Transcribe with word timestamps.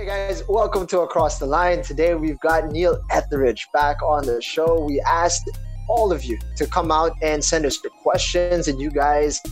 Hey 0.00 0.06
guys, 0.06 0.42
welcome 0.48 0.86
to 0.86 1.00
Across 1.00 1.40
the 1.40 1.44
Line. 1.44 1.82
Today 1.82 2.14
we've 2.14 2.40
got 2.40 2.72
Neil 2.72 3.04
Etheridge 3.10 3.68
back 3.74 4.02
on 4.02 4.24
the 4.24 4.40
show. 4.40 4.82
We 4.82 4.98
asked 5.02 5.50
all 5.90 6.10
of 6.10 6.24
you 6.24 6.38
to 6.56 6.66
come 6.66 6.90
out 6.90 7.12
and 7.20 7.44
send 7.44 7.66
us 7.66 7.78
your 7.84 7.92
questions, 8.02 8.66
and 8.66 8.80
you 8.80 8.90
guys 8.90 9.42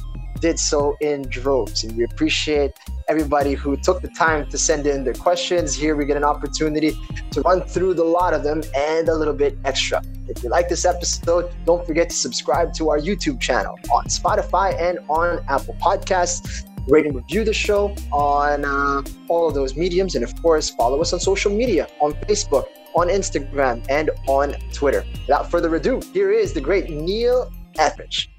did 0.40 0.58
so 0.58 0.96
in 1.02 1.28
droves. 1.28 1.84
And 1.84 1.94
we 1.98 2.04
appreciate 2.04 2.72
everybody 3.10 3.52
who 3.52 3.76
took 3.76 4.00
the 4.00 4.08
time 4.08 4.48
to 4.48 4.56
send 4.56 4.86
in 4.86 5.04
their 5.04 5.12
questions. 5.12 5.74
Here 5.74 5.94
we 5.94 6.06
get 6.06 6.16
an 6.16 6.24
opportunity 6.24 6.96
to 7.32 7.42
run 7.42 7.60
through 7.60 7.92
the 7.92 8.04
lot 8.04 8.32
of 8.32 8.42
them 8.42 8.62
and 8.74 9.10
a 9.10 9.14
little 9.14 9.34
bit 9.34 9.58
extra. 9.66 10.02
If 10.28 10.42
you 10.42 10.48
like 10.48 10.70
this 10.70 10.86
episode, 10.86 11.54
don't 11.66 11.86
forget 11.86 12.08
to 12.08 12.16
subscribe 12.16 12.72
to 12.74 12.88
our 12.88 12.98
YouTube 12.98 13.38
channel 13.38 13.78
on 13.92 14.06
Spotify 14.06 14.80
and 14.80 14.98
on 15.10 15.44
Apple 15.46 15.76
Podcasts 15.78 16.64
rate 16.88 17.06
and 17.06 17.14
review 17.14 17.44
the 17.44 17.52
show 17.52 17.94
on 18.12 18.64
uh, 18.64 19.02
all 19.28 19.48
of 19.48 19.54
those 19.54 19.76
mediums. 19.76 20.14
And 20.14 20.24
of 20.24 20.40
course, 20.42 20.70
follow 20.70 21.00
us 21.00 21.12
on 21.12 21.20
social 21.20 21.52
media 21.52 21.88
on 22.00 22.12
Facebook, 22.12 22.66
on 22.94 23.08
Instagram, 23.08 23.84
and 23.88 24.10
on 24.26 24.54
Twitter. 24.72 25.04
Without 25.26 25.50
further 25.50 25.74
ado, 25.76 26.00
here 26.12 26.30
is 26.30 26.52
the 26.52 26.60
great 26.60 26.90
Neil 26.90 27.52
Etheridge. 27.78 28.30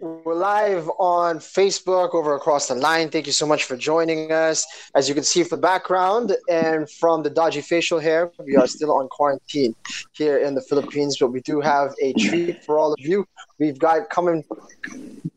We're 0.00 0.34
live 0.34 0.88
on 0.98 1.38
Facebook 1.38 2.14
over 2.14 2.34
across 2.34 2.66
the 2.66 2.74
line. 2.74 3.10
Thank 3.10 3.26
you 3.26 3.32
so 3.32 3.46
much 3.46 3.62
for 3.62 3.76
joining 3.76 4.32
us. 4.32 4.66
As 4.96 5.08
you 5.08 5.14
can 5.14 5.22
see 5.22 5.40
from 5.44 5.50
the 5.50 5.56
background 5.62 6.36
and 6.50 6.90
from 6.90 7.22
the 7.22 7.30
dodgy 7.30 7.60
facial 7.60 8.00
hair, 8.00 8.32
we 8.44 8.56
are 8.56 8.66
still 8.66 8.90
on 8.90 9.06
quarantine 9.08 9.76
here 10.12 10.38
in 10.38 10.56
the 10.56 10.62
Philippines, 10.62 11.16
but 11.20 11.28
we 11.28 11.40
do 11.42 11.60
have 11.60 11.94
a 12.02 12.12
treat 12.14 12.64
for 12.64 12.76
all 12.76 12.92
of 12.92 12.98
you. 12.98 13.24
We've 13.60 13.78
got 13.78 14.10
coming 14.10 14.42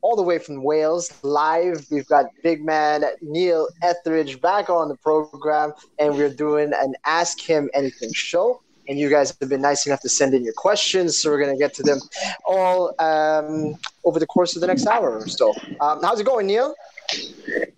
all 0.01 0.15
the 0.15 0.23
way 0.23 0.39
from 0.39 0.63
Wales 0.63 1.13
live. 1.21 1.85
We've 1.91 2.07
got 2.07 2.25
big 2.41 2.65
man 2.65 3.05
Neil 3.21 3.67
Etheridge 3.83 4.41
back 4.41 4.71
on 4.71 4.89
the 4.89 4.97
program, 4.97 5.73
and 5.99 6.15
we're 6.15 6.33
doing 6.33 6.73
an 6.73 6.95
Ask 7.05 7.39
Him 7.39 7.69
Anything 7.75 8.11
show 8.11 8.61
and 8.87 8.97
you 8.97 9.09
guys 9.09 9.35
have 9.39 9.49
been 9.49 9.61
nice 9.61 9.85
enough 9.85 10.01
to 10.01 10.09
send 10.09 10.33
in 10.33 10.43
your 10.43 10.53
questions. 10.53 11.19
So 11.19 11.29
we're 11.29 11.41
going 11.41 11.55
to 11.55 11.59
get 11.59 11.73
to 11.75 11.83
them 11.83 11.99
all 12.45 12.93
um, 12.99 13.75
over 14.03 14.19
the 14.19 14.27
course 14.27 14.55
of 14.55 14.61
the 14.61 14.67
next 14.67 14.87
hour 14.87 15.19
or 15.19 15.27
so. 15.27 15.53
Um, 15.81 15.99
how's 16.01 16.19
it 16.19 16.25
going, 16.25 16.47
Neil? 16.47 16.73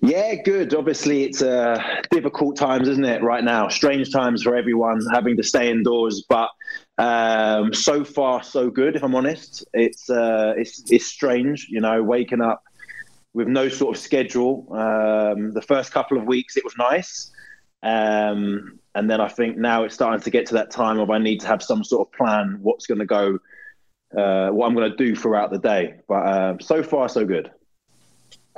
Yeah, 0.01 0.35
good. 0.35 0.73
Obviously, 0.73 1.23
it's 1.23 1.41
uh, 1.41 1.81
difficult 2.09 2.57
times, 2.57 2.87
isn't 2.87 3.05
it, 3.05 3.21
right 3.21 3.43
now? 3.43 3.67
Strange 3.67 4.11
times 4.11 4.43
for 4.43 4.55
everyone 4.55 5.01
having 5.11 5.37
to 5.37 5.43
stay 5.43 5.69
indoors. 5.69 6.25
But 6.27 6.49
um, 6.97 7.73
so 7.73 8.03
far, 8.03 8.43
so 8.43 8.69
good, 8.69 8.95
if 8.95 9.03
I'm 9.03 9.15
honest. 9.15 9.65
It's, 9.73 10.09
uh, 10.09 10.53
it's, 10.57 10.83
it's 10.91 11.05
strange, 11.05 11.67
you 11.69 11.81
know, 11.81 12.01
waking 12.03 12.41
up 12.41 12.63
with 13.33 13.47
no 13.47 13.69
sort 13.69 13.95
of 13.95 14.01
schedule. 14.01 14.67
Um, 14.71 15.53
the 15.53 15.61
first 15.61 15.91
couple 15.91 16.17
of 16.17 16.25
weeks, 16.25 16.57
it 16.57 16.63
was 16.63 16.75
nice. 16.77 17.31
Um, 17.83 18.78
and 18.95 19.09
then 19.09 19.21
I 19.21 19.27
think 19.27 19.57
now 19.57 19.83
it's 19.83 19.95
starting 19.95 20.21
to 20.21 20.29
get 20.29 20.45
to 20.47 20.53
that 20.55 20.71
time 20.71 20.99
of 20.99 21.09
I 21.09 21.17
need 21.17 21.41
to 21.41 21.47
have 21.47 21.61
some 21.61 21.83
sort 21.83 22.07
of 22.07 22.13
plan 22.13 22.57
what's 22.61 22.87
going 22.87 22.99
to 22.99 23.05
go, 23.05 23.39
uh, 24.17 24.49
what 24.49 24.67
I'm 24.67 24.75
going 24.75 24.89
to 24.89 24.97
do 24.97 25.15
throughout 25.15 25.51
the 25.51 25.59
day. 25.59 25.99
But 26.07 26.25
uh, 26.25 26.57
so 26.59 26.81
far, 26.81 27.07
so 27.07 27.25
good. 27.25 27.51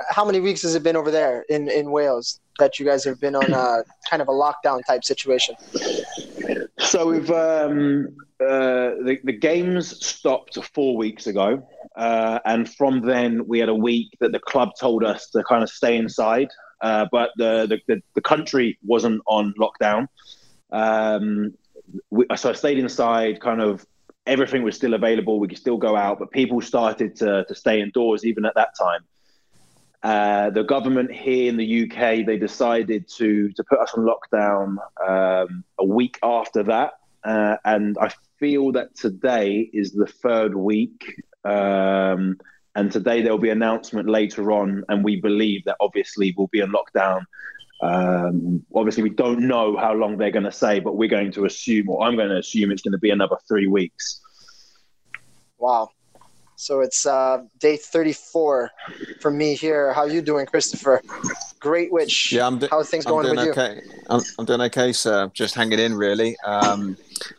How 0.08 0.24
many 0.24 0.40
weeks 0.40 0.62
has 0.62 0.74
it 0.74 0.82
been 0.82 0.96
over 0.96 1.10
there 1.10 1.44
in, 1.48 1.70
in 1.70 1.90
Wales 1.90 2.40
that 2.58 2.78
you 2.78 2.86
guys 2.86 3.04
have 3.04 3.20
been 3.20 3.36
on 3.36 3.52
a 3.52 3.84
kind 4.10 4.22
of 4.22 4.28
a 4.28 4.32
lockdown 4.32 4.80
type 4.86 5.04
situation? 5.04 5.54
So 6.78 7.06
we've 7.06 7.30
um, 7.30 8.16
uh, 8.40 8.96
the, 9.04 9.18
the 9.22 9.32
games 9.32 10.04
stopped 10.04 10.58
four 10.74 10.96
weeks 10.96 11.26
ago, 11.26 11.66
uh, 11.94 12.40
and 12.44 12.68
from 12.68 13.02
then 13.02 13.46
we 13.46 13.58
had 13.58 13.68
a 13.68 13.74
week 13.74 14.08
that 14.20 14.32
the 14.32 14.40
club 14.40 14.70
told 14.80 15.04
us 15.04 15.28
to 15.30 15.44
kind 15.44 15.62
of 15.62 15.70
stay 15.70 15.96
inside 15.96 16.48
uh, 16.82 17.06
but 17.10 17.30
the, 17.36 17.80
the, 17.86 18.02
the 18.14 18.20
country 18.20 18.78
wasn't 18.84 19.22
on 19.26 19.54
lockdown. 19.58 20.08
Um, 20.70 21.54
we, 22.10 22.26
so 22.36 22.50
I 22.50 22.52
stayed 22.52 22.78
inside. 22.78 23.40
Kind 23.40 23.60
of 23.60 23.86
everything 24.26 24.62
was 24.62 24.76
still 24.76 24.94
available. 24.94 25.38
We 25.38 25.48
could 25.48 25.58
still 25.58 25.76
go 25.76 25.96
out, 25.96 26.18
but 26.18 26.30
people 26.30 26.60
started 26.60 27.16
to 27.16 27.44
to 27.44 27.54
stay 27.54 27.80
indoors 27.80 28.24
even 28.24 28.44
at 28.44 28.54
that 28.54 28.70
time. 28.78 29.00
Uh, 30.02 30.50
the 30.50 30.64
government 30.64 31.12
here 31.12 31.48
in 31.48 31.56
the 31.56 31.84
UK 31.84 32.26
they 32.26 32.36
decided 32.36 33.08
to 33.08 33.52
to 33.52 33.64
put 33.64 33.78
us 33.78 33.92
on 33.94 34.04
lockdown 34.04 34.76
um, 35.06 35.64
a 35.78 35.84
week 35.84 36.18
after 36.22 36.62
that, 36.64 36.94
uh, 37.24 37.56
and 37.64 37.96
I 38.00 38.10
feel 38.38 38.72
that 38.72 38.96
today 38.96 39.70
is 39.72 39.92
the 39.92 40.06
third 40.06 40.54
week. 40.54 41.14
Um, 41.44 42.38
and 42.74 42.90
today 42.90 43.22
there'll 43.22 43.38
be 43.38 43.50
announcement 43.50 44.08
later 44.08 44.52
on, 44.52 44.84
and 44.88 45.04
we 45.04 45.20
believe 45.20 45.64
that 45.64 45.76
obviously 45.80 46.34
we'll 46.36 46.48
be 46.48 46.60
in 46.60 46.72
lockdown. 46.72 47.24
Um, 47.82 48.64
obviously, 48.74 49.02
we 49.02 49.10
don't 49.10 49.46
know 49.46 49.76
how 49.76 49.92
long 49.92 50.16
they're 50.16 50.30
going 50.30 50.44
to 50.44 50.52
say, 50.52 50.80
but 50.80 50.96
we're 50.96 51.08
going 51.08 51.32
to 51.32 51.44
assume, 51.44 51.88
or 51.88 52.02
I'm 52.02 52.16
going 52.16 52.28
to 52.28 52.38
assume, 52.38 52.70
it's 52.70 52.82
going 52.82 52.92
to 52.92 52.98
be 52.98 53.10
another 53.10 53.36
three 53.48 53.66
weeks. 53.66 54.20
Wow. 55.58 55.90
So 56.62 56.78
it's 56.78 57.06
uh, 57.06 57.42
day 57.58 57.76
34 57.76 58.70
for 59.18 59.30
me 59.32 59.56
here. 59.56 59.92
How 59.92 60.04
you 60.04 60.22
doing, 60.22 60.46
Christopher? 60.46 61.02
Greatwich. 61.58 62.30
Yeah, 62.30 62.46
I'm, 62.46 62.60
do- 62.60 62.68
How 62.70 62.84
things 62.84 63.04
I'm 63.04 63.14
going 63.14 63.34
doing 63.34 63.48
with 63.48 63.58
okay. 63.58 63.80
I'm, 64.08 64.20
I'm 64.38 64.44
doing 64.44 64.60
okay, 64.60 64.92
sir. 64.92 65.28
Just 65.34 65.56
hanging 65.56 65.80
in, 65.80 65.92
really. 65.92 66.36
Um, 66.44 66.96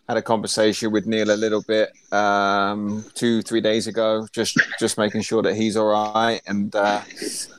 had 0.09 0.17
a 0.17 0.21
conversation 0.21 0.91
with 0.91 1.05
Neil 1.05 1.31
a 1.31 1.37
little 1.37 1.61
bit 1.61 1.93
um, 2.11 3.05
two, 3.13 3.41
three 3.43 3.61
days 3.61 3.87
ago, 3.87 4.27
just 4.33 4.59
just 4.77 4.97
making 4.97 5.21
sure 5.21 5.41
that 5.41 5.55
he's 5.55 5.77
all 5.77 5.87
right. 5.87 6.41
And 6.45 6.75
uh, 6.75 7.01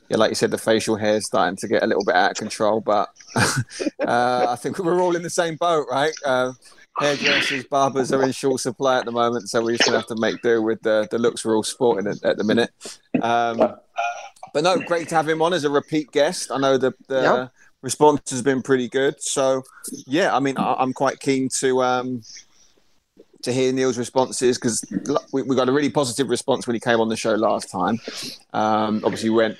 yeah, 0.09 0.17
like 0.17 0.29
you 0.29 0.35
said, 0.35 0.51
the 0.51 0.59
facial 0.59 0.95
hair 0.95 1.15
is 1.15 1.25
starting 1.25 1.55
to 1.57 1.67
get 1.67 1.81
a 1.81 1.87
little 1.87 2.05
bit 2.05 2.13
out 2.13 2.29
of 2.29 2.37
control. 2.37 2.79
But 2.79 3.09
uh, 3.35 4.45
I 4.49 4.55
think 4.55 4.77
we're 4.77 5.01
all 5.01 5.15
in 5.15 5.23
the 5.23 5.31
same 5.31 5.55
boat, 5.55 5.87
right? 5.89 6.13
Hairdressers, 6.99 7.65
barbers 7.65 8.13
are 8.13 8.23
in 8.23 8.31
short 8.31 8.61
supply 8.61 8.97
at 8.99 9.05
the 9.05 9.11
moment, 9.11 9.49
so 9.49 9.61
we're 9.63 9.71
just 9.75 9.85
gonna 9.85 9.97
have 9.97 10.07
to 10.07 10.15
make 10.17 10.41
do 10.41 10.61
with 10.61 10.81
the, 10.81 11.07
the 11.11 11.17
looks 11.17 11.43
we're 11.43 11.55
all 11.55 11.63
sporting 11.63 12.07
at, 12.07 12.23
at 12.23 12.37
the 12.37 12.43
minute. 12.43 12.71
Um, 13.21 13.57
but 14.53 14.63
no, 14.63 14.79
great 14.79 15.09
to 15.09 15.15
have 15.15 15.27
him 15.27 15.41
on 15.41 15.53
as 15.53 15.65
a 15.65 15.69
repeat 15.69 16.11
guest. 16.11 16.51
I 16.51 16.57
know 16.57 16.77
the, 16.77 16.93
the 17.07 17.21
Yep. 17.21 17.51
response 17.81 18.31
has 18.31 18.41
been 18.41 18.61
pretty 18.61 18.87
good. 18.87 19.21
So 19.21 19.63
yeah, 20.07 20.35
I 20.35 20.39
mean, 20.39 20.57
I, 20.57 20.75
I'm 20.75 20.93
quite 20.93 21.19
keen 21.19 21.49
to 21.59 21.83
um, 21.83 22.21
to 23.43 23.51
hear 23.51 23.71
Neil's 23.73 23.97
responses 23.97 24.57
because 24.57 24.83
we, 25.33 25.41
we 25.43 25.55
got 25.55 25.67
a 25.69 25.71
really 25.71 25.89
positive 25.89 26.29
response 26.29 26.65
when 26.65 26.73
he 26.75 26.79
came 26.79 26.99
on 27.01 27.09
the 27.09 27.17
show 27.17 27.35
last 27.35 27.69
time. 27.69 27.99
Um, 28.53 29.01
obviously, 29.03 29.29
went 29.29 29.57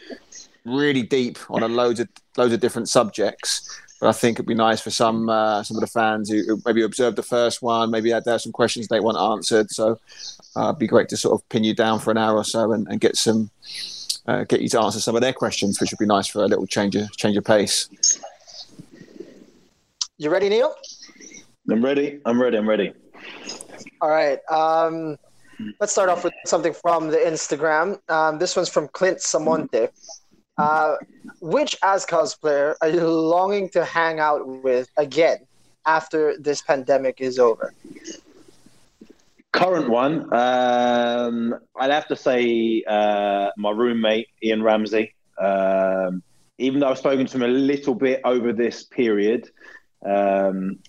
really 0.63 1.03
deep 1.03 1.38
on 1.50 1.62
a 1.62 1.67
loads 1.67 2.00
of 2.00 2.07
loads 2.38 2.53
of 2.53 2.59
different 2.62 2.88
subjects. 2.90 3.79
But 4.00 4.09
I 4.09 4.11
think 4.11 4.35
it'd 4.35 4.45
be 4.45 4.56
nice 4.56 4.81
for 4.81 4.89
some 4.89 5.29
uh, 5.29 5.63
some 5.63 5.78
of 5.78 5.81
the 5.81 5.88
fans 5.88 6.29
who, 6.29 6.44
who 6.44 6.61
maybe 6.66 6.83
observed 6.83 7.16
the 7.16 7.23
first 7.23 7.61
one, 7.61 7.91
maybe 7.91 8.09
had 8.09 8.25
there 8.25 8.39
some 8.39 8.51
questions 8.51 8.88
they 8.88 9.00
want 9.00 9.17
answered. 9.17 9.72
So 9.72 10.00
uh, 10.56 10.69
it'd 10.69 10.79
be 10.79 10.88
great 10.88 11.09
to 11.09 11.17
sort 11.17 11.39
of 11.39 11.47
pin 11.50 11.63
you 11.63 11.73
down 11.73 12.00
for 12.00 12.11
an 12.11 12.17
hour 12.17 12.35
or 12.35 12.44
so 12.44 12.73
and, 12.73 12.88
and 12.88 13.00
get 13.00 13.16
some 13.16 13.50
uh, 14.28 14.44
get 14.44 14.61
you 14.61 14.69
to 14.69 14.81
answer 14.81 15.00
some 15.00 15.16
of 15.16 15.22
their 15.22 15.34
questions, 15.34 15.79
which 15.79 15.91
would 15.91 16.00
be 16.00 16.05
nice 16.05 16.28
for 16.28 16.44
a 16.44 16.47
little 16.47 16.67
change 16.67 16.95
of 16.95 17.16
change 17.16 17.38
of 17.38 17.45
pace. 17.45 17.89
You 20.17 20.29
ready, 20.29 20.50
Neil? 20.50 20.73
I'm 21.69 21.84
ready. 21.84 22.19
I'm 22.25 22.41
ready. 22.41 22.57
I'm 22.57 22.69
ready. 22.69 22.94
All 24.01 24.09
right. 24.09 24.39
Um, 24.50 25.17
let's 25.79 25.91
start 25.91 26.09
off 26.09 26.23
with 26.23 26.34
something 26.45 26.73
from 26.73 27.09
the 27.09 27.17
Instagram. 27.17 28.00
Um, 28.09 28.39
this 28.39 28.55
one's 28.55 28.69
from 28.69 28.88
Clint 28.89 29.19
Samonte. 29.19 29.89
Uh, 30.57 30.95
which 31.41 31.75
Azkals 31.81 32.39
player 32.39 32.77
are 32.81 32.89
you 32.89 33.05
longing 33.05 33.67
to 33.69 33.83
hang 33.83 34.19
out 34.19 34.47
with 34.47 34.89
again 34.97 35.39
after 35.85 36.38
this 36.38 36.61
pandemic 36.61 37.19
is 37.19 37.39
over? 37.39 37.73
Current 39.51 39.89
one, 39.89 40.33
um, 40.33 41.55
I'd 41.79 41.91
have 41.91 42.07
to 42.07 42.16
say 42.16 42.83
uh, 42.88 43.51
my 43.57 43.71
roommate 43.71 44.27
Iain 44.43 44.63
Ramsay. 44.63 45.13
Um, 45.38 46.23
even 46.57 46.79
though 46.79 46.89
I've 46.89 46.97
spoken 46.97 47.25
to 47.25 47.37
him 47.37 47.43
a 47.43 47.47
little 47.47 47.96
bit 47.96 48.22
over 48.23 48.53
this 48.53 48.84
period, 48.84 49.49
um, 50.05 50.79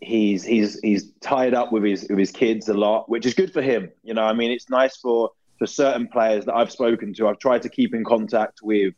he's 0.00 0.44
he's 0.44 0.80
he's 0.80 1.10
tied 1.20 1.54
up 1.54 1.72
with 1.72 1.84
his 1.84 2.06
with 2.08 2.18
his 2.18 2.30
kids 2.30 2.68
a 2.68 2.74
lot, 2.74 3.08
which 3.08 3.26
is 3.26 3.34
good 3.34 3.52
for 3.52 3.62
him. 3.62 3.90
You 4.02 4.14
know, 4.14 4.24
I 4.24 4.32
mean, 4.32 4.50
it's 4.50 4.68
nice 4.68 4.96
for 4.96 5.30
for 5.58 5.66
certain 5.66 6.08
players 6.08 6.44
that 6.46 6.54
I've 6.54 6.72
spoken 6.72 7.14
to. 7.14 7.28
I've 7.28 7.38
tried 7.38 7.62
to 7.62 7.68
keep 7.68 7.94
in 7.94 8.04
contact 8.04 8.60
with 8.62 8.94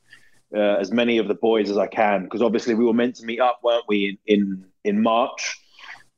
uh, 0.54 0.76
as 0.80 0.92
many 0.92 1.18
of 1.18 1.28
the 1.28 1.34
boys 1.34 1.70
as 1.70 1.78
I 1.78 1.86
can 1.86 2.24
because 2.24 2.42
obviously 2.42 2.74
we 2.74 2.84
were 2.84 2.94
meant 2.94 3.16
to 3.16 3.24
meet 3.24 3.40
up, 3.40 3.60
weren't 3.62 3.84
we, 3.88 4.18
in 4.26 4.38
in, 4.40 4.64
in 4.84 5.02
March, 5.02 5.60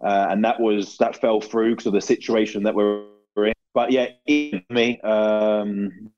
uh, 0.00 0.26
and 0.30 0.44
that 0.44 0.60
was 0.60 0.96
that 0.98 1.16
fell 1.16 1.40
through 1.40 1.72
because 1.72 1.86
of 1.86 1.92
the 1.92 2.00
situation 2.00 2.62
that 2.64 2.74
we're 2.74 3.04
in. 3.36 3.52
But 3.74 3.92
yeah, 3.92 4.08
me. 4.70 5.00
Um, 5.00 6.10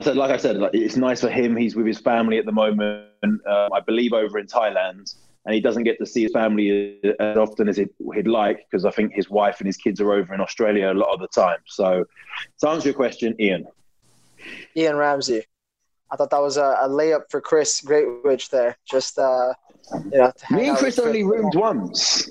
so 0.00 0.12
like 0.12 0.30
I 0.30 0.36
said, 0.36 0.56
like, 0.56 0.74
it's 0.74 0.96
nice 0.96 1.20
for 1.20 1.28
him. 1.28 1.56
He's 1.56 1.76
with 1.76 1.86
his 1.86 1.98
family 1.98 2.38
at 2.38 2.46
the 2.46 2.52
moment. 2.52 3.06
Uh, 3.46 3.68
I 3.72 3.80
believe 3.80 4.12
over 4.12 4.38
in 4.38 4.46
Thailand, 4.46 5.14
and 5.44 5.54
he 5.54 5.60
doesn't 5.60 5.84
get 5.84 5.98
to 5.98 6.06
see 6.06 6.22
his 6.22 6.32
family 6.32 7.00
as 7.20 7.36
often 7.36 7.68
as 7.68 7.76
he'd, 7.76 7.90
he'd 8.14 8.26
like 8.26 8.66
because 8.70 8.84
I 8.84 8.90
think 8.90 9.12
his 9.12 9.30
wife 9.30 9.58
and 9.58 9.66
his 9.66 9.76
kids 9.76 10.00
are 10.00 10.12
over 10.12 10.34
in 10.34 10.40
Australia 10.40 10.92
a 10.92 10.94
lot 10.94 11.12
of 11.12 11.20
the 11.20 11.28
time. 11.28 11.58
So, 11.66 12.04
to 12.60 12.68
answer 12.68 12.88
your 12.88 12.94
question, 12.94 13.34
Iain, 13.40 13.66
Iain 14.76 14.96
Ramsay. 14.96 15.44
I 16.12 16.16
thought 16.16 16.30
that 16.30 16.42
was 16.42 16.58
a, 16.58 16.76
a 16.82 16.88
layup 16.88 17.30
for 17.30 17.40
Chris 17.40 17.80
Greatwich 17.80 18.50
there. 18.50 18.76
Just 18.84 19.18
uh, 19.18 19.54
you 20.12 20.18
know, 20.18 20.32
me 20.50 20.68
and 20.68 20.76
Chris 20.76 20.98
only 20.98 21.24
roomed 21.24 21.54
once. 21.54 22.28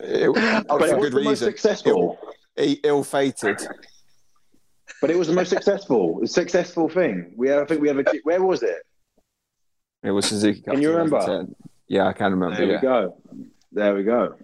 it, 0.00 0.28
okay. 0.28 0.64
But 0.68 0.88
it 0.88 0.98
was 0.98 1.10
the 1.10 1.16
reason. 1.16 1.24
most 1.24 1.38
successful. 1.38 2.18
Ill, 2.56 2.76
ill-fated. 2.82 3.60
But 5.00 5.10
it 5.10 5.16
was 5.16 5.28
the 5.28 5.34
most 5.34 5.50
successful, 5.50 6.20
successful 6.26 6.88
thing. 6.88 7.32
We, 7.36 7.54
I 7.54 7.64
think 7.64 7.80
we 7.80 7.88
have 7.88 7.98
a. 7.98 8.04
Where 8.24 8.42
was 8.42 8.64
it? 8.64 8.82
It 10.02 10.10
was 10.10 10.26
Suzuki 10.26 10.62
Cup. 10.62 10.74
Can 10.74 10.82
you 10.82 10.90
remember? 10.90 11.46
Yeah, 11.86 12.08
I 12.08 12.12
can 12.12 12.32
remember. 12.32 12.56
There 12.56 12.66
yeah. 12.66 12.76
we 12.76 12.82
go. 12.82 13.16
There 13.70 13.94
we 13.94 14.02
go. 14.02 14.34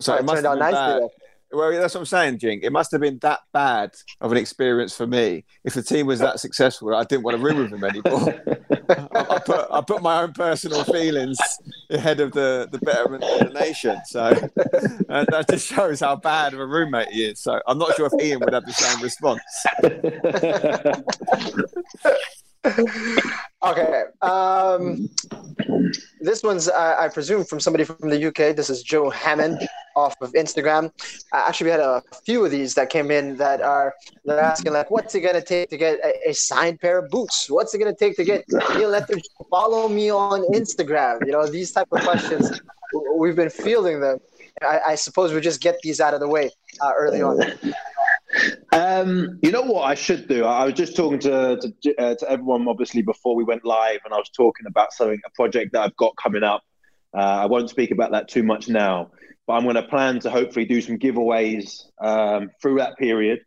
So 0.00 0.14
it, 0.14 0.20
it 0.20 0.24
must 0.24 0.44
have 0.44 0.58
been 0.58 0.70
bad. 0.70 1.02
Well, 1.50 1.72
that's 1.72 1.94
what 1.94 2.00
I'm 2.00 2.06
saying, 2.06 2.38
Jing. 2.40 2.60
It 2.62 2.72
must 2.72 2.92
have 2.92 3.00
been 3.00 3.18
that 3.22 3.40
bad 3.52 3.92
of 4.20 4.32
an 4.32 4.38
experience 4.38 4.94
for 4.94 5.06
me 5.06 5.44
if 5.64 5.72
the 5.74 5.82
team 5.82 6.06
was 6.06 6.18
that 6.20 6.40
successful. 6.40 6.94
I 6.94 7.04
didn't 7.04 7.22
want 7.24 7.38
to 7.38 7.42
room 7.42 7.58
with 7.58 7.70
them 7.70 7.84
anymore. 7.84 8.34
I, 8.90 9.26
I, 9.36 9.38
put 9.38 9.66
I 9.70 9.80
put 9.80 10.02
my 10.02 10.22
own 10.22 10.32
personal 10.32 10.84
feelings 10.84 11.38
ahead 11.90 12.20
of 12.20 12.32
the 12.32 12.68
the 12.70 12.78
betterment 12.78 13.24
of 13.24 13.38
the 13.48 13.60
nation. 13.60 13.98
So 14.06 14.20
uh, 15.08 15.24
that 15.30 15.46
just 15.48 15.66
shows 15.66 16.00
how 16.00 16.16
bad 16.16 16.52
of 16.52 16.60
a 16.60 16.66
roommate 16.66 17.08
he 17.08 17.24
is. 17.24 17.40
So 17.40 17.60
I'm 17.66 17.78
not 17.78 17.96
sure 17.96 18.06
if 18.06 18.12
Iain 18.22 18.40
would 18.40 18.52
have 18.52 18.66
the 18.66 18.72
same 18.72 19.02
response. 19.02 19.40
okay. 23.64 24.04
Um, 24.22 25.08
this 26.20 26.42
one's, 26.42 26.68
uh, 26.68 26.96
I 26.98 27.08
presume, 27.08 27.44
from 27.44 27.60
somebody 27.60 27.84
from 27.84 28.10
the 28.10 28.26
UK. 28.28 28.56
This 28.56 28.70
is 28.70 28.82
Joe 28.82 29.10
Hammond 29.10 29.66
off 29.96 30.14
of 30.20 30.32
Instagram. 30.32 30.86
Uh, 31.32 31.44
actually, 31.46 31.66
we 31.66 31.70
had 31.70 31.80
a 31.80 32.02
few 32.24 32.44
of 32.44 32.50
these 32.50 32.74
that 32.74 32.90
came 32.90 33.10
in 33.10 33.36
that 33.36 33.60
are 33.60 33.94
they're 34.24 34.40
asking 34.40 34.72
like, 34.72 34.90
what's 34.90 35.14
it 35.14 35.20
gonna 35.20 35.42
take 35.42 35.70
to 35.70 35.76
get 35.76 35.98
a, 36.04 36.30
a 36.30 36.34
signed 36.34 36.80
pair 36.80 36.98
of 36.98 37.10
boots? 37.10 37.50
What's 37.50 37.74
it 37.74 37.78
gonna 37.78 37.94
take 37.94 38.16
to 38.16 38.24
get 38.24 38.44
Neil 38.48 38.92
to 38.92 39.22
follow 39.50 39.88
me 39.88 40.10
on 40.10 40.42
Instagram? 40.52 41.24
You 41.26 41.32
know, 41.32 41.46
these 41.46 41.72
type 41.72 41.88
of 41.92 42.02
questions. 42.02 42.60
We've 43.16 43.36
been 43.36 43.50
fielding 43.50 44.00
them. 44.00 44.18
I, 44.62 44.80
I 44.88 44.94
suppose 44.94 45.32
we 45.32 45.40
just 45.40 45.60
get 45.60 45.78
these 45.82 46.00
out 46.00 46.14
of 46.14 46.20
the 46.20 46.28
way 46.28 46.50
uh, 46.80 46.92
early 46.96 47.22
on. 47.22 47.38
Um, 48.72 49.38
you 49.42 49.50
know 49.50 49.62
what 49.62 49.82
I 49.82 49.94
should 49.94 50.28
do? 50.28 50.44
I 50.44 50.64
was 50.64 50.74
just 50.74 50.96
talking 50.96 51.18
to 51.20 51.58
to, 51.82 51.96
uh, 51.96 52.14
to, 52.16 52.30
everyone, 52.30 52.68
obviously, 52.68 53.02
before 53.02 53.34
we 53.34 53.44
went 53.44 53.64
live, 53.64 54.00
and 54.04 54.12
I 54.12 54.16
was 54.16 54.30
talking 54.30 54.66
about 54.66 54.92
something, 54.92 55.20
a 55.26 55.30
project 55.30 55.72
that 55.72 55.82
I've 55.82 55.96
got 55.96 56.16
coming 56.16 56.42
up. 56.42 56.62
Uh, 57.14 57.20
I 57.20 57.46
won't 57.46 57.70
speak 57.70 57.90
about 57.90 58.10
that 58.12 58.28
too 58.28 58.42
much 58.42 58.68
now, 58.68 59.10
but 59.46 59.54
I'm 59.54 59.64
going 59.64 59.76
to 59.76 59.82
plan 59.82 60.20
to 60.20 60.30
hopefully 60.30 60.66
do 60.66 60.80
some 60.80 60.98
giveaways 60.98 61.84
um, 62.00 62.50
through 62.60 62.76
that 62.78 62.98
period. 62.98 63.40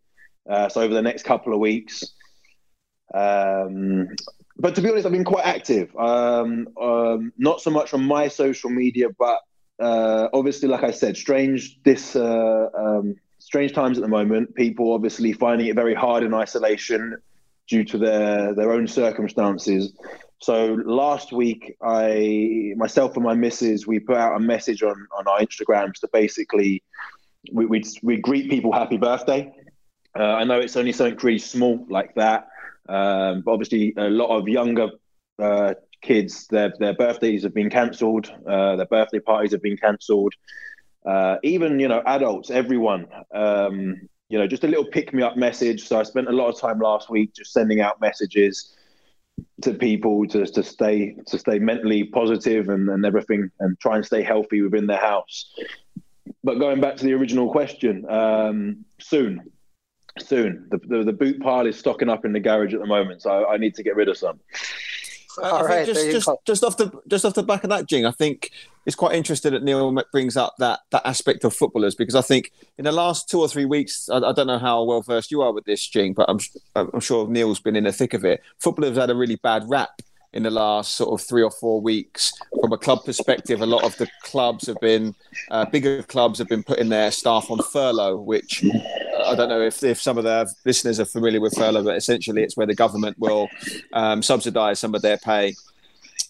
Uh, 0.50 0.68
so 0.70 0.82
over 0.82 0.94
the 0.94 1.02
next 1.02 1.24
couple 1.24 1.54
of 1.54 1.60
weeks. 1.60 2.04
Um, 3.14 4.08
but 4.58 4.76
to 4.76 4.82
be 4.82 4.90
honest, 4.90 5.06
I've 5.06 5.12
been 5.12 5.24
quite 5.24 5.46
active. 5.46 5.96
Um, 5.96 6.68
um, 6.80 7.34
not 7.38 7.62
so 7.62 7.70
much 7.70 7.94
on 7.94 8.04
my 8.04 8.28
social 8.28 8.70
media, 8.70 9.08
but 9.18 9.40
uh, 9.80 10.30
obviously, 10.34 10.70
like 10.70 10.84
I 10.84 10.92
said, 10.92 11.18
strange 11.18 11.82
this 11.84 12.16
uh, 12.16 12.68
um, 12.78 13.16
strange 13.52 13.74
times 13.74 13.98
at 13.98 14.02
the 14.02 14.08
moment. 14.08 14.56
People 14.56 14.94
obviously 14.94 15.34
finding 15.34 15.68
it 15.68 15.76
very 15.76 15.94
hard 15.94 16.24
in 16.24 16.34
isolation 16.34 17.18
due 17.68 17.84
to 17.84 17.98
their 17.98 18.56
their 18.56 18.72
own 18.72 18.88
circumstances. 18.88 19.92
So 20.40 20.78
last 20.86 21.34
week, 21.34 21.76
I 21.84 22.72
myself 22.78 23.18
and 23.18 23.26
my 23.26 23.34
missus 23.34 23.86
we 23.86 24.00
put 24.00 24.16
out 24.16 24.38
a 24.38 24.40
message 24.40 24.84
on 24.84 24.96
on 25.18 25.28
our 25.28 25.40
Instagrams 25.40 25.96
to 26.00 26.08
basically 26.14 26.82
we 27.52 27.66
we 27.66 27.84
we 28.02 28.22
greet 28.22 28.50
people 28.50 28.72
happy 28.72 28.96
birthday. 28.96 29.52
Uh, 30.18 30.34
I 30.42 30.46
know 30.46 30.62
it's 30.62 30.78
only 30.78 30.94
something 30.94 31.20
really 31.22 31.38
small 31.38 31.86
like 31.90 32.16
that, 32.16 32.48
um, 32.88 33.42
but 33.44 33.52
obviously 33.52 33.94
a 33.98 34.10
lot 34.10 34.30
of 34.38 34.48
younger 34.48 34.88
uh, 35.40 35.74
kids 36.02 36.48
their 36.48 36.72
their 36.80 36.94
birthdays 36.94 37.44
have 37.44 37.54
been 37.54 37.70
cancelled, 37.70 38.32
uh, 38.48 38.78
their 38.78 38.92
birthday 38.98 39.20
parties 39.20 39.52
have 39.52 39.62
been 39.62 39.76
cancelled 39.76 40.34
uh, 41.06 41.38
even 41.44 41.80
you 41.80 41.88
know 41.88 42.02
adults, 42.06 42.50
everyone. 42.50 43.08
Um, 43.34 44.10
you 44.30 44.38
know, 44.38 44.48
just 44.48 44.64
a 44.64 44.68
little 44.68 44.86
pick 44.86 45.14
me 45.14 45.24
up 45.24 45.36
message. 45.36 45.88
So 45.88 46.00
I 46.00 46.04
spent 46.04 46.30
a 46.30 46.32
lot 46.32 46.48
of 46.48 46.58
time 46.58 46.80
last 46.80 47.10
week 47.10 47.34
just 47.34 47.52
sending 47.52 47.82
out 47.82 48.00
messages 48.00 48.74
to 49.62 49.74
people 49.74 50.26
to, 50.28 50.46
to 50.46 50.64
stay 50.64 51.16
to 51.28 51.38
stay 51.38 51.60
mentally 51.60 52.06
positive 52.06 52.70
and, 52.70 52.90
and 52.90 53.06
everything 53.06 53.52
and 53.60 53.80
try 53.80 53.98
and 53.98 54.06
stay 54.06 54.24
healthy 54.24 54.62
within 54.62 54.88
their 54.88 55.00
house. 55.00 55.54
But 56.44 56.60
going 56.60 56.80
back 56.80 56.96
to 56.98 57.04
the 57.04 57.14
original 57.14 57.52
question, 57.52 58.10
um, 58.10 58.86
soon, 59.00 59.52
soon 60.18 60.68
the, 60.72 60.78
the, 60.78 61.04
the 61.04 61.14
boot 61.14 61.42
pile 61.42 61.68
is 61.68 61.78
stocking 61.78 62.10
up 62.10 62.26
in 62.26 62.32
the 62.34 62.40
garage 62.40 62.74
at 62.74 62.80
the 62.80 62.88
moment, 62.88 63.22
so 63.22 63.32
I, 63.32 63.54
I 63.54 63.58
need 63.58 63.76
to 63.76 63.84
get 63.84 63.96
rid 63.96 64.08
of 64.08 64.18
some. 64.18 64.40
All 65.38 65.66
right, 65.66 65.86
just 65.86 66.12
just, 66.12 66.30
just 66.46 66.64
off 66.64 66.78
the 66.78 66.92
just 67.08 67.26
off 67.26 67.34
the 67.34 67.44
back 67.44 67.64
of 67.64 67.70
that, 67.70 67.88
Jing, 67.88 68.06
I 68.06 68.12
think 68.12 68.52
it's 68.86 68.96
quite 68.96 69.16
interesting 69.16 69.54
that 69.54 69.64
Neil 69.64 69.96
brings 70.12 70.36
up 70.36 70.56
that 70.60 70.82
that 70.92 71.06
aspect 71.06 71.44
of 71.44 71.54
footballers 71.54 71.96
because 71.96 72.16
I 72.16 72.22
think 72.22 72.52
in 72.78 72.86
the 72.86 72.92
last 72.92 73.30
two 73.30 73.40
or 73.40 73.48
three 73.48 73.66
weeks, 73.66 74.10
I, 74.10 74.18
I 74.18 74.32
don't 74.32 74.48
know 74.48 74.60
how 74.60 74.84
well 74.84 75.02
versed 75.02 75.32
you 75.32 75.42
are 75.42 75.54
with 75.54 75.66
this, 75.66 75.88
Jing, 75.88 76.14
but 76.14 76.30
I'm 76.30 76.40
I'm 76.76 77.00
sure 77.00 77.28
Neil's 77.28 77.60
been 77.60 77.76
in 77.76 77.84
the 77.84 77.92
thick 77.92 78.14
of 78.14 78.26
it. 78.26 78.42
Footballers 78.60 78.98
had 78.98 79.10
a 79.10 79.16
really 79.16 79.38
bad 79.38 79.70
rap 79.70 80.02
in 80.34 80.44
the 80.44 80.50
last 80.50 80.96
sort 80.96 81.20
of 81.20 81.26
three 81.26 81.44
or 81.44 81.52
four 81.52 81.82
weeks. 81.82 82.34
From 82.62 82.72
a 82.72 82.78
club 82.78 83.04
perspective, 83.04 83.62
a 83.62 83.66
lot 83.66 83.84
of 83.84 83.98
the 83.98 84.08
clubs 84.24 84.66
have 84.68 84.80
been, 84.80 85.14
uh, 85.50 85.66
bigger 85.66 86.04
clubs 86.04 86.40
have 86.40 86.48
been 86.48 86.64
putting 86.64 86.90
their 86.90 87.12
staff 87.12 87.52
on 87.52 87.60
furlough, 87.60 88.18
which 88.18 88.64
uh, 88.64 89.24
I 89.26 89.36
don't 89.36 89.50
know 89.50 89.62
if, 89.62 89.84
if 89.84 90.02
some 90.02 90.18
of 90.18 90.24
the 90.24 90.52
listeners 90.64 91.00
are 91.00 91.06
familiar 91.06 91.42
with 91.42 91.56
furlough, 91.58 91.84
but 91.84 91.98
essentially 91.98 92.44
it's 92.44 92.56
where 92.56 92.68
the 92.68 92.76
government 92.76 93.20
will 93.20 93.50
um, 93.94 94.24
subsidise 94.24 94.80
some 94.80 94.96
of 94.96 95.02
their 95.02 95.18
pay 95.18 95.54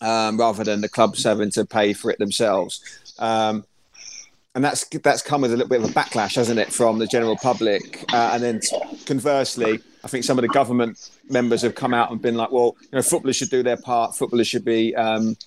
um, 0.02 0.38
rather 0.40 0.64
than 0.64 0.82
the 0.82 0.90
clubs 0.90 1.24
having 1.24 1.52
to 1.52 1.66
pay 1.66 1.94
for 1.94 2.10
it 2.10 2.18
themselves. 2.18 2.82
Um, 3.20 3.66
and 4.54 4.64
that's 4.64 4.84
that's 4.90 5.22
come 5.22 5.42
with 5.42 5.54
a 5.54 5.56
little 5.56 5.70
bit 5.70 5.82
of 5.82 5.90
a 5.90 5.94
backlash, 5.94 6.36
hasn't 6.36 6.60
it, 6.60 6.74
from 6.74 7.00
the 7.00 7.08
general 7.08 7.38
public? 7.38 8.04
Uh, 8.12 8.32
and 8.34 8.44
then 8.44 8.60
conversely, 9.06 9.80
I 10.04 10.08
think 10.08 10.24
some 10.24 10.38
of 10.38 10.42
the 10.42 10.48
government 10.48 11.10
members 11.30 11.62
have 11.62 11.76
come 11.76 11.94
out 11.94 12.12
and 12.12 12.22
been 12.22 12.36
like, 12.36 12.52
"Well, 12.52 12.76
you 12.82 12.90
know, 12.94 13.02
footballers 13.02 13.36
should 13.36 13.50
do 13.50 13.64
their 13.64 13.78
part. 13.78 14.16
Footballers 14.16 14.48
should 14.48 14.66
be, 14.66 14.96
um, 14.96 15.38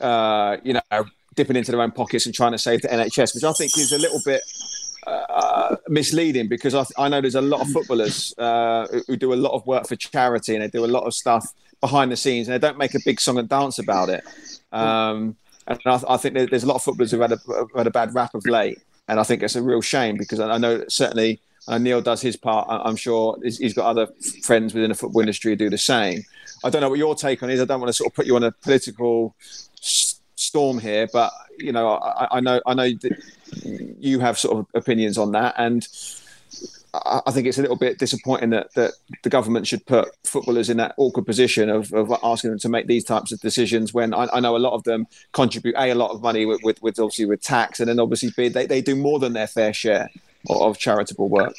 uh, 0.00 0.56
you 0.62 0.74
know, 0.74 1.04
dipping 1.34 1.56
into 1.56 1.70
their 1.70 1.82
own 1.82 1.90
pockets 1.90 2.26
and 2.26 2.34
trying 2.34 2.52
to 2.52 2.58
save 2.58 2.82
the 2.82 2.88
NHS," 2.88 3.34
which 3.34 3.44
I 3.44 3.52
think 3.52 3.76
is 3.76 3.92
a 3.92 3.98
little 3.98 4.20
bit 4.24 4.42
uh, 5.06 5.76
misleading 5.88 6.48
because 6.48 6.74
I, 6.74 6.84
I, 6.98 7.08
know 7.08 7.20
there's 7.20 7.34
a 7.34 7.40
lot 7.40 7.60
of 7.62 7.68
footballers 7.70 8.34
uh, 8.38 8.86
who, 9.06 9.16
do 9.16 9.32
a 9.32 9.34
lot 9.34 9.52
of 9.52 9.66
work 9.66 9.86
for 9.86 9.96
charity 9.96 10.54
and 10.54 10.62
they 10.62 10.68
do 10.68 10.84
a 10.84 10.86
lot 10.86 11.04
of 11.04 11.14
stuff 11.14 11.52
behind 11.80 12.12
the 12.12 12.16
scenes 12.16 12.48
and 12.48 12.54
they 12.54 12.66
don't 12.66 12.78
make 12.78 12.94
a 12.94 13.00
big 13.04 13.20
song 13.20 13.38
and 13.38 13.48
dance 13.48 13.78
about 13.78 14.08
it. 14.08 14.22
Um, 14.72 15.36
and 15.66 15.78
I, 15.86 16.00
I 16.08 16.16
think 16.16 16.34
there's 16.34 16.64
a 16.64 16.66
lot 16.66 16.76
of 16.76 16.82
footballers 16.82 17.10
who've 17.10 17.20
had 17.20 17.32
a, 17.32 17.38
had 17.76 17.86
a 17.86 17.90
bad 17.90 18.14
rap 18.14 18.34
of 18.34 18.46
late, 18.46 18.78
and 19.08 19.18
I 19.18 19.22
think 19.22 19.42
it's 19.42 19.56
a 19.56 19.62
real 19.62 19.80
shame 19.80 20.16
because 20.16 20.40
I 20.40 20.58
know 20.58 20.84
certainly 20.88 21.40
uh, 21.68 21.78
Neil 21.78 22.00
does 22.00 22.20
his 22.20 22.36
part. 22.36 22.66
I'm 22.68 22.96
sure 22.96 23.38
he's 23.42 23.74
got 23.74 23.86
other 23.86 24.08
friends 24.42 24.74
within 24.74 24.90
the 24.90 24.96
football 24.96 25.20
industry 25.20 25.52
who 25.52 25.56
do 25.56 25.70
the 25.70 25.78
same. 25.78 26.24
I 26.64 26.70
don't 26.70 26.80
know 26.80 26.90
what 26.90 26.98
your 26.98 27.14
take 27.14 27.42
on 27.42 27.50
is. 27.50 27.60
I 27.60 27.64
don't 27.64 27.80
want 27.80 27.88
to 27.88 27.94
sort 27.94 28.10
of 28.10 28.14
put 28.14 28.26
you 28.26 28.36
on 28.36 28.44
a 28.44 28.52
political 28.52 29.34
storm 29.80 30.78
here, 30.78 31.08
but 31.12 31.32
you 31.58 31.72
know, 31.72 31.88
I, 31.96 32.28
I 32.32 32.40
know 32.40 32.60
I 32.66 32.74
know 32.74 32.90
that 32.90 33.22
you 34.00 34.20
have 34.20 34.38
sort 34.38 34.58
of 34.58 34.66
opinions 34.74 35.18
on 35.18 35.32
that, 35.32 35.54
and 35.58 35.86
I 36.92 37.30
think 37.30 37.46
it's 37.46 37.58
a 37.58 37.62
little 37.62 37.76
bit 37.76 37.98
disappointing 37.98 38.50
that, 38.50 38.74
that 38.74 38.94
the 39.22 39.30
government 39.30 39.66
should 39.66 39.86
put 39.86 40.08
footballers 40.24 40.68
in 40.68 40.76
that 40.78 40.94
awkward 40.96 41.24
position 41.24 41.68
of, 41.68 41.92
of 41.92 42.12
asking 42.24 42.50
them 42.50 42.58
to 42.60 42.68
make 42.68 42.88
these 42.88 43.04
types 43.04 43.30
of 43.30 43.40
decisions 43.40 43.94
when 43.94 44.12
I, 44.12 44.26
I 44.32 44.40
know 44.40 44.56
a 44.56 44.58
lot 44.58 44.72
of 44.72 44.82
them 44.82 45.06
contribute 45.32 45.76
a, 45.76 45.90
a 45.90 45.94
lot 45.94 46.10
of 46.10 46.20
money 46.20 46.46
with, 46.46 46.60
with, 46.64 46.82
with, 46.82 46.98
obviously 46.98 47.26
with 47.26 47.42
tax 47.42 47.78
and 47.78 47.88
then 47.88 48.00
obviously 48.00 48.30
b 48.36 48.48
they, 48.48 48.66
they 48.66 48.80
do 48.80 48.96
more 48.96 49.20
than 49.20 49.34
their 49.34 49.46
fair 49.46 49.72
share 49.72 50.10
of, 50.48 50.78
charitable 50.78 51.28
work. 51.28 51.54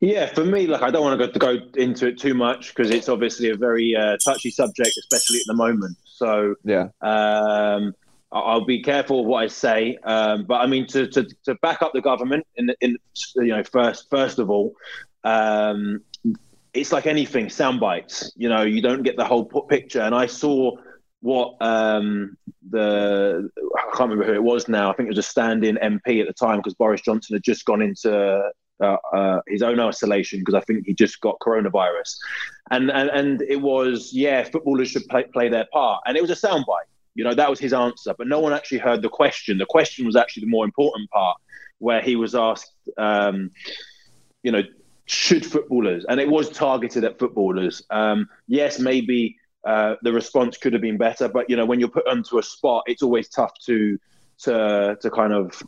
Yeah, 0.00 0.26
for 0.26 0.44
me, 0.44 0.66
like 0.66 0.82
I 0.82 0.90
don't 0.90 1.02
want 1.02 1.18
to 1.18 1.26
go, 1.26 1.32
to 1.32 1.38
go 1.38 1.80
into 1.80 2.06
it 2.08 2.18
too 2.18 2.34
much 2.34 2.68
because 2.68 2.90
it's 2.90 3.08
obviously 3.08 3.50
a 3.50 3.56
very 3.56 3.96
uh, 3.96 4.16
touchy 4.22 4.50
subject, 4.50 4.96
especially 4.98 5.38
at 5.38 5.46
the 5.46 5.54
moment. 5.54 5.96
So 6.04 6.54
yeah, 6.64 6.88
um, 7.00 7.94
I'll 8.30 8.64
be 8.64 8.82
careful 8.82 9.20
of 9.20 9.26
what 9.26 9.42
I 9.42 9.46
say, 9.46 9.96
um, 10.04 10.44
but 10.44 10.56
I 10.56 10.66
mean 10.66 10.86
to, 10.88 11.06
to, 11.08 11.26
to 11.44 11.54
back 11.56 11.80
up 11.80 11.92
the 11.94 12.02
government 12.02 12.46
in 12.56 12.70
in 12.80 12.98
you 13.36 13.48
know 13.48 13.64
first 13.64 14.10
first 14.10 14.38
of 14.38 14.50
all, 14.50 14.74
um, 15.24 16.02
it's 16.76 16.92
like 16.92 17.06
anything 17.06 17.48
sound 17.48 17.80
bites. 17.80 18.32
You 18.36 18.48
know, 18.48 18.62
you 18.62 18.82
don't 18.82 19.02
get 19.02 19.16
the 19.16 19.24
whole 19.24 19.44
picture. 19.44 20.02
And 20.02 20.14
I 20.14 20.26
saw 20.26 20.76
what 21.26 21.56
um, 21.60 22.36
the 22.70 23.50
I 23.76 23.96
can't 23.96 24.10
remember 24.10 24.26
who 24.26 24.34
it 24.34 24.42
was 24.42 24.68
now. 24.68 24.92
I 24.92 24.94
think 24.94 25.08
it 25.08 25.10
was 25.10 25.18
a 25.18 25.24
stand-in 25.24 25.76
MP 25.82 26.20
at 26.20 26.28
the 26.28 26.32
time 26.32 26.58
because 26.58 26.74
Boris 26.74 27.00
Johnson 27.00 27.34
had 27.34 27.42
just 27.42 27.64
gone 27.64 27.82
into 27.82 28.48
uh, 28.80 28.96
uh, 29.12 29.40
his 29.48 29.60
own 29.60 29.80
isolation 29.80 30.38
because 30.38 30.54
I 30.54 30.60
think 30.60 30.86
he 30.86 30.94
just 30.94 31.20
got 31.20 31.40
coronavirus, 31.40 32.16
and 32.70 32.92
and 32.92 33.10
and 33.10 33.42
it 33.42 33.60
was 33.60 34.12
yeah, 34.12 34.44
footballers 34.44 34.88
should 34.88 35.04
play, 35.08 35.24
play 35.24 35.48
their 35.48 35.66
part, 35.72 36.00
and 36.06 36.16
it 36.16 36.20
was 36.22 36.30
a 36.30 36.46
soundbite. 36.46 36.90
You 37.16 37.24
know, 37.24 37.34
that 37.34 37.50
was 37.50 37.58
his 37.58 37.72
answer, 37.72 38.14
but 38.16 38.28
no 38.28 38.38
one 38.38 38.52
actually 38.52 38.78
heard 38.78 39.02
the 39.02 39.08
question. 39.08 39.58
The 39.58 39.66
question 39.66 40.06
was 40.06 40.14
actually 40.14 40.42
the 40.42 40.50
more 40.50 40.64
important 40.64 41.10
part, 41.10 41.38
where 41.78 42.02
he 42.02 42.14
was 42.14 42.36
asked, 42.36 42.70
um, 42.98 43.50
you 44.44 44.52
know, 44.52 44.62
should 45.06 45.44
footballers, 45.44 46.04
and 46.08 46.20
it 46.20 46.28
was 46.28 46.50
targeted 46.50 47.02
at 47.02 47.18
footballers. 47.18 47.82
Um, 47.90 48.28
yes, 48.46 48.78
maybe 48.78 49.36
uh, 49.66 49.96
the 50.02 50.12
response 50.12 50.56
could 50.56 50.72
have 50.72 50.82
been 50.82 50.96
better, 50.96 51.28
but 51.28 51.50
you 51.50 51.56
know, 51.56 51.66
when 51.66 51.80
you're 51.80 51.88
put 51.88 52.06
onto 52.06 52.38
a 52.38 52.42
spot, 52.42 52.84
it's 52.86 53.02
always 53.02 53.28
tough 53.28 53.52
to 53.66 53.98
to 54.38 54.96
to 55.00 55.10
kind 55.10 55.32
of 55.32 55.62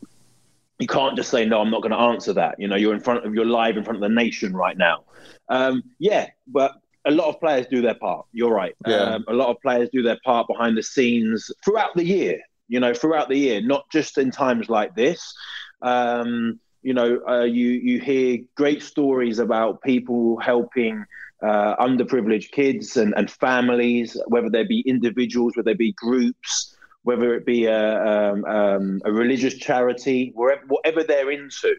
you 0.78 0.86
can't 0.86 1.16
just 1.16 1.30
say 1.30 1.46
no 1.46 1.62
i'm 1.62 1.70
not 1.70 1.80
going 1.82 1.92
to 1.92 1.98
answer 1.98 2.32
that. 2.32 2.54
You 2.58 2.68
know 2.68 2.76
you're 2.76 2.94
in 2.94 3.00
front 3.00 3.26
of 3.26 3.34
you're 3.34 3.44
live 3.44 3.76
in 3.76 3.84
front 3.84 3.96
of 3.96 4.02
the 4.02 4.14
nation 4.14 4.54
right 4.54 4.76
now. 4.76 5.04
Um, 5.48 5.82
yeah 5.98 6.28
but 6.46 6.72
a 7.04 7.10
lot 7.10 7.28
of 7.28 7.40
players 7.40 7.66
do 7.66 7.80
their 7.80 7.94
part. 7.94 8.26
You're 8.32 8.52
right. 8.52 8.74
Yeah. 8.86 8.96
um, 8.96 9.24
a 9.28 9.32
lot 9.32 9.48
of 9.48 9.56
players 9.62 9.88
do 9.90 10.02
their 10.02 10.18
part 10.24 10.46
behind 10.46 10.76
the 10.76 10.82
scenes 10.82 11.50
throughout 11.64 11.94
the 11.96 12.04
year 12.04 12.40
you 12.68 12.78
know 12.78 12.94
throughout 12.94 13.28
the 13.28 13.38
year 13.38 13.60
not 13.60 13.90
just 13.90 14.18
in 14.18 14.30
times 14.30 14.68
like 14.68 14.94
this. 14.94 15.34
Um, 15.82 16.60
you 16.82 16.94
know 16.94 17.20
uh, 17.28 17.44
you 17.44 17.68
you 17.70 18.00
hear 18.00 18.38
great 18.54 18.82
stories 18.82 19.40
about 19.40 19.82
people 19.82 20.38
helping 20.38 21.04
uh, 21.42 21.76
underprivileged 21.76 22.50
kids 22.50 22.96
and, 22.96 23.14
and 23.16 23.30
families 23.30 24.16
whether 24.26 24.50
they 24.50 24.64
be 24.64 24.80
individuals 24.80 25.52
whether 25.56 25.70
they 25.70 25.74
be 25.74 25.92
groups 25.92 26.74
whether 27.02 27.34
it 27.34 27.46
be 27.46 27.64
a, 27.64 28.04
um, 28.06 28.44
um, 28.44 29.02
a 29.04 29.10
religious 29.10 29.54
charity, 29.54 30.30
wherever, 30.34 30.60
whatever 30.66 31.02
they're 31.02 31.30
into, 31.30 31.74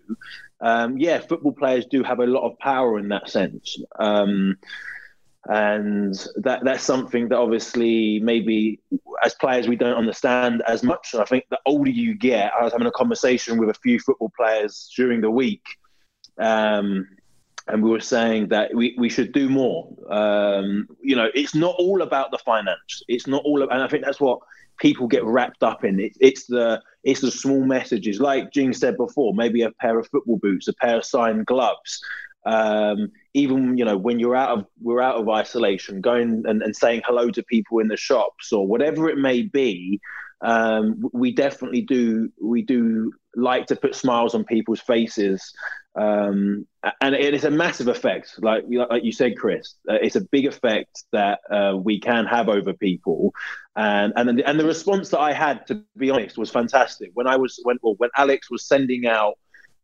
um, 0.60 0.98
yeah, 0.98 1.20
football 1.20 1.52
players 1.52 1.86
do 1.86 2.02
have 2.02 2.20
a 2.20 2.26
lot 2.26 2.50
of 2.50 2.58
power 2.58 2.98
in 2.98 3.10
that 3.10 3.30
sense. 3.30 3.78
Um, 4.00 4.58
and 5.46 6.16
that 6.38 6.64
that's 6.64 6.84
something 6.84 7.30
that 7.30 7.38
obviously 7.38 8.20
maybe 8.20 8.80
as 9.24 9.36
players 9.36 9.68
we 9.68 9.76
don't 9.76 9.98
understand 9.98 10.64
as 10.68 10.82
much. 10.82 11.10
And 11.14 11.22
I 11.22 11.26
think 11.26 11.46
the 11.50 11.60
older 11.66 11.92
you 11.92 12.16
get, 12.16 12.52
I 12.54 12.64
was 12.64 12.74
having 12.74 12.88
a 12.88 12.92
conversation 12.92 13.58
with 13.58 13.70
a 13.70 13.74
few 13.76 14.00
football 14.00 14.32
players 14.36 14.92
during 14.96 15.22
the 15.22 15.32
week, 15.32 15.64
um, 16.40 17.08
and 17.70 17.84
we 17.84 17.90
were 17.90 18.00
saying 18.00 18.48
that 18.50 18.74
we, 18.74 18.96
we 18.98 19.10
should 19.10 19.32
do 19.32 19.48
more. 19.50 19.88
Um, 20.10 20.88
you 21.02 21.16
know, 21.16 21.30
it's 21.34 21.56
not 21.56 21.76
all 21.78 22.02
about 22.02 22.32
the 22.32 22.40
finance. 22.40 23.04
It's 23.08 23.28
not 23.28 23.44
all, 23.46 23.62
about, 23.62 23.76
and 23.76 23.84
I 23.84 23.88
think 23.88 24.04
that's 24.04 24.20
what 24.20 24.40
people 24.80 25.08
get 25.08 25.24
wrapped 25.24 25.64
up 25.64 25.84
in. 25.84 26.00
It, 26.00 26.18
it's 26.20 26.46
the 26.48 26.82
it's 27.04 27.22
the 27.22 27.32
small 27.32 27.64
messages, 27.64 28.20
like 28.20 28.52
Jing 28.52 28.74
said 28.74 28.98
before. 28.98 29.34
Maybe 29.34 29.62
a 29.62 29.72
pair 29.72 30.00
of 30.00 30.08
football 30.08 30.38
boots, 30.38 30.68
a 30.68 30.74
pair 30.74 30.98
of 30.98 31.06
signed 31.06 31.46
gloves. 31.46 32.02
Um, 32.46 33.12
even 33.34 33.78
you 33.78 33.86
know 33.86 33.98
when 33.98 34.20
you're 34.20 34.36
out 34.36 34.58
of 34.58 34.66
we're 34.82 35.02
out 35.02 35.18
of 35.18 35.30
isolation, 35.30 36.02
going 36.02 36.44
and, 36.46 36.62
and 36.62 36.76
saying 36.76 37.02
hello 37.06 37.30
to 37.30 37.44
people 37.44 37.80
in 37.80 37.88
the 37.88 37.98
shops 37.98 38.52
or 38.52 38.66
whatever 38.66 39.10
it 39.10 39.18
may 39.18 39.44
be. 39.44 40.00
Um, 40.42 41.04
we 41.12 41.34
definitely 41.34 41.82
do 41.82 42.32
we 42.42 42.62
do 42.62 43.12
like 43.36 43.68
to 43.68 43.76
put 43.76 43.96
smiles 43.96 44.34
on 44.34 44.44
people's 44.44 44.80
faces 44.80 45.54
um, 45.96 46.66
and 47.02 47.16
it 47.16 47.34
is 47.34 47.44
a 47.44 47.52
massive 47.52 47.88
effect 47.88 48.36
like 48.42 48.64
like 48.68 49.04
you 49.04 49.12
said 49.12 49.38
chris 49.38 49.76
uh, 49.90 49.98
it's 50.02 50.16
a 50.16 50.22
big 50.22 50.46
effect 50.46 51.04
that 51.12 51.40
uh, 51.52 51.76
we 51.76 52.00
can 52.00 52.26
have 52.26 52.50
over 52.50 52.74
people 52.74 53.34
and 53.76 54.14
and 54.16 54.42
and 54.42 54.60
the 54.60 54.66
response 54.66 55.10
that 55.10 55.20
i 55.20 55.32
had 55.32 55.66
to 55.68 55.84
be 55.98 56.10
honest 56.10 56.38
was 56.38 56.50
fantastic 56.50 57.12
when 57.14 57.28
i 57.28 57.36
was 57.36 57.60
when 57.64 57.78
well, 57.82 57.96
when 57.98 58.10
alex 58.18 58.50
was 58.50 58.66
sending 58.66 59.06
out 59.06 59.38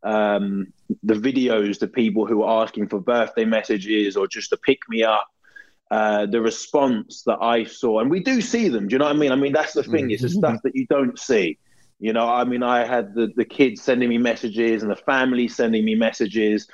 um, 0.03 0.67
the 1.01 1.15
videos 1.15 1.79
to 1.79 1.87
people 1.87 2.27
who 2.27 2.37
were 2.37 2.49
asking 2.49 2.87
for 2.87 2.99
birthday 2.99 3.45
messages 3.45 4.15
or 4.15 4.27
just 4.27 4.51
to 4.51 4.57
pick 4.57 4.79
me 4.87 5.03
up 5.03 5.27
uh, 5.91 6.25
the 6.25 6.41
response 6.41 7.23
that 7.25 7.37
I 7.41 7.63
saw, 7.63 7.99
and 7.99 8.09
we 8.09 8.19
do 8.19 8.41
see 8.41 8.69
them. 8.69 8.87
Do 8.87 8.93
you 8.93 8.99
know 8.99 9.05
what 9.05 9.15
I 9.15 9.19
mean? 9.19 9.31
I 9.31 9.35
mean, 9.35 9.53
that's 9.53 9.73
the 9.73 9.83
thing. 9.83 10.09
It's 10.09 10.23
the 10.23 10.29
stuff 10.29 10.61
that 10.63 10.75
you 10.75 10.87
don't 10.87 11.17
see. 11.19 11.59
You 11.99 12.13
know, 12.13 12.27
I 12.27 12.43
mean, 12.43 12.61
I 12.61 12.85
had 12.85 13.13
the, 13.13 13.31
the 13.35 13.45
kids 13.45 13.81
sending 13.81 14.09
me 14.09 14.17
messages 14.17 14.83
and 14.83 14.91
the 14.91 14.97
family 14.97 15.47
sending 15.47 15.85
me 15.85 15.95
messages 15.95 16.67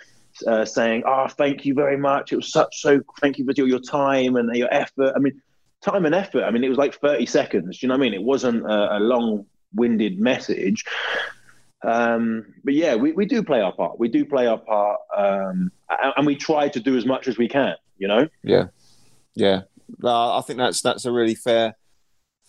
uh, 0.48 0.66
saying, 0.66 1.04
"Oh, 1.06 1.28
thank 1.28 1.66
you 1.66 1.74
very 1.74 1.98
much. 1.98 2.32
It 2.32 2.38
was 2.38 2.52
such 2.52 2.82
so. 2.82 3.02
Thank 3.20 3.38
you 3.38 3.46
for 3.46 3.54
your, 3.56 3.68
your 3.68 3.80
time 3.80 4.36
and 4.36 4.54
your 4.56 4.74
effort. 4.74 5.14
I 5.16 5.20
mean, 5.20 5.42
time 5.82 6.06
and 6.06 6.16
effort. 6.16 6.44
I 6.44 6.52
mean, 6.52 6.64
it 6.64 6.70
was 6.70 6.78
like 6.78 7.00
thirty 7.00 7.26
seconds. 7.26 7.80
Do 7.80 7.86
you 7.86 7.90
know 7.90 7.96
what 7.96 8.06
I 8.06 8.10
mean? 8.10 8.14
It 8.14 8.24
wasn't 8.24 8.66
a, 8.66 8.98
a 8.98 9.00
long-winded 9.00 10.20
message. 10.20 10.86
Um, 11.84 12.54
but 12.64 12.74
yeah, 12.74 12.96
we, 12.96 13.12
we 13.12 13.26
do 13.26 13.44
play 13.44 13.62
our 13.62 13.74
part. 13.74 14.00
We 14.00 14.08
do 14.08 14.26
play 14.26 14.48
our 14.48 14.58
part, 14.58 15.00
um, 15.16 15.72
and, 15.90 16.14
and 16.18 16.26
we 16.26 16.36
try 16.36 16.70
to 16.70 16.80
do 16.80 16.98
as 16.98 17.06
much 17.06 17.28
as 17.28 17.38
we 17.38 17.48
can. 17.48 17.76
You 17.98 18.08
know. 18.08 18.28
Yeah, 18.44 18.68
yeah. 19.36 19.62
Uh, 20.04 20.38
I 20.38 20.42
think 20.42 20.58
that's 20.58 20.82
that's 20.82 21.06
a 21.06 21.12
really 21.12 21.36
fair 21.36 21.76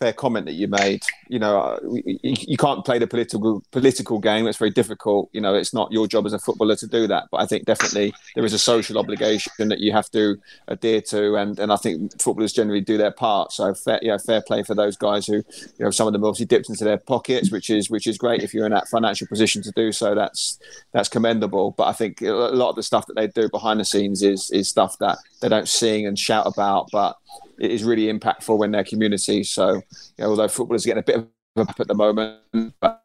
fair 0.02 0.12
comment 0.12 0.46
that 0.46 0.54
you 0.54 0.66
made. 0.66 1.04
You 1.28 1.38
know, 1.38 1.60
uh, 1.60 1.78
you, 2.04 2.34
you 2.52 2.56
can't 2.56 2.84
play 2.84 2.98
the 2.98 3.06
political 3.06 3.62
political 3.70 4.18
game. 4.18 4.48
It's 4.48 4.58
very 4.58 4.70
difficult. 4.70 5.30
You 5.32 5.40
know, 5.40 5.54
it's 5.54 5.72
not 5.72 5.92
your 5.92 6.08
job 6.08 6.26
as 6.26 6.32
a 6.32 6.40
footballer 6.40 6.74
to 6.76 6.88
do 6.88 7.06
that. 7.06 7.28
But 7.30 7.40
I 7.40 7.46
think 7.46 7.66
definitely 7.66 8.12
there 8.34 8.44
is 8.44 8.52
a 8.52 8.58
social 8.58 8.98
obligation 8.98 9.68
that 9.68 9.78
you 9.78 9.92
have 9.92 10.10
to 10.10 10.38
adhere 10.66 11.02
to, 11.02 11.36
and, 11.36 11.56
and 11.58 11.72
I 11.72 11.76
think 11.76 12.20
footballers 12.20 12.52
generally 12.52 12.80
do 12.80 12.98
their 12.98 13.12
part. 13.12 13.52
So 13.52 13.74
fair, 13.74 14.00
you 14.02 14.08
know, 14.08 14.18
fair 14.18 14.42
play 14.42 14.64
for 14.64 14.74
those 14.74 14.96
guys 14.96 15.26
who, 15.26 15.36
you 15.36 15.84
know, 15.84 15.90
some 15.90 16.08
of 16.08 16.12
them 16.12 16.24
obviously 16.24 16.46
dipped 16.46 16.68
into 16.68 16.84
their 16.84 16.98
pockets, 16.98 17.52
which 17.52 17.70
is 17.70 17.88
which 17.88 18.08
is 18.08 18.18
great 18.18 18.42
if 18.42 18.52
you're 18.52 18.66
in 18.66 18.72
that 18.72 18.88
financial 18.88 19.28
position 19.28 19.62
to 19.62 19.72
do 19.76 19.92
so. 19.92 20.16
That's 20.16 20.58
that's 20.92 21.08
commendable. 21.08 21.76
But 21.78 21.84
I 21.84 21.92
think 21.92 22.22
a 22.22 22.32
lot 22.32 22.70
of 22.70 22.76
the 22.76 22.82
stuff 22.82 23.06
that 23.06 23.14
they 23.14 23.28
do 23.28 23.48
behind 23.48 23.78
the 23.78 23.84
scenes 23.84 24.22
is 24.22 24.50
is 24.50 24.68
stuff 24.68 24.98
that 24.98 25.18
they 25.40 25.48
don't 25.48 25.68
sing 25.68 26.06
and 26.06 26.18
shout 26.18 26.46
about, 26.46 26.88
but 26.90 27.16
it 27.58 27.70
is 27.70 27.84
really 27.84 28.12
impactful 28.12 28.64
in 28.64 28.70
their 28.70 28.84
community. 28.84 29.44
So, 29.44 29.74
you 29.74 29.82
know, 30.18 30.30
although 30.30 30.48
footballers 30.48 30.84
are 30.84 30.88
getting 30.88 31.00
a 31.00 31.04
bit 31.04 31.16
of 31.16 31.28
a 31.56 31.80
at 31.80 31.88
the 31.88 31.94
moment, 31.94 32.40
but 32.80 33.02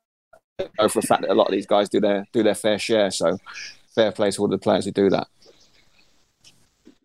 I 0.60 0.66
know 0.80 0.90
for 0.90 1.02
fact 1.02 1.22
that 1.22 1.32
a 1.32 1.34
lot 1.34 1.48
of 1.48 1.52
these 1.52 1.68
guys 1.68 1.90
do 1.90 2.00
their 2.00 2.26
do 2.34 2.44
their 2.44 2.56
fair 2.56 2.80
share. 2.80 3.12
So, 3.12 3.38
fair 3.94 4.12
play 4.12 4.32
to 4.32 4.42
all 4.42 4.48
the 4.48 4.58
players 4.58 4.86
who 4.86 4.92
do 4.92 5.10
that. 5.10 5.28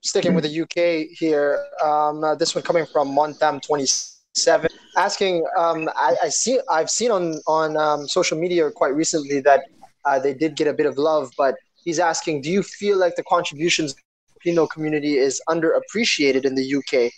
Sticking 0.00 0.35
with 0.35 0.45
the 0.45 0.62
UK 0.62 1.17
here, 1.17 1.64
um, 1.85 2.25
uh, 2.25 2.35
this 2.35 2.55
one 2.55 2.64
coming 2.64 2.87
from 2.87 3.09
Montam 3.14 3.61
twenty 3.61 3.87
seven, 4.35 4.71
asking. 4.97 5.45
Um, 5.57 5.88
I, 5.95 6.17
I 6.25 6.29
see. 6.29 6.59
I've 6.71 6.91
seen 6.91 7.11
on 7.11 7.41
on 7.47 7.76
um, 7.76 8.09
social 8.09 8.38
media 8.38 8.71
quite 8.71 8.95
recently 8.95 9.41
that 9.41 9.64
uh, 10.05 10.19
they 10.19 10.35
did 10.35 10.57
get 10.57 10.67
a 10.67 10.73
bit 10.73 10.87
of 10.87 10.99
love, 10.99 11.31
but 11.37 11.57
he's 11.85 11.99
asking, 11.99 12.43
do 12.43 12.50
you 12.50 12.62
feel 12.62 12.99
like 12.99 13.17
the 13.17 13.25
contributions 13.25 13.95
Filipino 14.42 14.66
community 14.66 15.18
is 15.18 15.40
underappreciated 15.49 16.44
in 16.44 16.54
the 16.54 16.76
UK 16.76 17.12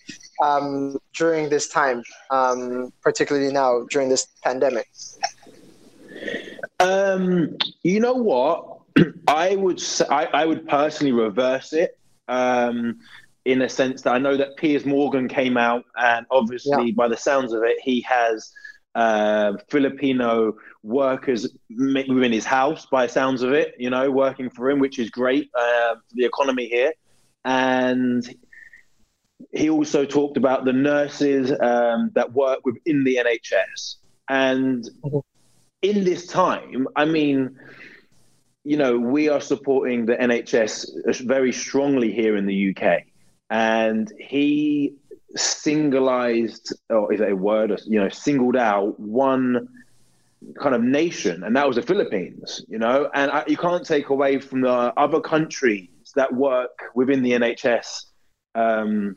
um, 0.44 0.96
during 1.14 1.48
this 1.48 1.68
time, 1.68 2.02
um, 2.30 2.92
particularly 3.02 3.52
now 3.52 3.86
during 3.90 4.08
this 4.08 4.26
pandemic? 4.42 4.88
Um, 6.80 7.56
you 7.82 8.00
know 8.00 8.14
what? 8.14 8.80
I 9.28 9.56
would 9.56 9.80
say, 9.80 10.04
I, 10.10 10.24
I 10.26 10.44
would 10.44 10.68
personally 10.68 11.12
reverse 11.12 11.72
it. 11.72 11.98
Um, 12.28 13.00
in 13.44 13.60
a 13.60 13.68
sense 13.68 14.00
that 14.00 14.14
I 14.14 14.18
know 14.18 14.38
that 14.38 14.56
Piers 14.56 14.86
Morgan 14.86 15.28
came 15.28 15.58
out, 15.58 15.84
and 15.96 16.24
obviously, 16.30 16.86
yeah. 16.86 16.94
by 16.96 17.08
the 17.08 17.16
sounds 17.16 17.52
of 17.52 17.62
it, 17.62 17.76
he 17.82 18.00
has 18.00 18.50
uh, 18.94 19.52
Filipino 19.68 20.54
workers 20.82 21.46
within 21.68 22.32
his 22.32 22.46
house, 22.46 22.86
by 22.86 23.04
the 23.04 23.12
sounds 23.12 23.42
of 23.42 23.52
it, 23.52 23.74
you 23.78 23.90
know, 23.90 24.10
working 24.10 24.48
for 24.48 24.70
him, 24.70 24.78
which 24.78 24.98
is 24.98 25.10
great 25.10 25.50
uh, 25.54 25.94
for 25.96 26.14
the 26.14 26.24
economy 26.24 26.66
here. 26.68 26.92
And 27.44 28.26
he 29.52 29.70
also 29.70 30.04
talked 30.04 30.36
about 30.36 30.64
the 30.64 30.72
nurses 30.72 31.52
um, 31.60 32.10
that 32.14 32.32
work 32.32 32.60
within 32.64 33.04
the 33.04 33.16
NHS. 33.16 33.96
And 34.28 34.88
in 35.82 36.04
this 36.04 36.26
time, 36.26 36.88
I 36.96 37.04
mean, 37.04 37.58
you 38.64 38.76
know, 38.76 38.98
we 38.98 39.28
are 39.28 39.40
supporting 39.40 40.06
the 40.06 40.16
NHS 40.16 41.24
very 41.24 41.52
strongly 41.52 42.12
here 42.12 42.36
in 42.36 42.46
the 42.46 42.74
UK. 42.74 43.02
And 43.50 44.10
he 44.18 44.94
singleized, 45.36 46.72
or 46.88 47.12
is 47.12 47.20
that 47.20 47.30
a 47.30 47.36
word, 47.36 47.70
or, 47.70 47.78
you 47.84 48.00
know, 48.00 48.08
singled 48.08 48.56
out 48.56 48.98
one 48.98 49.68
kind 50.58 50.74
of 50.74 50.82
nation, 50.82 51.44
and 51.44 51.56
that 51.56 51.66
was 51.66 51.76
the 51.76 51.82
Philippines, 51.82 52.64
you 52.68 52.78
know, 52.78 53.10
and 53.14 53.30
I, 53.30 53.44
you 53.46 53.56
can't 53.56 53.84
take 53.84 54.10
away 54.10 54.38
from 54.38 54.60
the 54.60 54.92
other 54.96 55.20
countries 55.20 55.88
that 56.16 56.32
work 56.32 56.78
within 56.94 57.22
the 57.22 57.32
NHS 57.32 58.04
um, 58.54 59.16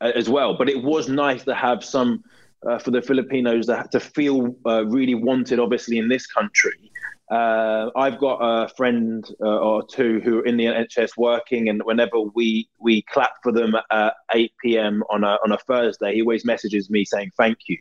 as 0.00 0.28
well. 0.28 0.56
But 0.56 0.68
it 0.68 0.82
was 0.82 1.08
nice 1.08 1.44
to 1.44 1.54
have 1.54 1.84
some 1.84 2.24
uh, 2.66 2.78
for 2.78 2.90
the 2.90 3.02
Filipinos 3.02 3.66
that 3.66 3.90
to 3.92 4.00
feel 4.00 4.54
uh, 4.66 4.86
really 4.86 5.14
wanted, 5.14 5.58
obviously, 5.58 5.98
in 5.98 6.08
this 6.08 6.26
country. 6.26 6.90
Uh, 7.30 7.90
I've 7.96 8.18
got 8.18 8.38
a 8.40 8.68
friend 8.68 9.24
uh, 9.40 9.58
or 9.58 9.86
two 9.86 10.20
who 10.20 10.40
are 10.40 10.44
in 10.44 10.56
the 10.56 10.66
NHS 10.66 11.16
working, 11.16 11.70
and 11.70 11.82
whenever 11.82 12.20
we 12.20 12.68
we 12.78 13.02
clap 13.02 13.32
for 13.42 13.52
them 13.52 13.74
at 13.90 14.14
8 14.34 14.52
p.m. 14.62 15.02
on 15.08 15.24
a 15.24 15.38
on 15.44 15.52
a 15.52 15.58
Thursday, 15.58 16.14
he 16.14 16.20
always 16.20 16.44
messages 16.44 16.90
me 16.90 17.04
saying 17.04 17.30
thank 17.36 17.58
you. 17.68 17.78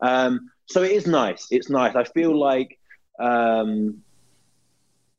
Um, 0.00 0.50
so 0.66 0.82
it 0.82 0.92
is 0.92 1.06
nice. 1.06 1.46
It's 1.50 1.70
nice. 1.70 1.94
I 1.94 2.04
feel 2.04 2.36
like 2.36 2.78
um, 3.20 4.02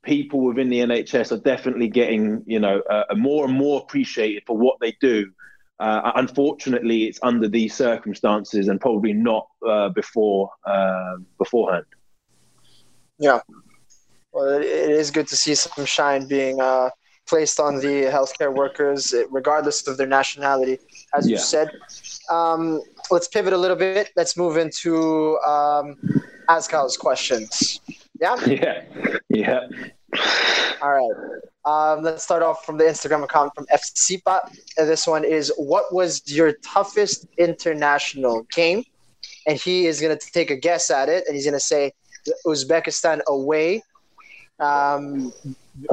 people 0.03 0.41
within 0.41 0.69
the 0.69 0.79
NHS 0.79 1.31
are 1.31 1.41
definitely 1.41 1.87
getting, 1.87 2.43
you 2.45 2.59
know, 2.59 2.81
uh, 2.89 3.03
more 3.15 3.45
and 3.45 3.53
more 3.53 3.81
appreciated 3.81 4.43
for 4.45 4.57
what 4.57 4.79
they 4.79 4.95
do. 5.01 5.31
Uh, 5.79 6.11
unfortunately, 6.15 7.05
it's 7.05 7.19
under 7.23 7.47
these 7.47 7.73
circumstances 7.73 8.67
and 8.67 8.81
probably 8.81 9.13
not 9.13 9.47
uh, 9.67 9.89
before 9.89 10.49
uh, 10.65 11.15
beforehand. 11.37 11.85
Yeah, 13.17 13.39
well, 14.31 14.59
it 14.59 14.65
is 14.65 15.11
good 15.11 15.27
to 15.27 15.37
see 15.37 15.55
some 15.55 15.85
shine 15.85 16.27
being 16.27 16.59
uh, 16.61 16.89
placed 17.27 17.59
on 17.59 17.75
the 17.75 18.03
healthcare 18.11 18.53
workers, 18.53 19.13
regardless 19.29 19.87
of 19.87 19.97
their 19.97 20.07
nationality, 20.07 20.79
as 21.15 21.29
yeah. 21.29 21.35
you 21.35 21.41
said. 21.41 21.69
Um, 22.29 22.81
let's 23.09 23.27
pivot 23.27 23.53
a 23.53 23.57
little 23.57 23.77
bit. 23.77 24.11
Let's 24.15 24.35
move 24.35 24.57
into 24.57 25.37
um, 25.39 25.97
Azkals 26.49 26.97
questions. 26.99 27.79
Yeah. 28.19 28.35
Yeah. 28.47 28.81
Yeah. 29.29 29.67
All 30.81 30.91
right. 30.93 31.39
Um, 31.65 32.03
let's 32.03 32.23
start 32.23 32.41
off 32.41 32.65
from 32.65 32.77
the 32.77 32.83
Instagram 32.85 33.23
account 33.23 33.53
from 33.53 33.65
FCPA. 33.67 34.57
And 34.77 34.89
this 34.89 35.05
one 35.05 35.23
is 35.23 35.53
What 35.57 35.93
was 35.93 36.21
your 36.25 36.53
toughest 36.63 37.27
international 37.37 38.43
game? 38.51 38.83
And 39.45 39.57
he 39.57 39.85
is 39.85 40.01
going 40.01 40.17
to 40.17 40.31
take 40.31 40.51
a 40.51 40.55
guess 40.55 40.89
at 40.89 41.09
it 41.09 41.25
and 41.27 41.35
he's 41.35 41.45
going 41.45 41.53
to 41.53 41.59
say 41.59 41.93
Uzbekistan 42.45 43.21
away 43.27 43.83
um, 44.59 45.33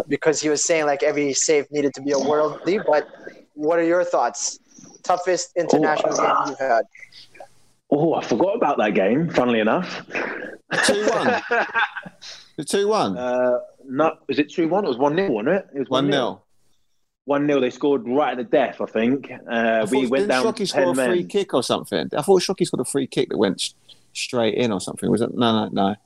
because 0.08 0.40
he 0.40 0.48
was 0.48 0.64
saying 0.64 0.86
like 0.86 1.02
every 1.02 1.32
save 1.32 1.70
needed 1.70 1.94
to 1.94 2.02
be 2.02 2.12
a 2.12 2.18
worldly. 2.18 2.78
But 2.78 3.08
what 3.54 3.78
are 3.78 3.84
your 3.84 4.04
thoughts? 4.04 4.58
Toughest 5.02 5.52
international 5.56 6.14
oh, 6.18 6.24
uh, 6.24 6.44
game 6.44 6.50
you've 6.50 6.58
had? 6.58 6.84
Oh, 7.90 8.14
I 8.14 8.24
forgot 8.24 8.56
about 8.56 8.78
that 8.78 8.94
game. 8.94 9.30
Funnily 9.30 9.60
enough, 9.60 10.02
two 10.84 11.06
one. 11.06 11.42
the 12.56 12.64
two 12.64 12.88
one. 12.88 13.16
Uh, 13.16 13.58
no, 13.84 14.16
was 14.28 14.38
it 14.38 14.50
two 14.50 14.68
one? 14.68 14.84
It 14.84 14.88
was 14.88 14.98
one 14.98 15.14
0 15.14 15.30
wasn't 15.30 15.54
it? 15.54 15.66
It 15.74 15.78
was 15.80 15.88
one 15.88 16.10
0 16.10 16.42
One 17.26 17.46
0 17.46 17.60
They 17.60 17.70
scored 17.70 18.06
right 18.06 18.32
at 18.32 18.38
the 18.38 18.44
death. 18.44 18.80
I 18.80 18.86
think. 18.86 19.30
Uh, 19.30 19.54
I 19.54 19.84
we 19.84 20.06
went 20.06 20.28
down. 20.28 20.44
Shockey 20.44 20.68
score 20.68 20.90
a 20.90 20.94
free 20.94 21.24
kick 21.24 21.54
or 21.54 21.62
something? 21.62 22.08
I 22.16 22.22
thought 22.22 22.42
Shockey 22.42 22.66
scored 22.66 22.80
a 22.80 22.90
free 22.90 23.06
kick 23.06 23.28
that 23.28 23.38
went 23.38 23.74
straight 24.12 24.54
in 24.54 24.72
or 24.72 24.80
something. 24.80 25.10
Was 25.10 25.20
it? 25.20 25.34
No, 25.34 25.52
no, 25.52 25.68
no. 25.68 25.86
Was 25.88 25.96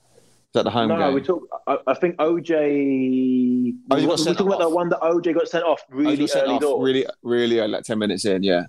that 0.54 0.64
the 0.64 0.70
home 0.70 0.88
no, 0.88 0.96
game? 0.96 1.06
No, 1.06 1.12
we 1.12 1.22
talk. 1.22 1.42
I, 1.66 1.78
I 1.86 1.94
think 1.94 2.16
OJ. 2.16 3.74
Oh, 3.90 3.96
we, 3.96 4.06
we 4.06 4.16
talking 4.16 4.46
about 4.46 4.58
the 4.58 4.68
one 4.68 4.88
that 4.90 5.00
OJ 5.00 5.32
got 5.32 5.48
sent 5.48 5.64
off 5.64 5.80
really 5.88 6.28
oh, 6.34 6.40
early. 6.40 6.54
Off 6.56 6.82
really, 6.82 7.06
really, 7.22 7.68
like 7.68 7.84
ten 7.84 7.98
minutes 7.98 8.24
in. 8.26 8.42
Yeah. 8.42 8.64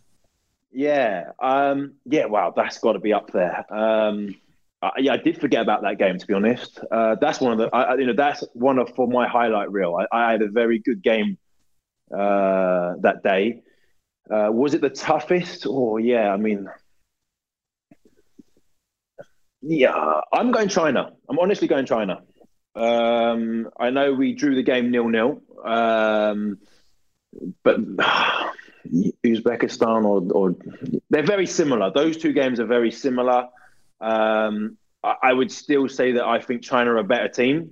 Yeah. 0.72 1.32
Um, 1.42 1.96
yeah. 2.06 2.26
Wow, 2.26 2.54
that's 2.56 2.80
got 2.80 2.94
to 2.94 3.00
be 3.00 3.14
up 3.14 3.32
there. 3.32 3.66
Um, 3.74 4.36
I, 4.82 4.92
yeah, 5.00 5.14
I 5.14 5.18
did 5.18 5.40
forget 5.40 5.62
about 5.62 5.82
that 5.84 5.98
game. 5.98 6.18
To 6.18 6.26
be 6.28 6.34
honest, 6.34 6.80
uh, 6.92 7.16
that's 7.20 7.40
one 7.42 7.52
of 7.54 7.58
the. 7.60 7.76
I, 7.76 7.96
you 7.96 8.06
know, 8.06 8.14
that's 8.16 8.44
one 8.54 8.80
of 8.80 8.94
for 8.96 9.08
my 9.08 9.28
highlight 9.28 9.72
reel. 9.72 9.96
I, 9.96 10.06
I 10.28 10.32
had 10.32 10.42
a 10.42 10.48
very 10.50 10.80
good 10.80 11.04
game 11.04 11.38
uh, 12.14 12.96
that 13.02 13.22
day. 13.24 13.64
Uh, 14.32 14.50
was 14.52 14.74
it 14.74 14.82
the 14.82 14.90
toughest? 14.92 15.66
Oh, 15.68 15.98
yeah. 15.98 16.34
I 16.34 16.38
mean, 16.38 16.68
yeah, 19.62 20.22
I'm 20.34 20.52
going 20.52 20.70
China. 20.70 21.12
I'm 21.30 21.40
honestly 21.40 21.68
going 21.68 21.86
China. 21.86 22.22
Um, 22.76 23.70
I 23.80 23.90
know 23.90 24.14
we 24.14 24.34
drew 24.34 24.56
the 24.56 24.64
game 24.64 24.92
nil 24.92 25.10
nil, 25.10 25.42
um, 25.64 26.58
but 27.64 27.78
Uzbekistan 28.92 30.06
or, 30.06 30.22
or 30.32 30.56
they're 31.10 31.24
very 31.24 31.48
similar. 31.48 31.92
Those 31.92 32.18
two 32.18 32.34
games 32.34 32.60
are 32.60 32.66
very 32.66 32.92
similar. 32.92 33.48
Um, 34.00 34.78
I, 35.04 35.16
I, 35.24 35.34
would 35.34 35.52
still 35.52 35.88
say 35.88 36.14
that 36.14 36.26
I 36.26 36.42
think 36.42 36.64
China 36.64 36.94
are 36.94 36.98
a 36.98 37.04
better 37.04 37.30
team. 37.30 37.72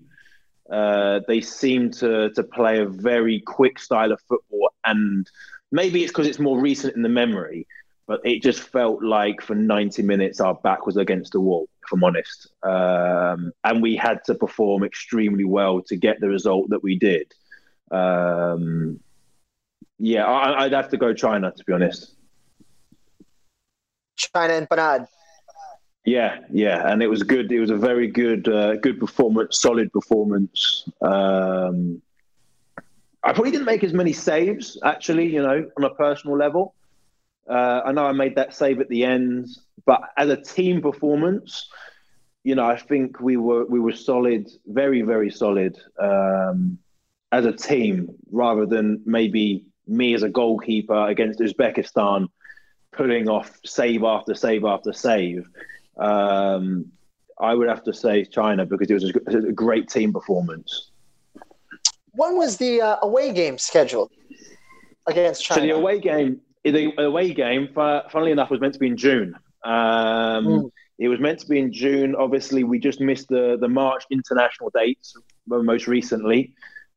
Uh, 0.70 1.20
they 1.28 1.42
seem 1.42 1.92
to 1.92 2.30
to 2.32 2.44
play 2.44 2.80
a 2.80 2.86
very 2.86 3.42
quick 3.42 3.80
style 3.80 4.12
of 4.12 4.22
football, 4.22 4.72
and 4.86 5.30
maybe 5.72 6.04
it's 6.04 6.12
because 6.12 6.28
it's 6.28 6.40
more 6.40 6.60
recent 6.60 6.96
in 6.96 7.02
the 7.02 7.10
memory. 7.10 7.68
But 8.06 8.22
it 8.24 8.42
just 8.42 8.62
felt 8.62 9.04
like 9.04 9.40
for 9.42 9.54
90 9.54 10.02
minutes 10.02 10.42
our 10.42 10.56
back 10.56 10.88
was 10.88 10.98
against 10.98 11.32
the 11.32 11.40
wall, 11.40 11.70
if 11.86 11.92
I'm 11.94 12.04
honest, 12.04 12.48
um, 12.64 13.52
and 13.64 13.84
we 13.84 13.96
had 13.96 14.24
to 14.26 14.36
perform 14.36 14.84
extremely 14.84 15.44
well 15.44 15.82
to 15.84 15.96
get 15.96 16.20
the 16.20 16.28
result 16.28 16.70
that 16.70 16.82
we 16.82 16.98
did. 16.98 17.32
Um, 17.92 19.00
yeah, 20.00 20.25
I, 20.25 20.63
would 20.63 20.74
have 20.74 20.89
to 20.89 20.98
go 20.98 21.13
China 21.13 21.51
to 21.51 21.63
be 21.65 21.74
honest. 21.74 22.15
China 24.15 24.53
and 24.53 24.68
Panad. 24.68 25.08
Yeah, 26.06 26.39
yeah, 26.51 26.91
and 26.91 27.03
it 27.03 27.08
was 27.08 27.24
good. 27.24 27.52
It 27.52 27.60
was 27.60 27.69
a 27.69 27.78
very 27.78 28.08
good, 28.08 28.47
uh, 28.47 28.78
good 28.78 29.00
performance, 29.00 29.62
solid 29.62 29.91
performance. 29.91 30.89
Um, 31.02 32.02
I 33.24 33.34
probably 33.34 33.52
didn't 33.52 33.65
make 33.65 33.84
as 33.84 33.93
many 33.93 34.13
saves, 34.13 34.78
actually. 34.84 35.28
You 35.28 35.43
know, 35.43 35.69
on 35.78 35.84
a 35.84 35.89
personal 35.91 36.38
level, 36.38 36.74
uh, 37.50 37.82
I 37.86 37.91
know 37.91 38.06
I 38.06 38.13
made 38.13 38.36
that 38.36 38.54
save 38.54 38.80
at 38.80 38.88
the 38.88 39.04
end, 39.04 39.50
but 39.86 40.02
as 40.17 40.30
a 40.30 40.38
team 40.38 40.82
performance, 40.82 41.69
you 42.43 42.56
know, 42.56 42.65
I 42.65 42.78
think 42.78 43.19
we 43.19 43.36
were 43.36 43.65
we 43.65 43.80
were 43.80 43.91
solid, 43.91 44.50
very 44.65 45.02
very 45.02 45.30
solid 45.30 45.78
um, 46.00 46.80
as 47.34 47.45
a 47.45 47.52
team, 47.52 48.15
rather 48.32 48.65
than 48.65 49.02
maybe 49.06 49.68
me 49.89 50.13
as 50.13 50.23
a 50.23 50.30
goalkeeper 50.30 51.08
against 51.08 51.39
Uzbekistan 51.39 52.28
pulling 52.91 53.28
off 53.30 53.60
save 53.65 54.04
after 54.04 54.34
save 54.34 54.63
after 54.65 54.93
save. 54.93 55.47
Um, 55.97 56.91
I 57.39 57.54
would 57.54 57.67
have 57.67 57.84
to 57.84 57.93
say 57.93 58.25
China 58.25 58.65
because 58.65 58.89
it 58.89 58.93
was 58.93 59.45
a, 59.45 59.52
great 59.52 59.89
team 59.89 60.12
performance. 60.12 60.91
When 62.12 62.36
was 62.38 62.58
the 62.58 62.82
uh, 62.82 62.97
away 63.02 63.32
game 63.34 63.58
scheduled 63.58 64.12
against 65.08 65.45
China? 65.45 65.62
So 65.62 65.67
the 65.67 65.73
away 65.73 65.99
game, 65.99 66.41
the 66.63 66.91
away 67.02 67.34
game, 67.34 67.69
funnily 67.73 68.32
enough, 68.32 68.49
was 68.49 68.60
meant 68.60 68.73
to 68.73 68.80
be 68.80 68.88
in 68.88 68.97
June. 68.97 69.36
Um, 69.63 70.45
mm. 70.45 70.71
It 70.97 71.08
was 71.08 71.19
meant 71.21 71.39
to 71.39 71.47
be 71.47 71.60
in 71.60 71.71
June. 71.71 72.13
Obviously, 72.13 72.65
we 72.65 72.78
just 72.78 72.99
missed 72.99 73.30
the 73.30 73.58
the 73.60 73.69
March 73.69 74.04
international 74.12 74.69
dates 74.75 75.15
most 75.47 75.88
recently 75.88 76.54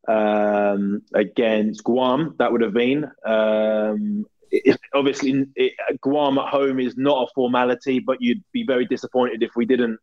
um, 0.08 1.02
against 1.14 1.84
Guam. 1.84 2.34
That 2.38 2.52
would 2.52 2.62
have 2.62 2.74
been. 2.74 3.04
Um, 3.24 4.26
it, 4.50 4.78
obviously, 4.94 5.46
it, 5.56 5.72
Guam 6.00 6.38
at 6.38 6.48
home 6.48 6.78
is 6.78 6.96
not 6.96 7.28
a 7.28 7.32
formality, 7.34 7.98
but 7.98 8.20
you'd 8.20 8.42
be 8.52 8.64
very 8.64 8.84
disappointed 8.86 9.42
if 9.42 9.56
we 9.56 9.64
didn't, 9.64 9.98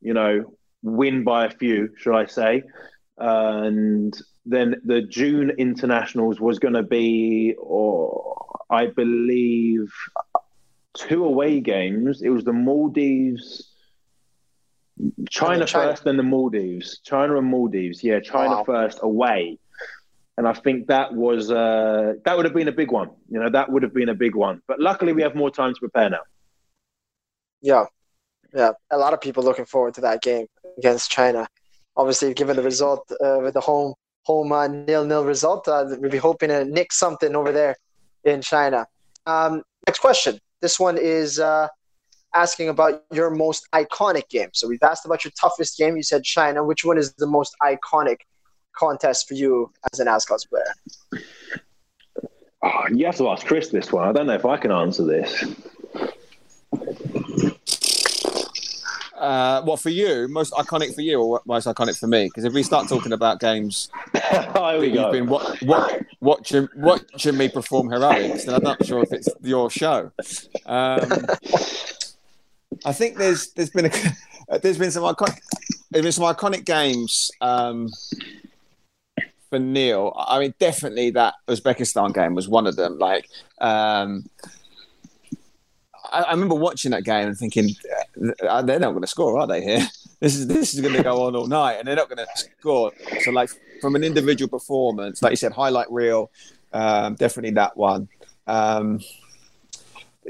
you 0.00 0.14
know, 0.14 0.54
win 0.82 1.24
by 1.24 1.46
a 1.46 1.50
few, 1.50 1.90
should 1.96 2.14
I 2.16 2.26
say? 2.26 2.62
And 3.18 4.16
then 4.46 4.76
the 4.84 5.02
June 5.02 5.50
internationals 5.58 6.40
was 6.40 6.58
going 6.58 6.74
to 6.74 6.82
be, 6.82 7.54
or 7.58 8.60
I 8.70 8.86
believe, 8.86 9.92
two 10.94 11.24
away 11.24 11.60
games. 11.60 12.22
It 12.22 12.28
was 12.28 12.44
the 12.44 12.52
Maldives 12.52 13.73
China, 15.28 15.64
China, 15.64 15.90
first, 15.90 16.04
then 16.04 16.16
the 16.16 16.22
Maldives. 16.22 17.00
China 17.00 17.36
and 17.38 17.46
Maldives. 17.46 18.02
Yeah, 18.04 18.20
China 18.20 18.56
wow. 18.56 18.64
first 18.64 19.00
away. 19.02 19.58
And 20.36 20.48
I 20.48 20.52
think 20.52 20.88
that 20.88 21.12
was 21.14 21.50
uh, 21.50 22.14
that 22.24 22.36
would 22.36 22.44
have 22.44 22.54
been 22.54 22.68
a 22.68 22.72
big 22.72 22.90
one. 22.90 23.10
You 23.30 23.40
know, 23.40 23.50
that 23.50 23.70
would 23.70 23.82
have 23.82 23.94
been 23.94 24.08
a 24.08 24.14
big 24.14 24.34
one. 24.34 24.62
But 24.66 24.80
luckily, 24.80 25.12
we 25.12 25.22
have 25.22 25.34
more 25.34 25.50
time 25.50 25.74
to 25.74 25.80
prepare 25.80 26.10
now. 26.10 26.20
Yeah, 27.60 27.84
yeah. 28.52 28.72
A 28.90 28.98
lot 28.98 29.12
of 29.12 29.20
people 29.20 29.44
looking 29.44 29.64
forward 29.64 29.94
to 29.94 30.00
that 30.02 30.22
game 30.22 30.46
against 30.78 31.10
China. 31.10 31.48
Obviously, 31.96 32.34
given 32.34 32.56
the 32.56 32.62
result 32.62 33.10
uh, 33.24 33.38
with 33.42 33.54
the 33.54 33.60
home 33.60 33.94
home 34.24 34.52
uh, 34.52 34.66
nil 34.66 35.04
nil 35.04 35.24
result, 35.24 35.68
uh, 35.68 35.84
we'll 35.88 36.10
be 36.10 36.18
hoping 36.18 36.48
to 36.48 36.64
nick 36.64 36.92
something 36.92 37.36
over 37.36 37.52
there 37.52 37.76
in 38.24 38.42
China. 38.42 38.86
Um, 39.26 39.62
next 39.86 40.00
question. 40.00 40.40
This 40.60 40.80
one 40.80 40.98
is 40.98 41.38
uh, 41.38 41.68
asking 42.34 42.68
about 42.68 43.02
your 43.12 43.30
most 43.30 43.66
iconic 43.72 44.28
game. 44.28 44.50
So 44.52 44.68
we've 44.68 44.82
asked 44.82 45.06
about 45.06 45.24
your 45.24 45.32
toughest 45.40 45.78
game. 45.78 45.96
You 45.96 46.02
said 46.02 46.24
China. 46.24 46.64
Which 46.64 46.84
one 46.84 46.98
is 46.98 47.14
the 47.14 47.26
most 47.26 47.54
iconic 47.62 48.18
contest 48.76 49.28
for 49.28 49.34
you 49.34 49.72
as 49.92 50.00
an 50.00 50.08
Azkal 50.08 50.38
player? 50.48 51.22
Oh, 52.62 52.84
you 52.90 53.06
have 53.06 53.16
to 53.16 53.28
ask 53.28 53.46
Chris 53.46 53.68
this 53.68 53.92
one. 53.92 54.08
I 54.08 54.12
don't 54.12 54.26
know 54.26 54.34
if 54.34 54.44
I 54.44 54.56
can 54.56 54.72
answer 54.72 55.04
this. 55.04 55.44
Uh, 59.16 59.62
what 59.62 59.80
for 59.80 59.90
you? 59.90 60.26
Most 60.28 60.52
iconic 60.54 60.94
for 60.94 61.00
you, 61.00 61.20
or 61.20 61.40
most 61.46 61.66
iconic 61.66 61.98
for 61.98 62.06
me? 62.06 62.26
Because 62.26 62.44
if 62.44 62.52
we 62.52 62.62
start 62.62 62.88
talking 62.88 63.12
about 63.12 63.38
games 63.38 63.88
that 64.12 64.90
you've 64.92 65.12
been 65.12 65.28
wa- 65.28 65.56
wa- 65.62 65.88
watching 66.20 66.68
watching 66.74 67.36
me 67.36 67.48
perform 67.48 67.90
heroics, 67.90 68.44
then 68.44 68.54
I'm 68.54 68.62
not 68.62 68.84
sure 68.84 69.02
if 69.02 69.12
it's 69.12 69.34
your 69.42 69.70
show. 69.70 70.10
Um, 70.66 71.28
I 72.84 72.92
think 72.92 73.18
there's 73.18 73.52
there's 73.52 73.70
been 73.70 73.86
a 73.86 74.58
there's 74.62 74.78
been 74.78 74.90
some 74.90 75.04
iconic 75.04 75.38
there's 75.90 76.04
been 76.04 76.12
some 76.12 76.24
iconic 76.24 76.64
games 76.64 77.30
um, 77.40 77.88
for 79.48 79.60
Neil. 79.60 80.12
I 80.16 80.40
mean, 80.40 80.54
definitely 80.58 81.10
that 81.10 81.34
Uzbekistan 81.46 82.12
game 82.12 82.34
was 82.34 82.48
one 82.48 82.66
of 82.66 82.74
them. 82.74 82.98
Like, 82.98 83.28
um, 83.60 84.24
I, 86.12 86.22
I, 86.22 86.32
remember 86.32 86.56
watching 86.56 86.90
that 86.90 87.04
game 87.04 87.28
and 87.28 87.38
thinking 87.38 87.70
uh, 88.48 88.62
they're 88.62 88.80
not 88.80 88.90
going 88.90 89.02
to 89.02 89.06
score, 89.06 89.38
are 89.38 89.46
they? 89.46 89.62
Here, 89.62 89.86
this 90.20 90.34
is 90.34 90.48
this 90.48 90.74
is 90.74 90.80
going 90.80 90.94
to 90.94 91.02
go 91.04 91.26
on 91.26 91.36
all 91.36 91.46
night, 91.46 91.74
and 91.74 91.86
they're 91.86 91.94
not 91.94 92.08
going 92.08 92.18
to 92.18 92.26
score. 92.36 92.90
So, 93.20 93.30
like 93.30 93.50
from 93.80 93.94
an 93.94 94.02
individual 94.02 94.48
performance, 94.48 95.22
like 95.22 95.30
you 95.30 95.36
said, 95.36 95.52
highlight 95.52 95.90
reel, 95.92 96.32
um, 96.72 97.14
definitely 97.14 97.52
that 97.52 97.76
one. 97.76 98.08
Um, 98.48 99.00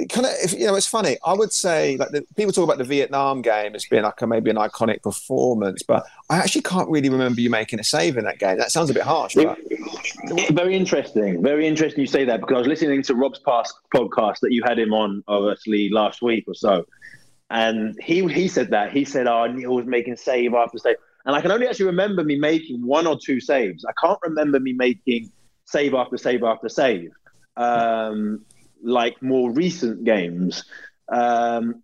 kind 0.09 0.27
of, 0.27 0.33
if, 0.43 0.53
you 0.53 0.67
know, 0.67 0.75
it's 0.75 0.87
funny. 0.87 1.17
I 1.25 1.35
would 1.35 1.53
say 1.53 1.97
like 1.97 2.11
the, 2.11 2.23
people 2.37 2.53
talk 2.53 2.65
about 2.65 2.79
the 2.79 2.85
Vietnam 2.85 3.43
game 3.43 3.75
as 3.75 3.85
being 3.87 4.03
like 4.03 4.21
a, 4.23 4.27
maybe 4.27 4.51
an 4.51 4.57
iconic 4.57 5.03
performance, 5.03 5.83
but 5.83 6.05
I 6.29 6.39
actually 6.39 6.63
can't 6.63 6.89
really 6.89 7.09
remember 7.09 7.41
you 7.41 7.51
making 7.51 7.81
a 7.81 7.85
save 7.85 8.17
in 8.17 8.25
that 8.25 8.39
game. 8.39 8.59
That 8.59 8.73
sounds 8.73 8.91
a 8.91 8.95
bit 8.95 9.05
harsh, 9.05 9.37
right? 9.37 9.57
Very 10.51 10.77
interesting. 10.77 11.43
Very 11.43 11.67
interesting 11.67 12.01
you 12.01 12.07
say 12.07 12.25
that 12.25 12.41
because 12.41 12.55
I 12.55 12.59
was 12.59 12.67
listening 12.67 13.03
to 13.03 13.15
Rob's 13.15 13.39
past 13.39 13.75
podcast 13.95 14.41
that 14.41 14.53
you 14.53 14.63
had 14.65 14.79
him 14.79 14.93
on, 14.93 15.23
obviously 15.29 15.89
last 15.91 16.23
week 16.23 16.45
or 16.49 16.55
so, 16.55 16.87
and 17.51 17.97
he 18.03 18.27
he 18.33 18.49
said 18.49 18.71
that 18.71 18.93
he 18.93 19.05
said, 19.05 19.27
"Oh, 19.27 19.47
Neil 19.47 19.75
was 19.75 19.87
making 19.87 20.17
save 20.17 20.55
after 20.55 20.79
save," 20.79 20.97
and 21.25 21.37
I 21.37 21.41
can 21.41 21.53
only 21.53 21.69
actually 21.69 21.87
remember 21.87 22.25
me 22.25 22.37
making 22.37 22.85
one 22.85 23.07
or 23.07 23.19
two 23.19 23.41
saves. 23.41 23.85
I 23.85 23.93
can't 24.05 24.19
remember 24.23 24.59
me 24.59 24.73
making 24.73 25.31
save 25.67 25.95
after 25.95 26.17
save 26.17 26.43
after 26.43 26.69
save. 26.69 27.11
Um, 27.57 28.45
like 28.85 29.21
more 29.23 29.51
recent 29.51 30.05
games. 30.05 30.65
Um, 31.09 31.83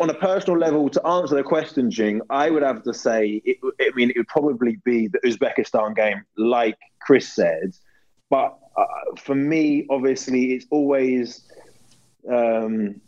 on 0.00 0.10
a 0.10 0.14
personal 0.14 0.58
level, 0.58 0.88
to 0.88 1.04
answer 1.06 1.34
the 1.34 1.42
question, 1.42 1.90
Jing, 1.90 2.20
I 2.30 2.50
would 2.50 2.62
have 2.62 2.82
to 2.84 2.94
say, 2.94 3.42
it, 3.44 3.58
I 3.80 3.90
mean, 3.94 4.10
it 4.10 4.16
would 4.16 4.28
probably 4.28 4.78
be 4.84 5.08
the 5.08 5.18
Uzbekistan 5.24 5.96
game, 5.96 6.22
like 6.36 6.78
Chris 7.00 7.32
said. 7.34 7.74
But 8.30 8.56
uh, 8.76 8.86
for 9.18 9.34
me, 9.34 9.86
obviously, 9.90 10.52
it's 10.52 10.66
always. 10.70 11.42
Um, 12.30 13.00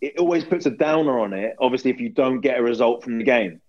it 0.00 0.18
always 0.18 0.44
puts 0.44 0.66
a 0.66 0.70
downer 0.70 1.20
on 1.20 1.32
it, 1.32 1.54
obviously, 1.60 1.92
if 1.92 2.00
you 2.00 2.08
don't 2.08 2.40
get 2.40 2.58
a 2.58 2.62
result 2.62 3.04
from 3.04 3.18
the 3.18 3.24
game. 3.24 3.60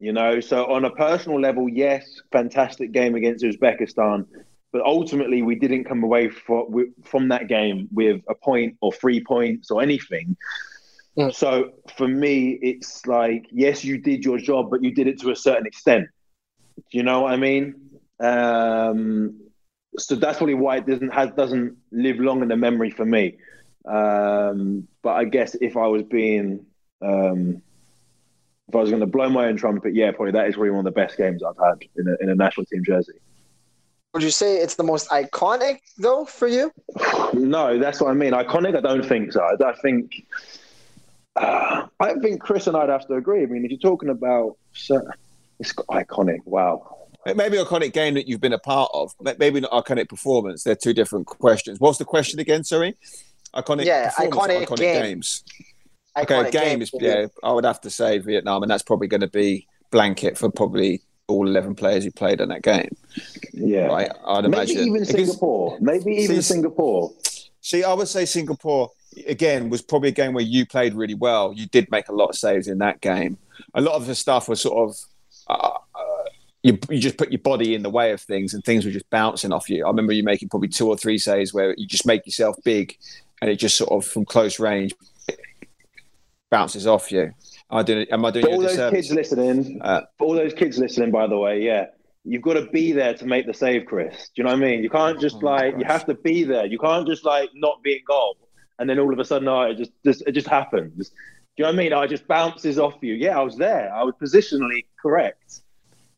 You 0.00 0.12
know, 0.12 0.40
so 0.40 0.66
on 0.66 0.84
a 0.84 0.90
personal 0.90 1.40
level, 1.40 1.68
yes, 1.68 2.20
fantastic 2.32 2.92
game 2.92 3.14
against 3.14 3.44
Uzbekistan. 3.44 4.26
But 4.76 4.84
ultimately, 4.84 5.40
we 5.40 5.54
didn't 5.54 5.84
come 5.84 6.04
away 6.04 6.28
from, 6.28 6.92
from 7.02 7.28
that 7.28 7.48
game 7.48 7.88
with 7.90 8.20
a 8.28 8.34
point 8.34 8.76
or 8.82 8.92
three 8.92 9.24
points 9.24 9.70
or 9.70 9.80
anything. 9.80 10.36
Mm. 11.18 11.34
So 11.34 11.70
for 11.96 12.06
me, 12.06 12.58
it's 12.60 13.06
like, 13.06 13.46
yes, 13.50 13.82
you 13.82 13.96
did 13.96 14.22
your 14.22 14.36
job, 14.36 14.68
but 14.70 14.84
you 14.84 14.90
did 14.90 15.06
it 15.06 15.18
to 15.22 15.30
a 15.30 15.36
certain 15.36 15.66
extent. 15.66 16.08
Do 16.76 16.98
you 16.98 17.04
know 17.04 17.22
what 17.22 17.32
I 17.32 17.36
mean? 17.36 17.74
Um, 18.20 19.40
so 19.96 20.14
that's 20.14 20.36
probably 20.36 20.56
why 20.56 20.76
it 20.76 20.86
doesn't 20.86 21.08
has, 21.08 21.30
doesn't 21.30 21.78
live 21.90 22.18
long 22.18 22.42
in 22.42 22.48
the 22.48 22.56
memory 22.58 22.90
for 22.90 23.06
me. 23.06 23.38
Um, 23.86 24.88
but 25.02 25.14
I 25.14 25.24
guess 25.24 25.54
if 25.54 25.78
I 25.78 25.86
was 25.86 26.02
being, 26.02 26.66
um, 27.00 27.62
if 28.68 28.74
I 28.74 28.78
was 28.78 28.90
going 28.90 29.00
to 29.00 29.06
blow 29.06 29.30
my 29.30 29.46
own 29.46 29.56
trumpet, 29.56 29.94
yeah, 29.94 30.10
probably 30.10 30.32
that 30.32 30.48
is 30.48 30.56
probably 30.56 30.72
one 30.72 30.80
of 30.80 30.84
the 30.84 31.00
best 31.00 31.16
games 31.16 31.42
I've 31.42 31.56
had 31.56 31.78
in 31.96 32.08
a, 32.08 32.22
in 32.22 32.28
a 32.28 32.34
national 32.34 32.66
team 32.66 32.84
jersey. 32.84 33.14
Would 34.16 34.22
you 34.22 34.30
say 34.30 34.56
it's 34.56 34.76
the 34.76 34.82
most 34.82 35.10
iconic 35.10 35.80
though 35.98 36.24
for 36.24 36.48
you? 36.48 36.72
No, 37.34 37.78
that's 37.78 38.00
what 38.00 38.10
I 38.10 38.14
mean. 38.14 38.32
Iconic, 38.32 38.74
I 38.74 38.80
don't 38.80 39.04
think 39.04 39.30
so. 39.30 39.44
I 39.44 39.74
think 39.82 40.24
uh, 41.36 41.86
I 42.00 42.14
think 42.14 42.40
Chris 42.40 42.66
and 42.66 42.78
I'd 42.78 42.88
have 42.88 43.06
to 43.08 43.16
agree. 43.16 43.42
I 43.42 43.46
mean, 43.46 43.66
if 43.66 43.70
you're 43.70 43.78
talking 43.78 44.08
about 44.08 44.56
it's 44.72 45.74
iconic, 45.74 46.38
wow. 46.46 47.08
Maybe 47.26 47.58
iconic 47.58 47.92
game 47.92 48.14
that 48.14 48.26
you've 48.26 48.40
been 48.40 48.54
a 48.54 48.58
part 48.58 48.90
of. 48.94 49.14
Maybe 49.38 49.60
not 49.60 49.72
iconic 49.72 50.08
performance. 50.08 50.62
They're 50.62 50.74
two 50.74 50.94
different 50.94 51.26
questions. 51.26 51.78
What's 51.78 51.98
the 51.98 52.06
question 52.06 52.40
again? 52.40 52.64
Sorry, 52.64 52.96
iconic. 53.54 53.84
Yeah, 53.84 54.12
iconic, 54.12 54.64
iconic 54.64 54.78
game. 54.78 55.02
games. 55.02 55.44
Iconic 56.16 56.46
okay, 56.46 56.50
games. 56.52 56.90
Yeah, 56.94 57.26
I 57.44 57.52
would 57.52 57.66
have 57.66 57.82
to 57.82 57.90
say 57.90 58.16
Vietnam, 58.16 58.62
and 58.62 58.70
that's 58.70 58.82
probably 58.82 59.08
going 59.08 59.20
to 59.20 59.28
be 59.28 59.68
blanket 59.90 60.38
for 60.38 60.50
probably 60.50 61.02
all 61.28 61.46
11 61.46 61.74
players 61.74 62.04
who 62.04 62.10
played 62.10 62.40
in 62.40 62.48
that 62.50 62.62
game. 62.62 62.94
Yeah. 63.52 63.86
Right? 63.86 64.10
I'd 64.26 64.44
imagine 64.44 64.76
Maybe 64.76 64.88
even 64.88 65.04
Singapore. 65.04 65.78
Maybe 65.80 66.12
even 66.12 66.36
see, 66.36 66.42
Singapore. 66.42 67.12
See, 67.60 67.84
I 67.84 67.92
would 67.92 68.08
say 68.08 68.24
Singapore, 68.24 68.90
again, 69.26 69.68
was 69.68 69.82
probably 69.82 70.10
a 70.10 70.12
game 70.12 70.32
where 70.32 70.44
you 70.44 70.66
played 70.66 70.94
really 70.94 71.14
well. 71.14 71.52
You 71.52 71.66
did 71.66 71.90
make 71.90 72.08
a 72.08 72.12
lot 72.12 72.28
of 72.28 72.36
saves 72.36 72.68
in 72.68 72.78
that 72.78 73.00
game. 73.00 73.38
A 73.74 73.80
lot 73.80 73.94
of 73.94 74.06
the 74.06 74.14
stuff 74.14 74.48
was 74.48 74.60
sort 74.60 74.88
of. 74.88 74.96
Uh, 75.48 75.78
uh, 75.94 76.24
you, 76.62 76.78
you 76.90 76.98
just 76.98 77.16
put 77.16 77.30
your 77.30 77.40
body 77.40 77.76
in 77.76 77.82
the 77.82 77.90
way 77.90 78.10
of 78.10 78.20
things 78.20 78.52
and 78.52 78.64
things 78.64 78.84
were 78.84 78.90
just 78.90 79.08
bouncing 79.10 79.52
off 79.52 79.70
you. 79.70 79.84
I 79.84 79.88
remember 79.88 80.12
you 80.12 80.24
making 80.24 80.48
probably 80.48 80.68
two 80.68 80.88
or 80.88 80.96
three 80.96 81.18
saves 81.18 81.54
where 81.54 81.74
you 81.78 81.86
just 81.86 82.06
make 82.06 82.26
yourself 82.26 82.56
big 82.64 82.96
and 83.40 83.48
it 83.48 83.56
just 83.56 83.76
sort 83.76 83.92
of 83.92 84.04
from 84.04 84.24
close 84.24 84.58
range 84.58 84.92
bounces 86.50 86.86
off 86.86 87.12
you. 87.12 87.32
I 87.70 87.82
doing? 87.82 88.06
Am 88.10 88.24
I 88.24 88.30
doing? 88.30 88.46
All 88.46 88.60
those 88.60 88.90
kids 88.90 89.10
listening, 89.10 89.80
uh, 89.82 90.02
all 90.20 90.34
those 90.34 90.54
kids 90.54 90.78
listening, 90.78 91.10
by 91.10 91.26
the 91.26 91.36
way, 91.36 91.62
yeah, 91.62 91.86
you've 92.24 92.42
got 92.42 92.54
to 92.54 92.66
be 92.66 92.92
there 92.92 93.14
to 93.14 93.26
make 93.26 93.46
the 93.46 93.54
save, 93.54 93.86
Chris. 93.86 94.30
Do 94.34 94.42
you 94.42 94.44
know 94.44 94.50
what 94.50 94.62
I 94.62 94.66
mean? 94.66 94.82
You 94.82 94.90
can't 94.90 95.20
just 95.20 95.36
oh 95.36 95.46
like 95.46 95.74
you 95.78 95.84
have 95.84 96.06
to 96.06 96.14
be 96.14 96.44
there. 96.44 96.66
You 96.66 96.78
can't 96.78 97.06
just 97.06 97.24
like 97.24 97.50
not 97.54 97.82
be 97.82 97.94
in 97.94 98.00
goal 98.06 98.36
and 98.78 98.88
then 98.88 98.98
all 98.98 99.12
of 99.12 99.18
a 99.18 99.24
sudden, 99.24 99.48
oh, 99.48 99.62
it 99.62 99.78
just, 99.78 99.92
just 100.04 100.22
it 100.26 100.32
just 100.32 100.48
happens. 100.48 101.08
Do 101.08 101.62
you 101.62 101.64
know 101.64 101.70
what 101.70 101.74
I 101.74 101.78
mean? 101.78 101.92
It 101.92 102.10
just 102.10 102.28
bounces 102.28 102.78
off 102.78 102.94
you. 103.00 103.14
Yeah, 103.14 103.38
I 103.38 103.42
was 103.42 103.56
there. 103.56 103.92
I 103.92 104.02
was 104.02 104.14
positionally 104.20 104.84
correct. 105.00 105.62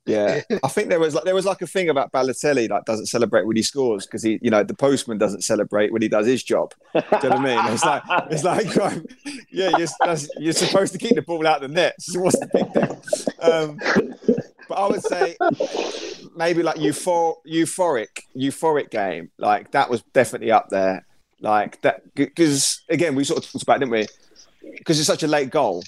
Yeah, 0.09 0.41
I 0.65 0.69
think 0.69 0.89
there 0.89 0.99
was 0.99 1.15
like 1.15 1.25
there 1.25 1.35
was 1.35 1.45
like 1.45 1.61
a 1.61 1.67
thing 1.67 1.91
about 1.91 2.13
Balotelli 2.13 2.69
that 2.69 2.87
doesn't 2.87 3.07
celebrate 3.07 3.47
when 3.47 3.57
he 3.57 3.63
scores 3.63 4.07
because 4.07 4.23
he, 4.23 4.39
you 4.41 4.51
know, 4.51 4.65
the 4.65 4.75
postman 4.75 5.19
doesn't 5.19 5.43
celebrate 5.43 5.93
when 5.93 6.01
he 6.03 6.09
does 6.09 6.27
his 6.27 6.43
job. 6.43 6.73
Do 6.95 7.03
you 7.23 7.29
know 7.29 7.37
what 7.37 7.39
I 7.39 7.63
mean? 7.63 7.73
It's 7.75 7.85
like 7.85 8.03
it's 8.31 8.45
like, 8.45 8.77
um, 8.79 9.05
yeah, 9.51 9.71
you're, 9.77 10.17
you're 10.39 10.53
supposed 10.55 10.93
to 10.95 10.99
keep 10.99 11.15
the 11.15 11.23
ball 11.23 11.47
out 11.47 11.63
of 11.63 11.69
the 11.71 11.75
net. 11.75 11.95
So 12.09 12.21
what's 12.21 12.39
the 12.39 12.49
big 12.55 12.73
deal? 12.73 13.03
Um, 13.43 13.79
but 14.67 14.75
I 14.75 14.87
would 14.87 15.03
say 15.03 15.37
maybe 16.35 16.63
like 16.63 16.77
euphor- 16.77 17.37
euphoric, 17.47 18.23
euphoric 18.35 18.91
game. 18.91 19.31
Like 19.37 19.73
that 19.73 19.91
was 19.91 20.03
definitely 20.15 20.51
up 20.51 20.71
there. 20.71 21.07
Like 21.41 21.83
that 21.83 22.15
because 22.15 22.83
again, 22.89 23.15
we 23.15 23.25
sort 23.25 23.45
of 23.45 23.51
talked 23.51 23.63
about, 23.63 23.81
didn't 23.81 23.93
we? 23.93 24.07
Because 24.79 24.99
it's 24.99 25.07
such 25.07 25.23
a 25.23 25.29
late 25.29 25.51
goal 25.51 25.83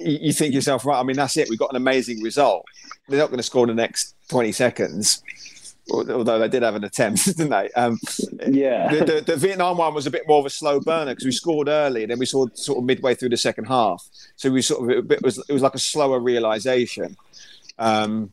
you 0.00 0.32
think 0.32 0.54
yourself, 0.54 0.84
right? 0.84 0.98
I 0.98 1.02
mean, 1.02 1.16
that's 1.16 1.36
it. 1.36 1.48
We 1.48 1.56
got 1.56 1.70
an 1.70 1.76
amazing 1.76 2.22
result. 2.22 2.64
They're 3.08 3.18
not 3.18 3.28
going 3.28 3.38
to 3.38 3.42
score 3.42 3.64
in 3.68 3.74
the 3.74 3.82
next 3.82 4.14
20 4.28 4.52
seconds, 4.52 5.22
although 5.90 6.38
they 6.38 6.48
did 6.48 6.62
have 6.62 6.74
an 6.74 6.84
attempt, 6.84 7.24
didn't 7.36 7.50
they? 7.50 7.70
Um, 7.72 7.98
yeah. 8.48 8.92
The, 8.92 9.04
the, 9.04 9.20
the, 9.26 9.36
Vietnam 9.36 9.78
one 9.78 9.94
was 9.94 10.06
a 10.06 10.10
bit 10.10 10.22
more 10.28 10.38
of 10.38 10.46
a 10.46 10.50
slow 10.50 10.80
burner 10.80 11.12
because 11.12 11.24
we 11.24 11.32
scored 11.32 11.68
early, 11.68 12.02
and 12.02 12.10
then 12.10 12.18
we 12.18 12.26
saw 12.26 12.46
sort 12.54 12.78
of 12.78 12.84
midway 12.84 13.14
through 13.14 13.30
the 13.30 13.36
second 13.36 13.64
half. 13.64 14.06
So 14.36 14.50
we 14.50 14.62
sort 14.62 14.98
of 14.98 15.10
it 15.10 15.22
was 15.22 15.38
it 15.48 15.52
was 15.52 15.62
like 15.62 15.74
a 15.74 15.78
slower 15.78 16.20
realization. 16.20 17.16
Um, 17.78 18.30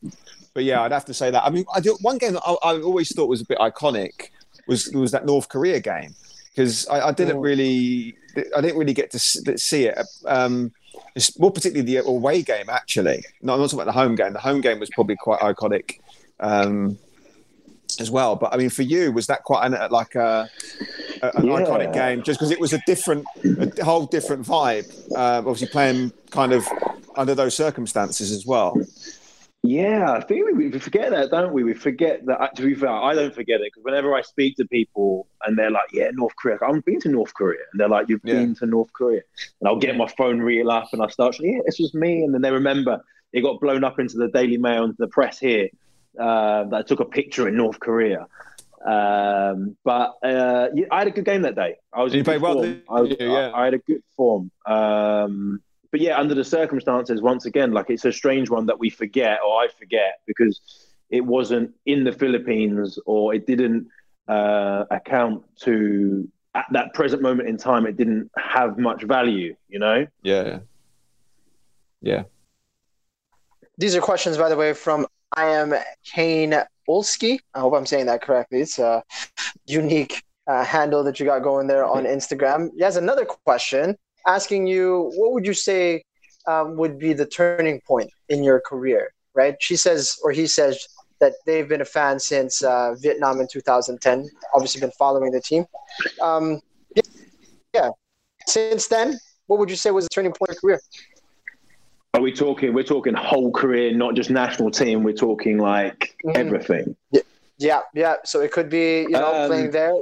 but 0.54 0.64
yeah, 0.64 0.82
I'd 0.82 0.92
have 0.92 1.06
to 1.06 1.14
say 1.14 1.32
that. 1.32 1.44
I 1.44 1.50
mean, 1.50 1.66
I 1.74 1.80
do, 1.80 1.98
one 2.02 2.18
game 2.18 2.34
that 2.34 2.42
I, 2.46 2.54
I 2.64 2.82
always 2.82 3.16
thought 3.16 3.30
was 3.30 3.42
a 3.42 3.46
bit 3.46 3.60
iconic 3.60 4.30
was 4.68 4.90
was 4.90 5.12
that 5.12 5.26
North 5.26 5.50
Korea 5.50 5.80
game 5.80 6.16
because 6.50 6.88
I, 6.88 7.10
I, 7.10 7.12
didn't 7.12 7.40
really 7.40 8.18
I 8.56 8.62
didn't 8.62 8.78
really 8.78 8.94
get 8.94 9.12
to 9.12 9.20
see 9.20 9.86
it. 9.86 10.00
Um, 10.26 10.72
more 11.40 11.52
particularly 11.52 11.86
the 11.86 12.06
away 12.06 12.42
game, 12.42 12.70
actually. 12.70 13.24
No, 13.42 13.54
I'm 13.54 13.60
not 13.60 13.70
talking 13.70 13.82
about 13.82 13.94
the 13.94 14.00
home 14.00 14.16
game. 14.16 14.34
The 14.34 14.40
home 14.40 14.62
game 14.62 14.80
was 14.80 14.90
probably 14.90 15.16
quite 15.16 15.40
iconic 15.40 16.00
um, 16.40 16.98
as 18.00 18.12
well. 18.12 18.36
But 18.36 18.54
I 18.54 18.58
mean, 18.58 18.70
for 18.70 18.84
you, 18.84 19.12
was 19.12 19.28
that 19.28 19.44
quite 19.44 19.66
an, 19.66 19.78
like 19.92 20.16
a, 20.16 20.50
a 21.22 21.38
an 21.38 21.48
yeah. 21.48 21.54
iconic 21.54 21.94
game 21.94 22.24
just 22.24 22.40
because 22.40 22.52
it 22.52 22.60
was 22.60 22.74
a 22.74 22.82
different, 22.86 23.26
a 23.44 23.84
whole 23.84 24.06
different 24.06 24.46
vibe? 24.46 24.88
Uh, 25.16 25.40
obviously, 25.40 25.68
playing 25.68 26.12
kind 26.30 26.54
of 26.54 26.66
under 27.16 27.34
those 27.34 27.56
circumstances 27.56 28.32
as 28.32 28.46
well. 28.46 28.80
Yeah, 29.68 30.14
I 30.14 30.22
think 30.22 30.46
we, 30.46 30.70
we 30.70 30.80
forget 30.80 31.12
that, 31.12 31.30
don't 31.30 31.52
we? 31.52 31.64
We 31.64 31.74
forget 31.74 32.26
that. 32.26 32.56
To 32.56 32.62
be 32.62 32.74
fair, 32.74 32.90
I 32.90 33.14
don't 33.14 33.36
forget 33.36 33.60
it 33.60 33.72
because 33.74 33.84
whenever 33.84 34.16
I 34.16 34.22
speak 34.22 34.56
to 34.58 34.66
people 34.66 35.28
and 35.46 35.58
they're 35.58 35.72
like, 35.72 35.90
"Yeah, 35.92 36.10
North 36.14 36.36
Korea," 36.38 36.58
I've 36.62 36.86
been 36.86 37.02
to 37.02 37.10
North 37.10 37.34
Korea, 37.34 37.60
and 37.72 37.82
they're 37.82 37.90
like, 37.90 38.08
"You've 38.08 38.22
yeah. 38.24 38.36
been 38.36 38.56
to 38.56 38.66
North 38.66 38.94
Korea," 38.94 39.22
and 39.60 39.68
I'll 39.68 39.80
get 39.80 39.98
my 39.98 40.08
phone 40.18 40.40
reel 40.40 40.72
up 40.72 40.88
and 40.94 41.02
I 41.02 41.08
start, 41.08 41.38
"Yeah, 41.42 41.60
this 41.66 41.80
was 41.80 41.94
me," 41.94 42.24
and 42.24 42.34
then 42.34 42.42
they 42.42 42.52
remember 42.52 43.04
it 43.34 43.42
got 43.42 43.60
blown 43.60 43.84
up 43.84 44.00
into 44.00 44.18
the 44.18 44.30
Daily 44.30 44.58
Mail 44.58 44.86
and 44.86 44.96
the 44.98 45.08
press 45.08 45.38
here 45.38 45.68
uh, 46.18 46.64
that 46.66 46.76
I 46.78 46.82
took 46.84 47.02
a 47.02 47.06
picture 47.06 47.48
in 47.50 47.58
North 47.58 47.80
Korea. 47.82 48.26
Um, 48.86 49.76
but 49.84 50.16
uh, 50.24 50.70
yeah, 50.74 50.86
I 50.92 51.00
had 51.00 51.08
a 51.08 51.12
good 51.12 51.26
game 51.26 51.42
that 51.42 51.56
day. 51.56 51.76
I 51.92 52.04
was 52.04 52.14
you 52.14 52.24
played 52.24 52.42
well. 52.42 52.60
I, 52.90 53.02
was, 53.02 53.16
yeah. 53.20 53.52
I, 53.54 53.62
I, 53.62 53.66
had 53.66 53.74
a 53.74 53.80
good 53.80 54.02
form. 54.16 54.50
Um, 54.66 55.62
but 55.98 56.04
yeah, 56.04 56.20
under 56.20 56.36
the 56.36 56.44
circumstances, 56.44 57.24
once 57.24 57.46
again, 57.46 57.72
like 57.72 57.90
it's 57.90 58.06
a 58.06 58.12
strange 58.12 58.52
one 58.52 58.68
that 58.68 58.78
we 58.78 58.88
forget 58.88 59.40
or 59.44 59.60
I 59.60 59.68
forget 59.68 60.20
because 60.28 60.62
it 61.10 61.26
wasn't 61.26 61.74
in 61.88 62.04
the 62.04 62.12
Philippines 62.12 63.00
or 63.08 63.34
it 63.34 63.48
didn't 63.48 63.88
uh, 64.28 64.84
account 64.92 65.44
to 65.62 66.30
at 66.54 66.66
that 66.72 66.94
present 66.94 67.24
moment 67.24 67.50
in 67.50 67.58
time. 67.58 67.88
It 67.88 67.98
didn't 67.98 68.30
have 68.38 68.78
much 68.78 69.06
value, 69.06 69.56
you 69.70 69.80
know. 69.80 70.06
Yeah, 70.22 70.60
yeah. 72.02 72.26
These 73.80 73.96
are 73.96 74.02
questions, 74.02 74.38
by 74.38 74.50
the 74.50 74.56
way, 74.56 74.74
from 74.74 75.08
I 75.36 75.46
am 75.46 75.74
Kane 76.06 76.54
Olski. 76.88 77.40
I 77.56 77.60
hope 77.60 77.74
I'm 77.74 77.88
saying 77.88 78.06
that 78.06 78.22
correctly. 78.22 78.62
It's 78.62 78.78
a 78.78 79.02
unique 79.66 80.24
uh, 80.46 80.64
handle 80.64 81.04
that 81.06 81.20
you 81.20 81.26
got 81.26 81.42
going 81.42 81.66
there 81.66 81.86
on 81.86 82.04
Instagram. 82.18 82.70
He 82.78 82.84
has 82.84 82.98
another 82.98 83.26
question 83.26 83.98
asking 84.28 84.68
you, 84.68 85.12
what 85.16 85.32
would 85.34 85.46
you 85.46 85.54
say 85.54 86.04
um, 86.46 86.76
would 86.76 87.00
be 87.00 87.14
the 87.14 87.26
turning 87.26 87.82
point 87.82 88.12
in 88.30 88.44
your 88.44 88.60
career? 88.60 89.14
Right? 89.34 89.56
She 89.60 89.76
says, 89.76 90.18
or 90.24 90.32
he 90.32 90.48
says, 90.48 90.88
that 91.20 91.34
they've 91.46 91.68
been 91.68 91.82
a 91.82 91.86
fan 91.86 92.20
since 92.20 92.64
uh, 92.64 92.94
Vietnam 93.00 93.40
in 93.40 93.48
2010. 93.48 94.30
Obviously, 94.54 94.82
been 94.82 94.92
following 94.92 95.32
the 95.32 95.42
team. 95.42 95.66
Um, 96.22 96.62
yeah. 97.74 97.90
Since 98.46 98.88
then, 98.88 99.18
what 99.48 99.60
would 99.60 99.70
you 99.70 99.76
say 99.76 99.92
was 99.92 100.06
the 100.06 100.10
turning 100.10 100.32
point 100.32 100.50
in 100.50 100.56
your 100.56 100.62
career? 100.62 100.82
Are 102.14 102.22
we 102.22 102.32
talking? 102.32 102.74
We're 102.74 102.84
talking 102.84 103.14
whole 103.14 103.52
career, 103.52 103.94
not 103.94 104.16
just 104.16 104.30
national 104.30 104.72
team. 104.72 105.04
We're 105.04 105.14
talking 105.14 105.58
like 105.58 106.16
mm-hmm. 106.26 106.38
everything. 106.38 106.96
Yeah, 107.12 107.22
yeah, 107.58 107.82
yeah. 107.94 108.16
So 108.24 108.42
it 108.42 108.52
could 108.52 108.70
be 108.70 109.02
you 109.02 109.10
know 109.10 109.44
um, 109.44 109.48
playing 109.50 109.72
there. 109.72 109.94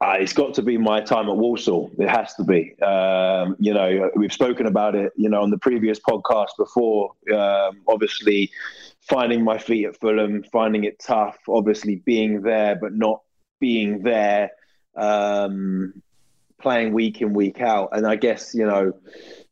Uh, 0.00 0.14
it's 0.20 0.32
got 0.32 0.54
to 0.54 0.62
be 0.62 0.78
my 0.78 1.00
time 1.00 1.28
at 1.28 1.36
Walsall. 1.36 1.90
It 1.98 2.08
has 2.08 2.32
to 2.34 2.44
be. 2.44 2.80
Um, 2.82 3.56
you 3.58 3.74
know, 3.74 4.10
we've 4.14 4.32
spoken 4.32 4.66
about 4.66 4.94
it. 4.94 5.12
You 5.16 5.28
know, 5.28 5.42
on 5.42 5.50
the 5.50 5.58
previous 5.58 5.98
podcast 5.98 6.50
before. 6.56 7.12
Um, 7.34 7.82
obviously, 7.88 8.50
finding 9.00 9.42
my 9.42 9.58
feet 9.58 9.86
at 9.86 9.98
Fulham, 10.00 10.44
finding 10.52 10.84
it 10.84 11.00
tough. 11.00 11.36
Obviously, 11.48 11.96
being 11.96 12.42
there 12.42 12.76
but 12.76 12.94
not 12.94 13.22
being 13.60 14.02
there. 14.02 14.50
Um, 14.96 16.02
playing 16.60 16.92
week 16.92 17.20
in 17.22 17.32
week 17.32 17.60
out, 17.60 17.90
and 17.92 18.06
I 18.06 18.16
guess 18.16 18.54
you 18.54 18.66
know, 18.66 18.92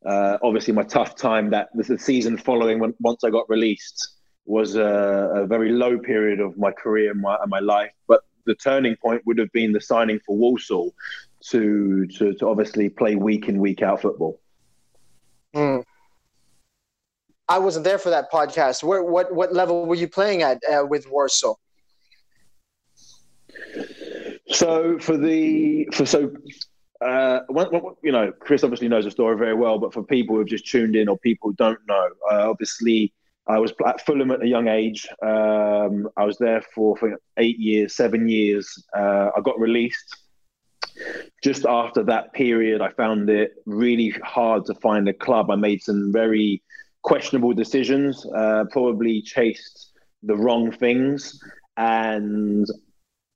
uh, 0.04 0.38
obviously 0.42 0.74
my 0.74 0.82
tough 0.82 1.16
time 1.16 1.50
that 1.50 1.68
the 1.74 1.98
season 1.98 2.36
following 2.36 2.78
when, 2.78 2.94
once 3.00 3.24
I 3.24 3.30
got 3.30 3.48
released 3.48 4.16
was 4.44 4.76
a, 4.76 4.82
a, 4.82 5.46
very 5.46 5.72
low 5.72 5.98
period 5.98 6.38
of 6.38 6.56
my 6.56 6.70
career 6.70 7.10
and 7.10 7.20
my, 7.20 7.36
and 7.40 7.50
my 7.50 7.58
life. 7.58 7.90
But 8.06 8.20
the 8.46 8.54
turning 8.54 8.96
point 8.96 9.22
would 9.26 9.38
have 9.38 9.52
been 9.52 9.72
the 9.72 9.80
signing 9.80 10.20
for 10.24 10.36
Walsall 10.36 10.94
to 11.48 12.06
to, 12.06 12.34
to 12.34 12.48
obviously 12.48 12.88
play 12.88 13.16
week 13.16 13.48
in 13.48 13.60
week 13.60 13.82
out 13.82 14.02
football. 14.02 14.40
Mm. 15.54 15.84
I 17.48 17.58
wasn't 17.58 17.84
there 17.84 17.98
for 17.98 18.10
that 18.10 18.30
podcast. 18.30 18.82
Where 18.82 19.02
what 19.02 19.34
what 19.34 19.52
level 19.52 19.86
were 19.86 19.94
you 19.94 20.08
playing 20.08 20.42
at 20.42 20.60
uh, 20.70 20.84
with 20.84 21.06
Walsall? 21.08 21.58
So 24.48 24.98
for 24.98 25.16
the 25.16 25.88
for 25.92 26.06
so 26.06 26.32
uh, 27.04 27.40
you 28.02 28.12
know, 28.12 28.32
Chris 28.40 28.64
obviously 28.64 28.88
knows 28.88 29.04
the 29.04 29.10
story 29.10 29.36
very 29.36 29.54
well, 29.54 29.78
but 29.78 29.92
for 29.92 30.02
people 30.02 30.36
who've 30.36 30.46
just 30.46 30.66
tuned 30.66 30.96
in 30.96 31.08
or 31.08 31.18
people 31.18 31.50
who 31.50 31.56
don't 31.56 31.78
know, 31.86 32.08
uh, 32.32 32.48
obviously 32.48 33.12
I 33.48 33.58
was 33.58 33.72
at 33.86 34.04
Fulham 34.04 34.30
at 34.30 34.42
a 34.42 34.48
young 34.48 34.68
age. 34.68 35.06
Um, 35.22 36.08
I 36.16 36.24
was 36.24 36.36
there 36.38 36.62
for, 36.74 36.96
for 36.96 37.18
eight 37.36 37.58
years, 37.58 37.94
seven 37.94 38.28
years. 38.28 38.84
Uh, 38.96 39.30
I 39.36 39.40
got 39.42 39.58
released. 39.60 40.16
Just 41.44 41.64
after 41.66 42.02
that 42.04 42.32
period, 42.32 42.80
I 42.80 42.90
found 42.90 43.30
it 43.30 43.52
really 43.66 44.10
hard 44.24 44.64
to 44.66 44.74
find 44.74 45.08
a 45.08 45.12
club. 45.12 45.50
I 45.50 45.56
made 45.56 45.82
some 45.82 46.12
very 46.12 46.62
questionable 47.02 47.52
decisions, 47.52 48.26
uh, 48.34 48.64
probably 48.72 49.22
chased 49.22 49.92
the 50.22 50.36
wrong 50.36 50.72
things, 50.72 51.38
and 51.76 52.66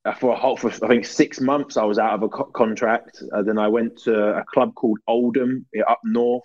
uh, 0.04 0.14
for 0.14 0.32
a 0.32 0.36
whole, 0.36 0.56
for 0.56 0.70
I 0.70 0.88
think 0.88 1.04
six 1.04 1.40
months, 1.40 1.76
I 1.76 1.84
was 1.84 1.98
out 1.98 2.14
of 2.14 2.22
a 2.22 2.28
co- 2.28 2.44
contract. 2.44 3.22
Uh, 3.32 3.42
then 3.42 3.58
I 3.58 3.68
went 3.68 3.98
to 4.04 4.38
a 4.38 4.44
club 4.44 4.74
called 4.74 4.98
Oldham 5.06 5.66
up 5.86 6.00
north. 6.04 6.42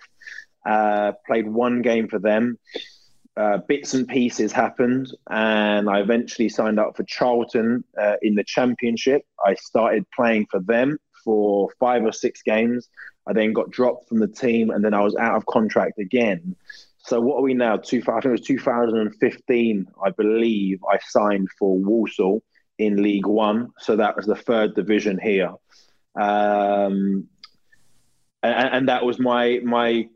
Uh, 0.64 1.12
played 1.26 1.48
one 1.48 1.80
game 1.80 2.08
for 2.08 2.18
them. 2.18 2.58
Uh, 3.36 3.58
bits 3.68 3.92
and 3.92 4.08
pieces 4.08 4.50
happened, 4.50 5.14
and 5.28 5.90
I 5.90 6.00
eventually 6.00 6.48
signed 6.48 6.80
up 6.80 6.96
for 6.96 7.02
Charlton 7.02 7.84
uh, 8.00 8.16
in 8.22 8.34
the 8.34 8.44
Championship. 8.44 9.26
I 9.44 9.54
started 9.56 10.06
playing 10.10 10.46
for 10.50 10.60
them 10.60 10.98
for 11.22 11.68
five 11.78 12.02
or 12.04 12.12
six 12.12 12.40
games. 12.40 12.88
I 13.26 13.34
then 13.34 13.52
got 13.52 13.70
dropped 13.70 14.08
from 14.08 14.20
the 14.20 14.28
team, 14.28 14.70
and 14.70 14.82
then 14.82 14.94
I 14.94 15.02
was 15.02 15.16
out 15.16 15.36
of 15.36 15.44
contract 15.44 15.98
again. 15.98 16.56
So 16.98 17.20
what 17.20 17.36
are 17.36 17.42
we 17.42 17.54
now? 17.54 17.76
Two, 17.76 17.98
I 18.08 18.12
think 18.12 18.24
it 18.24 18.30
was 18.30 18.40
2015, 18.40 19.86
I 20.04 20.10
believe. 20.10 20.80
I 20.90 20.98
signed 21.06 21.48
for 21.58 21.78
Walsall 21.78 22.42
in 22.78 23.02
League 23.02 23.26
One. 23.26 23.70
So 23.78 23.96
that 23.96 24.16
was 24.16 24.26
the 24.26 24.34
third 24.34 24.74
division 24.74 25.18
here. 25.22 25.52
Um, 26.18 27.28
and, 28.42 28.68
and, 28.72 28.88
that 28.88 29.04
was 29.04 29.18
my 29.18 29.60
my 29.62 30.08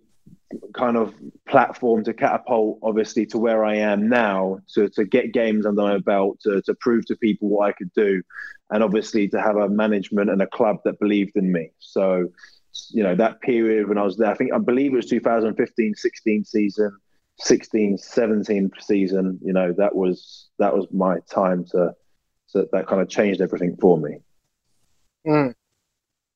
kind 0.75 0.97
of 0.97 1.15
platform 1.49 2.03
to 2.05 2.13
catapult 2.13 2.79
obviously 2.83 3.25
to 3.25 3.39
where 3.39 3.65
I 3.65 3.77
am 3.77 4.09
now 4.09 4.59
to, 4.75 4.89
to 4.91 5.05
get 5.05 5.33
games 5.33 5.65
under 5.65 5.83
my 5.83 5.99
belt 5.99 6.41
to, 6.41 6.61
to 6.63 6.75
prove 6.75 7.07
to 7.07 7.17
people 7.17 7.49
what 7.49 7.69
I 7.69 7.73
could 7.73 7.93
do 7.93 8.23
and 8.71 8.83
obviously 8.83 9.29
to 9.29 9.41
have 9.41 9.57
a 9.57 9.69
management 9.69 10.29
and 10.29 10.43
a 10.43 10.49
club 10.49 10.79
that 10.85 10.99
believed 10.99 11.37
in 11.37 11.53
me 11.53 11.71
so 11.79 12.29
you 12.91 13.03
know 13.03 13.15
that 13.15 13.41
period 13.41 13.89
when 13.89 13.99
I 13.99 14.03
was 14.03 14.17
there 14.17 14.31
I 14.31 14.35
think 14.35 14.53
I 14.53 14.59
believe 14.59 14.93
it 14.93 14.97
was 14.97 15.07
2015 15.07 15.95
16 15.95 16.45
season 16.45 16.97
16 17.39 17.99
17 17.99 18.71
season 18.81 19.39
you 19.43 19.53
know 19.53 19.73
that 19.79 19.95
was 19.95 20.49
that 20.59 20.75
was 20.75 20.87
my 20.91 21.19
time 21.31 21.65
to 21.73 21.95
so 22.51 22.67
that 22.73 22.89
kind 22.89 23.01
of 23.01 23.09
changed 23.09 23.41
everything 23.41 23.77
for 23.81 23.97
me. 23.97 24.19
Mm. 25.25 25.55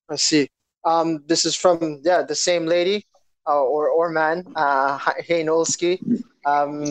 I 0.09 0.17
see. 0.17 0.49
Um, 0.85 1.25
this 1.27 1.45
is 1.45 1.57
from 1.57 2.03
yeah 2.05 2.23
the 2.23 2.37
same 2.37 2.67
lady 2.67 3.05
uh, 3.47 3.63
or 3.63 3.89
or 3.89 4.11
man, 4.11 4.45
uh, 4.57 4.99
Nolski. 4.99 6.01
Um, 6.45 6.85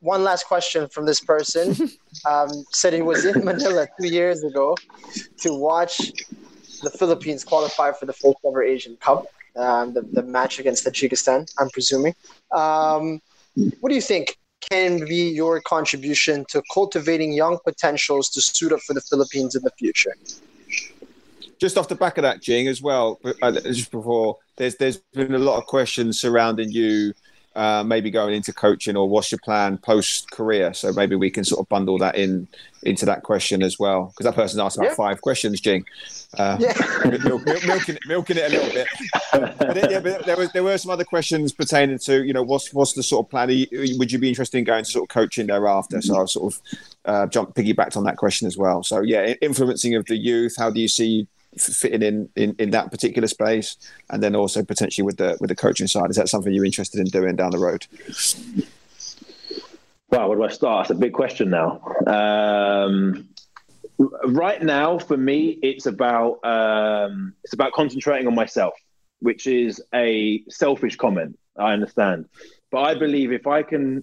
one 0.00 0.22
last 0.22 0.46
question 0.46 0.88
from 0.88 1.06
this 1.06 1.20
person. 1.20 1.74
Um, 2.28 2.50
said 2.72 2.92
he 2.92 3.00
was 3.00 3.24
in 3.24 3.44
Manila 3.44 3.86
two 3.98 4.08
years 4.08 4.42
ago 4.42 4.76
to 5.38 5.54
watch 5.54 6.12
the 6.82 6.90
Philippines 6.90 7.44
qualify 7.44 7.92
for 7.92 8.04
the 8.04 8.12
first 8.12 8.36
ever 8.46 8.62
Asian 8.62 8.96
Cup, 8.96 9.26
um, 9.56 9.94
the, 9.94 10.02
the 10.02 10.22
match 10.22 10.58
against 10.58 10.84
Tajikistan, 10.84 11.50
I'm 11.58 11.70
presuming. 11.70 12.14
Um, 12.50 13.22
what 13.80 13.88
do 13.88 13.94
you 13.94 14.02
think? 14.02 14.36
can 14.70 15.04
be 15.06 15.30
your 15.30 15.60
contribution 15.62 16.44
to 16.48 16.62
cultivating 16.72 17.32
young 17.32 17.58
potentials 17.64 18.28
to 18.30 18.40
suit 18.40 18.72
up 18.72 18.80
for 18.80 18.94
the 18.94 19.00
Philippines 19.00 19.54
in 19.54 19.62
the 19.62 19.70
future? 19.78 20.14
Just 21.60 21.76
off 21.76 21.88
the 21.88 21.94
back 21.94 22.18
of 22.18 22.22
that, 22.22 22.40
Jing, 22.40 22.68
as 22.68 22.80
well, 22.80 23.20
uh, 23.42 23.52
just 23.52 23.90
before, 23.90 24.38
there's 24.56 24.76
there's 24.76 24.96
been 24.96 25.34
a 25.34 25.38
lot 25.38 25.58
of 25.58 25.66
questions 25.66 26.18
surrounding 26.18 26.70
you 26.70 27.12
uh, 27.56 27.82
maybe 27.84 28.10
going 28.10 28.34
into 28.34 28.52
coaching 28.52 28.96
or 28.96 29.08
what's 29.08 29.32
your 29.32 29.40
plan 29.42 29.76
post 29.76 30.30
career? 30.30 30.72
So 30.72 30.92
maybe 30.92 31.16
we 31.16 31.30
can 31.30 31.44
sort 31.44 31.60
of 31.60 31.68
bundle 31.68 31.98
that 31.98 32.14
in 32.14 32.46
into 32.84 33.04
that 33.06 33.22
question 33.22 33.62
as 33.62 33.78
well 33.78 34.06
because 34.06 34.24
that 34.24 34.34
person 34.34 34.60
asked 34.60 34.76
about 34.76 34.90
yeah. 34.90 34.94
five 34.94 35.20
questions, 35.20 35.60
Jing. 35.60 35.84
Uh, 36.38 36.56
yeah. 36.60 36.72
milk, 37.24 37.44
milk, 37.44 37.66
milking, 37.66 37.96
it, 37.96 38.02
milking 38.06 38.36
it 38.36 38.52
a 38.52 38.56
little 38.56 38.72
bit. 38.72 38.86
but, 39.58 39.76
it, 39.76 39.90
yeah, 39.90 40.00
but 40.00 40.24
there 40.24 40.36
was 40.36 40.52
there 40.52 40.62
were 40.62 40.78
some 40.78 40.92
other 40.92 41.04
questions 41.04 41.52
pertaining 41.52 41.98
to 41.98 42.24
you 42.24 42.32
know 42.32 42.42
what's 42.42 42.72
what's 42.72 42.92
the 42.92 43.02
sort 43.02 43.26
of 43.26 43.30
plan? 43.30 43.50
You, 43.50 43.66
would 43.98 44.12
you 44.12 44.18
be 44.18 44.28
interested 44.28 44.58
in 44.58 44.64
going 44.64 44.84
to 44.84 44.90
sort 44.90 45.02
of 45.02 45.08
coaching 45.08 45.48
thereafter? 45.48 46.00
So 46.00 46.22
I 46.22 46.24
sort 46.26 46.54
of 46.54 46.60
uh, 47.04 47.26
jump 47.26 47.54
piggybacked 47.54 47.96
on 47.96 48.04
that 48.04 48.16
question 48.16 48.46
as 48.46 48.56
well. 48.56 48.84
So 48.84 49.00
yeah, 49.00 49.34
influencing 49.42 49.96
of 49.96 50.06
the 50.06 50.16
youth. 50.16 50.54
How 50.56 50.70
do 50.70 50.80
you 50.80 50.88
see 50.88 51.26
fitting 51.56 52.02
in, 52.02 52.28
in 52.36 52.54
in 52.58 52.70
that 52.70 52.90
particular 52.90 53.28
space, 53.28 53.76
and 54.10 54.22
then 54.22 54.36
also 54.36 54.62
potentially 54.64 55.04
with 55.04 55.16
the 55.16 55.36
with 55.40 55.48
the 55.48 55.56
coaching 55.56 55.86
side. 55.86 56.10
Is 56.10 56.16
that 56.16 56.28
something 56.28 56.52
you're 56.52 56.64
interested 56.64 57.00
in 57.00 57.06
doing 57.06 57.36
down 57.36 57.50
the 57.50 57.58
road? 57.58 57.86
Well, 60.10 60.28
where 60.28 60.38
do 60.38 60.44
I 60.44 60.48
start? 60.48 60.86
It's 60.86 60.90
a 60.90 61.00
big 61.00 61.12
question 61.12 61.50
now. 61.50 61.80
Um, 62.06 63.28
right 64.24 64.62
now, 64.62 64.98
for 64.98 65.16
me, 65.16 65.58
it's 65.62 65.86
about 65.86 66.44
um, 66.44 67.34
it's 67.44 67.52
about 67.52 67.72
concentrating 67.72 68.26
on 68.26 68.34
myself, 68.34 68.74
which 69.20 69.46
is 69.46 69.82
a 69.94 70.42
selfish 70.48 70.96
comment. 70.96 71.38
I 71.56 71.72
understand, 71.72 72.26
but 72.70 72.82
I 72.82 72.94
believe 72.94 73.32
if 73.32 73.46
I 73.46 73.62
can 73.62 74.02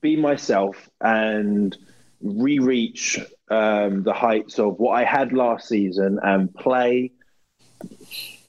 be 0.00 0.16
myself 0.16 0.88
and 1.00 1.76
re-reach 2.22 3.18
um, 3.52 4.02
the 4.02 4.14
heights 4.14 4.58
of 4.58 4.78
what 4.78 4.92
I 4.92 5.04
had 5.04 5.32
last 5.32 5.68
season 5.68 6.18
and 6.22 6.52
play, 6.54 7.12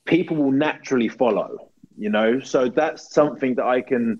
people 0.05 0.37
will 0.37 0.51
naturally 0.51 1.09
follow. 1.09 1.69
You 1.97 2.09
know, 2.09 2.39
so 2.39 2.69
that's 2.69 3.13
something 3.13 3.55
that 3.55 3.65
I 3.65 3.81
can 3.81 4.19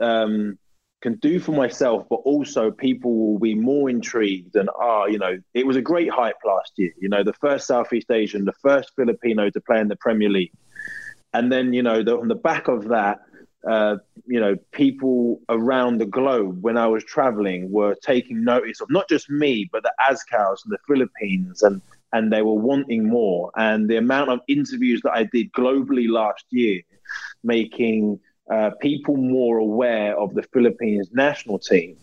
um, 0.00 0.58
can 1.02 1.16
do 1.16 1.38
for 1.38 1.52
myself, 1.52 2.06
but 2.08 2.16
also 2.16 2.70
people 2.70 3.14
will 3.14 3.38
be 3.38 3.54
more 3.54 3.90
intrigued 3.90 4.56
and 4.56 4.68
ah, 4.76 5.04
you 5.06 5.18
know, 5.18 5.38
it 5.54 5.66
was 5.66 5.76
a 5.76 5.82
great 5.82 6.10
hype 6.10 6.36
last 6.44 6.72
year. 6.76 6.92
You 6.98 7.08
know, 7.08 7.22
the 7.22 7.34
first 7.34 7.66
Southeast 7.66 8.10
Asian, 8.10 8.44
the 8.44 8.52
first 8.54 8.92
Filipino 8.96 9.50
to 9.50 9.60
play 9.60 9.80
in 9.80 9.88
the 9.88 9.96
Premier 9.96 10.30
League, 10.30 10.52
and 11.32 11.52
then 11.52 11.72
you 11.72 11.82
know, 11.82 12.02
the, 12.02 12.18
on 12.18 12.28
the 12.28 12.34
back 12.34 12.68
of 12.68 12.88
that 12.88 13.20
uh, 13.68 13.96
you 14.26 14.40
know, 14.40 14.56
people 14.72 15.40
around 15.48 15.98
the 15.98 16.06
globe 16.06 16.62
when 16.62 16.76
I 16.76 16.86
was 16.86 17.04
traveling 17.04 17.70
were 17.70 17.94
taking 17.94 18.42
notice 18.42 18.80
of 18.80 18.90
not 18.90 19.08
just 19.08 19.30
me, 19.30 19.68
but 19.70 19.82
the 19.82 19.92
Azkals 20.00 20.64
in 20.64 20.70
the 20.70 20.78
Philippines, 20.86 21.62
and 21.62 21.80
and 22.12 22.32
they 22.32 22.42
were 22.42 22.54
wanting 22.54 23.08
more. 23.08 23.50
And 23.56 23.88
the 23.88 23.96
amount 23.96 24.30
of 24.30 24.40
interviews 24.48 25.00
that 25.02 25.12
I 25.12 25.24
did 25.24 25.52
globally 25.52 26.08
last 26.08 26.44
year, 26.50 26.82
making 27.42 28.20
uh, 28.50 28.70
people 28.80 29.16
more 29.16 29.58
aware 29.58 30.18
of 30.18 30.34
the 30.34 30.42
Philippines 30.52 31.08
national 31.12 31.58
team. 31.58 31.96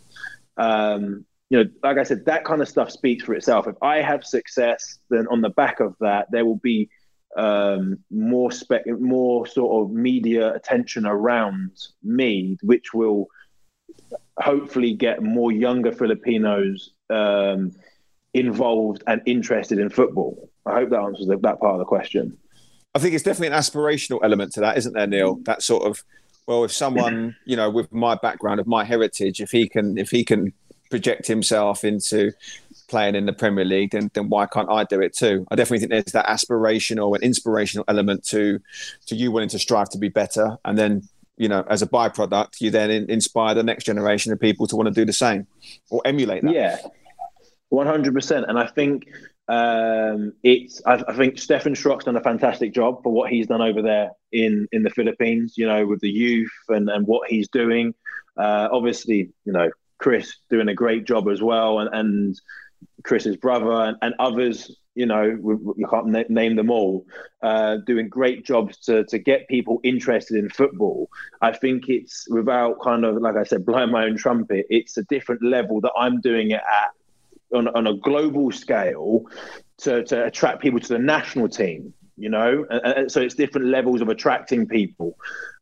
Um, 0.57 1.25
you 1.49 1.63
know, 1.63 1.69
like 1.83 1.97
I 1.97 2.03
said, 2.03 2.25
that 2.25 2.45
kind 2.45 2.61
of 2.61 2.69
stuff 2.69 2.91
speaks 2.91 3.23
for 3.23 3.33
itself. 3.33 3.67
If 3.67 3.75
I 3.81 4.01
have 4.01 4.23
success, 4.23 4.99
then 5.09 5.27
on 5.31 5.41
the 5.41 5.49
back 5.49 5.79
of 5.79 5.95
that, 5.99 6.27
there 6.31 6.45
will 6.45 6.57
be 6.57 6.89
um, 7.35 7.99
more 8.09 8.51
spec, 8.51 8.87
more 8.87 9.45
sort 9.45 9.83
of 9.83 9.95
media 9.95 10.53
attention 10.53 11.05
around 11.05 11.71
me, 12.03 12.57
which 12.61 12.93
will 12.93 13.27
hopefully 14.39 14.93
get 14.93 15.21
more 15.21 15.51
younger 15.51 15.91
Filipinos 15.91 16.91
um, 17.09 17.71
involved 18.33 19.03
and 19.07 19.21
interested 19.25 19.79
in 19.79 19.89
football. 19.89 20.49
I 20.65 20.75
hope 20.75 20.89
that 20.89 20.99
answers 20.99 21.27
that 21.27 21.41
part 21.41 21.73
of 21.73 21.79
the 21.79 21.85
question. 21.85 22.37
I 22.95 22.99
think 22.99 23.13
it's 23.13 23.23
definitely 23.23 23.55
an 23.55 23.61
aspirational 23.61 24.19
element 24.23 24.53
to 24.53 24.61
that, 24.61 24.77
isn't 24.77 24.93
there, 24.93 25.07
Neil? 25.07 25.39
That 25.43 25.61
sort 25.61 25.83
of 25.83 26.03
well, 26.47 26.63
if 26.63 26.71
someone 26.71 27.35
you 27.45 27.55
know 27.55 27.69
with 27.69 27.91
my 27.93 28.15
background, 28.15 28.59
of 28.59 28.65
my 28.65 28.83
heritage, 28.83 29.39
if 29.39 29.51
he 29.51 29.69
can 29.69 29.97
if 29.97 30.09
he 30.09 30.23
can 30.23 30.51
project 30.89 31.27
himself 31.27 31.83
into 31.83 32.31
playing 32.89 33.15
in 33.15 33.25
the 33.25 33.33
Premier 33.33 33.65
League, 33.65 33.91
then 33.91 34.11
then 34.13 34.29
why 34.29 34.45
can't 34.45 34.69
I 34.69 34.83
do 34.83 34.99
it 35.01 35.15
too? 35.15 35.45
I 35.51 35.55
definitely 35.55 35.79
think 35.79 35.91
there's 35.91 36.13
that 36.13 36.25
aspirational 36.25 37.15
and 37.15 37.23
inspirational 37.23 37.85
element 37.87 38.25
to 38.27 38.59
to 39.07 39.15
you 39.15 39.31
wanting 39.31 39.49
to 39.49 39.59
strive 39.59 39.89
to 39.89 39.97
be 39.97 40.09
better, 40.09 40.57
and 40.65 40.77
then 40.77 41.07
you 41.37 41.47
know 41.47 41.63
as 41.69 41.81
a 41.81 41.87
byproduct, 41.87 42.59
you 42.59 42.71
then 42.71 42.91
in, 42.91 43.09
inspire 43.09 43.55
the 43.55 43.63
next 43.63 43.85
generation 43.85 44.33
of 44.33 44.39
people 44.39 44.67
to 44.67 44.75
want 44.75 44.87
to 44.87 44.93
do 44.93 45.05
the 45.05 45.13
same 45.13 45.47
or 45.89 46.01
emulate 46.05 46.43
that. 46.43 46.53
Yeah, 46.53 46.77
one 47.69 47.87
hundred 47.87 48.13
percent. 48.13 48.45
And 48.47 48.59
I 48.59 48.67
think 48.67 49.07
um, 49.47 50.33
it's 50.43 50.81
I, 50.85 51.03
I, 51.07 51.15
think 51.15 51.39
Stefan 51.39 51.73
Schröck's 51.73 52.05
done 52.05 52.15
a 52.15 52.21
fantastic 52.21 52.73
job 52.73 53.01
for 53.03 53.11
what 53.11 53.31
he's 53.31 53.47
done 53.47 53.61
over 53.61 53.81
there 53.81 54.11
in 54.31 54.67
in 54.71 54.83
the 54.83 54.89
Philippines. 54.89 55.53
You 55.57 55.67
know, 55.67 55.85
with 55.85 56.01
the 56.01 56.09
youth 56.09 56.51
and 56.67 56.89
and 56.89 57.07
what 57.07 57.29
he's 57.29 57.47
doing. 57.49 57.93
Uh, 58.37 58.69
obviously, 58.71 59.29
you 59.43 59.51
know, 59.51 59.69
Chris 59.99 60.37
doing 60.49 60.69
a 60.69 60.73
great 60.73 61.05
job 61.05 61.27
as 61.27 61.41
well, 61.41 61.79
and, 61.79 61.93
and 61.93 62.41
Chris's 63.03 63.37
brother 63.37 63.71
and, 63.71 63.97
and 64.01 64.13
others. 64.19 64.75
You 64.95 65.05
know, 65.05 65.23
you 65.23 65.87
can't 65.89 66.07
na- 66.07 66.23
name 66.27 66.57
them 66.57 66.69
all, 66.69 67.05
uh, 67.41 67.77
doing 67.85 68.09
great 68.09 68.45
jobs 68.45 68.77
to 68.85 69.05
to 69.05 69.17
get 69.17 69.47
people 69.47 69.79
interested 69.83 70.37
in 70.37 70.49
football. 70.49 71.09
I 71.41 71.53
think 71.53 71.87
it's 71.87 72.27
without 72.29 72.81
kind 72.83 73.05
of 73.05 73.15
like 73.21 73.37
I 73.37 73.43
said, 73.43 73.65
blowing 73.65 73.91
my 73.91 74.05
own 74.05 74.17
trumpet. 74.17 74.65
It's 74.69 74.97
a 74.97 75.03
different 75.03 75.41
level 75.43 75.79
that 75.81 75.93
I'm 75.97 76.19
doing 76.19 76.51
it 76.51 76.61
at 76.61 76.91
on, 77.53 77.67
on 77.69 77.87
a 77.87 77.95
global 77.95 78.51
scale 78.51 79.25
to, 79.79 80.03
to 80.05 80.25
attract 80.25 80.61
people 80.61 80.79
to 80.79 80.87
the 80.87 80.99
national 80.99 81.49
team, 81.49 81.93
you 82.17 82.29
know? 82.29 82.65
And, 82.69 82.81
and 82.85 83.11
so 83.11 83.21
it's 83.21 83.35
different 83.35 83.67
levels 83.67 84.01
of 84.01 84.09
attracting 84.09 84.67
people. 84.67 85.17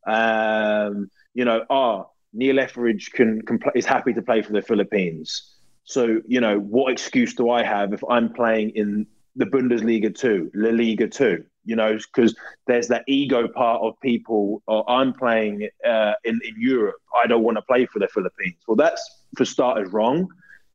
Um, 0.05 1.09
you 1.33 1.45
know, 1.45 1.65
ah, 1.69 2.05
Neil 2.33 2.59
Etheridge 2.59 3.11
can, 3.11 3.41
can 3.41 3.59
is 3.75 3.85
happy 3.85 4.13
to 4.13 4.21
play 4.21 4.41
for 4.41 4.53
the 4.53 4.61
Philippines. 4.61 5.53
So, 5.87 6.21
you 6.27 6.41
know, 6.41 6.59
what 6.59 6.91
excuse 6.91 7.33
do 7.33 7.49
I 7.49 7.63
have 7.63 7.93
if 7.93 8.03
I'm 8.09 8.33
playing 8.33 8.71
in 8.71 9.07
the 9.37 9.45
Bundesliga 9.45 10.13
2, 10.13 10.51
La 10.53 10.69
Liga 10.71 11.07
2? 11.07 11.45
You 11.63 11.75
know, 11.77 11.97
because 11.97 12.35
there's 12.67 12.89
that 12.89 13.05
ego 13.07 13.47
part 13.47 13.81
of 13.81 13.97
people, 14.01 14.61
I'm 14.67 15.13
playing 15.13 15.69
uh, 15.85 16.13
in, 16.25 16.41
in 16.43 16.55
Europe. 16.59 16.97
I 17.15 17.25
don't 17.25 17.41
want 17.41 17.55
to 17.55 17.61
play 17.61 17.85
for 17.85 17.99
the 17.99 18.09
Philippines. 18.09 18.57
Well, 18.67 18.75
that's 18.75 19.01
for 19.37 19.45
starters 19.45 19.93
wrong. 19.93 20.27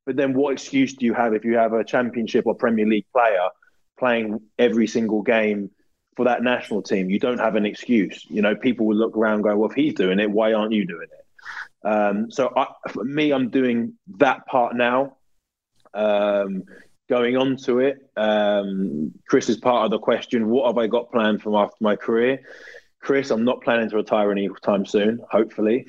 But 0.07 0.17
then 0.17 0.33
what 0.33 0.55
excuse 0.55 0.95
do 0.95 1.05
you 1.05 1.13
have 1.13 1.35
if 1.35 1.45
you 1.45 1.59
have 1.59 1.75
a 1.75 1.85
championship 1.85 2.47
or 2.47 2.55
Premier 2.55 2.87
League 2.87 3.07
player 3.13 3.49
playing 3.99 4.41
every 4.59 4.87
single 4.87 5.21
game 5.21 5.71
for 6.17 6.25
that 6.25 6.43
national 6.43 6.81
team? 6.81 7.11
You 7.11 7.19
don't 7.19 7.39
have 7.39 7.55
an 7.55 7.67
excuse. 7.67 8.25
You 8.31 8.41
know, 8.41 8.55
people 8.55 8.87
will 8.87 8.97
look 8.97 9.15
around 9.15 9.43
going, 9.43 9.59
well, 9.59 9.69
if 9.69 9.77
he's 9.77 9.93
doing 9.93 10.21
it, 10.21 10.31
why 10.31 10.55
aren't 10.55 10.73
you 10.73 10.87
doing 10.87 11.09
it? 11.13 11.22
Um, 11.85 12.31
so 12.31 12.53
I, 12.57 12.67
for 12.91 13.05
me, 13.05 13.33
I'm 13.33 13.51
doing 13.51 13.95
that 14.19 14.47
part 14.47 14.77
now. 14.77 15.17
Um, 15.95 16.65
going 17.09 17.37
on 17.37 17.57
to 17.59 17.81
it, 17.81 17.99
um, 18.17 19.13
Chris 19.29 19.49
is 19.49 19.59
part 19.59 19.85
of 19.85 19.91
the 19.91 19.99
question. 19.99 20.49
What 20.49 20.67
have 20.67 20.79
I 20.79 20.87
got 20.87 21.11
planned 21.13 21.43
from 21.43 21.55
after 21.55 21.77
my 21.81 21.97
career? 21.97 22.43
Chris, 23.01 23.31
I'm 23.31 23.45
not 23.45 23.61
planning 23.63 23.91
to 23.91 23.97
retire 23.97 24.31
anytime 24.31 24.87
soon. 24.87 25.21
Hopefully. 25.31 25.87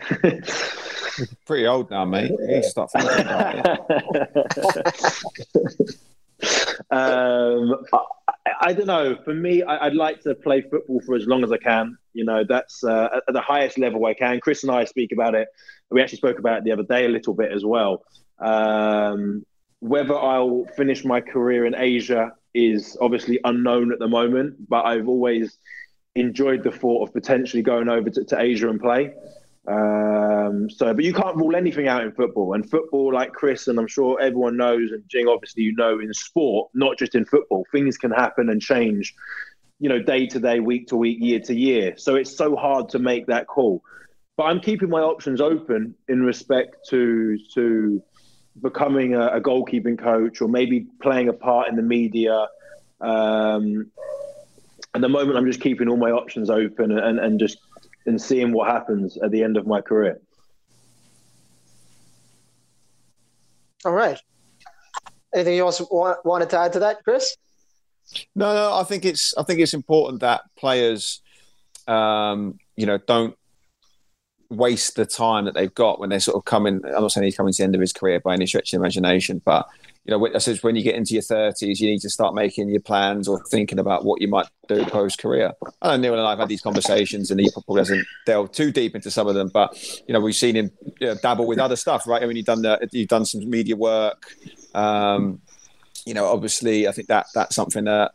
pretty 1.45 1.67
old 1.67 1.91
now, 1.91 2.05
mate. 2.05 2.31
You 2.31 2.63
um, 6.91 7.75
I, 7.93 7.99
I, 8.61 8.73
don't 8.73 8.87
know. 8.87 9.17
For 9.23 9.33
me, 9.33 9.63
I, 9.63 9.85
would 9.85 9.95
like 9.95 10.21
to 10.23 10.35
play 10.35 10.61
football 10.61 11.01
for 11.05 11.15
as 11.15 11.25
long 11.25 11.43
as 11.43 11.51
I 11.51 11.57
can. 11.57 11.97
You 12.13 12.25
know, 12.25 12.43
that's 12.47 12.83
uh, 12.83 13.19
at 13.27 13.33
the 13.33 13.41
highest 13.41 13.77
level 13.77 14.05
I 14.05 14.13
can. 14.13 14.39
Chris 14.39 14.63
and 14.63 14.71
I 14.71 14.85
speak 14.85 15.11
about 15.11 15.35
it. 15.35 15.47
We 15.89 16.01
actually 16.01 16.17
spoke 16.17 16.39
about 16.39 16.59
it 16.59 16.63
the 16.63 16.71
other 16.71 16.83
day 16.83 17.05
a 17.05 17.09
little 17.09 17.33
bit 17.33 17.51
as 17.51 17.63
well. 17.65 18.03
Um, 18.39 19.45
whether 19.79 20.15
I'll 20.15 20.65
finish 20.77 21.03
my 21.03 21.21
career 21.21 21.65
in 21.65 21.75
Asia 21.75 22.31
is 22.53 22.97
obviously 23.01 23.39
unknown 23.43 23.91
at 23.91 23.99
the 23.99 24.07
moment, 24.07 24.69
but 24.69 24.85
I've 24.85 25.07
always 25.07 25.57
enjoyed 26.15 26.63
the 26.63 26.71
thought 26.71 27.07
of 27.07 27.13
potentially 27.13 27.63
going 27.63 27.89
over 27.89 28.09
to, 28.09 28.23
to 28.25 28.39
Asia 28.39 28.69
and 28.69 28.79
play. 28.79 29.13
Um, 29.67 30.69
so, 30.69 30.93
but 30.93 31.03
you 31.03 31.13
can't 31.13 31.37
rule 31.37 31.55
anything 31.55 31.87
out 31.87 32.03
in 32.03 32.11
football. 32.11 32.53
And 32.53 32.69
football, 32.69 33.13
like 33.13 33.33
Chris, 33.33 33.67
and 33.67 33.79
I'm 33.79 33.87
sure 33.87 34.19
everyone 34.19 34.57
knows, 34.57 34.91
and 34.91 35.03
Jing, 35.07 35.27
obviously, 35.27 35.63
you 35.63 35.75
know, 35.75 35.99
in 35.99 36.13
sport, 36.13 36.69
not 36.73 36.97
just 36.97 37.15
in 37.15 37.25
football, 37.25 37.65
things 37.71 37.97
can 37.97 38.11
happen 38.11 38.49
and 38.49 38.61
change, 38.61 39.13
you 39.79 39.89
know, 39.89 39.99
day 39.99 40.27
to 40.27 40.39
day, 40.39 40.59
week 40.59 40.87
to 40.87 40.97
week, 40.97 41.17
year 41.21 41.39
to 41.39 41.55
year. 41.55 41.93
So 41.97 42.15
it's 42.15 42.35
so 42.35 42.55
hard 42.55 42.89
to 42.89 42.99
make 42.99 43.27
that 43.27 43.47
call. 43.47 43.81
But 44.35 44.45
I'm 44.45 44.59
keeping 44.59 44.89
my 44.89 45.01
options 45.01 45.39
open 45.39 45.95
in 46.07 46.23
respect 46.23 46.77
to 46.89 47.37
to 47.53 48.01
becoming 48.61 49.15
a, 49.15 49.27
a 49.27 49.41
goalkeeping 49.41 49.97
coach 49.97 50.41
or 50.41 50.47
maybe 50.47 50.87
playing 51.01 51.29
a 51.29 51.33
part 51.33 51.69
in 51.69 51.75
the 51.75 51.81
media. 51.81 52.47
Um, 53.01 53.91
at 54.95 55.01
the 55.01 55.09
moment, 55.09 55.37
I'm 55.37 55.45
just 55.45 55.61
keeping 55.61 55.87
all 55.87 55.97
my 55.97 56.11
options 56.11 56.49
open 56.49 56.91
and, 56.97 57.19
and 57.19 57.39
just 57.39 57.57
and 58.05 58.21
seeing 58.21 58.51
what 58.51 58.69
happens 58.69 59.17
at 59.17 59.31
the 59.31 59.43
end 59.43 59.57
of 59.57 59.65
my 59.67 59.81
career. 59.81 60.19
All 63.85 63.91
right. 63.91 64.19
Anything 65.33 65.55
you 65.55 65.65
also 65.65 65.87
want, 65.89 66.23
wanted 66.25 66.49
to 66.51 66.59
add 66.59 66.73
to 66.73 66.79
that, 66.79 67.03
Chris? 67.03 67.35
No, 68.35 68.53
no. 68.53 68.73
I 68.75 68.83
think 68.83 69.05
it's 69.05 69.33
I 69.37 69.43
think 69.43 69.59
it's 69.59 69.73
important 69.73 70.21
that 70.21 70.41
players, 70.57 71.21
um, 71.87 72.59
you 72.75 72.85
know, 72.85 72.97
don't 72.97 73.35
waste 74.49 74.95
the 74.95 75.05
time 75.05 75.45
that 75.45 75.53
they've 75.53 75.73
got 75.73 75.99
when 75.99 76.09
they're 76.09 76.19
sort 76.19 76.37
of 76.37 76.45
coming. 76.45 76.81
I'm 76.85 77.01
not 77.01 77.11
saying 77.11 77.25
he's 77.25 77.35
coming 77.35 77.53
to 77.53 77.57
the 77.57 77.63
end 77.63 77.75
of 77.75 77.81
his 77.81 77.93
career 77.93 78.19
by 78.19 78.33
any 78.33 78.45
stretch 78.45 78.73
of 78.73 78.79
imagination, 78.79 79.41
but 79.43 79.67
you 80.05 80.11
know, 80.11 80.27
I 80.35 80.37
suppose 80.39 80.61
when 80.63 80.75
you 80.75 80.83
get 80.83 80.95
into 80.95 81.13
your 81.13 81.23
30s, 81.23 81.79
you 81.79 81.89
need 81.89 82.01
to 82.01 82.09
start 82.09 82.35
making 82.35 82.69
your 82.69 82.81
plans 82.81 83.27
or 83.27 83.41
thinking 83.45 83.79
about 83.79 84.03
what 84.03 84.21
you 84.21 84.27
might 84.27 84.47
do 84.67 84.83
post 84.85 85.17
career. 85.17 85.53
I 85.81 85.95
know 85.95 86.01
Neil 86.01 86.13
and 86.13 86.27
I 86.27 86.31
have 86.31 86.39
had 86.39 86.49
these 86.49 86.61
conversations, 86.61 87.31
and 87.31 87.39
he 87.39 87.49
probably 87.51 87.79
hasn't 87.79 88.05
delved 88.25 88.53
too 88.53 88.71
deep 88.71 88.95
into 88.95 89.09
some 89.09 89.27
of 89.27 89.35
them, 89.35 89.49
but 89.53 89.77
you 90.05 90.13
know, 90.13 90.19
we've 90.19 90.35
seen 90.35 90.55
him 90.55 90.71
you 90.99 91.07
know, 91.07 91.15
dabble 91.15 91.47
with 91.47 91.57
other 91.57 91.77
stuff, 91.77 92.05
right? 92.05 92.21
I 92.21 92.25
mean, 92.25 92.35
you've 92.35 92.45
done 92.45 92.63
the, 92.63 92.85
you've 92.91 93.07
done 93.07 93.25
some 93.25 93.49
media 93.49 93.77
work. 93.77 94.35
Um, 94.73 95.41
you 96.05 96.13
know, 96.13 96.25
obviously, 96.25 96.85
I 96.85 96.91
think 96.91 97.07
that 97.07 97.27
that's 97.33 97.55
something 97.55 97.85
that 97.85 98.11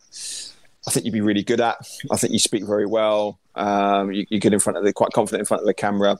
I 0.89 0.91
think 0.91 1.05
you'd 1.05 1.11
be 1.11 1.21
really 1.21 1.43
good 1.43 1.61
at. 1.61 1.87
I 2.09 2.17
think 2.17 2.33
you 2.33 2.39
speak 2.39 2.63
very 2.65 2.87
well. 2.87 3.37
Um, 3.53 4.11
you, 4.11 4.25
you, 4.29 4.39
get 4.39 4.53
in 4.53 4.59
front 4.59 4.75
of 4.75 4.83
the 4.83 4.91
quite 4.91 5.11
confident 5.11 5.41
in 5.41 5.45
front 5.45 5.61
of 5.61 5.67
the 5.67 5.73
camera. 5.75 6.17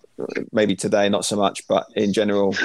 Maybe 0.51 0.75
today, 0.75 1.09
not 1.09 1.25
so 1.25 1.35
much, 1.35 1.67
but 1.67 1.87
in 1.95 2.13
general, 2.13 2.55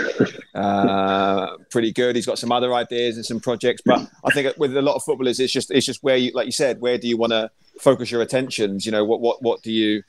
uh, 0.55 1.57
pretty 1.71 1.93
good. 1.93 2.15
He's 2.15 2.27
got 2.27 2.39
some 2.39 2.53
other 2.53 2.75
ideas 2.75 3.17
and 3.17 3.25
some 3.25 3.41
projects, 3.41 3.81
but 3.87 4.07
I 4.23 4.33
think 4.33 4.55
with 4.59 4.77
a 4.77 4.83
lot 4.83 4.97
of 4.97 5.03
footballers, 5.03 5.41
it's 5.41 5.51
just 5.51 5.71
it's 5.71 5.87
just 5.87 6.03
where 6.03 6.19
you, 6.19 6.31
like 6.35 6.45
you 6.45 6.53
said, 6.53 6.83
where 6.83 6.99
do 6.99 7.09
you 7.09 7.17
want 7.17 7.33
to 7.33 7.51
focus 7.81 8.11
your 8.11 8.21
attentions? 8.21 8.85
You 8.85 8.93
know, 8.93 9.07
what 9.07 9.23
what 9.23 9.41
what 9.41 9.63
do 9.63 9.73
you 9.73 10.03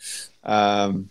um, 0.43 1.10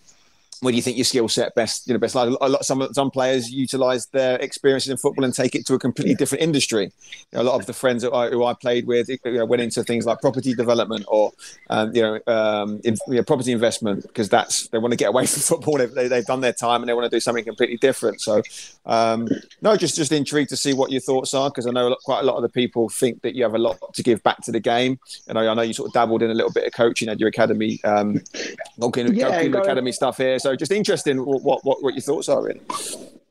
where 0.60 0.72
do 0.72 0.76
you 0.76 0.82
think 0.82 0.96
your 0.96 1.04
skill 1.04 1.28
set 1.28 1.54
best 1.54 1.86
you 1.86 1.94
know 1.94 1.98
best 1.98 2.14
lies? 2.14 2.34
A 2.40 2.48
lot 2.48 2.64
some 2.64 2.86
some 2.92 3.10
players 3.10 3.50
utilize 3.50 4.06
their 4.06 4.36
experiences 4.36 4.90
in 4.90 4.96
football 4.96 5.24
and 5.24 5.34
take 5.34 5.54
it 5.54 5.66
to 5.66 5.74
a 5.74 5.78
completely 5.78 6.14
different 6.14 6.42
industry. 6.42 6.84
You 6.84 7.38
know, 7.38 7.42
a 7.42 7.44
lot 7.44 7.60
of 7.60 7.66
the 7.66 7.72
friends 7.72 8.02
who 8.02 8.12
I, 8.12 8.30
who 8.30 8.44
I 8.44 8.54
played 8.54 8.86
with 8.86 9.08
you 9.08 9.18
know, 9.24 9.44
went 9.44 9.62
into 9.62 9.82
things 9.84 10.06
like 10.06 10.20
property 10.20 10.54
development 10.54 11.04
or 11.08 11.32
um, 11.70 11.94
you 11.94 12.02
know, 12.02 12.20
um, 12.26 12.80
in, 12.84 12.96
you 13.08 13.14
know, 13.14 13.22
property 13.22 13.52
investment 13.52 14.02
because 14.02 14.28
that's 14.28 14.68
they 14.68 14.78
want 14.78 14.92
to 14.92 14.96
get 14.96 15.08
away 15.08 15.26
from 15.26 15.42
football. 15.42 15.78
They've, 15.78 15.92
they, 15.92 16.08
have 16.08 16.26
done 16.26 16.40
their 16.40 16.52
time 16.52 16.82
and 16.82 16.88
they 16.88 16.94
want 16.94 17.10
to 17.10 17.14
do 17.14 17.20
something 17.20 17.44
completely 17.44 17.76
different. 17.76 18.20
So 18.20 18.42
um, 18.86 19.28
no, 19.62 19.76
just 19.76 19.96
just 19.96 20.12
intrigued 20.12 20.50
to 20.50 20.56
see 20.56 20.72
what 20.72 20.90
your 20.90 21.00
thoughts 21.00 21.34
are 21.34 21.50
because 21.50 21.66
I 21.66 21.70
know 21.70 21.94
quite 22.04 22.20
a 22.20 22.24
lot 22.24 22.36
of 22.36 22.42
the 22.42 22.48
people 22.48 22.88
think 22.88 23.22
that 23.22 23.34
you 23.34 23.42
have 23.42 23.54
a 23.54 23.58
lot 23.58 23.78
to 23.94 24.02
give 24.02 24.22
back 24.22 24.40
to 24.42 24.52
the 24.52 24.60
game. 24.60 24.98
And 25.28 25.38
I, 25.38 25.48
I 25.48 25.54
know 25.54 25.62
you 25.62 25.72
sort 25.72 25.88
of 25.88 25.94
dabbled 25.94 26.22
in 26.22 26.30
a 26.30 26.34
little 26.34 26.52
bit 26.52 26.66
of 26.66 26.72
coaching 26.72 27.08
at 27.08 27.20
your 27.20 27.28
academy, 27.28 27.80
um, 27.84 28.20
yeah, 28.78 29.40
academy 29.62 29.92
stuff 29.92 30.16
here. 30.18 30.38
So 30.44 30.54
just 30.54 30.72
interesting 30.72 31.16
what, 31.16 31.64
what, 31.64 31.82
what 31.82 31.94
your 31.94 32.02
thoughts 32.02 32.28
are 32.28 32.50
in. 32.50 32.60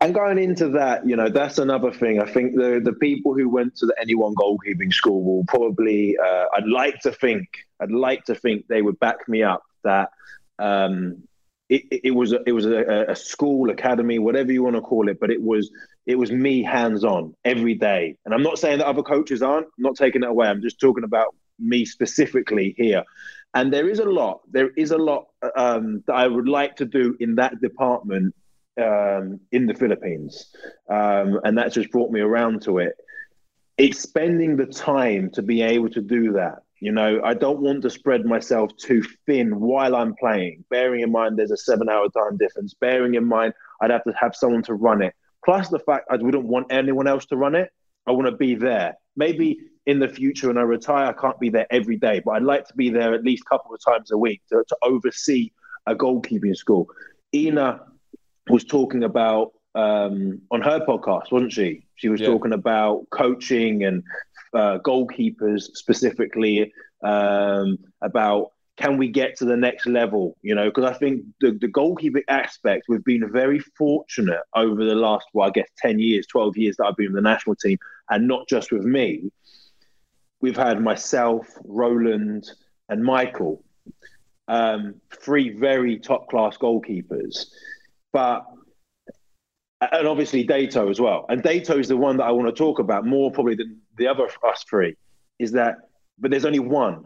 And 0.01 0.15
going 0.15 0.39
into 0.39 0.67
that, 0.69 1.07
you 1.07 1.15
know, 1.15 1.29
that's 1.29 1.59
another 1.59 1.91
thing. 1.91 2.19
I 2.19 2.25
think 2.25 2.55
the 2.55 2.81
the 2.83 2.93
people 2.93 3.35
who 3.35 3.47
went 3.49 3.75
to 3.77 3.85
the 3.85 3.93
anyone 4.01 4.33
goalkeeping 4.33 4.91
school 4.91 5.23
will 5.23 5.45
probably, 5.45 6.17
uh, 6.17 6.45
I'd 6.55 6.67
like 6.67 7.01
to 7.01 7.11
think, 7.11 7.47
I'd 7.79 7.91
like 7.91 8.25
to 8.25 8.33
think 8.33 8.65
they 8.67 8.81
would 8.81 8.99
back 8.99 9.29
me 9.29 9.43
up 9.43 9.61
that 9.83 10.09
um, 10.57 11.21
it, 11.69 11.83
it, 12.03 12.15
was 12.15 12.33
a, 12.33 12.39
it 12.47 12.51
was 12.51 12.65
a, 12.65 13.05
a, 13.09 13.15
school 13.15 13.69
academy, 13.69 14.17
whatever 14.17 14.51
you 14.51 14.63
want 14.63 14.75
to 14.75 14.81
call 14.81 15.07
it, 15.07 15.19
but 15.19 15.29
it 15.29 15.41
was 15.41 15.69
it 16.07 16.15
was 16.15 16.31
me 16.31 16.63
hands 16.63 17.03
on 17.03 17.35
every 17.45 17.75
day. 17.75 18.17
And 18.25 18.33
I'm 18.33 18.41
not 18.41 18.57
saying 18.57 18.79
that 18.79 18.87
other 18.87 19.03
coaches 19.03 19.43
aren't. 19.43 19.67
I'm 19.67 19.83
not 19.83 19.97
taking 19.97 20.23
it 20.23 20.29
away. 20.29 20.47
I'm 20.47 20.63
just 20.63 20.79
talking 20.79 21.03
about 21.03 21.35
me 21.59 21.85
specifically 21.85 22.73
here. 22.75 23.03
And 23.53 23.71
there 23.71 23.87
is 23.87 23.99
a 23.99 24.05
lot, 24.05 24.41
there 24.51 24.71
is 24.75 24.91
a 24.91 24.97
lot 24.97 25.27
um, 25.55 26.03
that 26.07 26.15
I 26.15 26.27
would 26.27 26.47
like 26.47 26.75
to 26.77 26.85
do 26.85 27.15
in 27.19 27.35
that 27.35 27.61
department 27.61 28.33
um, 28.81 29.39
in 29.51 29.67
the 29.67 29.75
Philippines, 29.75 30.51
um, 30.89 31.39
and 31.43 31.57
that's 31.57 31.75
just 31.75 31.91
brought 31.91 32.11
me 32.11 32.21
around 32.21 32.63
to 32.63 32.79
it. 32.79 32.95
It's 33.77 33.99
spending 33.99 34.57
the 34.57 34.65
time 34.65 35.29
to 35.31 35.41
be 35.41 35.61
able 35.61 35.89
to 35.89 36.01
do 36.01 36.33
that. 36.33 36.63
You 36.79 36.91
know, 36.91 37.21
I 37.23 37.33
don't 37.33 37.61
want 37.61 37.83
to 37.83 37.89
spread 37.89 38.25
myself 38.25 38.75
too 38.77 39.03
thin 39.25 39.59
while 39.59 39.95
I'm 39.95 40.15
playing, 40.15 40.65
bearing 40.69 41.01
in 41.01 41.11
mind 41.11 41.37
there's 41.37 41.51
a 41.51 41.57
seven 41.57 41.87
hour 41.89 42.09
time 42.09 42.37
difference, 42.37 42.73
bearing 42.73 43.15
in 43.15 43.25
mind 43.25 43.53
I'd 43.81 43.91
have 43.91 44.03
to 44.03 44.13
have 44.19 44.35
someone 44.35 44.63
to 44.63 44.73
run 44.73 45.01
it. 45.01 45.13
Plus 45.45 45.69
the 45.69 45.79
fact 45.79 46.07
I 46.09 46.17
wouldn't 46.17 46.45
want 46.45 46.67
anyone 46.71 47.07
else 47.07 47.25
to 47.27 47.37
run 47.37 47.55
it. 47.55 47.69
I 48.07 48.11
want 48.11 48.25
to 48.25 48.35
be 48.35 48.55
there. 48.55 48.95
Maybe 49.15 49.59
in 49.85 49.99
the 49.99 50.07
future 50.07 50.47
when 50.47 50.57
I 50.57 50.61
retire, 50.61 51.07
I 51.07 51.13
can't 51.13 51.39
be 51.39 51.49
there 51.49 51.67
every 51.69 51.97
day, 51.97 52.21
but 52.23 52.31
I'd 52.31 52.43
like 52.43 52.67
to 52.67 52.73
be 52.75 52.89
there 52.89 53.13
at 53.13 53.23
least 53.23 53.43
a 53.45 53.49
couple 53.49 53.73
of 53.73 53.81
times 53.83 54.11
a 54.11 54.17
week 54.17 54.41
to, 54.49 54.63
to 54.67 54.77
oversee 54.81 55.51
a 55.85 55.95
goalkeeping 55.95 56.55
school. 56.55 56.89
Ina 57.33 57.81
was 58.49 58.63
talking 58.63 59.03
about 59.03 59.51
um, 59.75 60.41
on 60.51 60.61
her 60.61 60.79
podcast, 60.85 61.31
wasn't 61.31 61.51
she? 61.51 61.85
She 61.95 62.09
was 62.09 62.21
yeah. 62.21 62.27
talking 62.27 62.53
about 62.53 63.09
coaching 63.09 63.83
and 63.83 64.03
uh, 64.53 64.79
goalkeepers 64.79 65.63
specifically 65.73 66.71
um, 67.03 67.77
about 68.01 68.51
can 68.75 68.97
we 68.97 69.07
get 69.07 69.35
to 69.37 69.45
the 69.45 69.57
next 69.57 69.85
level? 69.85 70.35
You 70.41 70.55
know, 70.55 70.65
because 70.65 70.85
I 70.85 70.93
think 70.93 71.23
the, 71.41 71.51
the 71.51 71.67
goalkeeping 71.67 72.23
aspect, 72.27 72.85
we've 72.87 73.03
been 73.03 73.31
very 73.31 73.59
fortunate 73.59 74.41
over 74.55 74.83
the 74.83 74.95
last, 74.95 75.27
well, 75.33 75.47
I 75.47 75.51
guess 75.51 75.67
10 75.77 75.99
years, 75.99 76.25
12 76.27 76.57
years 76.57 76.77
that 76.77 76.85
I've 76.85 76.95
been 76.95 77.07
in 77.07 77.13
the 77.13 77.21
national 77.21 77.55
team, 77.55 77.77
and 78.09 78.27
not 78.27 78.47
just 78.47 78.71
with 78.71 78.83
me. 78.83 79.31
We've 80.43 80.57
had 80.57 80.81
myself, 80.81 81.47
Roland, 81.63 82.51
and 82.89 83.01
Michael, 83.01 83.63
um, 84.49 84.95
three 85.21 85.57
very 85.57 85.97
top 85.97 86.27
class 86.27 86.57
goalkeepers. 86.57 87.45
But 88.11 88.45
and 89.79 90.05
obviously 90.05 90.45
Deyto 90.45 90.91
as 90.91 90.99
well. 90.99 91.25
And 91.29 91.41
Deyto 91.41 91.79
is 91.79 91.87
the 91.87 91.95
one 91.95 92.17
that 92.17 92.25
I 92.25 92.31
want 92.31 92.53
to 92.53 92.53
talk 92.53 92.79
about 92.79 93.05
more 93.05 93.31
probably 93.31 93.55
than 93.55 93.79
the 93.97 94.07
other 94.07 94.25
us 94.25 94.65
three. 94.69 94.97
Is 95.39 95.53
that 95.53 95.77
but 96.19 96.29
there's 96.29 96.43
only 96.43 96.59
one. 96.59 97.05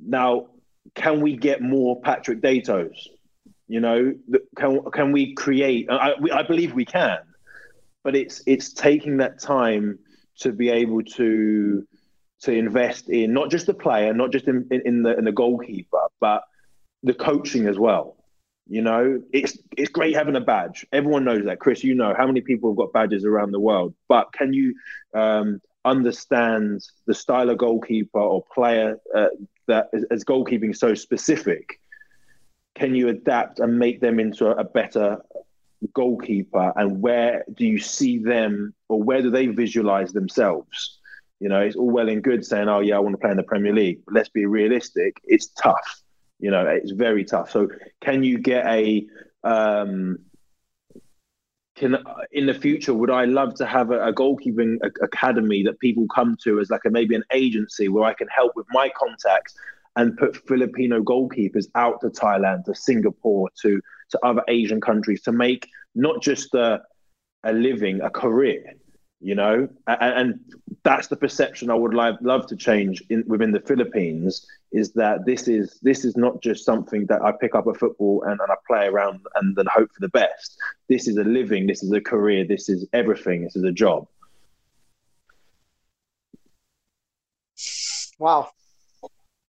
Now, 0.00 0.46
can 0.94 1.20
we 1.20 1.36
get 1.36 1.60
more 1.60 2.00
Patrick 2.00 2.40
Deytos? 2.40 2.96
You 3.68 3.80
know, 3.80 4.14
can 4.56 4.80
can 4.94 5.12
we 5.12 5.34
create? 5.34 5.90
I, 5.90 6.14
we, 6.18 6.30
I 6.30 6.42
believe 6.42 6.72
we 6.72 6.86
can, 6.86 7.18
but 8.02 8.16
it's 8.16 8.42
it's 8.46 8.72
taking 8.72 9.18
that 9.18 9.40
time 9.40 9.98
to 10.38 10.52
be 10.52 10.70
able 10.70 11.02
to 11.02 11.86
to 12.42 12.52
invest 12.52 13.08
in 13.08 13.32
not 13.32 13.50
just 13.50 13.66
the 13.66 13.74
player, 13.74 14.12
not 14.12 14.30
just 14.32 14.46
in, 14.46 14.66
in, 14.70 14.82
in 14.84 15.02
the 15.02 15.16
in 15.16 15.24
the 15.24 15.32
goalkeeper, 15.32 16.06
but 16.20 16.44
the 17.02 17.14
coaching 17.14 17.66
as 17.66 17.78
well. 17.78 18.16
You 18.68 18.82
know, 18.82 19.22
it's 19.32 19.58
it's 19.76 19.90
great 19.90 20.14
having 20.14 20.36
a 20.36 20.40
badge. 20.40 20.84
Everyone 20.92 21.24
knows 21.24 21.44
that, 21.44 21.60
Chris. 21.60 21.84
You 21.84 21.94
know 21.94 22.14
how 22.16 22.26
many 22.26 22.40
people 22.40 22.70
have 22.70 22.76
got 22.76 22.92
badges 22.92 23.24
around 23.24 23.52
the 23.52 23.60
world, 23.60 23.94
but 24.08 24.32
can 24.32 24.52
you 24.52 24.74
um, 25.14 25.60
understand 25.84 26.82
the 27.06 27.14
style 27.14 27.48
of 27.48 27.58
goalkeeper 27.58 28.18
or 28.18 28.44
player 28.52 28.98
uh, 29.14 29.28
that 29.68 29.88
as 30.10 30.24
goalkeeping 30.24 30.76
so 30.76 30.94
specific? 30.94 31.80
Can 32.74 32.94
you 32.94 33.08
adapt 33.08 33.60
and 33.60 33.78
make 33.78 34.00
them 34.00 34.20
into 34.20 34.48
a 34.48 34.64
better 34.64 35.22
goalkeeper? 35.94 36.72
And 36.76 37.00
where 37.00 37.44
do 37.54 37.64
you 37.64 37.78
see 37.78 38.18
them, 38.18 38.74
or 38.88 39.02
where 39.02 39.22
do 39.22 39.30
they 39.30 39.46
visualize 39.46 40.12
themselves? 40.12 40.95
You 41.40 41.48
know, 41.48 41.60
it's 41.60 41.76
all 41.76 41.90
well 41.90 42.08
and 42.08 42.22
good 42.22 42.44
saying, 42.44 42.68
"Oh 42.68 42.80
yeah, 42.80 42.96
I 42.96 42.98
want 42.98 43.14
to 43.14 43.18
play 43.18 43.30
in 43.30 43.36
the 43.36 43.42
Premier 43.42 43.72
League." 43.72 44.00
But 44.06 44.14
let's 44.14 44.28
be 44.28 44.46
realistic; 44.46 45.20
it's 45.24 45.48
tough 45.48 46.02
you 46.38 46.50
know, 46.50 46.66
it's 46.66 46.92
very 46.92 47.24
tough. 47.24 47.50
So, 47.50 47.68
can 48.00 48.22
you 48.22 48.38
get 48.38 48.66
a 48.66 49.06
um, 49.44 50.18
can 51.76 51.96
in 52.32 52.46
the 52.46 52.54
future 52.54 52.94
would 52.94 53.10
I 53.10 53.26
love 53.26 53.54
to 53.56 53.66
have 53.66 53.90
a, 53.90 54.08
a 54.08 54.12
goalkeeping 54.12 54.78
academy 55.02 55.62
that 55.64 55.78
people 55.78 56.06
come 56.14 56.36
to 56.44 56.58
as 56.60 56.70
like 56.70 56.84
a 56.86 56.90
maybe 56.90 57.14
an 57.14 57.24
agency 57.32 57.88
where 57.88 58.04
I 58.04 58.14
can 58.14 58.28
help 58.28 58.52
with 58.56 58.66
my 58.70 58.90
contacts 58.96 59.54
and 59.96 60.16
put 60.16 60.36
Filipino 60.46 61.02
goalkeepers 61.02 61.66
out 61.74 62.00
to 62.02 62.08
Thailand, 62.08 62.64
to 62.64 62.74
Singapore, 62.74 63.50
to 63.62 63.80
to 64.10 64.18
other 64.24 64.42
Asian 64.48 64.80
countries 64.80 65.22
to 65.22 65.32
make 65.32 65.68
not 65.94 66.22
just 66.22 66.54
a 66.54 66.82
a 67.44 67.52
living, 67.52 68.00
a 68.00 68.10
career, 68.10 68.74
you 69.20 69.34
know, 69.34 69.68
and, 69.86 70.40
that's 70.82 71.08
the 71.08 71.16
perception 71.16 71.68
I 71.68 71.74
would 71.74 71.94
love, 71.94 72.14
love 72.20 72.46
to 72.46 72.54
change 72.54 73.02
in, 73.10 73.24
within 73.26 73.50
the 73.50 73.58
Philippines 73.58 74.46
is 74.70 74.92
that 74.92 75.26
this 75.26 75.48
is 75.48 75.80
this 75.82 76.04
is 76.04 76.16
not 76.16 76.40
just 76.40 76.64
something 76.64 77.06
that 77.06 77.22
I 77.22 77.32
pick 77.32 77.56
up 77.56 77.66
a 77.66 77.74
football 77.74 78.22
and, 78.22 78.40
and 78.40 78.52
I 78.52 78.54
play 78.68 78.86
around 78.86 79.18
and 79.34 79.56
then 79.56 79.66
hope 79.66 79.90
for 79.92 80.00
the 80.00 80.10
best. 80.10 80.56
This 80.88 81.08
is 81.08 81.16
a 81.16 81.24
living, 81.24 81.66
this 81.66 81.82
is 81.82 81.90
a 81.90 82.00
career, 82.00 82.44
this 82.44 82.68
is 82.68 82.86
everything, 82.92 83.42
this 83.42 83.56
is 83.56 83.64
a 83.64 83.72
job. 83.72 84.06
Wow. 88.18 88.50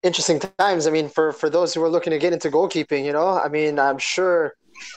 Interesting 0.02 0.40
times. 0.58 0.86
I 0.86 0.90
mean, 0.90 1.08
for, 1.08 1.32
for 1.32 1.48
those 1.48 1.72
who 1.72 1.82
are 1.82 1.88
looking 1.88 2.10
to 2.10 2.18
get 2.18 2.34
into 2.34 2.50
goalkeeping, 2.50 3.04
you 3.04 3.12
know, 3.12 3.38
I 3.38 3.48
mean, 3.48 3.78
I'm 3.78 3.98
sure 3.98 4.54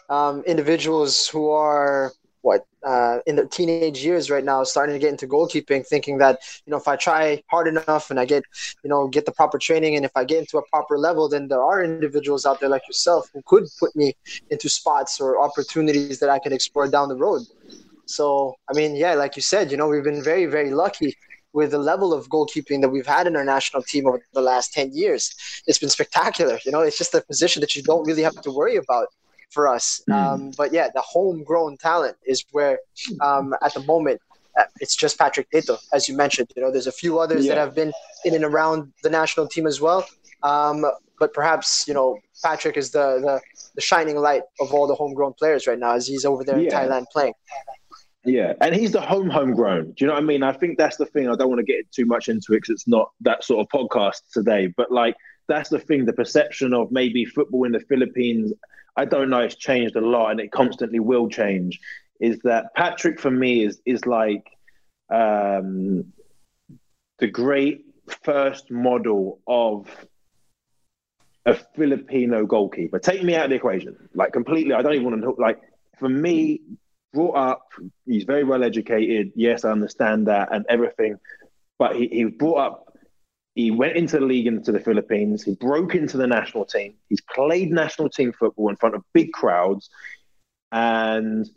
um, 0.09 0.43
individuals 0.43 1.28
who 1.28 1.49
are 1.49 2.11
what 2.46 2.66
uh, 2.86 3.18
in 3.26 3.36
their 3.36 3.48
teenage 3.48 4.06
years 4.06 4.30
right 4.30 4.43
now 4.43 4.64
starting 4.64 4.93
to 4.93 5.00
get 5.00 5.10
into 5.10 5.28
goalkeeping 5.28 5.86
thinking 5.86 6.20
that 6.20 6.39
you 6.66 6.72
know 6.72 6.78
if 6.78 6.88
i 6.88 6.96
try 6.96 7.41
hard 7.50 7.68
enough 7.68 8.12
and 8.12 8.20
i 8.20 8.26
get 8.26 8.43
you 8.84 8.89
know 8.89 9.08
get 9.08 9.26
the 9.26 9.32
proper 9.32 9.58
training 9.58 9.96
and 9.96 10.06
if 10.06 10.12
i 10.16 10.24
get 10.24 10.38
into 10.38 10.58
a 10.60 10.66
proper 10.70 10.98
level 10.98 11.28
then 11.28 11.48
there 11.48 11.64
are 11.64 11.84
individuals 11.84 12.46
out 12.46 12.60
there 12.60 12.70
like 12.70 12.88
yourself 12.88 13.30
who 13.34 13.41
could 13.48 13.66
put 13.80 13.96
me 13.96 14.14
into 14.52 14.70
spots 14.70 15.20
or 15.20 15.41
opportunities 15.41 16.20
that 16.20 16.30
i 16.30 16.39
can 16.39 16.54
explore 16.54 16.88
down 16.88 17.10
the 17.10 17.22
road. 17.26 17.41
So 18.06 18.26
i 18.70 18.74
mean 18.80 18.96
yeah 18.96 19.14
like 19.16 19.36
you 19.36 19.41
said 19.41 19.72
you 19.72 19.78
know 19.78 19.88
we've 19.88 20.10
been 20.12 20.24
very 20.24 20.46
very 20.46 20.72
lucky 20.84 21.12
with 21.54 21.72
the 21.72 21.84
level 21.91 22.14
of 22.14 22.30
goalkeeping 22.36 22.82
that 22.82 22.89
we've 22.89 23.08
had 23.18 23.28
in 23.28 23.36
our 23.39 23.46
national 23.56 23.82
team 23.82 24.06
over 24.08 24.22
the 24.34 24.41
last 24.41 24.74
10 24.74 24.91
years. 24.93 25.34
It's 25.68 25.80
been 25.80 25.93
spectacular 25.98 26.60
you 26.66 26.72
know 26.72 26.82
it's 26.82 27.00
just 27.04 27.16
a 27.16 27.22
position 27.22 27.62
that 27.62 27.76
you 27.76 27.82
don't 27.91 28.06
really 28.10 28.26
have 28.30 28.39
to 28.48 28.52
worry 28.52 28.76
about 28.86 29.08
for 29.56 29.68
us. 29.68 30.01
Mm. 30.10 30.14
Um, 30.14 30.51
but 30.56 30.72
yeah, 30.72 30.89
the 30.93 31.01
homegrown 31.01 31.78
talent 31.78 32.18
is 32.26 32.43
where 32.51 32.78
um, 33.22 33.56
at 33.64 33.74
the 33.74 33.84
moment 33.84 34.22
uh, 34.60 34.64
it's 34.80 34.95
just 34.95 35.18
Patrick 35.18 35.49
Deyto, 35.51 35.78
as 35.93 36.08
you 36.08 36.16
mentioned. 36.16 36.49
You 36.56 36.62
know, 36.62 36.72
there's 36.72 36.88
a 36.88 36.91
few 36.91 37.20
others 37.20 37.45
yeah. 37.45 37.56
that 37.56 37.62
have 37.62 37.76
been 37.76 37.91
in 38.24 38.36
and 38.36 38.45
around 38.45 38.93
the 39.03 39.10
national 39.10 39.47
team 39.47 39.68
as 39.68 39.82
well. 39.82 40.06
Um, 40.43 40.86
but 41.20 41.34
perhaps 41.34 41.88
you 41.88 41.93
know 41.93 42.20
Patrick 42.43 42.78
is 42.78 42.91
the, 42.91 43.20
the, 43.22 43.41
the 43.76 43.82
shining 43.82 44.18
light 44.18 44.43
of 44.60 44.74
all 44.74 44.88
the 44.88 44.95
homegrown 44.95 45.34
players 45.34 45.68
right 45.68 45.80
now, 45.80 45.93
as 45.95 46.08
he's 46.08 46.26
over 46.26 46.43
there 46.43 46.60
yeah. 46.60 46.66
in 46.66 46.89
Thailand 46.89 47.06
playing. 47.12 47.34
Yeah, 48.26 48.53
and 48.62 48.74
he's 48.74 48.91
the 48.91 49.01
home 49.01 49.30
homegrown. 49.30 49.91
Do 49.91 49.93
you 49.99 50.08
know 50.08 50.14
what 50.14 50.24
I 50.24 50.26
mean? 50.26 50.41
I 50.41 50.51
think 50.51 50.78
that's 50.78 50.97
the 50.97 51.06
thing. 51.06 51.30
I 51.30 51.36
don't 51.36 51.49
want 51.49 51.60
to 51.60 51.66
get 51.66 51.91
too 51.91 52.06
much 52.06 52.28
into 52.28 52.53
it 52.53 52.58
because 52.58 52.70
it's 52.70 52.88
not 52.88 53.12
that 53.22 53.43
sort 53.43 53.60
of 53.66 53.68
podcast 53.70 54.22
today. 54.34 54.68
But 54.76 54.91
like, 54.91 55.16
that's 55.47 55.70
the 55.70 55.80
thing. 55.80 56.06
The 56.06 56.14
perception 56.14 56.74
of 56.74 56.91
maybe 56.91 57.24
football 57.26 57.66
in 57.66 57.72
the 57.72 57.82
Philippines 57.82 58.51
I 58.96 59.06
don't 59.06 59.30
know 59.30 59.39
it's 59.39 59.56
changed 59.56 59.96
a 59.96 60.02
lot 60.02 60.32
and 60.32 60.39
it 60.39 60.52
constantly 60.52 61.00
will 61.00 61.30
change, 61.30 61.80
is 62.20 62.39
that 62.43 62.74
Patrick 62.76 63.20
for 63.20 63.32
me 63.32 63.64
is 63.64 63.82
is 63.86 64.06
like 64.06 64.48
um, 65.10 66.14
the 67.20 67.28
great 67.28 67.86
first 68.24 68.72
model 68.72 69.39
of 69.48 69.89
a 71.46 71.54
Filipino 71.76 72.46
goalkeeper. 72.46 73.00
Take 73.00 73.24
me 73.24 73.36
out 73.36 73.46
of 73.46 73.50
the 73.52 73.56
equation, 73.56 74.10
like 74.14 74.34
completely. 74.34 74.74
I 74.74 74.82
don't 74.82 74.93
even 74.93 75.06
want 75.06 75.22
to. 75.22 75.41
Like 75.41 75.60
for 76.00 76.10
me, 76.10 76.62
brought 77.14 77.36
up, 77.36 77.70
he's 78.06 78.24
very 78.24 78.43
well 78.43 78.64
educated. 78.64 79.32
Yes, 79.36 79.66
I 79.66 79.72
understand 79.72 80.28
that 80.28 80.50
and 80.52 80.66
everything, 80.70 81.18
but 81.80 81.96
he, 81.96 82.08
he 82.08 82.26
brought 82.26 82.58
up 82.58 82.85
he 83.56 83.72
went 83.72 83.95
into 83.95 84.20
the 84.20 84.26
league 84.26 84.47
into 84.47 84.74
the 84.74 84.80
Philippines. 84.80 85.43
He 85.43 85.56
broke 85.56 85.95
into 85.95 86.18
the 86.18 86.28
national 86.28 86.66
team. 86.66 86.95
He's 87.08 87.22
played 87.22 87.72
national 87.72 88.10
team 88.10 88.34
football 88.34 88.70
in 88.70 88.76
front 88.76 88.95
of 88.95 89.03
big 89.14 89.32
crowds. 89.32 89.89
And 90.74 91.49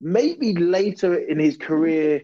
maybe 0.00 0.54
later 0.54 1.14
in 1.14 1.38
his 1.38 1.58
career, 1.58 2.22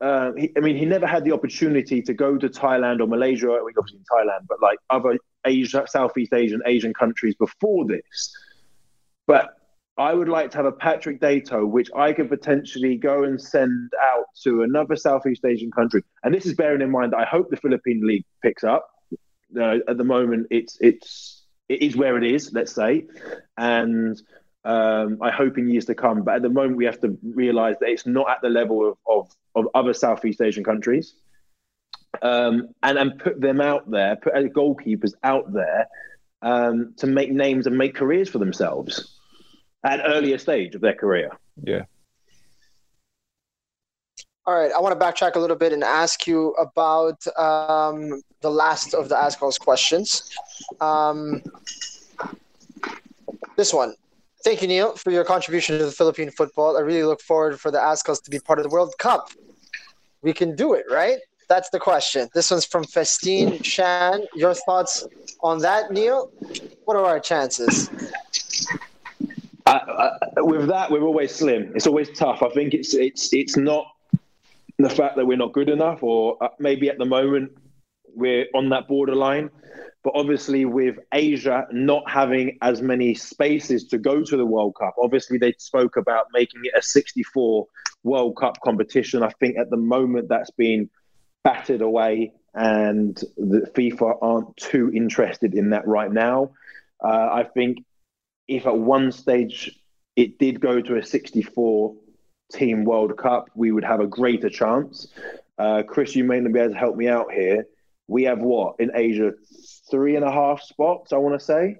uh, 0.00 0.30
he, 0.36 0.52
I 0.56 0.60
mean, 0.60 0.76
he 0.76 0.86
never 0.86 1.08
had 1.08 1.24
the 1.24 1.32
opportunity 1.32 2.02
to 2.02 2.14
go 2.14 2.38
to 2.38 2.48
Thailand 2.48 3.00
or 3.00 3.08
Malaysia, 3.08 3.50
obviously 3.50 3.98
in 3.98 4.04
Thailand, 4.04 4.46
but 4.48 4.62
like 4.62 4.78
other 4.90 5.18
Asia, 5.44 5.84
Southeast 5.88 6.32
Asian, 6.32 6.62
Asian 6.66 6.94
countries 6.94 7.34
before 7.34 7.84
this. 7.84 8.36
But 9.26 9.56
I 9.96 10.12
would 10.12 10.28
like 10.28 10.50
to 10.50 10.56
have 10.56 10.66
a 10.66 10.72
Patrick 10.72 11.20
Deyto, 11.20 11.66
which 11.66 11.88
I 11.94 12.12
could 12.12 12.28
potentially 12.28 12.96
go 12.96 13.22
and 13.24 13.40
send 13.40 13.92
out 14.00 14.26
to 14.42 14.62
another 14.62 14.96
Southeast 14.96 15.44
Asian 15.44 15.70
country. 15.70 16.02
And 16.24 16.34
this 16.34 16.46
is 16.46 16.54
bearing 16.54 16.82
in 16.82 16.90
mind 16.90 17.12
that 17.12 17.18
I 17.18 17.24
hope 17.24 17.48
the 17.48 17.56
Philippine 17.56 18.04
League 18.04 18.24
picks 18.42 18.64
up. 18.64 18.88
Uh, 19.56 19.76
at 19.86 19.96
the 19.96 20.04
moment, 20.04 20.48
it's 20.50 20.76
it's 20.80 21.44
it 21.68 21.80
is 21.80 21.96
where 21.96 22.18
it 22.18 22.24
is, 22.24 22.52
let's 22.52 22.74
say, 22.74 23.06
and 23.56 24.20
um, 24.64 25.18
I 25.22 25.30
hope 25.30 25.58
in 25.58 25.68
years 25.68 25.84
to 25.84 25.94
come. 25.94 26.22
But 26.22 26.36
at 26.36 26.42
the 26.42 26.48
moment, 26.48 26.76
we 26.76 26.86
have 26.86 27.00
to 27.02 27.16
realise 27.22 27.76
that 27.78 27.88
it's 27.88 28.06
not 28.06 28.28
at 28.28 28.42
the 28.42 28.48
level 28.48 28.88
of 28.88 28.98
of, 29.06 29.30
of 29.54 29.68
other 29.76 29.94
Southeast 29.94 30.40
Asian 30.40 30.64
countries, 30.64 31.14
um, 32.20 32.70
and 32.82 32.98
and 32.98 33.16
put 33.16 33.40
them 33.40 33.60
out 33.60 33.88
there, 33.88 34.16
put 34.16 34.34
goalkeepers 34.52 35.12
out 35.22 35.52
there 35.52 35.86
um, 36.42 36.94
to 36.96 37.06
make 37.06 37.30
names 37.30 37.68
and 37.68 37.78
make 37.78 37.94
careers 37.94 38.28
for 38.28 38.38
themselves 38.38 39.13
at 39.84 40.00
an 40.00 40.06
earlier 40.06 40.38
stage 40.38 40.74
of 40.74 40.80
their 40.80 40.94
career. 40.94 41.30
Yeah. 41.62 41.82
All 44.46 44.54
right, 44.54 44.72
I 44.72 44.80
want 44.80 44.98
to 44.98 45.04
backtrack 45.04 45.36
a 45.36 45.38
little 45.38 45.56
bit 45.56 45.72
and 45.72 45.82
ask 45.82 46.26
you 46.26 46.50
about 46.52 47.26
um, 47.38 48.20
the 48.42 48.50
last 48.50 48.92
of 48.92 49.08
the 49.08 49.14
Azkals 49.14 49.58
questions. 49.58 50.30
Um, 50.80 51.42
this 53.56 53.72
one. 53.72 53.94
Thank 54.44 54.60
you, 54.60 54.68
Neil, 54.68 54.94
for 54.96 55.10
your 55.10 55.24
contribution 55.24 55.78
to 55.78 55.86
the 55.86 55.92
Philippine 55.92 56.30
football. 56.30 56.76
I 56.76 56.80
really 56.80 57.04
look 57.04 57.22
forward 57.22 57.58
for 57.58 57.70
the 57.70 57.78
Azkals 57.78 58.22
to 58.24 58.30
be 58.30 58.38
part 58.38 58.58
of 58.58 58.64
the 58.64 58.68
World 58.68 58.92
Cup. 58.98 59.30
We 60.20 60.34
can 60.34 60.54
do 60.54 60.74
it, 60.74 60.84
right? 60.90 61.18
That's 61.48 61.70
the 61.70 61.78
question. 61.78 62.28
This 62.34 62.50
one's 62.50 62.66
from 62.66 62.84
Festine 62.84 63.62
Shan. 63.62 64.26
Your 64.34 64.52
thoughts 64.52 65.06
on 65.40 65.60
that, 65.60 65.90
Neil? 65.90 66.30
What 66.84 66.98
are 66.98 67.06
our 67.06 67.20
chances? 67.20 67.88
Uh, 69.66 70.10
with 70.38 70.68
that, 70.68 70.90
we're 70.90 71.02
always 71.02 71.34
slim. 71.34 71.72
It's 71.74 71.86
always 71.86 72.10
tough. 72.10 72.42
I 72.42 72.50
think 72.50 72.74
it's 72.74 72.94
it's 72.94 73.32
it's 73.32 73.56
not 73.56 73.86
the 74.78 74.90
fact 74.90 75.16
that 75.16 75.26
we're 75.26 75.38
not 75.38 75.52
good 75.52 75.70
enough, 75.70 76.02
or 76.02 76.36
uh, 76.42 76.48
maybe 76.58 76.90
at 76.90 76.98
the 76.98 77.06
moment 77.06 77.52
we're 78.14 78.46
on 78.54 78.68
that 78.70 78.88
borderline. 78.88 79.50
But 80.02 80.12
obviously, 80.16 80.66
with 80.66 80.98
Asia 81.12 81.66
not 81.72 82.08
having 82.10 82.58
as 82.60 82.82
many 82.82 83.14
spaces 83.14 83.84
to 83.84 83.98
go 83.98 84.22
to 84.22 84.36
the 84.36 84.44
World 84.44 84.76
Cup, 84.78 84.94
obviously 85.02 85.38
they 85.38 85.54
spoke 85.58 85.96
about 85.96 86.26
making 86.34 86.60
it 86.64 86.72
a 86.76 86.82
64 86.82 87.66
World 88.02 88.36
Cup 88.36 88.60
competition. 88.62 89.22
I 89.22 89.30
think 89.40 89.56
at 89.56 89.70
the 89.70 89.78
moment 89.78 90.28
that's 90.28 90.50
been 90.50 90.90
battered 91.42 91.80
away, 91.80 92.32
and 92.54 93.16
the 93.38 93.70
FIFA 93.74 94.18
aren't 94.20 94.56
too 94.58 94.92
interested 94.94 95.54
in 95.54 95.70
that 95.70 95.86
right 95.88 96.12
now. 96.12 96.50
Uh, 97.02 97.28
I 97.32 97.44
think 97.44 97.78
if 98.48 98.66
at 98.66 98.76
one 98.76 99.12
stage 99.12 99.78
it 100.16 100.38
did 100.38 100.60
go 100.60 100.80
to 100.80 100.96
a 100.96 101.04
64 101.04 101.94
team 102.52 102.84
World 102.84 103.16
Cup, 103.16 103.50
we 103.54 103.72
would 103.72 103.84
have 103.84 104.00
a 104.00 104.06
greater 104.06 104.50
chance. 104.50 105.08
Uh, 105.58 105.82
Chris, 105.86 106.14
you 106.14 106.24
may 106.24 106.40
not 106.40 106.52
be 106.52 106.60
able 106.60 106.72
to 106.72 106.78
help 106.78 106.96
me 106.96 107.08
out 107.08 107.32
here. 107.32 107.66
We 108.06 108.24
have 108.24 108.40
what 108.40 108.76
in 108.78 108.90
Asia? 108.94 109.32
Three 109.90 110.16
and 110.16 110.24
a 110.24 110.30
half 110.30 110.62
spots, 110.62 111.12
I 111.12 111.16
want 111.16 111.38
to 111.38 111.44
say. 111.44 111.78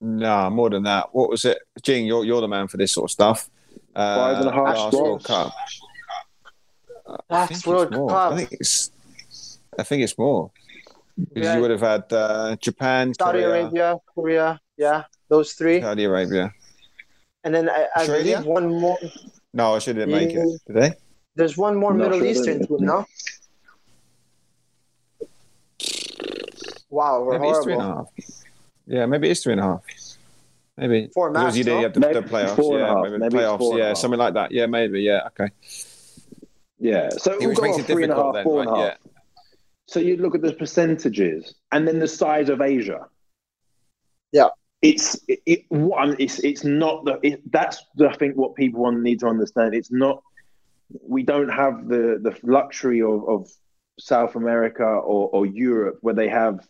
No, 0.00 0.50
more 0.50 0.70
than 0.70 0.82
that. 0.82 1.14
What 1.14 1.30
was 1.30 1.44
it? 1.44 1.58
Jing, 1.82 2.06
you're, 2.06 2.24
you're 2.24 2.40
the 2.40 2.48
man 2.48 2.68
for 2.68 2.76
this 2.76 2.92
sort 2.92 3.04
of 3.04 3.12
stuff. 3.12 3.48
Uh, 3.94 4.16
Five 4.16 4.38
and 4.40 4.48
a 4.48 4.52
half 4.52 4.76
spots. 4.76 4.96
World 4.96 5.24
Cup. 5.24 5.52
Last 7.30 7.66
World 7.66 7.92
Cup. 7.92 8.32
I 8.32 8.36
think 8.36 8.52
it's. 8.52 8.90
I 9.78 9.82
think 9.82 10.02
it's 10.02 10.18
more. 10.18 10.50
Because 11.18 11.44
yeah. 11.44 11.54
you 11.56 11.62
would 11.62 11.70
have 11.70 11.80
had 11.80 12.12
uh, 12.12 12.56
Japan, 12.56 13.14
Saudi 13.14 13.38
Korea, 13.38 13.62
Arabia, 13.62 13.96
Korea. 14.14 14.60
Yeah, 14.76 15.04
those 15.28 15.52
three. 15.52 15.80
Saudi 15.80 16.04
Arabia. 16.04 16.52
And 17.44 17.54
then 17.54 17.70
I, 17.70 17.86
I 17.96 18.06
believe 18.06 18.44
one 18.44 18.68
more. 18.80 18.98
No, 19.52 19.74
I 19.74 19.78
shouldn't 19.78 20.10
make 20.10 20.30
it. 20.30 20.38
Mm. 20.38 20.58
Did 20.66 20.76
they? 20.76 20.92
There's 21.34 21.56
one 21.56 21.76
more 21.76 21.94
Middle 21.94 22.18
sure 22.18 22.26
Eastern 22.26 22.66
team, 22.66 22.78
no? 22.80 23.04
Wow, 26.90 27.22
we're 27.22 27.38
maybe 27.38 27.44
horrible. 27.44 27.62
three 27.62 27.72
and 27.74 27.82
a 27.82 27.86
half. 27.86 28.06
Yeah, 28.86 29.06
maybe 29.06 29.28
it's 29.30 29.42
three 29.42 29.52
and 29.52 29.60
a 29.60 29.64
half. 29.64 29.82
Maybe 30.76 31.10
four 31.14 31.30
max, 31.30 31.56
because 31.56 31.58
you 31.58 31.64
did 31.64 31.96
no? 31.98 32.12
the, 32.12 32.20
the 32.20 32.28
playoffs, 32.28 32.78
yeah, 32.78 32.94
maybe, 33.02 33.18
maybe 33.18 33.36
playoffs, 33.36 33.78
yeah, 33.78 33.94
something 33.94 34.18
like 34.18 34.34
that. 34.34 34.52
Yeah, 34.52 34.66
maybe, 34.66 35.00
yeah, 35.00 35.28
okay. 35.28 35.50
Yeah, 36.78 37.08
so 37.10 37.36
we'll 37.40 37.54
go 37.54 37.78
three 37.78 38.04
and 38.04 38.12
a 38.12 38.16
half, 38.16 38.34
then, 38.34 38.44
four 38.44 38.58
right? 38.58 38.68
and 38.68 38.76
a 38.76 38.80
half. 38.80 38.98
Yeah. 39.02 39.12
So 39.86 40.00
you 40.00 40.18
look 40.18 40.34
at 40.34 40.42
the 40.42 40.52
percentages, 40.52 41.54
and 41.72 41.88
then 41.88 41.98
the 41.98 42.08
size 42.08 42.50
of 42.50 42.60
Asia. 42.60 43.06
Yeah, 44.32 44.48
it's 44.86 45.18
it, 45.28 45.64
one. 45.68 46.16
It's 46.18 46.38
it's 46.40 46.64
not 46.64 47.04
the. 47.04 47.18
It, 47.22 47.52
that's 47.52 47.84
I 48.00 48.14
think 48.14 48.36
what 48.36 48.54
people 48.54 48.90
need 48.92 49.20
to 49.20 49.26
understand. 49.26 49.74
It's 49.74 49.90
not. 49.90 50.22
We 51.02 51.22
don't 51.22 51.48
have 51.48 51.88
the 51.88 52.18
the 52.22 52.38
luxury 52.42 53.02
of, 53.02 53.28
of 53.28 53.50
South 53.98 54.36
America 54.36 54.84
or, 54.84 55.28
or 55.30 55.46
Europe 55.46 55.98
where 56.02 56.14
they 56.14 56.28
have 56.28 56.60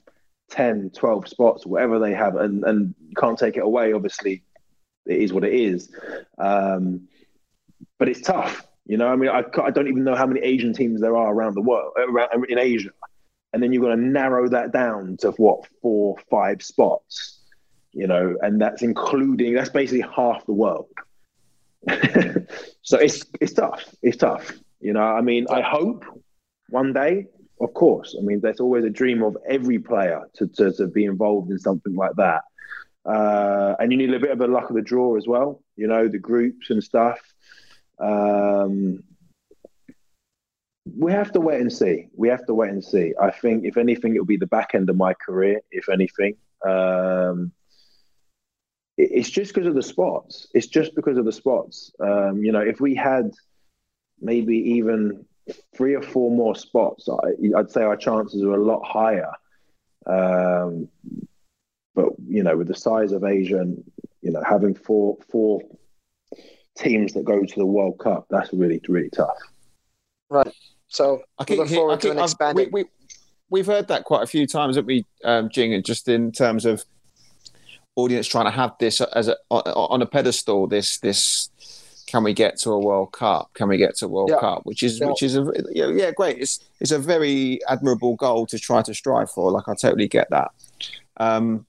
10, 0.50 0.90
12 0.90 1.28
spots, 1.28 1.66
whatever 1.66 1.98
they 1.98 2.14
have, 2.14 2.36
and, 2.36 2.64
and 2.64 2.94
can't 3.16 3.38
take 3.38 3.56
it 3.56 3.64
away. 3.64 3.92
Obviously, 3.92 4.42
it 5.06 5.20
is 5.20 5.32
what 5.32 5.44
it 5.44 5.52
is. 5.52 5.92
Um, 6.38 7.08
but 7.98 8.08
it's 8.08 8.20
tough. 8.20 8.66
You 8.86 8.96
know, 8.96 9.08
I 9.08 9.16
mean, 9.16 9.30
I, 9.30 9.42
I 9.62 9.70
don't 9.70 9.88
even 9.88 10.04
know 10.04 10.14
how 10.14 10.26
many 10.26 10.40
Asian 10.40 10.72
teams 10.72 11.00
there 11.00 11.16
are 11.16 11.32
around 11.32 11.54
the 11.54 11.62
world, 11.62 11.92
around 11.96 12.30
in 12.48 12.58
Asia. 12.58 12.90
And 13.52 13.62
then 13.62 13.72
you've 13.72 13.82
got 13.82 13.94
to 13.94 13.96
narrow 13.96 14.48
that 14.48 14.72
down 14.72 15.16
to 15.18 15.32
what, 15.32 15.66
four, 15.82 16.16
five 16.30 16.62
spots, 16.62 17.36
you 17.97 18.07
know, 18.07 18.36
and 18.42 18.61
that's 18.61 18.82
including, 18.82 19.55
that's 19.55 19.70
basically 19.70 20.07
half 20.14 20.44
the 20.44 20.53
world. 20.53 20.86
so 22.82 22.99
it's, 22.99 23.24
it's 23.40 23.55
tough. 23.55 23.82
It's 24.03 24.18
tough. 24.18 24.53
You 24.80 24.92
know, 24.92 25.03
I 25.03 25.22
mean, 25.22 25.47
I 25.51 25.62
hope 25.62 26.05
one 26.68 26.92
day, 26.92 27.26
of 27.59 27.72
course. 27.72 28.14
I 28.18 28.22
mean, 28.22 28.40
there's 28.40 28.61
always 28.61 28.84
a 28.84 28.90
dream 28.90 29.22
of 29.22 29.36
every 29.49 29.78
player 29.78 30.22
to, 30.34 30.47
to, 30.47 30.72
to 30.74 30.88
be 30.88 31.07
involved 31.07 31.51
in 31.51 31.59
something 31.59 31.97
like 31.97 32.14
that. 32.16 32.42
Uh, 33.07 33.76
and 33.78 33.90
you 33.90 33.97
need 33.97 34.12
a 34.12 34.20
bit 34.20 34.30
of 34.30 34.40
a 34.42 34.47
luck 34.47 34.68
of 34.68 34.76
the 34.76 34.82
draw 34.82 35.16
as 35.16 35.26
well, 35.26 35.62
you 35.76 35.86
know, 35.86 36.07
the 36.07 36.18
groups 36.18 36.68
and 36.68 36.84
stuff. 36.84 37.18
Um, 37.99 39.03
we 40.99 41.12
have 41.12 41.32
to 41.32 41.40
wait 41.40 41.62
and 41.62 41.72
see. 41.72 42.09
We 42.14 42.28
have 42.28 42.44
to 42.47 42.55
wait 42.55 42.70
and 42.70 42.84
see. 42.84 43.14
I 43.20 43.30
think, 43.30 43.64
if 43.64 43.78
anything, 43.78 44.14
it'll 44.14 44.26
be 44.26 44.36
the 44.36 44.47
back 44.47 44.74
end 44.74 44.90
of 44.90 44.97
my 44.97 45.14
career, 45.14 45.62
if 45.70 45.88
anything. 45.88 46.36
Um, 46.66 47.53
it's 48.97 49.30
just 49.30 49.53
because 49.53 49.68
of 49.68 49.74
the 49.74 49.82
spots. 49.82 50.47
It's 50.55 50.66
just 50.66 50.94
because 50.94 51.18
of 51.18 51.24
the 51.24 51.32
spots. 51.32 51.92
Um, 52.01 52.42
you 52.42 52.53
know, 52.53 52.61
if 52.61 52.80
we 52.80 52.94
had 52.94 53.30
maybe 54.20 54.57
even 54.57 55.24
three 55.76 55.94
or 55.94 56.03
four 56.03 56.30
more 56.30 56.55
spots, 56.55 57.09
I, 57.09 57.32
would 57.38 57.70
say 57.70 57.82
our 57.82 57.97
chances 57.97 58.42
are 58.42 58.55
a 58.55 58.64
lot 58.64 58.82
higher. 58.84 59.30
Um, 60.07 60.88
but 61.94 62.11
you 62.26 62.42
know, 62.42 62.57
with 62.57 62.68
the 62.68 62.74
size 62.74 63.12
of 63.12 63.24
Asia 63.24 63.59
and 63.59 63.82
you 64.22 64.30
know 64.30 64.42
having 64.47 64.74
four 64.74 65.16
four 65.30 65.61
teams 66.76 67.12
that 67.14 67.24
go 67.24 67.42
to 67.42 67.55
the 67.57 67.66
World 67.66 67.99
Cup, 67.99 68.26
that's 68.30 68.53
really 68.53 68.80
really 68.88 69.11
tough. 69.11 69.36
Right. 70.30 70.53
So 70.88 71.22
I 71.38 71.44
keep, 71.44 71.59
look 71.59 71.68
forward 71.68 71.92
I 71.92 71.97
keep, 71.97 72.03
to 72.03 72.11
an 72.12 72.18
expanding. 72.18 72.70
We, 72.72 72.84
we, 73.51 73.61
have 73.61 73.66
heard 73.66 73.88
that 73.88 74.05
quite 74.05 74.22
a 74.22 74.26
few 74.26 74.47
times, 74.47 74.76
haven't 74.76 74.86
we, 74.86 75.05
um, 75.24 75.49
Jing? 75.51 75.74
And 75.74 75.84
just 75.84 76.09
in 76.09 76.30
terms 76.32 76.64
of 76.64 76.84
audience 77.97 78.26
trying 78.26 78.44
to 78.44 78.51
have 78.51 78.72
this 78.78 79.01
as 79.01 79.28
a, 79.28 79.36
on 79.51 80.03
a 80.03 80.07
pedestal, 80.07 80.66
this 80.66 80.99
this 80.99 81.51
can 82.07 82.22
we 82.22 82.32
get 82.32 82.57
to 82.59 82.70
a 82.70 82.78
World 82.78 83.12
Cup? 83.12 83.51
Can 83.55 83.68
we 83.68 83.76
get 83.76 83.97
to 83.97 84.07
a 84.07 84.09
World 84.09 84.30
yeah. 84.32 84.38
Cup? 84.38 84.64
Which 84.64 84.82
is 84.82 85.01
yeah. 85.01 85.09
which 85.09 85.22
is 85.22 85.36
a 85.36 85.53
yeah, 85.70 85.88
yeah 85.88 86.11
great. 86.12 86.38
It's 86.38 86.61
it's 86.80 86.92
a 86.92 86.99
very 86.99 87.59
admirable 87.68 88.14
goal 88.16 88.47
to 88.47 88.59
try 88.59 88.82
to 88.82 88.94
strive 88.94 89.30
for. 89.30 89.51
Like 89.51 89.68
I 89.68 89.74
totally 89.74 90.09
get 90.09 90.28
that. 90.30 90.53
Um, 91.16 91.66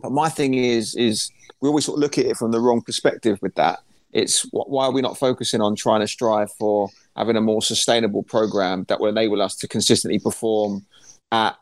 but 0.00 0.12
my 0.12 0.28
thing 0.28 0.54
is 0.54 0.94
is 0.94 1.30
we 1.60 1.68
always 1.68 1.86
sort 1.86 1.98
of 1.98 2.02
look 2.02 2.18
at 2.18 2.26
it 2.26 2.36
from 2.36 2.52
the 2.52 2.60
wrong 2.60 2.82
perspective 2.82 3.38
with 3.42 3.54
that. 3.56 3.80
It's 4.12 4.46
why 4.52 4.86
are 4.86 4.92
we 4.92 5.02
not 5.02 5.18
focusing 5.18 5.60
on 5.60 5.74
trying 5.74 6.00
to 6.00 6.06
strive 6.06 6.52
for 6.52 6.88
having 7.16 7.36
a 7.36 7.40
more 7.40 7.62
sustainable 7.62 8.22
program 8.22 8.84
that 8.88 9.00
will 9.00 9.08
enable 9.08 9.42
us 9.42 9.56
to 9.56 9.68
consistently 9.68 10.20
perform 10.20 10.86
at 11.32 11.56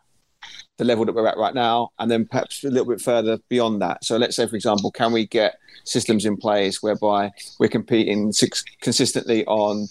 the 0.83 0.89
level 0.89 1.05
that 1.05 1.15
we're 1.15 1.27
at 1.27 1.39
right 1.39 1.55
now, 1.55 1.91
and 1.99 2.11
then 2.11 2.27
perhaps 2.27 2.65
a 2.65 2.69
little 2.69 2.89
bit 2.89 3.01
further 3.01 3.39
beyond 3.49 3.81
that. 3.81 4.05
So, 4.05 4.17
let's 4.17 4.35
say, 4.35 4.47
for 4.47 4.57
example, 4.57 4.91
can 4.91 5.13
we 5.13 5.27
get 5.27 5.59
systems 5.85 6.25
in 6.25 6.37
place 6.37 6.83
whereby 6.83 7.31
we're 7.59 7.69
competing 7.69 8.33
six, 8.33 8.65
consistently 8.81 9.45
on 9.47 9.87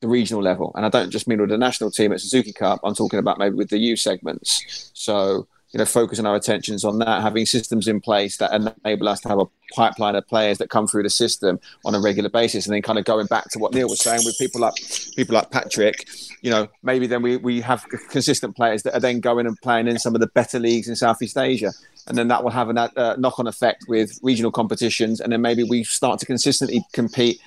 the 0.00 0.08
regional 0.08 0.42
level? 0.42 0.72
And 0.74 0.84
I 0.84 0.88
don't 0.88 1.10
just 1.10 1.28
mean 1.28 1.40
with 1.40 1.50
the 1.50 1.58
national 1.58 1.92
team 1.92 2.12
at 2.12 2.20
Suzuki 2.20 2.52
Cup. 2.52 2.80
I'm 2.82 2.94
talking 2.94 3.20
about 3.20 3.38
maybe 3.38 3.54
with 3.54 3.70
the 3.70 3.78
U 3.78 3.96
segments. 3.96 4.90
So, 4.94 5.46
you 5.76 5.78
know, 5.78 5.84
focusing 5.84 6.24
our 6.24 6.34
attentions 6.34 6.86
on 6.86 7.00
that, 7.00 7.20
having 7.20 7.44
systems 7.44 7.86
in 7.86 8.00
place 8.00 8.38
that 8.38 8.50
enable 8.82 9.08
us 9.08 9.20
to 9.20 9.28
have 9.28 9.38
a 9.38 9.44
pipeline 9.74 10.14
of 10.14 10.26
players 10.26 10.56
that 10.56 10.70
come 10.70 10.86
through 10.86 11.02
the 11.02 11.10
system 11.10 11.60
on 11.84 11.94
a 11.94 12.00
regular 12.00 12.30
basis, 12.30 12.64
and 12.64 12.74
then 12.74 12.80
kind 12.80 12.98
of 12.98 13.04
going 13.04 13.26
back 13.26 13.50
to 13.50 13.58
what 13.58 13.74
Neil 13.74 13.86
was 13.86 14.00
saying 14.00 14.22
with 14.24 14.38
people 14.38 14.58
like 14.58 14.72
people 15.16 15.34
like 15.34 15.50
Patrick, 15.50 16.08
you 16.40 16.50
know, 16.50 16.66
maybe 16.82 17.06
then 17.06 17.20
we, 17.20 17.36
we 17.36 17.60
have 17.60 17.84
consistent 18.08 18.56
players 18.56 18.84
that 18.84 18.94
are 18.94 19.00
then 19.00 19.20
going 19.20 19.46
and 19.46 19.54
playing 19.60 19.86
in 19.86 19.98
some 19.98 20.14
of 20.14 20.22
the 20.22 20.28
better 20.28 20.58
leagues 20.58 20.88
in 20.88 20.96
Southeast 20.96 21.36
Asia, 21.36 21.72
and 22.06 22.16
then 22.16 22.28
that 22.28 22.42
will 22.42 22.50
have 22.52 22.70
a 22.70 22.98
uh, 22.98 23.16
knock-on 23.18 23.46
effect 23.46 23.84
with 23.86 24.18
regional 24.22 24.50
competitions, 24.50 25.20
and 25.20 25.30
then 25.30 25.42
maybe 25.42 25.62
we 25.62 25.84
start 25.84 26.18
to 26.20 26.24
consistently 26.24 26.82
compete 26.94 27.38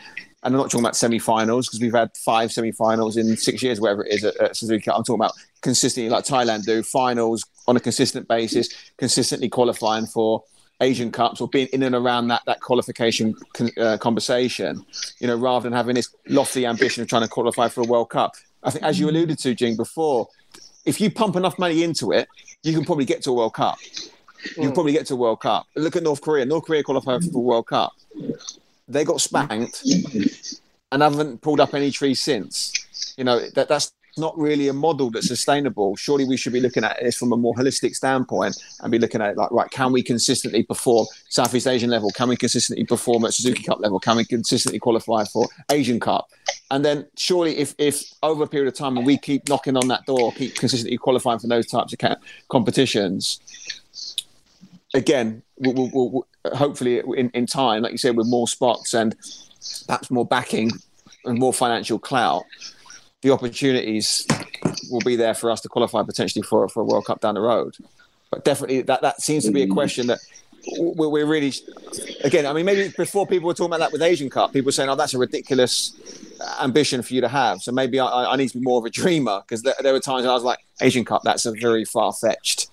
and 0.44 0.54
I'm 0.54 0.58
not 0.58 0.72
talking 0.72 0.86
about 0.86 0.96
semi-finals 0.96 1.68
because 1.68 1.82
we've 1.82 1.94
had 1.94 2.16
five 2.16 2.52
semi-finals 2.52 3.18
in 3.18 3.36
six 3.36 3.62
years, 3.62 3.82
whatever 3.82 4.06
it 4.06 4.14
is 4.14 4.24
at, 4.24 4.38
at 4.38 4.56
Suzuki. 4.56 4.90
I'm 4.90 5.04
talking 5.04 5.16
about 5.16 5.34
consistently, 5.62 6.10
like 6.10 6.24
Thailand 6.24 6.66
do, 6.66 6.82
finals 6.82 7.46
on 7.68 7.76
a 7.76 7.80
consistent 7.80 8.28
basis, 8.28 8.70
consistently 8.98 9.50
qualifying 9.50 10.06
for 10.06 10.44
Asian 10.82 11.12
Cups 11.12 11.42
or 11.42 11.50
being 11.50 11.68
in 11.74 11.84
and 11.84 11.94
around 11.94 12.30
that 12.30 12.42
that 12.46 12.62
qualification 12.62 13.36
uh, 13.78 13.98
conversation. 13.98 14.86
You 15.20 15.28
know, 15.28 15.36
rather 15.36 15.64
than 15.64 15.74
having 15.74 15.96
this 15.96 16.14
lofty 16.28 16.66
ambition 16.66 17.02
of 17.02 17.10
trying 17.10 17.24
to 17.24 17.28
qualify 17.28 17.68
for 17.68 17.82
a 17.82 17.86
World 17.86 18.10
Cup. 18.10 18.36
I 18.64 18.72
think, 18.72 18.86
as 18.86 19.00
you 19.00 19.10
alluded 19.10 19.40
to, 19.40 19.54
Jing, 19.56 19.76
before, 19.76 20.28
if 20.86 21.02
you 21.02 21.12
pump 21.12 21.36
enough 21.36 21.60
money 21.60 21.84
into 21.84 22.12
it, 22.12 22.28
you 22.64 22.74
can 22.74 22.86
probably 22.86 23.06
get 23.06 23.22
to 23.24 23.32
a 23.32 23.34
World 23.34 23.54
Cup. 23.54 23.78
you 24.58 24.72
probably 24.72 24.94
get 24.94 25.06
to 25.08 25.14
a 25.16 25.18
World 25.18 25.42
Cup. 25.42 25.66
Look 25.76 25.96
at 25.98 26.04
North 26.04 26.22
Korea. 26.22 26.46
North 26.46 26.66
Korea 26.66 26.84
qualified 26.84 27.24
for 27.24 27.30
the 27.30 27.40
World 27.40 27.68
Cup. 27.68 27.92
They 28.90 29.06
got 29.06 29.22
spanked 29.22 29.84
and 30.92 31.02
haven't 31.02 31.42
pulled 31.42 31.60
up 31.60 31.74
any 31.74 31.92
trees 31.92 32.20
since. 32.20 32.74
You 33.18 33.24
know 33.24 33.40
that 33.56 33.70
that's 33.70 33.94
not 34.18 34.38
really 34.38 34.68
a 34.68 34.74
model 34.74 35.10
that's 35.10 35.28
sustainable. 35.28 35.96
Surely 35.96 36.26
we 36.26 36.36
should 36.36 36.54
be 36.54 36.60
looking 36.60 36.84
at 36.84 36.98
this 37.02 37.16
from 37.16 37.32
a 37.32 37.38
more 37.38 37.54
holistic 37.54 37.96
standpoint 37.96 38.62
and 38.82 38.92
be 38.92 39.00
looking 39.00 39.22
at 39.22 39.38
like, 39.38 39.52
right, 39.52 39.70
can 39.72 39.92
we 39.92 40.04
consistently 40.04 40.64
perform 40.64 41.08
Southeast 41.30 41.68
Asian 41.68 41.90
level? 41.90 42.10
Can 42.12 42.28
we 42.28 42.36
consistently 42.36 42.86
perform 42.86 43.26
at 43.26 43.34
Suzuki 43.34 43.64
Cup 43.64 43.80
level? 43.80 44.00
Can 44.00 44.18
we 44.18 44.26
consistently 44.26 44.80
qualify 44.80 45.24
for 45.26 45.48
Asian 45.72 46.00
Cup? 46.00 46.30
And 46.72 46.84
then 46.84 47.08
surely 47.18 47.58
if, 47.58 47.74
if 47.78 48.04
over 48.22 48.44
a 48.44 48.48
period 48.48 48.68
of 48.68 48.76
time 48.76 48.98
and 48.98 49.06
we 49.06 49.18
keep 49.18 49.48
knocking 49.48 49.78
on 49.78 49.88
that 49.88 50.06
door, 50.06 50.32
keep 50.34 50.56
consistently 50.56 50.98
qualifying 50.98 51.40
for 51.40 51.48
those 51.48 51.68
types 51.68 51.94
of 51.94 52.18
competitions, 52.50 53.40
again, 54.94 55.42
we'll, 55.60 55.90
we'll, 55.94 56.10
we'll, 56.12 56.28
hopefully 56.54 57.02
in, 57.18 57.30
in 57.32 57.46
time, 57.46 57.84
like 57.84 57.92
you 57.92 57.98
said, 57.98 58.16
with 58.16 58.28
more 58.28 58.48
spots 58.48 58.94
and 58.94 59.16
perhaps 59.88 60.10
more 60.10 60.26
backing 60.26 60.72
and 61.26 61.38
more 61.38 61.54
financial 61.54 62.00
clout, 62.00 62.44
the 63.22 63.32
opportunities 63.32 64.26
will 64.90 65.02
be 65.02 65.16
there 65.16 65.34
for 65.34 65.52
us 65.52 65.62
to 65.62 65.70
qualify 65.70 66.04
potentially 66.04 66.44
for 66.44 66.68
for 66.70 66.82
a 66.82 66.86
World 66.86 67.06
Cup 67.06 67.22
down 67.22 67.36
the 67.36 67.42
road. 67.42 67.76
But 68.32 68.46
definitely, 68.46 68.82
that 68.84 69.02
that 69.02 69.22
seems 69.22 69.46
to 69.46 69.52
be 69.52 69.64
a 69.64 69.68
mm. 69.68 69.74
question 69.74 70.08
that 70.08 70.20
we're 70.78 71.26
really 71.26 71.54
again. 72.24 72.46
I 72.46 72.54
mean, 72.54 72.66
maybe 72.66 72.94
before 72.96 73.26
people 73.26 73.48
were 73.48 73.54
talking 73.54 73.74
about 73.74 73.80
that 73.80 73.92
with 73.92 74.02
Asian 74.02 74.30
Cup, 74.30 74.54
people 74.54 74.68
were 74.68 74.72
saying, 74.72 74.90
"Oh, 74.90 74.96
that's 74.96 75.14
a 75.14 75.18
ridiculous 75.18 75.94
ambition 76.62 77.02
for 77.02 77.14
you 77.14 77.22
to 77.22 77.28
have." 77.28 77.62
So 77.62 77.72
maybe 77.72 78.00
I, 78.00 78.32
I 78.32 78.36
need 78.36 78.50
to 78.50 78.60
be 78.60 78.64
more 78.64 78.80
of 78.80 78.86
a 78.86 78.90
dreamer 78.90 79.42
because 79.42 79.64
there, 79.64 79.76
there, 79.82 79.94
were 79.94 80.00
times 80.00 80.26
I 80.26 80.34
was 80.34 80.44
like, 80.44 80.60
"Asian 80.82 81.06
Cup, 81.06 81.24
that's 81.24 81.46
a 81.46 81.52
very 81.52 81.86
far 81.86 82.14
fetched 82.14 82.68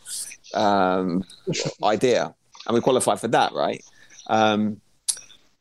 um, 0.54 1.24
idea," 1.82 2.34
and 2.66 2.74
we 2.74 2.80
qualified 2.80 3.20
for 3.20 3.28
that, 3.28 3.52
right? 3.52 3.84
Um, 4.28 4.80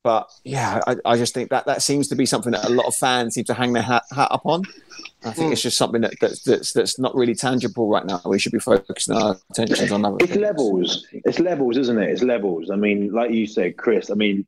but 0.06 0.32
yeah, 0.44 0.82
I, 0.86 0.98
I, 1.04 1.18
just 1.18 1.34
think 1.34 1.50
that 1.50 1.66
that 1.66 1.82
seems 1.82 2.10
to 2.10 2.16
be 2.16 2.28
something 2.28 2.52
that 2.52 2.66
a 2.66 2.70
lot 2.70 2.86
of 2.86 2.94
fans 2.94 3.34
seem 3.34 3.44
to 3.46 3.56
hang 3.56 3.74
their 3.74 3.82
hat, 3.82 4.04
hat 4.16 4.28
up 4.30 4.46
on. 4.46 4.64
I 5.26 5.32
think 5.32 5.50
mm. 5.50 5.54
it's 5.54 5.64
just 5.64 5.78
something 5.78 6.02
that, 6.02 6.14
that's, 6.22 6.44
that's 6.44 6.74
that's 6.74 7.00
not 7.00 7.16
really 7.16 7.34
tangible 7.34 7.90
right 7.90 8.06
now. 8.06 8.22
We 8.24 8.38
should 8.38 8.52
be 8.52 8.60
focusing 8.60 9.16
our 9.16 9.36
attentions 9.50 9.92
on 9.92 10.06
other. 10.06 10.18
It's 10.20 10.28
things. 10.28 10.42
levels. 10.42 11.08
It's 11.12 11.40
levels, 11.40 11.78
isn't 11.78 11.98
it? 11.98 12.12
It's 12.12 12.22
levels. 12.22 12.70
I 12.70 12.76
mean, 12.76 13.12
like 13.14 13.32
you 13.32 13.48
said, 13.48 13.78
Chris. 13.78 14.12
I 14.12 14.14
mean, 14.14 14.46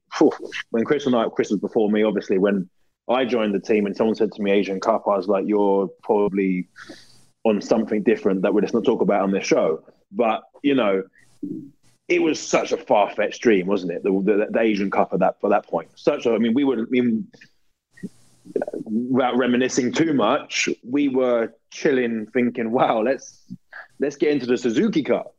when 0.70 0.86
Chris 0.86 1.08
and 1.08 1.16
I, 1.16 1.28
Chris 1.30 1.50
was 1.50 1.60
before 1.60 1.90
me, 1.90 2.04
obviously. 2.04 2.38
When 2.38 2.70
I 3.10 3.26
joined 3.26 3.56
the 3.56 3.60
team 3.60 3.88
and 3.88 3.98
someone 3.98 4.16
said 4.16 4.32
to 4.34 4.42
me 4.44 4.52
Asian 4.52 4.80
Cup, 4.80 5.08
I 5.08 5.18
was 5.18 5.28
like, 5.28 5.48
"You're 5.48 5.88
probably 6.04 6.68
on 7.46 7.62
something 7.62 8.04
different 8.04 8.44
that 8.44 8.54
we're 8.54 8.62
just 8.62 8.76
not 8.76 8.86
talk 8.86 9.02
about 9.02 9.24
on 9.24 9.32
this 9.32 9.48
show." 9.48 9.84
But 10.12 10.44
you 10.62 10.76
know, 10.76 11.02
it 12.08 12.22
was 12.22 12.40
such 12.40 12.72
a 12.72 12.78
far 12.78 13.10
fetched 13.10 13.42
dream, 13.42 13.68
wasn't 13.68 13.92
it? 13.92 14.04
The, 14.04 14.12
the, 14.12 14.48
the, 14.50 14.60
Asian 14.60 14.90
Cup 14.90 15.14
at 15.14 15.20
that 15.20 15.42
for 15.42 15.50
that 15.50 15.68
point. 15.68 15.90
Such 15.96 16.26
a, 16.26 16.34
I 16.34 16.38
mean, 16.38 16.54
we 16.54 16.64
were, 16.64 16.80
I 16.80 16.86
mean, 16.90 17.28
without 18.86 19.38
reminiscing 19.38 19.92
too 19.92 20.14
much, 20.14 20.70
we 20.84 21.10
were 21.10 21.54
chilling, 21.72 22.28
thinking, 22.28 22.72
"Wow, 22.72 23.02
let's 23.02 23.42
let's 24.00 24.16
get 24.16 24.32
into 24.32 24.46
the 24.46 24.58
Suzuki 24.58 25.04
Cup." 25.04 25.34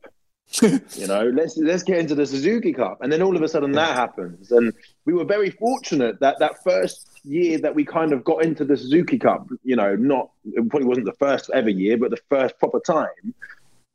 you 0.61 1.07
know, 1.07 1.29
let's 1.33 1.57
let's 1.57 1.83
get 1.83 1.97
into 1.97 2.13
the 2.13 2.25
Suzuki 2.25 2.73
Cup, 2.73 3.01
and 3.01 3.11
then 3.11 3.23
all 3.23 3.35
of 3.35 3.41
a 3.41 3.47
sudden 3.47 3.71
that 3.71 3.95
happens, 3.95 4.51
and 4.51 4.71
we 5.05 5.13
were 5.13 5.25
very 5.25 5.49
fortunate 5.49 6.19
that 6.19 6.37
that 6.39 6.63
first 6.63 7.07
year 7.23 7.57
that 7.59 7.73
we 7.73 7.83
kind 7.83 8.13
of 8.13 8.23
got 8.23 8.43
into 8.43 8.63
the 8.63 8.77
Suzuki 8.77 9.17
Cup, 9.17 9.47
you 9.63 9.75
know, 9.75 9.95
not 9.95 10.29
it 10.45 10.69
probably 10.69 10.87
wasn't 10.87 11.07
the 11.07 11.13
first 11.13 11.49
ever 11.53 11.69
year, 11.69 11.97
but 11.97 12.11
the 12.11 12.21
first 12.29 12.59
proper 12.59 12.79
time 12.79 13.33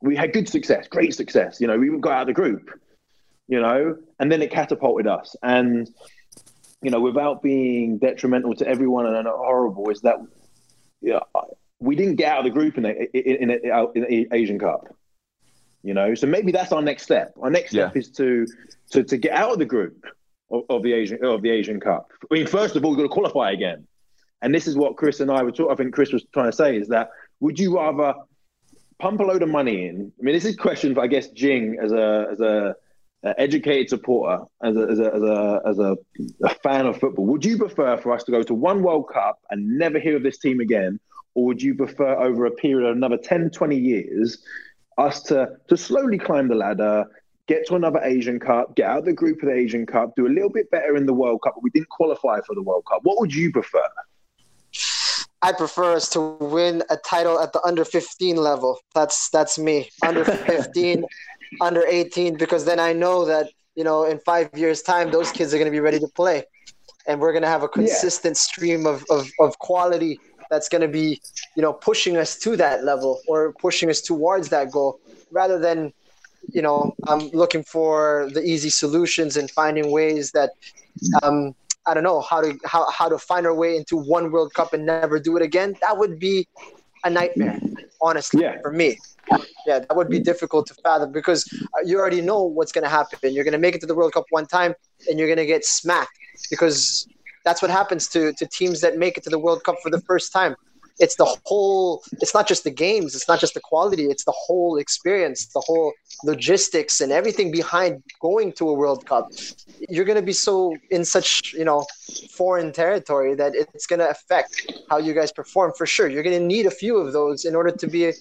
we 0.05 0.15
had 0.15 0.33
good 0.33 0.47
success, 0.47 0.87
great 0.87 1.15
success. 1.15 1.59
You 1.59 1.67
know, 1.67 1.77
we 1.77 1.87
even 1.87 1.99
got 1.99 2.13
out 2.13 2.21
of 2.21 2.27
the 2.27 2.33
group, 2.33 2.69
you 3.47 3.59
know, 3.59 3.97
and 4.19 4.31
then 4.31 4.41
it 4.41 4.51
catapulted 4.51 5.07
us. 5.07 5.35
And, 5.41 5.89
you 6.81 6.91
know, 6.91 7.01
without 7.01 7.41
being 7.41 7.97
detrimental 7.97 8.55
to 8.55 8.67
everyone 8.67 9.07
and 9.07 9.27
horrible, 9.27 9.89
is 9.89 10.01
that 10.01 10.17
yeah, 11.01 11.19
we 11.79 11.95
didn't 11.95 12.15
get 12.15 12.31
out 12.31 12.39
of 12.39 12.45
the 12.45 12.51
group 12.51 12.77
in 12.77 12.83
the 12.83 13.17
in, 13.17 13.49
in, 13.49 13.59
in 13.95 14.01
the 14.01 14.27
Asian 14.31 14.59
Cup. 14.59 14.95
You 15.83 15.93
know, 15.93 16.15
so 16.15 16.25
maybe 16.27 16.51
that's 16.51 16.71
our 16.71 16.81
next 16.81 17.03
step. 17.03 17.33
Our 17.39 17.49
next 17.49 17.71
step 17.71 17.93
yeah. 17.93 17.99
is 17.99 18.09
to, 18.11 18.47
to 18.91 19.03
to 19.03 19.17
get 19.17 19.33
out 19.33 19.51
of 19.51 19.59
the 19.59 19.65
group 19.65 20.05
of, 20.51 20.63
of, 20.69 20.83
the 20.83 20.93
Asian 20.93 21.23
of 21.23 21.41
the 21.41 21.49
Asian 21.49 21.79
Cup. 21.79 22.11
I 22.23 22.33
mean, 22.33 22.47
first 22.47 22.75
of 22.75 22.83
all, 22.83 22.91
we've 22.91 22.97
got 22.97 23.03
to 23.03 23.09
qualify 23.09 23.51
again. 23.51 23.87
And 24.41 24.53
this 24.53 24.67
is 24.67 24.75
what 24.75 24.97
Chris 24.97 25.19
and 25.19 25.31
I 25.31 25.41
were 25.43 25.51
talking. 25.51 25.71
I 25.71 25.75
think 25.75 25.93
Chris 25.93 26.11
was 26.11 26.25
trying 26.33 26.51
to 26.51 26.55
say 26.55 26.77
is 26.77 26.87
that 26.89 27.09
would 27.39 27.59
you 27.59 27.75
rather 27.75 28.15
pump 28.99 29.19
a 29.19 29.23
load 29.23 29.43
of 29.43 29.49
money 29.49 29.87
in. 29.87 30.11
I 30.19 30.23
mean, 30.23 30.35
this 30.35 30.45
is 30.45 30.53
a 30.55 30.57
question 30.57 30.93
for 30.93 31.01
I 31.01 31.07
guess 31.07 31.29
Jing 31.29 31.77
as 31.81 31.91
a 31.91 32.27
as 32.31 32.39
a, 32.39 32.75
a 33.23 33.39
educated 33.39 33.89
supporter, 33.89 34.43
as 34.63 34.75
a 34.75 34.81
as 34.81 34.99
a 34.99 35.11
as 35.13 35.21
a, 35.21 35.61
as 35.65 35.79
a, 35.79 35.97
a 36.43 36.55
fan 36.55 36.85
of 36.85 36.99
football. 36.99 37.25
Would 37.27 37.45
you 37.45 37.57
prefer 37.57 37.97
for 37.97 38.13
us 38.13 38.23
to 38.25 38.31
go 38.31 38.43
to 38.43 38.53
one 38.53 38.83
World 38.83 39.09
Cup 39.11 39.39
and 39.49 39.77
never 39.77 39.99
hear 39.99 40.15
of 40.15 40.23
this 40.23 40.37
team 40.37 40.59
again, 40.59 40.99
or 41.33 41.45
would 41.45 41.61
you 41.61 41.75
prefer 41.75 42.15
over 42.15 42.45
a 42.45 42.51
period 42.51 42.89
of 42.89 42.95
another 42.95 43.17
10, 43.17 43.49
20 43.49 43.77
years 43.77 44.37
us 44.97 45.21
to 45.23 45.49
to 45.67 45.77
slowly 45.77 46.17
climb 46.17 46.47
the 46.47 46.55
ladder? 46.55 47.05
Get 47.47 47.67
to 47.67 47.75
another 47.75 47.99
Asian 48.01 48.39
Cup, 48.39 48.75
get 48.75 48.89
out 48.89 48.99
of 48.99 49.05
the 49.05 49.13
group 49.13 49.43
of 49.43 49.49
the 49.49 49.53
Asian 49.53 49.85
Cup, 49.85 50.15
do 50.15 50.25
a 50.25 50.27
little 50.27 50.49
bit 50.49 50.71
better 50.71 50.97
in 50.97 51.05
the 51.05 51.13
World 51.13 51.41
Cup, 51.43 51.53
but 51.53 51.61
we 51.61 51.69
didn't 51.69 51.89
qualify 51.89 52.39
for 52.41 52.55
the 52.55 52.63
World 52.63 52.85
Cup. 52.89 53.01
What 53.03 53.19
would 53.19 53.31
you 53.31 53.51
prefer? 53.51 53.83
I 55.41 55.51
prefer 55.51 55.93
us 55.93 56.09
to 56.09 56.37
win 56.39 56.83
a 56.89 56.97
title 56.97 57.39
at 57.39 57.53
the 57.53 57.61
under 57.63 57.85
15 57.85 58.35
level. 58.37 58.79
That's 58.93 59.29
that's 59.29 59.59
me. 59.59 59.89
Under 60.03 60.23
15, 60.25 61.05
under 61.61 61.85
18, 61.85 62.37
because 62.37 62.65
then 62.65 62.79
I 62.79 62.93
know 62.93 63.25
that 63.25 63.49
you 63.75 63.83
know 63.83 64.05
in 64.05 64.19
five 64.19 64.49
years' 64.55 64.81
time 64.81 65.11
those 65.11 65.31
kids 65.31 65.53
are 65.53 65.57
going 65.57 65.71
to 65.71 65.71
be 65.71 65.79
ready 65.79 65.99
to 65.99 66.07
play, 66.07 66.43
and 67.07 67.19
we're 67.19 67.31
going 67.31 67.43
to 67.43 67.49
have 67.49 67.63
a 67.63 67.67
consistent 67.67 68.35
yeah. 68.35 68.39
stream 68.39 68.85
of, 68.85 69.05
of 69.09 69.29
of 69.39 69.57
quality 69.59 70.19
that's 70.49 70.69
going 70.69 70.81
to 70.81 70.87
be 70.87 71.21
you 71.55 71.61
know 71.61 71.73
pushing 71.73 72.17
us 72.17 72.37
to 72.39 72.55
that 72.55 72.83
level 72.83 73.19
or 73.27 73.53
pushing 73.53 73.89
us 73.89 74.01
towards 74.01 74.49
that 74.49 74.71
goal, 74.71 74.99
rather 75.31 75.59
than 75.59 75.93
you 76.51 76.61
know 76.61 76.95
I'm 77.07 77.29
looking 77.29 77.63
for 77.63 78.29
the 78.33 78.43
easy 78.43 78.69
solutions 78.69 79.37
and 79.37 79.49
finding 79.51 79.91
ways 79.91 80.31
that 80.31 80.51
um 81.23 81.55
I 81.87 81.93
don't 81.93 82.03
know 82.03 82.21
how 82.21 82.41
to 82.41 82.57
how, 82.65 82.89
how 82.89 83.09
to 83.09 83.17
find 83.17 83.45
our 83.45 83.53
way 83.53 83.75
into 83.75 83.97
one 83.97 84.31
World 84.31 84.53
Cup 84.53 84.73
and 84.73 84.85
never 84.85 85.19
do 85.19 85.35
it 85.37 85.43
again. 85.43 85.75
That 85.81 85.97
would 85.97 86.19
be 86.19 86.47
a 87.03 87.09
nightmare, 87.09 87.59
honestly, 88.01 88.41
yeah. 88.41 88.59
for 88.61 88.71
me. 88.71 88.97
Yeah, 89.65 89.79
that 89.79 89.95
would 89.95 90.09
be 90.09 90.19
difficult 90.19 90.67
to 90.67 90.75
fathom 90.75 91.11
because 91.11 91.47
uh, 91.73 91.81
you 91.83 91.99
already 91.99 92.21
know 92.21 92.43
what's 92.43 92.71
going 92.71 92.83
to 92.83 92.89
happen. 92.89 93.33
You're 93.33 93.43
going 93.43 93.53
to 93.53 93.59
make 93.59 93.75
it 93.75 93.81
to 93.81 93.87
the 93.87 93.95
World 93.95 94.13
Cup 94.13 94.25
one 94.29 94.45
time, 94.45 94.73
and 95.09 95.17
you're 95.17 95.27
going 95.27 95.37
to 95.37 95.45
get 95.45 95.65
smacked 95.65 96.17
because 96.49 97.07
that's 97.43 97.61
what 97.61 97.71
happens 97.71 98.07
to 98.09 98.33
to 98.33 98.45
teams 98.45 98.81
that 98.81 98.97
make 98.97 99.17
it 99.17 99.23
to 99.23 99.29
the 99.29 99.39
World 99.39 99.63
Cup 99.63 99.77
for 99.81 99.89
the 99.89 100.01
first 100.01 100.31
time 100.31 100.55
it's 100.99 101.15
the 101.15 101.37
whole 101.45 102.03
it's 102.21 102.33
not 102.33 102.47
just 102.47 102.63
the 102.63 102.71
games 102.71 103.15
it's 103.15 103.27
not 103.27 103.39
just 103.39 103.53
the 103.53 103.59
quality 103.59 104.05
it's 104.05 104.23
the 104.23 104.33
whole 104.35 104.77
experience 104.77 105.47
the 105.47 105.59
whole 105.59 105.91
logistics 106.23 107.01
and 107.01 107.11
everything 107.11 107.51
behind 107.51 108.01
going 108.21 108.51
to 108.53 108.69
a 108.69 108.73
world 108.73 109.05
cup. 109.05 109.29
You're 109.89 110.05
going 110.05 110.17
to 110.17 110.21
be 110.21 110.33
so 110.33 110.75
in 110.89 111.03
such 111.03 111.53
you 111.53 111.65
know 111.65 111.85
foreign 112.31 112.71
territory 112.71 113.35
that 113.35 113.53
it's 113.55 113.85
going 113.85 113.99
to 113.99 114.09
affect 114.09 114.71
how 114.89 114.97
you 114.97 115.13
guys 115.13 115.31
perform 115.31 115.73
for 115.77 115.85
sure. 115.85 116.07
You're 116.07 116.23
going 116.23 116.39
to 116.39 116.45
need 116.45 116.65
a 116.65 116.71
few 116.71 116.97
of 116.97 117.13
those 117.13 117.45
in 117.45 117.55
order 117.55 117.71
to 117.71 117.87
be 117.87 118.13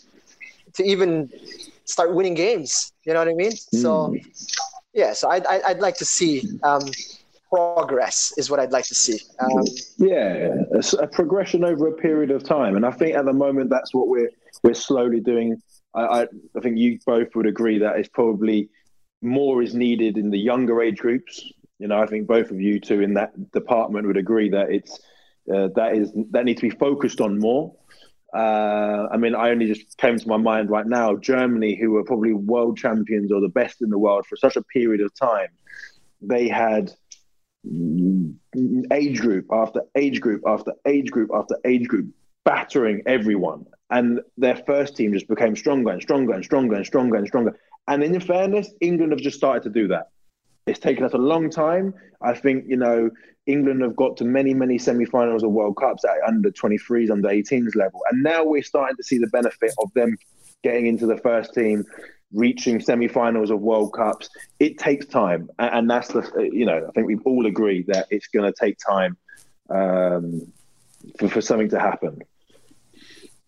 to 0.75 0.83
even 0.83 1.31
start 1.85 2.15
winning 2.15 2.35
games 2.35 2.93
you 3.05 3.13
know 3.13 3.19
what 3.19 3.29
i 3.29 3.35
mean? 3.35 3.53
Mm. 3.53 3.83
so 3.83 4.17
yeah 4.95 5.13
so 5.13 5.29
I'd, 5.29 5.47
I'd 5.47 5.81
like 5.81 5.97
to 5.99 6.05
see 6.05 6.43
um, 6.63 6.83
progress 7.51 8.33
is 8.37 8.51
what 8.51 8.61
I'd 8.61 8.73
like 8.73 8.87
to 8.87 8.95
see. 8.95 9.19
Um, 9.39 9.65
yeah, 9.99 10.55
a, 11.01 11.07
progression 11.07 11.65
over 11.65 11.89
a 11.89 11.93
period 11.93 12.31
of 12.31 12.45
time, 12.45 12.77
and 12.77 12.85
I 12.85 12.91
think 12.91 13.17
at 13.17 13.25
the 13.25 13.33
moment 13.33 13.71
that's 13.71 13.95
what 13.95 14.09
we're 14.09 14.31
we're 14.63 14.75
slowly 14.75 15.21
doing. 15.21 15.61
I, 15.95 16.03
I, 16.03 16.23
I 16.57 16.61
think 16.63 16.79
you 16.79 16.99
both 17.07 17.35
would 17.35 17.47
agree 17.47 17.79
that 17.79 17.97
it's 17.97 18.09
probably 18.09 18.69
more 19.23 19.63
is 19.63 19.75
needed 19.75 20.19
in 20.19 20.31
the 20.31 20.39
younger 20.39 20.83
age 20.83 20.99
groups. 20.99 21.53
You 21.79 21.89
know, 21.89 22.01
I 22.01 22.07
think 22.07 22.27
both 22.27 22.51
of 22.51 22.61
you 22.61 22.81
two 22.81 23.01
in 23.01 23.15
that 23.15 23.53
department 23.53 24.07
would 24.07 24.17
agree 24.17 24.49
that 24.51 24.71
it's 24.71 24.99
uh, 25.53 25.69
that 25.77 25.97
is 25.97 26.13
that 26.31 26.45
needs 26.45 26.61
to 26.61 26.69
be 26.69 26.77
focused 26.77 27.21
on 27.21 27.39
more. 27.39 27.75
Uh, 28.35 29.07
I 29.13 29.17
mean, 29.17 29.35
I 29.35 29.51
only 29.51 29.67
just 29.67 29.97
came 29.99 30.19
to 30.19 30.29
my 30.29 30.37
mind 30.37 30.69
right 30.69 30.87
now. 30.87 31.17
Germany, 31.17 31.79
who 31.81 31.93
were 31.93 32.05
probably 32.05 32.33
world 32.33 32.77
champions 32.77 33.31
or 33.31 33.41
the 33.41 33.49
best 33.49 33.81
in 33.81 33.91
the 33.91 33.99
world 33.99 34.27
for 34.27 34.37
such 34.37 34.57
a 34.57 34.63
period 34.63 35.01
of 35.01 35.15
time, 35.15 35.49
they 36.21 36.49
had 36.49 36.93
age 38.93 39.21
group 39.21 39.47
after 39.51 39.83
age 39.97 40.21
group 40.21 40.43
after 40.47 40.73
age 40.87 41.11
group 41.11 41.31
after 41.35 41.57
age 41.65 41.89
group, 41.89 42.09
battering 42.45 43.03
everyone. 43.07 43.67
And 43.91 44.21
their 44.37 44.57
first 44.57 44.97
team 44.97 45.13
just 45.13 45.29
became 45.29 45.57
stronger 45.57 45.91
and 45.91 46.03
stronger 46.03 46.33
and 46.33 46.45
stronger 46.45 46.75
and 46.75 46.87
stronger 46.87 47.17
and 47.17 47.27
stronger. 47.27 47.59
And 47.89 48.03
in 48.03 48.19
fairness, 48.21 48.71
England 48.81 49.13
have 49.13 49.21
just 49.21 49.37
started 49.37 49.63
to 49.65 49.71
do 49.71 49.89
that. 49.89 50.09
It's 50.67 50.79
taken 50.79 51.05
us 51.05 51.13
a 51.13 51.19
long 51.19 51.51
time. 51.51 51.95
I 52.23 52.35
think, 52.35 52.65
you 52.67 52.77
know, 52.77 53.11
England 53.47 53.83
have 53.83 53.97
got 53.97 54.17
to 54.19 54.25
many, 54.25 54.55
many 54.55 54.79
semi 54.79 55.05
finals 55.05 55.43
of 55.43 55.51
World 55.51 55.77
Cups 55.77 56.05
at 56.05 56.17
under 56.27 56.51
23s, 56.51 57.11
under 57.11 57.29
18s 57.29 57.77
level. 57.77 58.01
And 58.11 58.23
now 58.23 58.45
we're 58.45 58.63
starting 58.63 58.97
to 58.97 59.03
see 59.03 59.19
the 59.19 59.27
benefit 59.27 59.73
of 59.79 59.93
them 59.95 60.17
getting 60.63 60.87
into 60.87 61.07
the 61.07 61.19
first 61.19 61.53
team 61.53 61.85
reaching 62.35 62.81
semi-finals 62.81 63.51
of 63.51 63.61
World 63.61 63.93
Cups. 63.95 64.29
It 64.59 64.77
takes 64.79 65.07
time, 65.07 65.49
and, 65.59 65.89
that's 65.89 66.09
the 66.09 66.51
you 66.53 66.67
know 66.67 66.87
I 66.87 66.91
think 66.91 67.07
we 67.07 67.17
all 67.25 67.47
agree 67.47 67.83
that 67.89 68.07
it's 68.11 68.27
going 68.27 68.51
to 68.53 68.55
take 68.59 68.77
time 68.79 69.17
um, 69.71 70.53
for, 71.19 71.29
for 71.29 71.41
something 71.41 71.71
to 71.71 71.81
happen. 71.81 72.21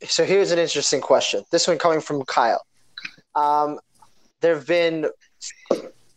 So 0.03 0.25
here's 0.25 0.53
an 0.53 0.59
interesting 0.59 1.01
question. 1.01 1.43
This 1.51 1.67
one 1.67 1.79
coming 1.79 2.01
from 2.01 2.25
Kyle. 2.25 2.65
Um, 3.35 3.79
there 4.41 4.55
have 4.55 4.67
been 4.67 5.07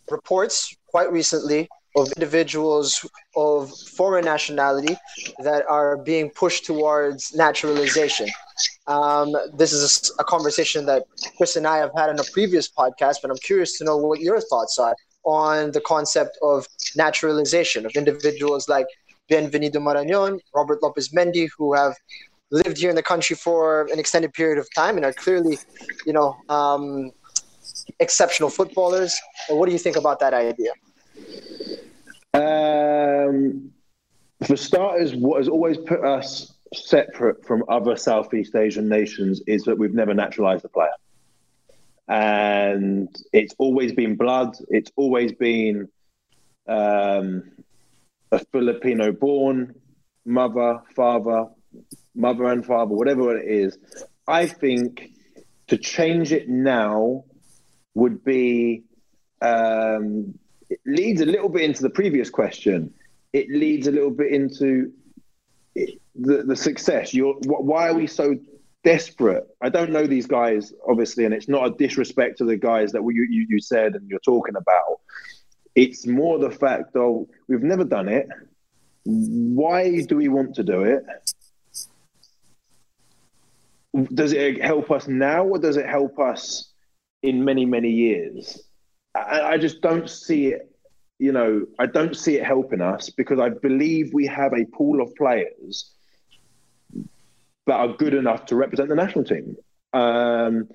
reports 0.10 0.76
quite 0.88 1.12
recently 1.12 1.70
of 2.02 2.12
individuals 2.14 3.06
of 3.36 3.70
foreign 3.98 4.26
nationality 4.26 4.96
that 5.44 5.66
are 5.68 5.98
being 5.98 6.30
pushed 6.30 6.66
towards 6.66 7.34
naturalization. 7.36 8.28
Um, 8.88 9.36
this 9.56 9.72
is 9.72 10.12
a, 10.18 10.22
a, 10.22 10.26
conversation 10.26 10.86
that 10.86 11.04
Chris 11.38 11.56
and 11.56 11.66
I 11.66 11.78
have 11.78 11.92
had 11.96 12.10
in 12.10 12.20
a 12.20 12.24
previous 12.34 12.70
podcast, 12.70 13.18
but 13.22 13.32
I'm 13.32 13.38
curious 13.38 13.78
to 13.78 13.84
know 13.84 13.98
what 13.98 14.20
your 14.20 14.42
thoughts 14.42 14.78
are 14.80 14.96
on 15.24 15.72
the 15.72 15.82
concept 15.82 16.38
of 16.42 16.68
naturalization 16.96 17.86
of 17.86 17.92
individuals 17.96 18.68
like 18.68 18.88
Bienvenido 19.30 19.76
Marañón, 19.76 20.40
Robert 20.56 20.82
Lopez 20.82 21.10
Mendy, 21.10 21.48
who 21.58 21.74
have 21.74 21.96
lived 22.52 22.78
here 22.78 22.90
in 22.90 22.96
the 22.96 23.04
country 23.04 23.36
for 23.36 23.88
an 23.92 24.00
extended 24.00 24.34
period 24.34 24.58
of 24.58 24.68
time 24.74 24.98
and 24.98 25.06
are 25.06 25.14
clearly, 25.14 25.58
you 26.06 26.14
know, 26.14 26.36
um, 26.50 27.12
exceptional 28.00 28.50
footballers. 28.50 29.18
What 29.50 29.68
do 29.68 29.72
you 29.72 29.78
think 29.78 29.96
about 29.96 30.20
that 30.20 30.34
idea? 30.34 30.72
Um, 32.34 33.72
for 34.46 34.56
starters, 34.56 35.16
what 35.16 35.38
has 35.38 35.48
always 35.48 35.78
put 35.78 36.04
us 36.04 36.54
separate 36.74 37.46
from 37.46 37.64
other 37.68 37.96
Southeast 37.96 38.56
Asian 38.56 38.88
nations 38.88 39.42
is 39.48 39.64
that 39.64 39.78
we've 39.78 39.94
never 39.94 40.14
naturalized 40.14 40.66
a 40.66 40.70
player. 40.70 40.90
And 42.08 43.16
it's 43.34 43.54
always 43.58 43.94
been 43.94 44.16
blood, 44.16 44.56
it's 44.70 44.92
always 44.96 45.32
been 45.34 45.90
um, 46.68 47.52
a 48.32 48.40
Filipino 48.52 49.12
born 49.12 49.76
mother, 50.26 50.82
father, 50.96 51.48
mother 52.16 52.46
and 52.46 52.66
father, 52.66 52.94
whatever 52.94 53.38
it 53.38 53.48
is. 53.48 53.78
I 54.28 54.46
think 54.46 55.12
to 55.68 55.78
change 55.78 56.32
it 56.32 56.50
now 56.50 57.26
would 57.94 58.24
be 58.24 58.84
um, 59.42 60.38
it 60.70 60.80
leads 60.86 61.22
a 61.22 61.26
little 61.26 61.50
bit 61.50 61.64
into 61.64 61.82
the 61.82 61.90
previous 61.90 62.30
question. 62.30 62.94
It 63.34 63.50
leads 63.50 63.88
a 63.88 63.92
little 63.92 64.12
bit 64.12 64.32
into 64.32 64.92
the 65.76 66.44
the 66.44 66.56
success. 66.56 67.14
You're 67.14 67.36
why 67.46 67.90
are 67.90 67.94
we 67.94 68.08
so 68.08 68.38
desperate? 68.84 69.48
I 69.62 69.70
don't 69.70 69.92
know 69.92 70.08
these 70.08 70.28
guys 70.28 70.74
obviously, 70.88 71.26
and 71.26 71.34
it's 71.34 71.48
not 71.48 71.68
a 71.68 71.72
disrespect 71.72 72.38
to 72.40 72.46
the 72.46 72.58
guys 72.58 72.92
that 72.92 73.02
you 73.02 73.28
you, 73.30 73.46
you 73.50 73.60
said 73.60 73.96
and 73.96 74.08
you're 74.10 74.20
talking 74.20 74.56
about. 74.56 75.00
It's 75.76 76.06
more 76.06 76.40
the 76.40 76.52
fact 76.52 76.96
of 76.96 77.28
we've 77.48 77.64
never 77.64 77.84
done 77.84 78.10
it. 78.10 78.28
Why 79.06 80.02
do 80.02 80.18
we 80.18 80.28
want 80.28 80.56
to 80.56 80.64
do 80.64 80.84
it? 80.84 81.04
Does 84.14 84.34
it 84.34 84.62
help 84.62 84.92
us 84.92 85.08
now, 85.08 85.46
or 85.46 85.58
does 85.58 85.78
it 85.78 85.88
help 85.88 86.20
us 86.20 86.72
in 87.24 87.44
many 87.44 87.66
many 87.66 87.90
years? 87.90 88.69
I, 89.16 89.58
just 89.58 89.82
don't 89.82 90.10
see 90.10 90.48
it. 90.48 90.72
You 91.18 91.32
know, 91.32 91.66
I 91.78 91.86
don't 91.86 92.16
see 92.16 92.38
it 92.38 92.46
helping 92.46 92.82
us 92.82 93.10
because 93.10 93.40
I 93.40 93.50
believe 93.50 94.14
we 94.14 94.26
have 94.28 94.54
a 94.54 94.66
pool 94.66 95.02
of 95.02 95.14
players 95.16 95.92
that 97.66 97.76
are 97.76 97.90
good 97.90 98.14
enough 98.14 98.46
to 98.48 98.56
represent 98.56 98.90
the 98.90 98.96
national 98.96 99.26
team. 99.26 99.56
Um, 99.94 100.70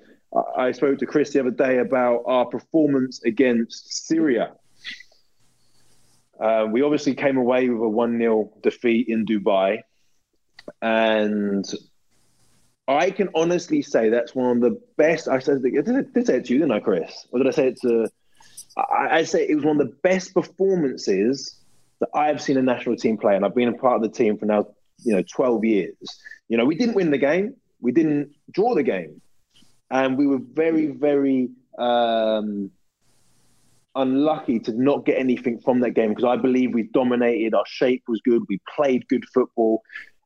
I 0.57 0.71
spoke 0.71 0.99
to 0.99 1.05
Chris 1.05 1.31
the 1.31 1.39
other 1.39 1.51
day 1.51 1.79
about 1.79 2.23
our 2.25 2.45
performance 2.45 3.23
against 3.23 4.05
Syria. 4.05 4.53
Uh, 6.39 6.67
we 6.69 6.81
obviously 6.81 7.15
came 7.15 7.37
away 7.37 7.69
with 7.69 7.81
a 7.81 7.89
1 7.89 8.17
0 8.17 8.51
defeat 8.61 9.07
in 9.07 9.25
Dubai. 9.25 9.79
And 10.81 11.65
I 12.87 13.11
can 13.11 13.29
honestly 13.33 13.81
say 13.81 14.09
that's 14.09 14.35
one 14.35 14.57
of 14.57 14.61
the 14.61 14.81
best. 14.97 15.27
I 15.27 15.39
said, 15.39 15.61
I, 15.65 15.81
did 15.81 16.17
I 16.17 16.23
say 16.23 16.37
it 16.37 16.45
to 16.45 16.53
you, 16.53 16.59
didn't 16.59 16.71
I, 16.71 16.79
Chris? 16.79 17.27
Or 17.31 17.39
did 17.39 17.47
I 17.47 17.51
say 17.51 17.67
it 17.69 17.79
to 17.81 18.09
I, 18.77 19.17
would 19.17 19.27
say 19.27 19.47
it 19.47 19.55
was 19.55 19.63
one 19.63 19.79
of 19.79 19.87
the 19.87 19.93
best 20.03 20.33
performances 20.33 21.59
that 21.99 22.09
I've 22.13 22.41
seen 22.41 22.57
a 22.57 22.61
national 22.61 22.97
team 22.97 23.17
play, 23.17 23.35
and 23.35 23.45
I've 23.45 23.55
been 23.55 23.69
a 23.69 23.77
part 23.77 23.95
of 23.95 24.01
the 24.01 24.09
team 24.09 24.37
for 24.37 24.45
now, 24.45 24.67
you 25.03 25.15
know, 25.15 25.23
12 25.33 25.63
years. 25.63 25.95
You 26.49 26.57
know, 26.57 26.65
we 26.65 26.75
didn't 26.75 26.95
win 26.95 27.11
the 27.11 27.17
game, 27.17 27.55
we 27.79 27.91
didn't 27.91 28.31
draw 28.51 28.75
the 28.75 28.83
game, 28.83 29.21
and 29.89 30.17
we 30.17 30.27
were 30.27 30.39
very, 30.39 30.87
very 30.87 31.49
um, 31.77 32.69
unlucky 33.95 34.59
to 34.59 34.73
not 34.73 35.05
get 35.05 35.17
anything 35.17 35.59
from 35.59 35.79
that 35.81 35.91
game 35.91 36.09
because 36.09 36.25
I 36.25 36.35
believe 36.35 36.73
we 36.73 36.83
dominated. 36.83 37.53
Our 37.53 37.65
shape 37.65 38.03
was 38.07 38.19
good. 38.21 38.43
We 38.49 38.59
played 38.75 39.07
good 39.07 39.23
football. 39.33 39.83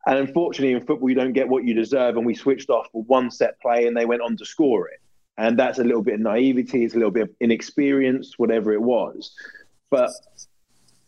And 0.07 0.17
unfortunately, 0.17 0.73
in 0.73 0.85
football, 0.85 1.09
you 1.09 1.15
don't 1.15 1.33
get 1.33 1.49
what 1.49 1.65
you 1.65 1.75
deserve. 1.75 2.17
And 2.17 2.25
we 2.25 2.33
switched 2.33 2.69
off 2.69 2.87
for 2.91 3.03
one 3.03 3.29
set 3.29 3.59
play 3.61 3.85
and 3.85 3.95
they 3.95 4.05
went 4.05 4.21
on 4.21 4.37
to 4.37 4.45
score 4.45 4.87
it 4.87 4.99
and 5.39 5.57
that's 5.57 5.79
a 5.79 5.83
little 5.83 6.03
bit 6.03 6.15
of 6.15 6.19
naivety 6.19 6.83
it's 6.83 6.93
a 6.93 6.97
little 6.97 7.11
bit 7.11 7.23
of 7.23 7.29
inexperience 7.39 8.37
whatever 8.37 8.71
it 8.73 8.81
was. 8.81 9.31
But 9.89 10.11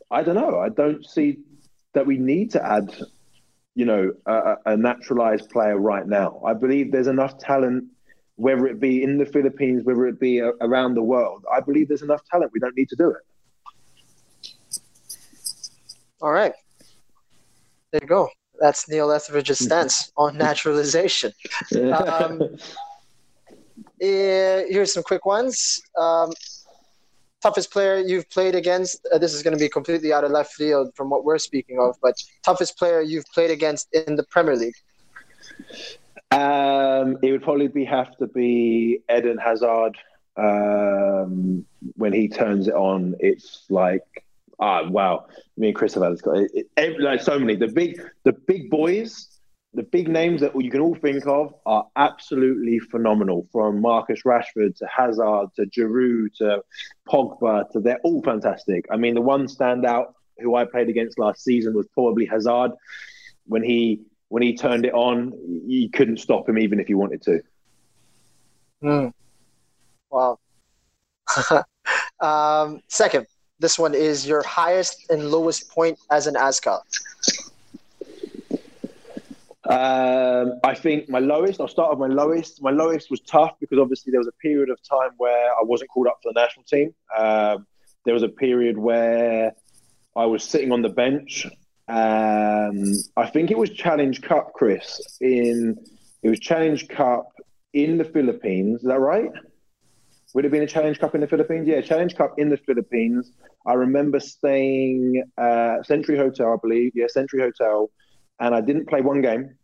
i 0.09 0.21
don't 0.23 0.35
know 0.35 0.59
i 0.59 0.67
don't 0.67 1.05
see 1.05 1.37
that 1.93 2.05
we 2.05 2.17
need 2.17 2.51
to 2.51 2.61
add 2.65 2.93
you 3.75 3.85
know 3.85 4.11
a, 4.25 4.55
a 4.65 4.77
naturalized 4.77 5.49
player 5.49 5.77
right 5.77 6.07
now. 6.07 6.41
I 6.45 6.53
believe 6.53 6.91
there's 6.91 7.07
enough 7.07 7.37
talent 7.37 7.85
whether 8.35 8.65
it 8.67 8.79
be 8.79 9.03
in 9.03 9.17
the 9.17 9.25
philippines 9.25 9.83
whether 9.83 10.07
it 10.07 10.19
be 10.19 10.39
a, 10.39 10.49
around 10.67 10.95
the 10.95 11.03
world 11.13 11.45
i 11.53 11.59
believe 11.59 11.87
there's 11.89 12.01
enough 12.01 12.23
talent 12.31 12.49
we 12.53 12.59
don't 12.59 12.75
need 12.75 12.89
to 12.89 12.95
do 12.95 13.09
it. 13.11 13.23
All 16.21 16.31
right. 16.31 16.53
There 17.91 18.01
you 18.01 18.07
go. 18.07 18.29
That's 18.59 18.87
neil 18.89 19.11
etheridge's 19.11 19.59
stance 19.59 20.11
on 20.17 20.37
naturalization. 20.37 21.31
Um, 21.75 22.57
uh, 24.01 24.65
here's 24.67 24.93
some 24.93 25.03
quick 25.03 25.25
ones. 25.25 25.81
Um, 25.97 26.31
toughest 27.41 27.71
player 27.71 27.97
you've 27.97 28.29
played 28.29 28.55
against. 28.55 29.05
Uh, 29.11 29.17
this 29.17 29.33
is 29.33 29.43
going 29.43 29.55
to 29.55 29.59
be 29.59 29.69
completely 29.69 30.11
out 30.13 30.23
of 30.23 30.31
left 30.31 30.53
field 30.53 30.93
from 30.95 31.09
what 31.09 31.23
we're 31.23 31.37
speaking 31.37 31.79
of, 31.79 31.95
but 32.01 32.15
toughest 32.43 32.77
player 32.77 33.01
you've 33.01 33.25
played 33.33 33.51
against 33.51 33.93
in 33.93 34.15
the 34.15 34.23
Premier 34.23 34.55
League. 34.55 34.75
Um, 36.31 37.17
it 37.21 37.31
would 37.31 37.43
probably 37.43 37.67
be 37.67 37.85
have 37.85 38.15
to 38.17 38.27
be 38.27 39.01
Eden 39.13 39.37
Hazard. 39.37 39.97
Um, 40.37 41.65
when 41.95 42.13
he 42.13 42.29
turns 42.29 42.67
it 42.67 42.73
on, 42.73 43.15
it's 43.19 43.65
like 43.69 44.03
ah 44.59 44.87
wow. 44.87 45.25
Me 45.57 45.67
and 45.67 45.75
Chris 45.75 45.93
have 45.95 46.03
had 46.03 46.13
this. 46.13 46.21
It, 46.53 46.67
it, 46.77 46.99
like 47.01 47.21
so 47.21 47.37
many 47.37 47.55
the 47.55 47.67
big 47.67 48.01
the 48.23 48.31
big 48.31 48.69
boys 48.69 49.30
the 49.73 49.83
big 49.83 50.09
names 50.09 50.41
that 50.41 50.59
you 50.61 50.69
can 50.69 50.81
all 50.81 50.95
think 50.95 51.25
of 51.25 51.53
are 51.65 51.87
absolutely 51.95 52.79
phenomenal. 52.79 53.47
From 53.51 53.81
Marcus 53.81 54.23
Rashford 54.23 54.75
to 54.77 54.87
Hazard 54.87 55.49
to 55.55 55.65
Giroud 55.65 56.35
to 56.37 56.63
Pogba 57.07 57.69
to 57.71 57.79
they're 57.79 57.99
all 58.03 58.21
fantastic. 58.21 58.85
I 58.91 58.97
mean, 58.97 59.15
the 59.15 59.21
one 59.21 59.47
standout 59.47 60.13
who 60.39 60.55
I 60.55 60.65
played 60.65 60.89
against 60.89 61.19
last 61.19 61.43
season 61.43 61.73
was 61.73 61.87
probably 61.93 62.25
Hazard. 62.25 62.71
When 63.45 63.63
he 63.63 64.01
when 64.27 64.43
he 64.43 64.55
turned 64.55 64.85
it 64.85 64.93
on, 64.93 65.33
you 65.65 65.89
couldn't 65.89 66.17
stop 66.17 66.47
him 66.47 66.57
even 66.57 66.79
if 66.79 66.89
you 66.89 66.97
wanted 66.97 67.21
to. 67.23 67.41
Mm. 68.83 69.13
Wow. 70.09 70.39
um, 72.19 72.81
second, 72.87 73.27
this 73.59 73.77
one 73.77 73.93
is 73.93 74.27
your 74.27 74.43
highest 74.43 75.09
and 75.09 75.31
lowest 75.31 75.69
point 75.69 75.97
as 76.09 76.27
an 76.27 76.35
Azkal. 76.35 76.81
Um, 79.71 80.59
I 80.65 80.75
think 80.75 81.07
my 81.07 81.19
lowest, 81.19 81.61
I'll 81.61 81.67
start 81.69 81.91
with 81.91 81.99
my 81.99 82.13
lowest. 82.13 82.61
My 82.61 82.71
lowest 82.71 83.09
was 83.09 83.21
tough 83.21 83.53
because 83.61 83.79
obviously 83.79 84.11
there 84.11 84.19
was 84.19 84.27
a 84.27 84.37
period 84.41 84.69
of 84.69 84.77
time 84.83 85.11
where 85.17 85.49
I 85.51 85.63
wasn't 85.63 85.91
called 85.91 86.07
up 86.07 86.17
for 86.21 86.33
the 86.33 86.41
national 86.41 86.65
team. 86.65 86.93
Um, 87.17 87.65
there 88.03 88.13
was 88.13 88.23
a 88.23 88.27
period 88.27 88.77
where 88.77 89.53
I 90.13 90.25
was 90.25 90.43
sitting 90.43 90.73
on 90.73 90.81
the 90.81 90.89
bench. 90.89 91.45
Um, 91.87 92.93
I 93.15 93.27
think 93.31 93.49
it 93.49 93.57
was 93.57 93.69
Challenge 93.69 94.21
Cup, 94.21 94.51
Chris. 94.53 95.17
In 95.21 95.77
it 96.21 96.29
was 96.29 96.39
Challenge 96.41 96.89
Cup 96.89 97.31
in 97.73 97.97
the 97.97 98.03
Philippines. 98.03 98.81
Is 98.81 98.87
that 98.87 98.99
right? 98.99 99.31
Would 100.33 100.43
it 100.43 100.47
have 100.47 100.51
been 100.51 100.63
a 100.63 100.67
Challenge 100.67 100.99
Cup 100.99 101.15
in 101.15 101.21
the 101.21 101.27
Philippines? 101.27 101.65
Yeah, 101.65 101.79
Challenge 101.79 102.13
Cup 102.13 102.33
in 102.37 102.49
the 102.49 102.57
Philippines. 102.57 103.31
I 103.65 103.73
remember 103.73 104.19
staying 104.19 105.23
uh, 105.37 105.81
Century 105.83 106.17
Hotel, 106.17 106.51
I 106.51 106.57
believe. 106.61 106.91
Yeah, 106.93 107.07
Century 107.07 107.39
Hotel 107.39 107.89
and 108.41 108.55
I 108.55 108.59
didn't 108.59 108.89
play 108.89 109.01
one 109.01 109.21
game. 109.21 109.55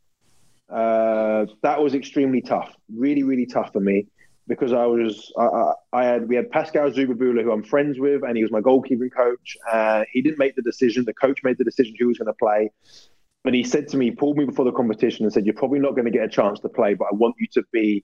Uh, 0.69 1.45
that 1.63 1.81
was 1.81 1.95
extremely 1.95 2.41
tough, 2.41 2.75
really, 2.93 3.23
really 3.23 3.45
tough 3.45 3.71
for 3.71 3.79
me 3.79 4.07
because 4.47 4.71
I 4.71 4.85
was 4.85 5.31
I, 5.37 5.73
I 5.93 6.05
had 6.05 6.27
we 6.27 6.35
had 6.35 6.49
Pascal 6.51 6.89
Zuberbühler 6.89 7.43
who 7.43 7.51
I'm 7.51 7.63
friends 7.63 7.99
with, 7.99 8.23
and 8.23 8.35
he 8.35 8.43
was 8.43 8.51
my 8.51 8.61
goalkeeping 8.61 9.13
coach. 9.15 9.57
Uh, 9.71 10.03
he 10.11 10.21
didn't 10.21 10.39
make 10.39 10.55
the 10.55 10.61
decision; 10.61 11.05
the 11.05 11.13
coach 11.13 11.39
made 11.43 11.57
the 11.57 11.63
decision 11.63 11.95
who 11.99 12.07
was 12.07 12.17
going 12.17 12.27
to 12.27 12.33
play. 12.33 12.71
But 13.43 13.53
he 13.53 13.63
said 13.63 13.87
to 13.89 13.97
me, 13.97 14.05
he 14.05 14.11
pulled 14.11 14.37
me 14.37 14.45
before 14.45 14.65
the 14.65 14.71
competition, 14.71 15.25
and 15.25 15.33
said, 15.33 15.45
"You're 15.45 15.55
probably 15.55 15.79
not 15.79 15.91
going 15.91 16.05
to 16.05 16.11
get 16.11 16.23
a 16.23 16.29
chance 16.29 16.59
to 16.61 16.69
play, 16.69 16.93
but 16.93 17.05
I 17.11 17.15
want 17.15 17.35
you 17.39 17.47
to 17.53 17.63
be 17.71 18.03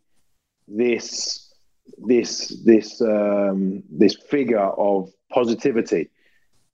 this 0.68 1.54
this 1.98 2.62
this 2.66 3.02
um, 3.02 3.84
this 3.90 4.16
figure 4.16 4.60
of 4.60 5.10
positivity. 5.32 6.10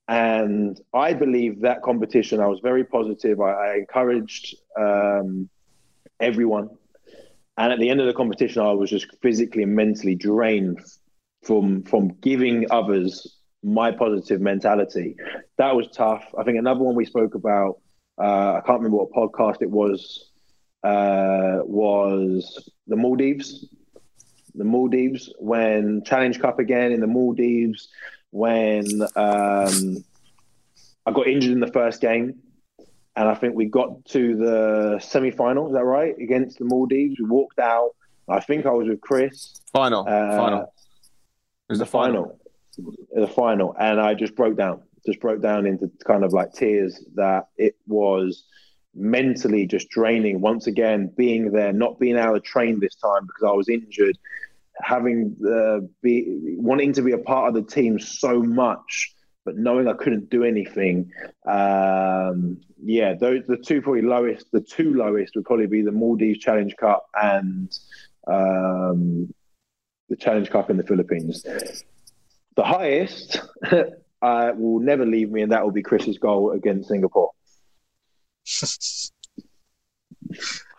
And 0.07 0.79
I 0.91 1.13
believe 1.13 1.61
that 1.61 1.83
competition, 1.83 2.39
I 2.39 2.47
was 2.47 2.59
very 2.63 2.83
positive. 2.83 3.39
I, 3.39 3.51
I 3.51 3.75
encouraged 3.75 4.55
um, 4.75 5.49
everyone. 6.19 6.69
And 7.57 7.73
at 7.73 7.79
the 7.79 7.89
end 7.89 7.99
of 7.99 8.07
the 8.07 8.13
competition, 8.13 8.61
I 8.61 8.71
was 8.71 8.89
just 8.89 9.07
physically 9.21 9.63
and 9.63 9.75
mentally 9.75 10.15
drained 10.15 10.79
from 11.43 11.83
from 11.83 12.09
giving 12.21 12.67
others 12.71 13.37
my 13.63 13.91
positive 13.91 14.39
mentality. 14.39 15.15
That 15.57 15.75
was 15.75 15.87
tough. 15.89 16.23
I 16.37 16.43
think 16.43 16.57
another 16.57 16.81
one 16.81 16.95
we 16.95 17.05
spoke 17.05 17.35
about, 17.35 17.79
uh, 18.17 18.53
I 18.53 18.61
can't 18.65 18.79
remember 18.79 18.97
what 18.97 19.11
podcast 19.11 19.61
it 19.61 19.69
was, 19.69 20.31
uh, 20.83 21.59
was 21.63 22.69
the 22.87 22.95
Maldives. 22.95 23.67
The 24.55 24.63
Maldives, 24.63 25.31
when 25.39 26.03
Challenge 26.05 26.39
Cup 26.39 26.59
again 26.59 26.91
in 26.91 27.01
the 27.01 27.07
Maldives, 27.07 27.89
when 28.31 28.85
um, 29.15 30.03
I 31.05 31.11
got 31.11 31.27
injured 31.27 31.51
in 31.51 31.59
the 31.59 31.71
first 31.71 32.01
game. 32.01 32.39
And 33.19 33.27
I 33.27 33.35
think 33.35 33.53
we 33.53 33.65
got 33.65 34.05
to 34.05 34.35
the 34.35 34.99
semi 34.99 35.29
final, 35.29 35.67
is 35.67 35.73
that 35.73 35.83
right? 35.83 36.15
Against 36.17 36.57
the 36.57 36.65
Maldives. 36.65 37.19
We 37.19 37.25
walked 37.25 37.59
out. 37.59 37.89
I 38.29 38.39
think 38.39 38.65
I 38.65 38.71
was 38.71 38.87
with 38.87 39.01
Chris. 39.01 39.59
Final. 39.73 40.01
Uh, 40.07 40.37
final. 40.37 40.61
It 40.61 41.73
was 41.73 41.79
the 41.79 41.85
final. 41.85 42.23
final 42.23 42.39
the 43.13 43.27
final, 43.27 43.75
and 43.79 43.99
I 43.99 44.13
just 44.13 44.35
broke 44.35 44.57
down, 44.57 44.81
just 45.05 45.19
broke 45.19 45.41
down 45.41 45.65
into 45.65 45.91
kind 46.05 46.23
of 46.23 46.33
like 46.33 46.53
tears 46.53 47.03
that 47.15 47.47
it 47.57 47.75
was 47.87 48.43
mentally 48.95 49.65
just 49.65 49.89
draining. 49.89 50.41
Once 50.41 50.67
again, 50.67 51.11
being 51.15 51.51
there, 51.51 51.73
not 51.73 51.99
being 51.99 52.17
able 52.17 52.33
to 52.33 52.39
train 52.39 52.79
this 52.79 52.95
time 52.95 53.25
because 53.25 53.43
I 53.43 53.51
was 53.51 53.69
injured, 53.69 54.17
having 54.81 55.35
uh, 55.45 55.79
be 56.01 56.55
wanting 56.57 56.93
to 56.93 57.01
be 57.01 57.11
a 57.11 57.17
part 57.17 57.49
of 57.49 57.53
the 57.53 57.69
team 57.69 57.99
so 57.99 58.41
much, 58.41 59.13
but 59.49 59.57
knowing 59.57 59.87
I 59.87 59.93
couldn't 59.93 60.29
do 60.29 60.43
anything. 60.43 61.11
Um, 61.47 62.61
yeah, 62.83 63.15
those 63.15 63.41
the 63.47 63.57
two 63.57 63.81
probably 63.81 64.03
lowest. 64.03 64.51
The 64.51 64.61
two 64.61 64.93
lowest 64.93 65.35
would 65.35 65.45
probably 65.45 65.65
be 65.65 65.81
the 65.81 65.91
Maldives 65.91 66.37
Challenge 66.37 66.75
Cup 66.77 67.07
and 67.19 67.75
um, 68.27 69.33
the 70.07 70.15
Challenge 70.15 70.51
Cup 70.51 70.69
in 70.69 70.77
the 70.77 70.83
Philippines. 70.83 71.41
The 71.41 72.63
highest 72.63 73.41
uh, 74.21 74.51
will 74.55 74.81
never 74.81 75.03
leave 75.03 75.31
me, 75.31 75.41
and 75.41 75.51
that 75.51 75.63
will 75.63 75.71
be 75.71 75.81
Chris's 75.81 76.19
goal 76.19 76.51
against 76.51 76.89
Singapore. 76.89 77.31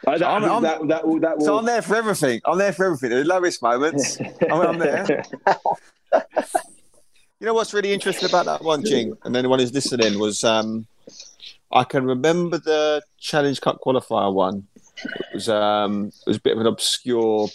I, 0.06 0.16
that, 0.16 0.28
I'm, 0.28 0.44
I'm, 0.44 0.62
that, 0.62 0.86
that, 0.86 1.08
will, 1.08 1.18
that 1.18 1.38
will... 1.38 1.44
So 1.44 1.58
I'm 1.58 1.64
there 1.64 1.82
for 1.82 1.96
everything. 1.96 2.40
I'm 2.44 2.56
there 2.56 2.72
for 2.72 2.84
everything. 2.84 3.10
The 3.10 3.24
lowest 3.24 3.62
moments, 3.62 4.16
I'm, 4.48 4.60
I'm 4.60 4.78
there. 4.78 5.24
you 7.40 7.46
know 7.46 7.54
what's 7.54 7.72
really 7.72 7.92
interesting 7.92 8.28
about 8.28 8.44
that 8.44 8.62
one, 8.62 8.84
Jing, 8.84 9.16
and 9.24 9.34
anyone 9.34 9.58
who's 9.58 9.72
listening 9.72 10.18
was 10.18 10.44
um, 10.44 10.86
I 11.72 11.84
can 11.84 12.04
remember 12.04 12.58
the 12.58 13.02
Challenge 13.18 13.58
Cup 13.62 13.80
qualifier 13.80 14.32
one. 14.32 14.66
It 15.02 15.34
was 15.34 15.48
um, 15.48 16.08
it 16.08 16.26
was 16.26 16.36
a 16.36 16.40
bit 16.40 16.52
of 16.52 16.60
an 16.60 16.66
obscure 16.66 17.48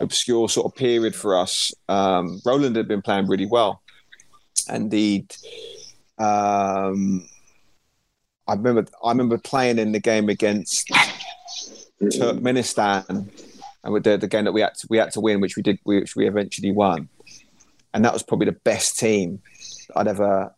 obscure 0.00 0.48
sort 0.48 0.66
of 0.66 0.76
period 0.76 1.16
for 1.16 1.36
us. 1.36 1.74
Um, 1.88 2.40
Roland 2.46 2.76
had 2.76 2.86
been 2.86 3.02
playing 3.02 3.26
really 3.26 3.46
well. 3.46 3.82
Indeed, 4.68 5.34
um, 6.16 7.26
I 8.46 8.54
remember 8.54 8.86
I 9.04 9.08
remember 9.10 9.38
playing 9.38 9.80
in 9.80 9.90
the 9.90 10.00
game 10.00 10.28
against 10.28 10.88
Turkmenistan, 12.00 13.28
and 13.82 13.92
with 13.92 14.04
the, 14.04 14.16
the 14.16 14.28
game 14.28 14.44
that 14.44 14.52
we 14.52 14.60
had 14.60 14.74
to, 14.76 14.86
we 14.88 14.98
had 14.98 15.10
to 15.12 15.20
win, 15.20 15.40
which 15.40 15.56
we 15.56 15.64
did, 15.64 15.80
which 15.82 16.14
we 16.14 16.28
eventually 16.28 16.70
won, 16.70 17.08
and 17.94 18.04
that 18.04 18.12
was 18.12 18.22
probably 18.22 18.46
the 18.46 18.52
best 18.52 18.98
team 18.98 19.40
I'd 19.96 20.08
ever 20.08 20.54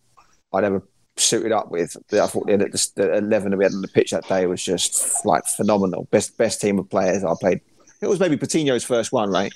I'd 0.52 0.64
ever 0.64 0.86
suited 1.16 1.52
up 1.52 1.70
with. 1.70 1.96
I 2.12 2.26
thought 2.26 2.46
the, 2.46 2.90
the 2.96 3.16
eleven 3.16 3.50
that 3.50 3.56
we 3.56 3.64
had 3.64 3.72
on 3.72 3.82
the 3.82 3.88
pitch 3.88 4.10
that 4.10 4.28
day 4.28 4.46
was 4.46 4.62
just 4.62 5.24
like 5.24 5.44
phenomenal. 5.46 6.08
Best 6.10 6.36
best 6.36 6.60
team 6.60 6.78
of 6.78 6.88
players 6.90 7.24
I 7.24 7.32
played 7.40 7.60
it 8.02 8.08
was 8.08 8.20
maybe 8.20 8.36
Patino's 8.36 8.84
first 8.84 9.12
one, 9.12 9.30
right? 9.30 9.54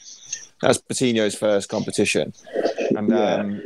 That 0.63 0.69
was 0.69 0.81
Patino's 0.81 1.35
first 1.35 1.69
competition, 1.69 2.33
and 2.97 3.11
yeah. 3.11 3.35
um, 3.35 3.63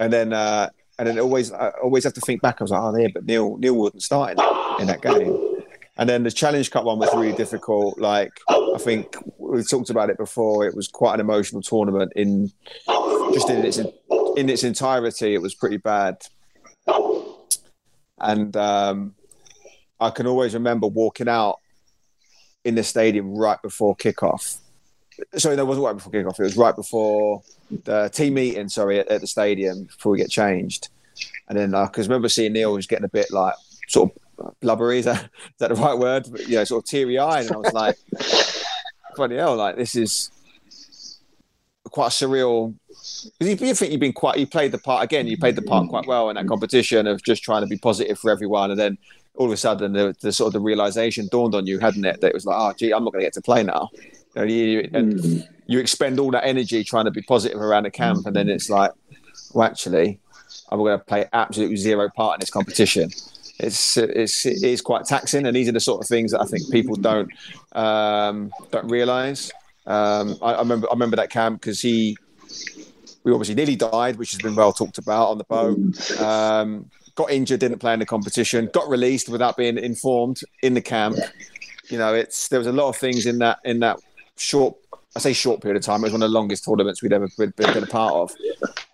and 0.00 0.12
then 0.12 0.32
uh, 0.32 0.68
and 0.98 1.08
then 1.08 1.18
always 1.18 1.52
I 1.52 1.70
always 1.82 2.04
have 2.04 2.12
to 2.14 2.20
think 2.20 2.42
back. 2.42 2.60
I 2.60 2.64
was 2.64 2.70
like, 2.72 2.82
oh, 2.82 2.96
yeah, 2.96 3.08
but 3.14 3.24
Neil 3.24 3.56
Neil 3.56 3.74
wasn't 3.74 4.02
starting 4.02 4.44
in 4.80 4.88
that 4.88 5.00
game. 5.00 5.53
And 5.96 6.08
then 6.08 6.24
the 6.24 6.30
Challenge 6.30 6.68
Cup 6.70 6.84
one 6.84 6.98
was 6.98 7.14
really 7.14 7.36
difficult. 7.36 7.98
Like 7.98 8.32
I 8.48 8.78
think 8.78 9.16
we 9.38 9.62
talked 9.62 9.90
about 9.90 10.10
it 10.10 10.18
before. 10.18 10.66
It 10.66 10.74
was 10.74 10.88
quite 10.88 11.14
an 11.14 11.20
emotional 11.20 11.62
tournament 11.62 12.12
in 12.16 12.50
just 13.32 13.48
in 13.48 13.64
its 13.64 13.78
in 14.36 14.48
its 14.48 14.64
entirety. 14.64 15.34
It 15.34 15.42
was 15.42 15.54
pretty 15.54 15.76
bad, 15.76 16.16
and 18.18 18.56
um, 18.56 19.14
I 20.00 20.10
can 20.10 20.26
always 20.26 20.54
remember 20.54 20.88
walking 20.88 21.28
out 21.28 21.60
in 22.64 22.74
the 22.74 22.82
stadium 22.82 23.36
right 23.36 23.60
before 23.62 23.94
kickoff. 23.96 24.58
Sorry, 25.36 25.54
that 25.54 25.64
wasn't 25.64 25.86
right 25.86 25.92
before 25.92 26.12
kickoff. 26.12 26.40
It 26.40 26.44
was 26.44 26.56
right 26.56 26.74
before 26.74 27.42
the 27.84 28.08
team 28.08 28.34
meeting. 28.34 28.68
Sorry, 28.68 28.98
at, 28.98 29.08
at 29.08 29.20
the 29.20 29.28
stadium 29.28 29.84
before 29.84 30.12
we 30.12 30.18
get 30.18 30.30
changed. 30.30 30.88
And 31.48 31.56
then, 31.56 31.74
I 31.74 31.88
remember 31.96 32.28
seeing 32.28 32.52
Neil 32.52 32.72
was 32.72 32.88
getting 32.88 33.04
a 33.04 33.08
bit 33.08 33.30
like 33.30 33.54
sort 33.86 34.10
of 34.10 34.23
blubbery. 34.60 34.98
Is 34.98 35.04
that, 35.06 35.24
is 35.24 35.30
that 35.58 35.68
the 35.68 35.76
right 35.76 35.98
word? 35.98 36.26
But, 36.30 36.48
you 36.48 36.56
know, 36.56 36.64
sort 36.64 36.84
of 36.84 36.90
teary 36.90 37.18
eyed. 37.18 37.46
And 37.46 37.54
I 37.54 37.58
was 37.58 37.72
like, 37.72 37.96
funny 39.16 39.36
hell, 39.36 39.56
like 39.56 39.76
this 39.76 39.94
is 39.94 40.30
quite 41.94 42.08
a 42.08 42.10
surreal. 42.10 42.74
Because 42.88 43.32
you, 43.40 43.66
you 43.66 43.74
think 43.74 43.92
you've 43.92 44.00
been 44.00 44.12
quite, 44.12 44.38
you 44.38 44.46
played 44.46 44.72
the 44.72 44.78
part 44.78 45.04
again. 45.04 45.26
You 45.26 45.38
played 45.38 45.56
the 45.56 45.62
part 45.62 45.88
quite 45.88 46.06
well 46.06 46.28
in 46.30 46.36
that 46.36 46.46
competition 46.46 47.06
of 47.06 47.22
just 47.22 47.42
trying 47.42 47.62
to 47.62 47.68
be 47.68 47.76
positive 47.76 48.18
for 48.18 48.30
everyone, 48.30 48.70
and 48.70 48.78
then 48.78 48.98
all 49.36 49.46
of 49.46 49.52
a 49.52 49.56
sudden 49.56 49.92
the, 49.92 50.14
the 50.20 50.32
sort 50.32 50.48
of 50.48 50.52
the 50.52 50.60
realization 50.60 51.28
dawned 51.30 51.54
on 51.54 51.66
you, 51.66 51.78
hadn't 51.78 52.04
it? 52.04 52.20
That 52.20 52.28
it 52.28 52.34
was 52.34 52.46
like, 52.46 52.56
oh, 52.58 52.72
gee, 52.76 52.92
I'm 52.92 53.04
not 53.04 53.12
going 53.12 53.22
to 53.22 53.26
get 53.26 53.34
to 53.34 53.42
play 53.42 53.62
now. 53.62 53.90
You, 54.36 54.40
know, 54.40 54.44
you, 54.44 54.90
and 54.92 55.14
mm. 55.14 55.48
you 55.66 55.78
expend 55.78 56.18
all 56.18 56.30
that 56.32 56.44
energy 56.44 56.84
trying 56.84 57.04
to 57.04 57.10
be 57.10 57.22
positive 57.22 57.60
around 57.60 57.84
the 57.84 57.90
camp, 57.90 58.26
and 58.26 58.34
then 58.34 58.48
it's 58.48 58.70
like, 58.70 58.92
well, 59.52 59.66
actually, 59.66 60.18
I'm 60.70 60.78
going 60.78 60.98
to 60.98 61.04
play 61.04 61.26
absolutely 61.32 61.76
zero 61.76 62.10
part 62.14 62.36
in 62.36 62.40
this 62.40 62.50
competition. 62.50 63.10
It's 63.58 63.96
it's 63.96 64.46
it 64.46 64.62
is 64.62 64.80
quite 64.80 65.04
taxing, 65.04 65.46
and 65.46 65.54
these 65.54 65.68
are 65.68 65.72
the 65.72 65.80
sort 65.80 66.02
of 66.02 66.08
things 66.08 66.32
that 66.32 66.40
I 66.40 66.44
think 66.44 66.70
people 66.70 66.96
don't 66.96 67.30
um, 67.72 68.52
don't 68.70 68.88
realize. 68.88 69.52
Um, 69.86 70.36
I, 70.42 70.54
I 70.54 70.58
remember 70.58 70.88
I 70.88 70.94
remember 70.94 71.16
that 71.16 71.30
camp 71.30 71.60
because 71.60 71.80
he 71.80 72.16
we 73.22 73.32
obviously 73.32 73.54
nearly 73.54 73.76
died, 73.76 74.16
which 74.16 74.32
has 74.32 74.40
been 74.40 74.56
well 74.56 74.72
talked 74.72 74.98
about 74.98 75.28
on 75.28 75.38
the 75.38 75.44
boat. 75.44 76.20
Um, 76.20 76.90
got 77.14 77.30
injured, 77.30 77.60
didn't 77.60 77.78
play 77.78 77.92
in 77.92 78.00
the 78.00 78.06
competition, 78.06 78.68
got 78.72 78.88
released 78.88 79.28
without 79.28 79.56
being 79.56 79.78
informed 79.78 80.40
in 80.62 80.74
the 80.74 80.82
camp. 80.82 81.16
You 81.88 81.98
know, 81.98 82.12
it's 82.12 82.48
there 82.48 82.58
was 82.58 82.66
a 82.66 82.72
lot 82.72 82.88
of 82.88 82.96
things 82.96 83.24
in 83.26 83.38
that 83.38 83.60
in 83.64 83.80
that 83.80 84.00
short. 84.36 84.76
I 85.16 85.20
say 85.20 85.32
short 85.32 85.62
period 85.62 85.76
of 85.76 85.84
time. 85.84 86.00
It 86.00 86.06
was 86.06 86.12
one 86.12 86.22
of 86.22 86.30
the 86.30 86.34
longest 86.34 86.64
tournaments 86.64 87.00
we'd 87.00 87.12
ever 87.12 87.28
been, 87.38 87.52
been 87.56 87.84
a 87.84 87.86
part 87.86 88.14
of. 88.14 88.32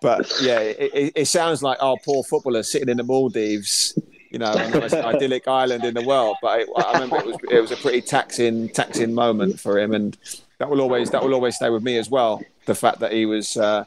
But 0.03 0.31
yeah, 0.39 0.59
it, 0.59 0.91
it, 0.93 1.13
it 1.15 1.25
sounds 1.25 1.63
like 1.63 1.81
our 1.81 1.93
oh, 1.93 1.97
poor 2.05 2.23
footballer 2.23 2.61
sitting 2.61 2.89
in 2.89 2.97
the 2.97 3.03
Maldives 3.03 3.97
you 4.31 4.39
know, 4.39 4.53
the 4.53 4.79
most 4.79 4.93
idyllic 4.93 5.47
island 5.47 5.83
in 5.83 5.93
the 5.93 6.03
world. 6.03 6.37
But 6.41 6.67
I 6.77 6.93
remember 6.93 7.17
it 7.17 7.25
was 7.25 7.37
it 7.51 7.61
was 7.61 7.71
a 7.71 7.77
pretty 7.77 8.01
taxing 8.01 8.69
taxing 8.69 9.13
moment 9.13 9.59
for 9.59 9.77
him, 9.77 9.93
and 9.93 10.17
that 10.57 10.69
will 10.69 10.81
always 10.81 11.09
that 11.11 11.21
will 11.21 11.33
always 11.33 11.57
stay 11.57 11.69
with 11.69 11.83
me 11.83 11.97
as 11.97 12.09
well. 12.09 12.41
The 12.65 12.75
fact 12.75 12.99
that 12.99 13.11
he 13.11 13.25
was 13.25 13.57
uh, 13.57 13.83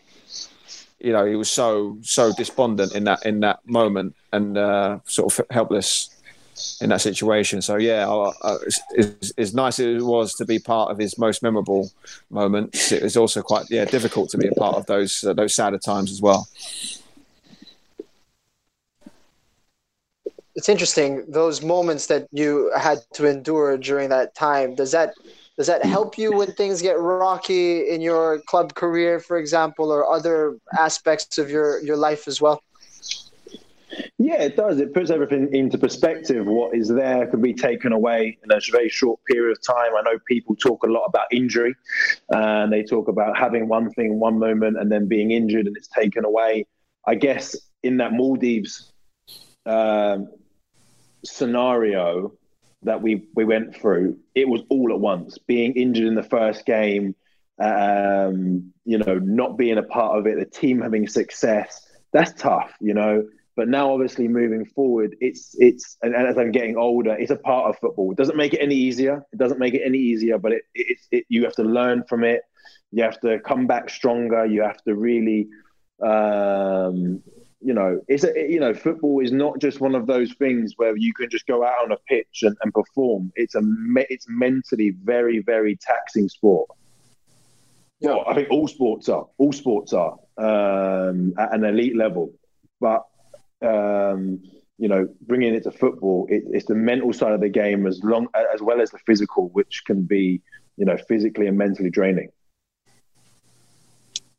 you 1.00 1.12
know 1.12 1.24
he 1.24 1.34
was 1.34 1.50
so 1.50 1.96
so 2.02 2.32
despondent 2.34 2.94
in 2.94 3.04
that 3.04 3.24
in 3.24 3.40
that 3.40 3.66
moment 3.66 4.14
and 4.32 4.58
uh, 4.58 4.98
sort 5.06 5.38
of 5.38 5.46
helpless 5.50 6.10
in 6.80 6.90
that 6.90 7.00
situation. 7.00 7.62
So 7.62 7.76
yeah, 7.76 8.30
as, 8.96 9.32
as 9.36 9.54
nice 9.54 9.78
as 9.78 10.02
it 10.02 10.06
was 10.06 10.34
to 10.34 10.44
be 10.44 10.58
part 10.58 10.90
of 10.90 10.98
his 10.98 11.18
most 11.18 11.42
memorable 11.42 11.90
moments, 12.30 12.92
it 12.92 13.02
was 13.02 13.16
also 13.16 13.40
quite 13.40 13.66
yeah 13.70 13.86
difficult 13.86 14.28
to 14.30 14.38
be 14.38 14.48
a 14.48 14.52
part 14.52 14.76
of 14.76 14.84
those 14.86 15.24
uh, 15.24 15.32
those 15.32 15.54
sadder 15.54 15.78
times 15.78 16.12
as 16.12 16.20
well. 16.20 16.46
It's 20.56 20.68
interesting 20.68 21.24
those 21.28 21.62
moments 21.62 22.06
that 22.06 22.28
you 22.30 22.70
had 22.76 22.98
to 23.14 23.26
endure 23.26 23.76
during 23.76 24.08
that 24.10 24.34
time. 24.34 24.74
Does 24.74 24.92
that 24.92 25.14
does 25.56 25.66
that 25.68 25.84
help 25.84 26.18
you 26.18 26.32
when 26.32 26.52
things 26.52 26.82
get 26.82 26.98
rocky 26.98 27.88
in 27.88 28.00
your 28.00 28.40
club 28.40 28.74
career, 28.74 29.20
for 29.20 29.38
example, 29.38 29.92
or 29.92 30.10
other 30.10 30.56
aspects 30.76 31.38
of 31.38 31.48
your, 31.48 31.80
your 31.80 31.96
life 31.96 32.26
as 32.26 32.40
well? 32.40 32.60
Yeah, 34.18 34.42
it 34.42 34.56
does. 34.56 34.80
It 34.80 34.92
puts 34.92 35.10
everything 35.10 35.54
into 35.54 35.78
perspective. 35.78 36.46
What 36.46 36.74
is 36.74 36.88
there 36.88 37.28
can 37.28 37.40
be 37.40 37.54
taken 37.54 37.92
away 37.92 38.36
in 38.42 38.50
a 38.50 38.58
very 38.72 38.88
short 38.88 39.20
period 39.30 39.52
of 39.52 39.62
time. 39.64 39.92
I 39.96 40.02
know 40.02 40.18
people 40.26 40.56
talk 40.56 40.82
a 40.82 40.88
lot 40.88 41.04
about 41.04 41.26
injury, 41.30 41.76
and 42.30 42.72
they 42.72 42.82
talk 42.82 43.06
about 43.06 43.38
having 43.38 43.68
one 43.68 43.90
thing 43.90 44.18
one 44.18 44.38
moment 44.38 44.76
and 44.78 44.90
then 44.90 45.06
being 45.06 45.30
injured 45.30 45.66
and 45.66 45.76
it's 45.76 45.88
taken 45.88 46.24
away. 46.24 46.66
I 47.06 47.14
guess 47.14 47.54
in 47.84 47.98
that 47.98 48.12
Maldives 48.12 48.92
um, 49.66 50.28
scenario, 51.24 52.32
that 52.82 53.02
we 53.02 53.26
we 53.34 53.44
went 53.44 53.76
through, 53.76 54.18
it 54.34 54.48
was 54.48 54.62
all 54.68 54.92
at 54.92 55.00
once. 55.00 55.38
Being 55.38 55.74
injured 55.74 56.06
in 56.06 56.14
the 56.14 56.22
first 56.22 56.66
game, 56.66 57.14
um, 57.58 58.72
you 58.84 58.98
know, 58.98 59.18
not 59.18 59.56
being 59.56 59.78
a 59.78 59.82
part 59.82 60.18
of 60.18 60.26
it, 60.26 60.38
the 60.38 60.44
team 60.44 60.80
having 60.80 61.08
success, 61.08 61.86
that's 62.12 62.32
tough, 62.40 62.72
you 62.80 62.94
know. 62.94 63.26
But 63.56 63.68
now, 63.68 63.92
obviously, 63.92 64.26
moving 64.26 64.64
forward, 64.64 65.16
it's 65.20 65.54
it's 65.58 65.96
and, 66.02 66.14
as 66.14 66.36
I'm 66.36 66.50
getting 66.50 66.76
older, 66.76 67.14
it's 67.14 67.30
a 67.30 67.36
part 67.36 67.70
of 67.70 67.78
football. 67.78 68.10
It 68.10 68.18
doesn't 68.18 68.36
make 68.36 68.52
it 68.52 68.60
any 68.60 68.74
easier. 68.74 69.24
It 69.32 69.38
doesn't 69.38 69.60
make 69.60 69.74
it 69.74 69.82
any 69.84 69.98
easier, 69.98 70.38
but 70.38 70.52
it, 70.52 70.62
it, 70.74 70.98
it 71.10 71.24
you 71.28 71.44
have 71.44 71.54
to 71.56 71.62
learn 71.62 72.04
from 72.08 72.24
it. 72.24 72.42
You 72.90 73.04
have 73.04 73.20
to 73.20 73.38
come 73.40 73.66
back 73.66 73.90
stronger. 73.90 74.44
You 74.44 74.62
have 74.62 74.82
to 74.84 74.94
really, 74.94 75.48
um, 76.00 77.22
you 77.64 77.72
know, 77.72 78.00
it's 78.08 78.24
a, 78.24 78.32
you 78.48 78.60
know, 78.60 78.74
football 78.74 79.20
is 79.20 79.32
not 79.32 79.58
just 79.58 79.80
one 79.80 79.94
of 79.94 80.06
those 80.06 80.34
things 80.34 80.74
where 80.76 80.94
you 80.96 81.14
can 81.14 81.30
just 81.30 81.46
go 81.46 81.64
out 81.64 81.82
on 81.82 81.92
a 81.92 81.96
pitch 82.06 82.42
and, 82.42 82.54
and 82.62 82.74
perform. 82.74 83.32
It's 83.36 83.54
a 83.54 83.62
it's 84.10 84.26
mentally 84.28 84.90
very 85.02 85.38
very 85.38 85.76
taxing 85.76 86.28
sport. 86.28 86.68
Yeah, 88.00 88.10
well, 88.10 88.24
I 88.28 88.34
think 88.34 88.50
all 88.50 88.68
sports 88.68 89.08
are. 89.08 89.26
All 89.38 89.52
sports 89.52 89.94
are 89.94 90.18
um, 90.36 91.32
at 91.38 91.54
an 91.54 91.64
elite 91.64 91.96
level, 91.96 92.32
but 92.80 93.04
um, 93.62 94.42
you 94.76 94.88
know, 94.88 95.08
bringing 95.22 95.54
it 95.54 95.62
to 95.62 95.70
football, 95.70 96.26
it, 96.28 96.42
it's 96.50 96.66
the 96.66 96.74
mental 96.74 97.14
side 97.14 97.32
of 97.32 97.40
the 97.40 97.48
game 97.48 97.86
as 97.86 97.98
long 98.04 98.28
as 98.52 98.60
well 98.60 98.82
as 98.82 98.90
the 98.90 98.98
physical, 99.06 99.48
which 99.50 99.84
can 99.86 100.02
be, 100.02 100.42
you 100.76 100.84
know, 100.84 100.98
physically 101.08 101.46
and 101.46 101.56
mentally 101.56 101.88
draining. 101.88 102.28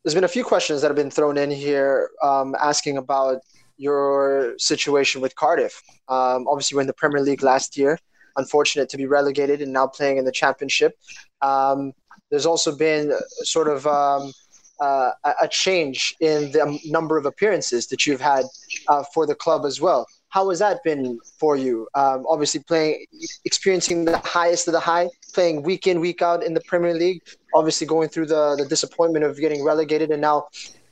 There's 0.06 0.14
been 0.14 0.24
a 0.24 0.28
few 0.28 0.44
questions 0.44 0.82
that 0.82 0.88
have 0.90 0.96
been 0.96 1.10
thrown 1.10 1.36
in 1.36 1.50
here 1.50 2.12
um, 2.22 2.56
asking 2.62 2.98
about 2.98 3.40
your 3.78 4.54
situation 4.60 5.20
with 5.20 5.36
Cardiff. 5.36 5.82
Um, 6.08 6.48
obviously, 6.48 6.76
we're 6.76 6.82
in 6.82 6.88
the 6.88 6.94
Premier 6.94 7.24
League 7.24 7.42
last 7.42 7.76
year. 7.76 7.98
Unfortunate 8.38 8.88
to 8.90 8.98
be 8.98 9.08
relegated 9.08 9.64
and 9.64 9.74
now 9.74 9.88
playing 9.88 10.18
in 10.18 10.26
the 10.26 10.32
Championship. 10.32 10.96
Um, 11.42 11.92
there's 12.30 12.46
also 12.46 12.78
been 12.78 13.14
sort 13.42 13.68
of 13.68 13.88
um, 13.88 14.32
uh, 14.80 15.10
a 15.42 15.48
change 15.48 16.14
in 16.20 16.52
the 16.52 16.80
number 16.86 17.18
of 17.18 17.26
appearances 17.26 17.88
that 17.88 18.06
you've 18.06 18.22
had 18.22 18.46
uh, 18.88 19.04
for 19.12 19.26
the 19.26 19.34
club 19.34 19.66
as 19.66 19.82
well. 19.82 20.06
How 20.36 20.50
has 20.50 20.60
that 20.60 20.84
been 20.84 21.18
for 21.40 21.56
you? 21.56 21.88
Um, 21.96 22.26
obviously, 22.28 22.60
playing, 22.60 23.06
experiencing 23.46 24.04
the 24.04 24.18
highest 24.18 24.68
of 24.68 24.74
the 24.74 24.82
high, 24.82 25.10
playing 25.34 25.64
week 25.64 25.88
in, 25.88 26.02
week 26.02 26.22
out 26.22 26.44
in 26.44 26.54
the 26.54 26.60
Premier 26.68 26.94
League. 26.94 27.22
Obviously, 27.54 27.88
going 27.88 28.10
through 28.10 28.26
the 28.26 28.58
the 28.58 28.66
disappointment 28.66 29.24
of 29.24 29.38
getting 29.38 29.64
relegated, 29.64 30.12
and 30.12 30.22
now 30.22 30.48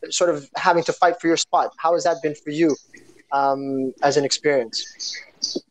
sort 0.09 0.29
of 0.29 0.49
having 0.55 0.81
to 0.85 0.93
fight 0.93 1.19
for 1.19 1.27
your 1.27 1.35
spot. 1.35 1.73
How 1.75 1.91
has 1.93 2.05
that 2.05 2.21
been 2.23 2.35
for 2.35 2.51
you 2.51 2.73
um, 3.33 3.93
as 4.01 4.15
an 4.15 4.23
experience? 4.23 4.77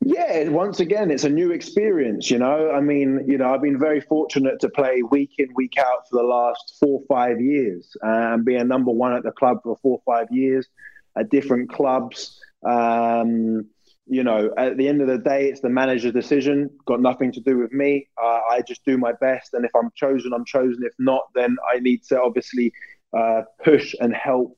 Yeah, 0.04 0.50
once 0.50 0.80
again, 0.80 1.10
it's 1.10 1.24
a 1.24 1.30
new 1.30 1.50
experience. 1.50 2.30
You 2.30 2.40
know, 2.40 2.72
I 2.72 2.80
mean, 2.82 3.24
you 3.26 3.38
know, 3.38 3.54
I've 3.54 3.62
been 3.62 3.78
very 3.78 4.02
fortunate 4.02 4.60
to 4.60 4.68
play 4.68 5.00
week 5.02 5.30
in, 5.38 5.48
week 5.54 5.78
out 5.78 6.06
for 6.10 6.16
the 6.20 6.28
last 6.28 6.76
four, 6.78 7.00
five 7.08 7.40
years, 7.40 7.96
and 8.02 8.34
um, 8.34 8.44
being 8.44 8.68
number 8.68 8.90
one 8.90 9.14
at 9.14 9.22
the 9.22 9.32
club 9.32 9.62
for 9.62 9.78
four, 9.80 10.02
five 10.04 10.26
years 10.30 10.68
at 11.16 11.30
different 11.30 11.72
clubs. 11.72 12.38
Um, 12.64 13.66
you 14.06 14.24
know, 14.24 14.50
at 14.56 14.76
the 14.76 14.88
end 14.88 15.00
of 15.00 15.06
the 15.06 15.18
day, 15.18 15.48
it's 15.48 15.60
the 15.60 15.68
manager's 15.68 16.12
decision. 16.12 16.70
Got 16.86 17.00
nothing 17.00 17.32
to 17.32 17.40
do 17.40 17.58
with 17.58 17.72
me. 17.72 18.08
Uh, 18.20 18.40
I 18.50 18.62
just 18.66 18.84
do 18.84 18.98
my 18.98 19.12
best, 19.12 19.54
and 19.54 19.64
if 19.64 19.74
I'm 19.74 19.90
chosen, 19.94 20.32
I'm 20.32 20.44
chosen. 20.44 20.82
If 20.82 20.92
not, 20.98 21.22
then 21.34 21.56
I 21.72 21.78
need 21.78 22.02
to 22.04 22.20
obviously 22.20 22.72
uh, 23.16 23.42
push 23.62 23.94
and 24.00 24.14
help 24.14 24.56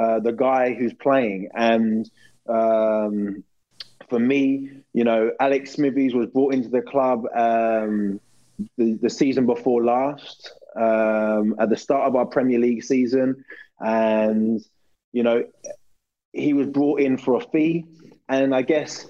uh, 0.00 0.20
the 0.20 0.32
guy 0.32 0.74
who's 0.74 0.94
playing. 0.94 1.48
And 1.54 2.08
um, 2.48 3.44
for 4.08 4.18
me, 4.18 4.70
you 4.92 5.04
know, 5.04 5.32
Alex 5.40 5.72
Smithies 5.72 6.14
was 6.14 6.26
brought 6.26 6.54
into 6.54 6.68
the 6.68 6.82
club 6.82 7.26
um, 7.34 8.20
the, 8.78 8.98
the 9.02 9.10
season 9.10 9.46
before 9.46 9.84
last, 9.84 10.52
um, 10.76 11.56
at 11.58 11.68
the 11.68 11.76
start 11.76 12.06
of 12.06 12.16
our 12.16 12.26
Premier 12.26 12.58
League 12.58 12.84
season. 12.84 13.44
And, 13.80 14.60
you 15.12 15.22
know, 15.22 15.44
he 16.34 16.52
was 16.52 16.66
brought 16.66 17.00
in 17.00 17.16
for 17.16 17.36
a 17.36 17.40
fee. 17.40 17.86
And 18.28 18.54
I 18.54 18.62
guess, 18.62 19.06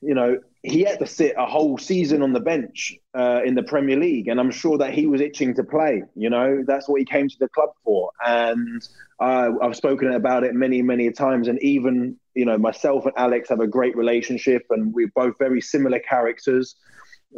you 0.00 0.14
know, 0.14 0.38
he 0.62 0.82
had 0.82 1.00
to 1.00 1.06
sit 1.06 1.34
a 1.36 1.44
whole 1.44 1.76
season 1.76 2.22
on 2.22 2.32
the 2.32 2.40
bench 2.40 2.96
uh, 3.14 3.40
in 3.44 3.56
the 3.56 3.64
Premier 3.64 3.98
League, 3.98 4.28
and 4.28 4.38
I'm 4.38 4.52
sure 4.52 4.78
that 4.78 4.94
he 4.94 5.06
was 5.06 5.20
itching 5.20 5.54
to 5.54 5.64
play. 5.64 6.04
You 6.14 6.30
know, 6.30 6.62
that's 6.64 6.88
what 6.88 7.00
he 7.00 7.04
came 7.04 7.28
to 7.28 7.38
the 7.40 7.48
club 7.48 7.70
for. 7.84 8.12
And 8.24 8.80
uh, 9.18 9.50
I've 9.60 9.74
spoken 9.74 10.12
about 10.12 10.44
it 10.44 10.54
many, 10.54 10.80
many 10.80 11.10
times. 11.10 11.48
And 11.48 11.60
even 11.62 12.16
you 12.34 12.44
know, 12.44 12.56
myself 12.58 13.04
and 13.06 13.14
Alex 13.16 13.48
have 13.48 13.60
a 13.60 13.66
great 13.66 13.96
relationship, 13.96 14.66
and 14.70 14.94
we're 14.94 15.12
both 15.14 15.36
very 15.38 15.60
similar 15.60 15.98
characters. 15.98 16.76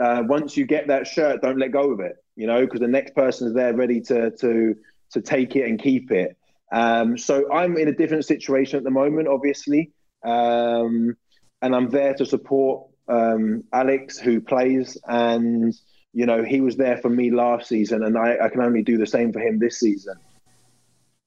Uh, 0.00 0.22
once 0.26 0.56
you 0.56 0.66
get 0.66 0.88
that 0.88 1.06
shirt, 1.06 1.40
don't 1.40 1.58
let 1.58 1.72
go 1.72 1.92
of 1.92 2.00
it. 2.00 2.16
You 2.36 2.46
know, 2.46 2.60
because 2.60 2.80
the 2.80 2.88
next 2.88 3.14
person 3.14 3.48
is 3.48 3.54
there 3.54 3.74
ready 3.74 4.00
to 4.02 4.30
to 4.32 4.76
to 5.12 5.20
take 5.20 5.56
it 5.56 5.66
and 5.66 5.80
keep 5.80 6.10
it. 6.10 6.36
Um, 6.72 7.16
so 7.18 7.52
I'm 7.52 7.76
in 7.76 7.88
a 7.88 7.92
different 7.92 8.24
situation 8.24 8.78
at 8.78 8.84
the 8.84 8.90
moment, 8.90 9.28
obviously, 9.28 9.92
um, 10.24 11.16
and 11.62 11.74
I'm 11.74 11.88
there 11.90 12.14
to 12.14 12.26
support 12.26 12.88
um, 13.08 13.64
Alex, 13.72 14.18
who 14.18 14.40
plays, 14.40 14.98
and 15.06 15.74
you 16.12 16.26
know 16.26 16.42
he 16.42 16.60
was 16.60 16.76
there 16.76 16.96
for 16.98 17.10
me 17.10 17.30
last 17.30 17.68
season, 17.68 18.02
and 18.04 18.16
I, 18.16 18.38
I 18.44 18.48
can 18.48 18.60
only 18.60 18.82
do 18.82 18.96
the 18.96 19.06
same 19.06 19.32
for 19.32 19.40
him 19.40 19.58
this 19.58 19.78
season. 19.78 20.14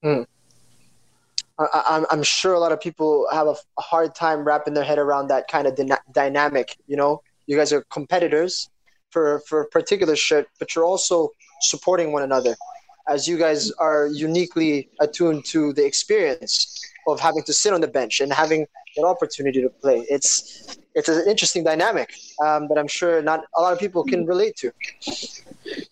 Mm. 0.04 0.26
I, 1.58 2.04
am 2.10 2.22
sure 2.22 2.54
a 2.54 2.60
lot 2.60 2.70
of 2.70 2.80
people 2.80 3.26
have 3.32 3.48
a, 3.48 3.56
hard 3.80 4.14
time 4.14 4.44
wrapping 4.44 4.74
their 4.74 4.84
head 4.84 4.98
around 4.98 5.26
that 5.28 5.48
kind 5.48 5.66
of 5.66 5.74
dyna- 5.74 6.02
dynamic. 6.12 6.76
You 6.86 6.96
know, 6.96 7.22
you 7.46 7.56
guys 7.56 7.72
are 7.72 7.84
competitors 7.90 8.70
for 9.10 9.40
for 9.48 9.62
a 9.62 9.68
particular 9.68 10.14
shirt, 10.14 10.46
but 10.58 10.74
you're 10.74 10.84
also 10.84 11.30
supporting 11.62 12.12
one 12.12 12.22
another, 12.22 12.54
as 13.08 13.26
you 13.26 13.38
guys 13.38 13.70
are 13.72 14.06
uniquely 14.08 14.88
attuned 15.00 15.44
to 15.46 15.72
the 15.72 15.84
experience 15.84 16.80
of 17.06 17.18
having 17.20 17.42
to 17.44 17.52
sit 17.52 17.72
on 17.72 17.80
the 17.80 17.88
bench 17.88 18.20
and 18.20 18.32
having 18.32 18.66
that 18.96 19.04
opportunity 19.04 19.62
to 19.62 19.68
play. 19.68 20.06
It's 20.10 20.76
it's 20.94 21.08
an 21.08 21.24
interesting 21.28 21.62
dynamic 21.64 22.12
um, 22.44 22.66
that 22.68 22.78
I'm 22.78 22.88
sure 22.88 23.22
not 23.22 23.44
a 23.56 23.60
lot 23.62 23.72
of 23.72 23.78
people 23.78 24.04
can 24.04 24.26
relate 24.26 24.56
to. 24.56 24.72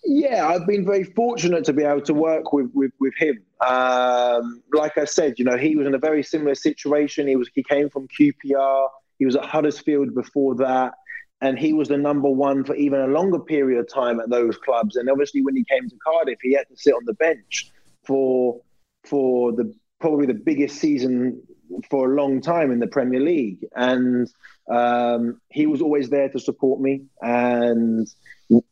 Yeah, 0.05 0.49
I've 0.49 0.67
been 0.67 0.85
very 0.85 1.05
fortunate 1.05 1.64
to 1.67 1.73
be 1.73 1.85
able 1.85 2.03
to 2.03 2.14
work 2.14 2.53
with 2.53 2.71
with, 2.75 2.93
with 3.01 3.14
him. 3.17 3.43
Um, 3.67 4.62
like 4.73 4.99
I 4.99 5.05
said, 5.05 5.39
you 5.39 5.45
know, 5.45 5.57
he 5.57 5.77
was 5.77 5.87
in 5.87 5.95
a 5.95 5.99
very 5.99 6.23
similar 6.23 6.55
situation. 6.55 7.27
He 7.27 7.37
was 7.37 7.49
he 7.55 7.62
came 7.62 7.89
from 7.89 8.09
QPR. 8.09 8.89
He 9.19 9.25
was 9.25 9.37
at 9.37 9.47
Huddersfield 9.47 10.14
before 10.14 10.57
that, 10.57 10.95
and 11.41 11.59
he 11.59 11.72
was 11.72 11.89
the 11.89 11.97
number 11.97 12.28
one 12.28 12.64
for 12.64 12.74
even 12.74 13.01
a 13.01 13.07
longer 13.07 13.39
period 13.39 13.78
of 13.78 13.93
time 13.93 14.20
at 14.20 14.30
those 14.30 14.57
clubs. 14.57 14.97
And 14.97 15.11
obviously, 15.11 15.43
when 15.43 15.57
he 15.57 15.64
came 15.64 15.89
to 15.89 15.97
Cardiff, 16.05 16.39
he 16.43 16.55
had 16.55 16.68
to 16.68 16.76
sit 16.76 16.95
on 16.95 17.05
the 17.05 17.14
bench 17.14 17.70
for 18.05 18.61
for 19.05 19.53
the 19.53 19.74
probably 20.01 20.26
the 20.26 20.34
biggest 20.34 20.76
season 20.76 21.43
for 21.91 22.11
a 22.11 22.14
long 22.14 22.41
time 22.41 22.70
in 22.70 22.78
the 22.78 22.87
Premier 22.87 23.20
League, 23.20 23.64
and 23.74 24.28
um, 24.70 25.41
he 25.51 25.66
was 25.66 25.82
always 25.82 26.09
there 26.09 26.28
to 26.28 26.39
support 26.39 26.80
me. 26.80 27.05
And 27.20 28.09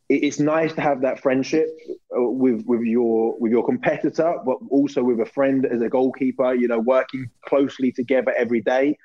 it's 0.08 0.38
nice 0.38 0.72
to 0.74 0.80
have 0.80 1.00
that 1.00 1.20
friendship 1.20 1.66
uh, 2.16 2.22
with 2.22 2.64
with 2.66 2.82
your 2.82 3.36
with 3.38 3.50
your 3.50 3.64
competitor, 3.64 4.36
but 4.44 4.58
also 4.70 5.02
with 5.02 5.20
a 5.20 5.26
friend 5.26 5.66
as 5.66 5.82
a 5.82 5.88
goalkeeper. 5.88 6.54
You 6.54 6.68
know, 6.68 6.78
working 6.78 7.28
closely 7.46 7.90
together 7.92 8.32
every 8.36 8.60
day. 8.60 8.96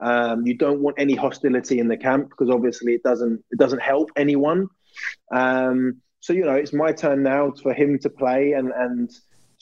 Um, 0.00 0.46
you 0.46 0.54
don't 0.54 0.80
want 0.80 0.96
any 0.98 1.14
hostility 1.14 1.78
in 1.78 1.88
the 1.88 1.96
camp 1.96 2.30
because 2.30 2.50
obviously 2.50 2.94
it 2.94 3.02
doesn't 3.02 3.44
it 3.50 3.58
doesn't 3.58 3.82
help 3.82 4.10
anyone. 4.16 4.68
Um, 5.32 6.02
so 6.20 6.32
you 6.32 6.44
know, 6.44 6.54
it's 6.54 6.72
my 6.72 6.92
turn 6.92 7.22
now 7.22 7.52
for 7.62 7.72
him 7.72 7.98
to 8.00 8.10
play 8.10 8.52
and 8.52 8.72
and 8.72 9.10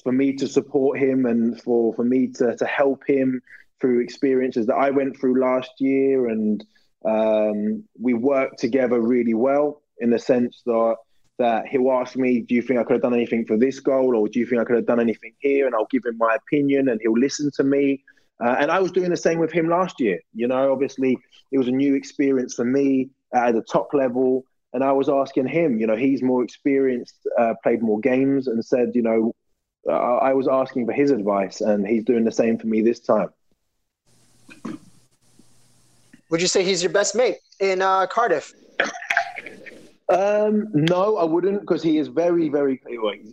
for 0.05 0.13
me 0.13 0.35
to 0.35 0.47
support 0.47 0.99
him 0.99 1.27
and 1.27 1.61
for, 1.63 1.95
for 1.95 2.05
me 2.05 2.29
to, 2.29 2.55
to 2.55 2.67
help 2.67 3.03
him 3.09 3.41
through 3.81 4.01
experiences 4.01 4.67
that 4.67 4.75
I 4.75 4.91
went 4.91 5.19
through 5.19 5.41
last 5.41 5.71
year. 5.79 6.29
And 6.29 6.65
um, 7.05 7.85
we 7.99 8.13
worked 8.13 8.59
together 8.59 9.01
really 9.01 9.35
well 9.35 9.83
in 9.99 10.11
the 10.11 10.19
sense 10.19 10.63
that 10.67 10.97
that 11.39 11.67
he'll 11.67 11.91
ask 11.91 12.17
me, 12.17 12.41
Do 12.41 12.55
you 12.55 12.63
think 12.63 12.79
I 12.79 12.85
could 12.85 12.93
have 12.95 13.03
done 13.03 13.15
anything 13.15 13.45
for 13.45 13.57
this 13.57 13.81
goal? 13.81 14.17
Or 14.17 14.29
do 14.29 14.39
you 14.39 14.47
think 14.47 14.61
I 14.61 14.65
could 14.65 14.77
have 14.77 14.87
done 14.87 15.01
anything 15.01 15.33
here? 15.41 15.67
And 15.67 15.75
I'll 15.75 15.89
give 15.91 16.05
him 16.05 16.17
my 16.17 16.37
opinion 16.37 16.89
and 16.89 17.01
he'll 17.03 17.19
listen 17.19 17.51
to 17.57 17.65
me. 17.65 18.05
Uh, 18.45 18.57
and 18.59 18.71
I 18.71 18.81
was 18.81 18.93
doing 18.93 19.11
the 19.11 19.17
same 19.17 19.39
with 19.39 19.53
him 19.53 19.69
last 19.69 20.01
year. 20.01 20.21
You 20.35 20.49
know, 20.49 20.73
obviously, 20.73 21.19
it 21.51 21.59
was 21.59 21.69
a 21.69 21.73
new 21.73 21.95
experience 21.95 22.55
for 22.55 22.65
me 22.65 23.11
at 23.33 23.55
the 23.55 23.63
top 23.63 23.93
level. 23.95 24.45
And 24.73 24.83
I 24.83 24.93
was 24.93 25.09
asking 25.09 25.47
him, 25.47 25.79
you 25.79 25.87
know, 25.87 25.97
he's 25.97 26.23
more 26.23 26.43
experienced, 26.43 27.15
uh, 27.39 27.55
played 27.63 27.81
more 27.81 28.01
games, 28.01 28.49
and 28.49 28.65
said, 28.65 28.91
you 28.95 29.03
know, 29.03 29.33
I 29.89 30.33
was 30.33 30.49
asking 30.49 30.87
for 30.87 30.93
his 30.93 31.11
advice, 31.11 31.61
and 31.61 31.87
he's 31.87 32.05
doing 32.05 32.25
the 32.25 32.33
same 32.33 32.59
for 32.59 32.67
me 32.67 32.81
this 32.81 33.01
time. 33.01 33.29
Would 36.31 36.41
you 36.41 36.49
say 36.49 36.65
he's 36.65 36.83
your 36.83 36.91
best 36.91 37.15
mate 37.15 37.37
in 37.61 37.83
uh, 37.83 38.07
Cardiff? 38.07 38.53
Um, 40.09 40.69
no, 40.75 41.17
I 41.17 41.25
wouldn't, 41.25 41.61
because 41.61 41.83
he 41.83 41.99
is 41.99 42.09
very, 42.09 42.49
very, 42.51 42.81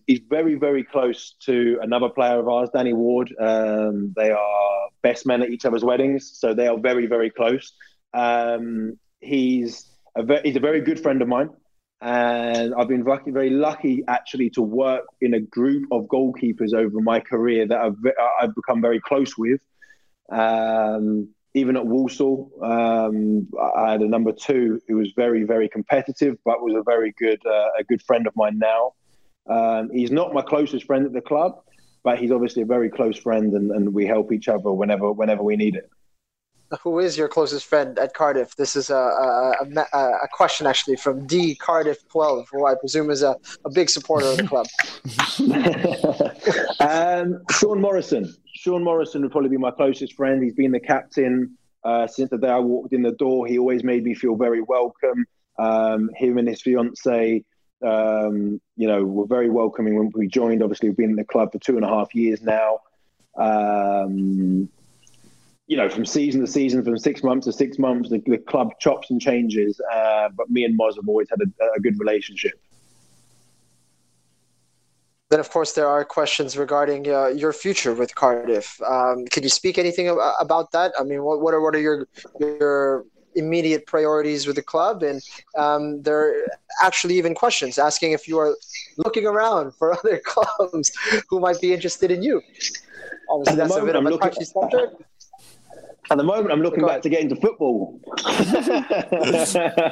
he's 0.07 0.21
very, 0.29 0.55
very 0.55 0.83
close 0.83 1.35
to 1.41 1.79
another 1.81 2.09
player 2.09 2.39
of 2.39 2.47
ours, 2.47 2.69
Danny 2.73 2.93
Ward. 2.93 3.33
Um, 3.39 4.13
they 4.15 4.31
are 4.31 4.89
best 5.01 5.25
men 5.25 5.41
at 5.41 5.49
each 5.49 5.65
other's 5.65 5.83
weddings, 5.83 6.31
so 6.39 6.53
they 6.53 6.67
are 6.67 6.79
very, 6.79 7.07
very 7.07 7.29
close. 7.29 7.73
Um, 8.13 8.97
he's 9.19 9.85
a 10.15 10.23
ve- 10.23 10.41
he's 10.43 10.55
a 10.55 10.61
very 10.61 10.81
good 10.81 10.99
friend 11.01 11.21
of 11.21 11.27
mine. 11.27 11.49
and 12.01 12.73
I've 12.73 12.87
been 12.87 13.03
lucky, 13.03 13.31
very 13.31 13.51
lucky 13.51 14.03
actually 14.07 14.49
to 14.51 14.61
work 14.61 15.05
in 15.21 15.33
a 15.35 15.39
group 15.39 15.87
of 15.91 16.05
goalkeepers 16.05 16.73
over 16.73 16.99
my 16.99 17.19
career 17.19 17.67
that 17.67 17.79
I've, 17.79 17.97
I've 18.41 18.55
become 18.55 18.81
very 18.81 18.99
close 18.99 19.37
with. 19.37 19.61
Um, 20.31 21.29
even 21.53 21.75
at 21.75 21.85
Walsall, 21.85 22.49
um, 22.61 23.47
I 23.59 23.91
had 23.91 24.01
a 24.01 24.07
number 24.07 24.31
two 24.31 24.81
who 24.87 24.97
was 24.97 25.11
very, 25.15 25.43
very 25.43 25.67
competitive, 25.67 26.37
but 26.45 26.61
was 26.61 26.75
a 26.75 26.83
very 26.83 27.13
good, 27.19 27.41
uh, 27.45 27.69
a 27.77 27.83
good 27.83 28.01
friend 28.03 28.25
of 28.25 28.35
mine 28.35 28.57
now. 28.57 28.93
Um, 29.49 29.89
he's 29.91 30.11
not 30.11 30.33
my 30.33 30.41
closest 30.41 30.85
friend 30.85 31.05
at 31.05 31.11
the 31.11 31.21
club, 31.21 31.61
but 32.03 32.19
he's 32.19 32.31
obviously 32.31 32.61
a 32.61 32.65
very 32.65 32.89
close 32.89 33.17
friend, 33.17 33.53
and, 33.53 33.71
and 33.71 33.93
we 33.93 34.05
help 34.05 34.31
each 34.31 34.47
other 34.47 34.71
whenever, 34.71 35.11
whenever 35.11 35.43
we 35.43 35.57
need 35.57 35.75
it. 35.75 35.89
Who 36.81 36.99
is 36.99 37.17
your 37.17 37.27
closest 37.27 37.65
friend 37.65 37.99
at 37.99 38.13
Cardiff? 38.13 38.55
This 38.55 38.75
is 38.75 38.89
a, 38.89 38.95
a, 38.95 39.53
a, 39.93 39.97
a 39.97 40.27
question 40.31 40.65
actually 40.67 40.95
from 40.95 41.27
D 41.27 41.55
Cardiff 41.55 42.07
12, 42.09 42.47
who 42.51 42.65
I 42.65 42.75
presume 42.75 43.09
is 43.09 43.23
a, 43.23 43.35
a 43.65 43.69
big 43.69 43.89
supporter 43.89 44.27
of 44.27 44.37
the 44.37 44.47
club. 44.47 44.67
um, 46.79 47.43
Sean 47.51 47.81
Morrison. 47.81 48.33
Sean 48.53 48.83
Morrison 48.83 49.21
would 49.23 49.31
probably 49.31 49.49
be 49.49 49.57
my 49.57 49.71
closest 49.71 50.13
friend. 50.13 50.41
He's 50.41 50.53
been 50.53 50.71
the 50.71 50.79
captain 50.79 51.57
uh, 51.83 52.07
since 52.07 52.29
the 52.29 52.37
day 52.37 52.49
I 52.49 52.59
walked 52.59 52.93
in 52.93 53.01
the 53.01 53.11
door. 53.11 53.47
He 53.47 53.57
always 53.59 53.83
made 53.83 54.03
me 54.03 54.13
feel 54.13 54.35
very 54.35 54.61
welcome. 54.61 55.25
Um, 55.59 56.09
him 56.15 56.37
and 56.37 56.47
his 56.47 56.61
fiance, 56.61 57.43
um, 57.85 58.61
you 58.77 58.87
know, 58.87 59.03
were 59.03 59.27
very 59.27 59.49
welcoming 59.49 59.97
when 59.97 60.11
we 60.13 60.27
joined. 60.27 60.63
Obviously, 60.63 60.89
we've 60.89 60.97
been 60.97 61.11
in 61.11 61.15
the 61.15 61.25
club 61.25 61.51
for 61.51 61.59
two 61.59 61.75
and 61.75 61.83
a 61.83 61.89
half 61.89 62.13
years 62.15 62.41
now. 62.41 62.79
Um, 63.37 64.69
you 65.67 65.77
know, 65.77 65.89
from 65.89 66.05
season 66.05 66.41
to 66.41 66.47
season, 66.47 66.83
from 66.83 66.97
six 66.97 67.23
months 67.23 67.45
to 67.45 67.53
six 67.53 67.79
months, 67.79 68.09
the, 68.09 68.21
the 68.25 68.37
club 68.37 68.71
chops 68.79 69.09
and 69.09 69.21
changes. 69.21 69.79
Uh, 69.93 70.29
but 70.35 70.49
me 70.49 70.65
and 70.65 70.77
Moz 70.77 70.95
have 70.95 71.07
always 71.07 71.29
had 71.29 71.39
a, 71.41 71.65
a, 71.75 71.79
good 71.79 71.97
relationship. 71.99 72.59
Then, 75.29 75.39
of 75.39 75.49
course, 75.49 75.71
there 75.71 75.87
are 75.87 76.03
questions 76.03 76.57
regarding 76.57 77.07
uh, 77.09 77.27
your 77.27 77.53
future 77.53 77.93
with 77.93 78.13
Cardiff. 78.15 78.81
Um, 78.81 79.25
can 79.27 79.43
you 79.43 79.49
speak 79.49 79.77
anything 79.77 80.09
about 80.41 80.73
that? 80.73 80.91
I 80.99 81.03
mean, 81.03 81.23
what, 81.23 81.39
what 81.39 81.53
are 81.53 81.61
what 81.61 81.73
are 81.73 81.79
your 81.79 82.05
your 82.37 83.05
immediate 83.35 83.85
priorities 83.85 84.45
with 84.45 84.57
the 84.57 84.61
club? 84.61 85.03
And 85.03 85.21
um, 85.57 86.01
there 86.01 86.19
are 86.19 86.45
actually 86.83 87.17
even 87.17 87.33
questions 87.33 87.77
asking 87.77 88.11
if 88.11 88.27
you 88.27 88.39
are 88.39 88.57
looking 88.97 89.25
around 89.25 89.73
for 89.75 89.93
other 89.93 90.19
clubs 90.25 90.91
who 91.29 91.39
might 91.39 91.61
be 91.61 91.73
interested 91.73 92.11
in 92.11 92.21
you. 92.23 92.41
Obviously, 93.29 93.55
that's 93.55 93.75
a 93.77 93.85
bit 93.85 93.95
of 93.95 94.05
a 94.05 94.17
touchy 94.17 94.43
subject. 94.43 95.01
At 96.09 96.17
the 96.17 96.23
moment, 96.23 96.51
I'm 96.51 96.61
looking 96.61 96.85
back 96.85 97.01
to 97.03 97.09
get 97.09 97.21
into 97.21 97.35
football. 97.35 98.01
I 98.25 98.33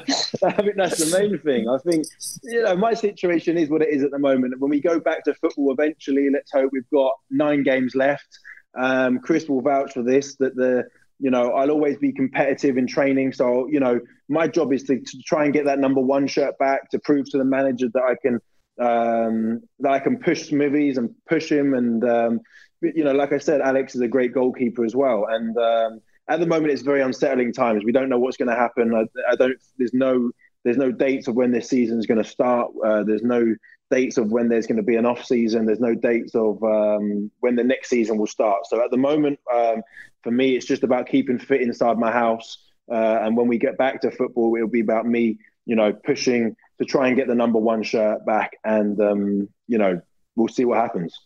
think 0.03 0.75
that's 0.75 0.97
the 0.97 1.17
main 1.17 1.39
thing. 1.39 1.69
I 1.69 1.77
think, 1.77 2.05
you 2.43 2.63
know, 2.63 2.75
my 2.75 2.93
situation 2.93 3.57
is 3.57 3.69
what 3.69 3.81
it 3.81 3.89
is 3.89 4.03
at 4.03 4.11
the 4.11 4.19
moment. 4.19 4.59
When 4.59 4.69
we 4.69 4.81
go 4.81 4.99
back 4.99 5.23
to 5.25 5.33
football 5.35 5.71
eventually, 5.71 6.29
let's 6.31 6.51
hope 6.51 6.71
we've 6.73 6.89
got 6.91 7.13
nine 7.29 7.63
games 7.63 7.95
left. 7.95 8.27
Um, 8.77 9.19
Chris 9.19 9.47
will 9.47 9.61
vouch 9.61 9.93
for 9.93 10.03
this 10.03 10.35
that 10.37 10.55
the, 10.55 10.85
you 11.19 11.29
know, 11.29 11.51
I'll 11.51 11.71
always 11.71 11.97
be 11.97 12.11
competitive 12.11 12.77
in 12.77 12.87
training. 12.87 13.33
So, 13.33 13.67
you 13.67 13.79
know, 13.79 13.99
my 14.27 14.47
job 14.47 14.73
is 14.73 14.83
to, 14.83 14.99
to 14.99 15.17
try 15.25 15.45
and 15.45 15.53
get 15.53 15.65
that 15.65 15.79
number 15.79 16.01
one 16.01 16.27
shirt 16.27 16.57
back 16.57 16.89
to 16.89 16.99
prove 16.99 17.29
to 17.31 17.37
the 17.37 17.45
manager 17.45 17.87
that 17.93 18.03
I 18.03 18.15
can 18.21 18.39
um, 18.79 19.61
that 19.79 19.91
I 19.91 19.99
can 19.99 20.19
push 20.19 20.49
Smithies 20.49 20.97
and 20.97 21.13
push 21.27 21.51
him. 21.51 21.73
And 21.73 22.03
um, 22.03 22.39
you 22.81 23.03
know, 23.03 23.11
like 23.11 23.33
I 23.33 23.37
said, 23.37 23.61
Alex 23.61 23.95
is 23.95 24.01
a 24.01 24.07
great 24.07 24.33
goalkeeper 24.33 24.85
as 24.85 24.95
well. 24.95 25.27
And 25.29 25.57
um, 25.57 26.01
at 26.29 26.39
the 26.39 26.45
moment, 26.45 26.71
it's 26.71 26.81
very 26.81 27.01
unsettling 27.01 27.53
times. 27.53 27.83
We 27.83 27.91
don't 27.91 28.09
know 28.09 28.19
what's 28.19 28.37
going 28.37 28.49
to 28.49 28.55
happen. 28.55 28.93
I, 28.93 29.05
I, 29.31 29.35
don't. 29.35 29.57
There's 29.77 29.93
no. 29.93 30.31
There's 30.63 30.77
no 30.77 30.91
dates 30.91 31.27
of 31.27 31.35
when 31.35 31.51
this 31.51 31.69
season 31.69 31.99
is 31.99 32.05
going 32.05 32.21
to 32.21 32.29
start. 32.29 32.71
Uh, 32.85 33.03
there's 33.03 33.23
no 33.23 33.55
dates 33.89 34.17
of 34.17 34.29
when 34.29 34.49
there's 34.49 34.67
going 34.67 34.77
to 34.77 34.83
be 34.83 34.97
an 34.97 35.05
off 35.05 35.23
season. 35.23 35.65
There's 35.65 35.79
no 35.79 35.95
dates 35.95 36.35
of 36.35 36.61
um, 36.63 37.31
when 37.39 37.55
the 37.55 37.63
next 37.63 37.89
season 37.89 38.17
will 38.17 38.27
start. 38.27 38.65
So 38.67 38.83
at 38.83 38.91
the 38.91 38.97
moment, 38.97 39.39
um, 39.53 39.81
for 40.21 40.31
me, 40.31 40.55
it's 40.55 40.65
just 40.65 40.83
about 40.83 41.07
keeping 41.07 41.39
fit 41.39 41.61
inside 41.61 41.97
my 41.97 42.11
house. 42.11 42.57
Uh, 42.91 43.19
and 43.21 43.37
when 43.37 43.47
we 43.47 43.57
get 43.57 43.77
back 43.77 44.01
to 44.01 44.11
football, 44.11 44.53
it'll 44.55 44.67
be 44.67 44.81
about 44.81 45.05
me, 45.05 45.37
you 45.65 45.75
know, 45.75 45.93
pushing 45.93 46.55
to 46.79 46.85
try 46.85 47.07
and 47.07 47.15
get 47.15 47.27
the 47.27 47.35
number 47.35 47.59
one 47.59 47.81
shirt 47.81 48.25
back. 48.25 48.51
And 48.63 48.99
um, 48.99 49.49
you 49.67 49.77
know, 49.77 50.01
we'll 50.35 50.49
see 50.49 50.65
what 50.65 50.77
happens. 50.77 51.17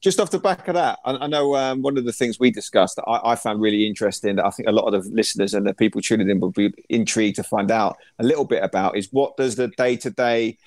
Just 0.00 0.20
off 0.20 0.30
the 0.30 0.38
back 0.38 0.68
of 0.68 0.74
that, 0.74 0.98
I, 1.04 1.12
I 1.12 1.26
know 1.26 1.56
um, 1.56 1.82
one 1.82 1.98
of 1.98 2.04
the 2.04 2.12
things 2.12 2.38
we 2.38 2.50
discussed 2.50 2.96
that 2.96 3.04
I, 3.04 3.32
I, 3.32 3.36
found 3.36 3.60
really 3.60 3.86
interesting 3.86 4.36
that 4.36 4.44
I 4.44 4.50
think 4.50 4.68
a 4.68 4.72
lot 4.72 4.92
of 4.92 5.04
the 5.04 5.10
listeners 5.10 5.54
and 5.54 5.66
the 5.66 5.74
people 5.74 6.00
tuning 6.00 6.28
in 6.28 6.40
will 6.40 6.50
be 6.50 6.72
intrigued 6.88 7.36
to 7.36 7.42
find 7.42 7.70
out 7.70 7.96
a 8.18 8.24
little 8.24 8.44
bit 8.44 8.62
about 8.62 8.96
is 8.96 9.08
what 9.12 9.36
does 9.36 9.56
the 9.56 9.68
day 9.68 9.96
to 9.96 10.10
day 10.10 10.58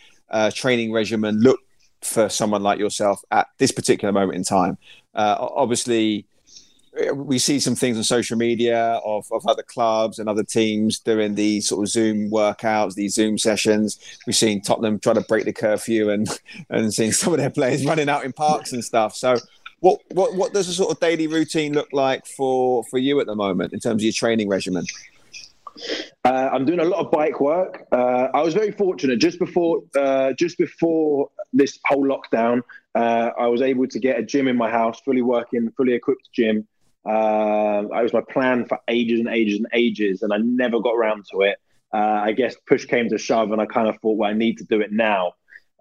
training 0.53 0.91
regimen 0.91 1.39
look 1.39 1.59
for 2.01 2.29
someone 2.29 2.63
like 2.63 2.79
yourself 2.79 3.21
at 3.31 3.47
this 3.57 3.71
particular 3.71 4.11
moment 4.11 4.35
in 4.35 4.43
time? 4.43 4.77
Uh, 5.15 5.35
obviously, 5.39 6.25
we 7.13 7.39
see 7.39 7.59
some 7.59 7.75
things 7.75 7.97
on 7.97 8.03
social 8.03 8.37
media 8.37 8.99
of, 9.05 9.27
of 9.31 9.45
other 9.47 9.63
clubs 9.63 10.19
and 10.19 10.27
other 10.27 10.43
teams 10.43 10.99
doing 10.99 11.35
these 11.35 11.67
sort 11.67 11.83
of 11.83 11.89
Zoom 11.89 12.29
workouts, 12.29 12.95
these 12.95 13.15
Zoom 13.15 13.37
sessions. 13.37 13.99
We've 14.25 14.35
seen 14.35 14.61
Tottenham 14.61 14.99
try 14.99 15.13
to 15.13 15.21
break 15.21 15.45
the 15.45 15.53
curfew 15.53 16.09
and 16.09 16.27
and 16.69 16.93
seen 16.93 17.11
some 17.11 17.33
of 17.33 17.39
their 17.39 17.49
players 17.49 17.85
running 17.85 18.09
out 18.09 18.25
in 18.25 18.33
parks 18.33 18.73
and 18.73 18.83
stuff. 18.83 19.15
So, 19.15 19.37
what 19.79 20.01
what 20.11 20.35
what 20.35 20.53
does 20.53 20.67
a 20.69 20.73
sort 20.73 20.91
of 20.91 20.99
daily 20.99 21.27
routine 21.27 21.73
look 21.73 21.89
like 21.91 22.25
for 22.25 22.83
for 22.85 22.97
you 22.97 23.19
at 23.19 23.27
the 23.27 23.35
moment 23.35 23.73
in 23.73 23.79
terms 23.79 24.01
of 24.01 24.03
your 24.03 24.13
training 24.13 24.49
regimen? 24.49 24.85
Uh, 26.25 26.49
I'm 26.51 26.65
doing 26.65 26.79
a 26.79 26.85
lot 26.85 27.05
of 27.05 27.11
bike 27.11 27.39
work. 27.39 27.85
Uh, 27.91 28.29
I 28.33 28.41
was 28.41 28.53
very 28.53 28.71
fortunate 28.71 29.19
just 29.19 29.39
before 29.39 29.83
uh, 29.97 30.33
just 30.33 30.57
before 30.57 31.29
this 31.53 31.79
whole 31.85 32.05
lockdown. 32.05 32.61
Uh, 32.95 33.29
I 33.39 33.47
was 33.47 33.61
able 33.61 33.87
to 33.87 33.99
get 33.99 34.19
a 34.19 34.23
gym 34.23 34.47
in 34.47 34.57
my 34.57 34.69
house, 34.69 34.99
fully 35.01 35.21
working, 35.21 35.71
fully 35.77 35.93
equipped 35.93 36.29
gym. 36.33 36.67
Um, 37.07 37.85
it 37.85 38.03
was 38.03 38.13
my 38.13 38.21
plan 38.21 38.65
for 38.65 38.79
ages 38.89 39.19
and 39.19 39.29
ages 39.29 39.57
and 39.57 39.67
ages, 39.73 40.23
and 40.23 40.33
I 40.33 40.37
never 40.37 40.79
got 40.81 40.93
around 40.93 41.25
to 41.31 41.41
it. 41.41 41.57
Uh, 41.93 41.97
I 41.97 42.33
guess 42.33 42.55
push 42.67 42.85
came 42.85 43.07
to 43.09 43.17
shove, 43.17 43.51
and 43.51 43.61
I 43.61 43.65
kind 43.65 43.87
of 43.87 43.97
thought, 43.99 44.17
well, 44.17 44.29
I 44.29 44.33
need 44.33 44.57
to 44.57 44.65
do 44.65 44.81
it 44.81 44.91
now. 44.91 45.27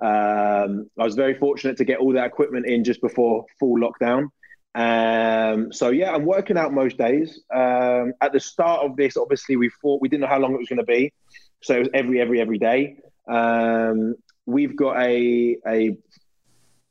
Um, 0.00 0.88
I 0.98 1.04
was 1.04 1.14
very 1.14 1.34
fortunate 1.34 1.78
to 1.78 1.84
get 1.84 1.98
all 1.98 2.12
that 2.12 2.26
equipment 2.26 2.66
in 2.66 2.84
just 2.84 3.00
before 3.00 3.44
full 3.58 3.78
lockdown. 3.78 4.28
Um, 4.76 5.72
so 5.72 5.88
yeah, 5.88 6.14
I'm 6.14 6.24
working 6.24 6.56
out 6.58 6.72
most 6.72 6.96
days. 6.96 7.40
Um, 7.52 8.12
at 8.20 8.32
the 8.32 8.40
start 8.40 8.82
of 8.82 8.96
this, 8.96 9.16
obviously, 9.16 9.56
we 9.56 9.70
thought 9.82 10.00
we 10.00 10.08
didn't 10.08 10.20
know 10.20 10.28
how 10.28 10.38
long 10.38 10.54
it 10.54 10.58
was 10.58 10.68
going 10.68 10.78
to 10.78 10.84
be, 10.84 11.12
so 11.60 11.74
it 11.74 11.78
was 11.80 11.88
every 11.92 12.20
every 12.20 12.40
every 12.40 12.58
day. 12.58 12.98
Um, 13.26 14.14
we've 14.44 14.76
got 14.76 15.00
a 15.00 15.56
a 15.66 15.96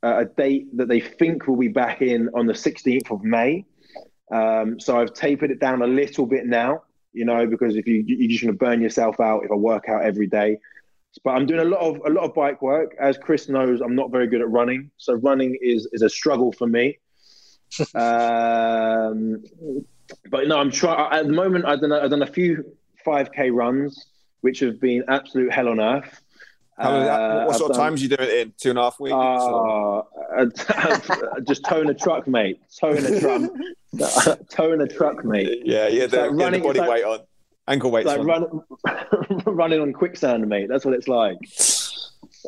a 0.02 0.24
date 0.24 0.76
that 0.76 0.88
they 0.88 1.00
think 1.00 1.46
will 1.46 1.56
be 1.56 1.68
back 1.68 2.02
in 2.02 2.28
on 2.34 2.46
the 2.46 2.52
16th 2.52 3.10
of 3.10 3.24
May. 3.24 3.64
Um, 4.30 4.80
so 4.80 4.98
I've 4.98 5.12
tapered 5.12 5.50
it 5.50 5.60
down 5.60 5.82
a 5.82 5.86
little 5.86 6.26
bit 6.26 6.46
now, 6.46 6.82
you 7.12 7.24
know, 7.24 7.46
because 7.46 7.76
if 7.76 7.86
you 7.86 8.04
you're 8.06 8.28
just 8.28 8.42
going 8.42 8.52
to 8.52 8.58
burn 8.58 8.80
yourself 8.80 9.20
out 9.20 9.44
if 9.44 9.50
I 9.50 9.54
work 9.54 9.88
out 9.88 10.02
every 10.02 10.26
day. 10.26 10.58
But 11.24 11.30
I'm 11.30 11.46
doing 11.46 11.60
a 11.60 11.64
lot 11.64 11.80
of 11.80 12.00
a 12.04 12.10
lot 12.10 12.24
of 12.24 12.34
bike 12.34 12.60
work. 12.60 12.94
As 13.00 13.16
Chris 13.16 13.48
knows, 13.48 13.80
I'm 13.80 13.94
not 13.94 14.10
very 14.10 14.26
good 14.26 14.42
at 14.42 14.50
running, 14.50 14.90
so 14.98 15.14
running 15.14 15.56
is 15.62 15.88
is 15.92 16.02
a 16.02 16.10
struggle 16.10 16.52
for 16.52 16.66
me. 16.66 16.98
um, 17.94 19.42
but 20.30 20.46
no, 20.46 20.58
I'm 20.58 20.70
trying. 20.70 21.12
At 21.12 21.26
the 21.26 21.32
moment, 21.32 21.64
I've 21.64 21.80
done 21.80 21.92
a, 21.92 22.00
I've 22.00 22.10
done 22.10 22.22
a 22.22 22.26
few 22.26 22.64
5k 23.06 23.52
runs, 23.52 24.06
which 24.42 24.60
have 24.60 24.80
been 24.80 25.04
absolute 25.08 25.50
hell 25.52 25.68
on 25.68 25.80
earth. 25.80 26.20
Uh, 26.78 27.44
what 27.44 27.56
sort 27.56 27.70
of 27.70 27.76
times 27.76 28.02
you 28.02 28.08
doing 28.08 28.28
it 28.28 28.34
in? 28.34 28.52
Two 28.58 28.70
and 28.70 28.78
a 28.78 28.82
half 28.82 29.00
weeks? 29.00 29.14
Uh, 29.14 30.02
just 31.48 31.64
towing 31.64 31.88
a 31.88 31.94
truck, 31.94 32.28
mate. 32.28 32.60
Towing 32.78 33.04
a 33.04 33.20
truck. 33.20 33.50
towing 34.50 34.80
a 34.82 34.86
truck, 34.86 35.24
mate. 35.24 35.62
Yeah, 35.64 35.88
yeah. 35.88 36.06
The, 36.06 36.22
like 36.22 36.30
running, 36.32 36.60
the 36.60 36.68
body 36.68 36.80
like, 36.80 36.90
weight 36.90 37.04
on, 37.04 37.20
ankle 37.66 37.90
weight. 37.90 38.04
Like 38.04 38.20
run, 38.20 38.62
running 39.46 39.80
on 39.80 39.92
quicksand, 39.94 40.46
mate. 40.48 40.68
That's 40.68 40.84
what 40.84 40.94
it's 40.94 41.08
like. 41.08 41.38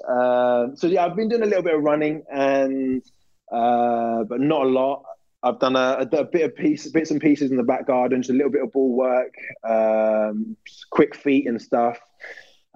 Uh, 0.07 0.75
so 0.75 0.87
yeah, 0.87 1.07
I've 1.07 1.17
been 1.17 1.29
doing 1.29 1.43
a 1.43 1.47
little 1.47 1.63
bit 1.63 1.75
of 1.75 1.83
running, 1.83 2.23
and 2.31 3.03
uh, 3.51 4.25
but 4.25 4.41
not 4.41 4.63
a 4.63 4.69
lot. 4.69 5.05
I've 5.43 5.61
done 5.61 5.77
a, 5.77 6.07
a, 6.13 6.25
bit 6.25 6.43
of 6.43 6.57
piece, 6.57 6.89
bits 6.89 7.13
and 7.13 7.21
pieces 7.21 7.53
in 7.53 7.57
the 7.57 7.63
back 7.63 7.87
garden, 7.87 8.21
just 8.21 8.31
a 8.31 8.35
little 8.35 8.51
bit 8.51 8.63
of 8.63 8.73
ball 8.73 8.93
work, 8.93 9.33
um, 9.63 10.57
quick 10.91 11.15
feet 11.15 11.47
and 11.47 11.63
stuff. 11.63 11.99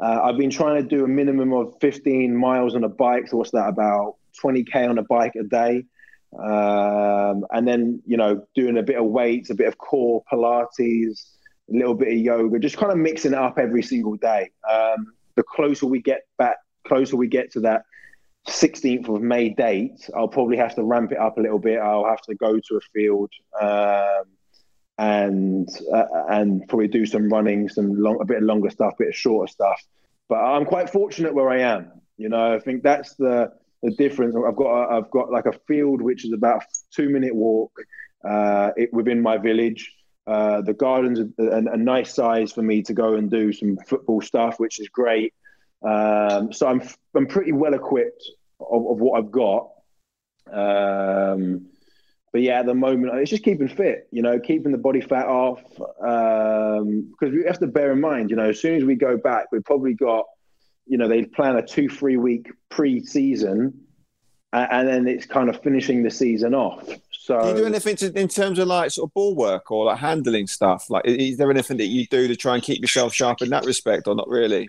Uh, 0.03 0.21
I've 0.25 0.37
been 0.37 0.51
trying 0.51 0.83
to 0.83 0.89
do 0.89 1.05
a 1.05 1.09
minimum 1.09 1.53
of 1.53 1.75
15 1.81 2.37
miles 2.37 2.75
on 2.75 2.83
a 2.83 2.89
bike. 2.89 3.29
So 3.29 3.37
what's 3.37 3.53
that 3.53 3.69
about? 3.69 4.17
20k 4.43 4.89
on 4.89 4.99
a 4.99 5.05
bike 5.05 5.35
a 5.37 5.45
day. 5.45 5.85
Um, 6.37 7.47
and 7.53 7.69
then, 7.69 8.03
you 8.05 8.17
know, 8.17 8.45
doing 8.57 8.79
a 8.79 8.83
bit 8.83 8.97
of 8.97 9.05
weights, 9.05 9.51
a 9.51 9.55
bit 9.55 9.69
of 9.69 9.79
core 9.79 10.25
Pilates, 10.31 11.27
a 11.71 11.77
little 11.77 11.95
bit 11.95 12.09
of 12.09 12.15
yoga, 12.15 12.59
just 12.59 12.79
kind 12.79 12.91
of 12.91 12.99
mixing 12.99 13.33
it 13.33 13.39
up 13.39 13.59
every 13.59 13.83
single 13.83 14.17
day. 14.17 14.51
Um, 14.69 15.13
the 15.37 15.45
closer 15.45 15.87
we 15.87 16.03
get 16.03 16.23
back, 16.37 16.57
closer 16.85 17.17
we 17.17 17.29
get 17.29 17.53
to 17.53 17.61
that 17.61 17.85
16th 18.49 19.09
of 19.09 19.23
May 19.23 19.51
date, 19.51 20.11
I'll 20.17 20.27
probably 20.27 20.57
have 20.57 20.75
to 20.75 20.83
ramp 20.83 21.13
it 21.13 21.19
up 21.19 21.39
a 21.39 21.41
little 21.41 21.61
bit. 21.61 21.79
I'll 21.79 22.07
have 22.07 22.23
to 22.23 22.35
go 22.35 22.59
to 22.59 22.77
a 22.77 22.81
field 22.93 23.31
um, 23.61 24.25
and 25.03 25.69
uh, 25.93 26.05
and 26.29 26.67
probably 26.69 26.87
do 26.87 27.05
some 27.05 27.29
running, 27.29 27.69
some 27.69 28.01
long, 28.01 28.19
a 28.21 28.25
bit 28.25 28.37
of 28.37 28.45
longer 28.45 28.71
stuff, 28.71 28.93
a 28.95 28.97
bit 29.01 29.09
of 29.09 29.17
shorter 29.17 29.51
stuff. 29.51 29.83
but 30.29 30.37
I'm 30.37 30.65
quite 30.65 30.91
fortunate 30.91 31.35
where 31.35 31.51
I 31.51 31.61
am. 31.61 31.91
You 32.17 32.29
know, 32.29 32.55
I 32.55 32.61
think 32.61 32.85
that's 32.85 33.15
the 33.17 33.53
the 33.83 33.91
difference. 33.91 34.37
I've 34.37 34.55
got 34.55 34.71
a, 34.73 34.97
I've 34.97 35.11
got 35.11 35.33
like 35.33 35.47
a 35.47 35.59
field 35.67 36.03
which 36.03 36.25
is 36.25 36.33
about 36.33 36.63
two 36.95 37.09
minute 37.09 37.35
walk 37.35 37.73
uh, 38.25 38.71
it, 38.77 38.93
within 38.93 39.21
my 39.21 39.39
village. 39.39 39.93
Uh, 40.25 40.61
the 40.61 40.73
gardens 40.73 41.19
are 41.19 41.49
a, 41.49 41.73
a, 41.73 41.77
nice 41.77 42.15
size 42.15 42.53
for 42.53 42.63
me 42.63 42.81
to 42.83 42.95
go 42.95 43.15
and 43.15 43.29
do 43.29 43.53
some 43.53 43.77
football 43.89 44.21
stuff, 44.21 44.61
which 44.61 44.79
is 44.79 44.89
great. 44.89 45.35
Um, 45.85 46.53
so 46.53 46.69
I'm 46.69 46.81
I'm 47.17 47.27
pretty 47.27 47.51
well 47.51 47.75
equipped 47.75 48.23
of, 48.61 48.87
of 48.93 49.01
what 49.01 49.19
I've 49.19 49.33
got. 49.33 49.69
Um, 50.53 51.72
but 52.33 52.41
yeah, 52.41 52.61
at 52.61 52.67
the 52.67 52.75
moment, 52.75 53.15
it's 53.15 53.31
just 53.31 53.45
keeping 53.45 53.69
fit, 53.69 54.09
you 54.11 54.23
know, 54.23 54.41
keeping 54.41 54.73
the 54.73 54.79
body 54.79 55.01
fat 55.01 55.27
off. 55.27 55.63
Because 55.77 56.81
um, 56.81 57.13
we 57.21 57.45
have 57.47 57.59
to 57.59 57.67
bear 57.67 57.93
in 57.93 58.01
mind, 58.01 58.31
you 58.31 58.37
know, 58.37 58.49
as 58.49 58.61
soon 58.61 58.77
as 58.77 58.85
we 58.85 58.95
go 58.95 59.17
back, 59.17 59.47
we've 59.53 59.65
probably 59.65 59.95
got, 59.95 60.25
you 60.87 60.97
know, 60.97 61.09
they 61.09 61.25
plan 61.25 61.57
a 61.57 61.67
two, 61.67 61.89
three 61.89 62.17
week 62.17 62.51
pre 62.71 63.05
season 63.05 63.83
and 64.53 64.87
then 64.87 65.09
it's 65.09 65.25
kind 65.25 65.49
of 65.49 65.63
finishing 65.63 66.03
the 66.03 66.11
season 66.11 66.55
off. 66.55 66.87
So, 67.11 67.41
do 67.41 67.49
you 67.49 67.55
do 67.55 67.67
anything 67.67 67.97
to, 67.97 68.13
in 68.19 68.29
terms 68.29 68.59
of 68.59 68.69
like 68.69 68.91
sort 68.91 69.09
of 69.09 69.15
ball 69.15 69.35
work 69.35 69.71
or 69.71 69.87
like 69.87 69.99
handling 69.99 70.47
stuff? 70.47 70.91
Like, 70.91 71.07
is 71.07 71.39
there 71.39 71.51
anything 71.51 71.79
that 71.79 71.87
you 71.87 72.07
do 72.07 72.29
to 72.29 72.37
try 72.37 72.55
and 72.55 72.63
keep 72.63 72.81
yourself 72.83 73.15
sharp 73.15 73.41
in 73.43 73.51
that 73.51 73.65
respect, 73.65 74.09
or 74.09 74.15
not 74.15 74.29
really? 74.29 74.69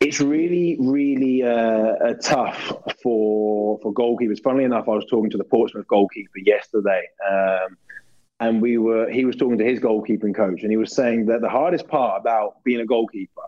It's 0.00 0.20
really, 0.20 0.76
really 0.78 1.42
uh, 1.42 2.14
tough 2.22 2.72
for 3.02 3.80
for 3.82 3.92
goalkeepers. 3.92 4.40
Funnily 4.40 4.62
enough, 4.62 4.88
I 4.88 4.92
was 4.92 5.04
talking 5.06 5.28
to 5.30 5.36
the 5.36 5.42
Portsmouth 5.42 5.88
goalkeeper 5.88 6.38
yesterday, 6.38 7.02
um, 7.28 7.76
and 8.38 8.62
we 8.62 8.78
were 8.78 9.10
he 9.10 9.24
was 9.24 9.34
talking 9.34 9.58
to 9.58 9.64
his 9.64 9.80
goalkeeping 9.80 10.36
coach, 10.36 10.62
and 10.62 10.70
he 10.70 10.76
was 10.76 10.94
saying 10.94 11.26
that 11.26 11.40
the 11.40 11.48
hardest 11.48 11.88
part 11.88 12.20
about 12.20 12.62
being 12.62 12.78
a 12.78 12.86
goalkeeper 12.86 13.42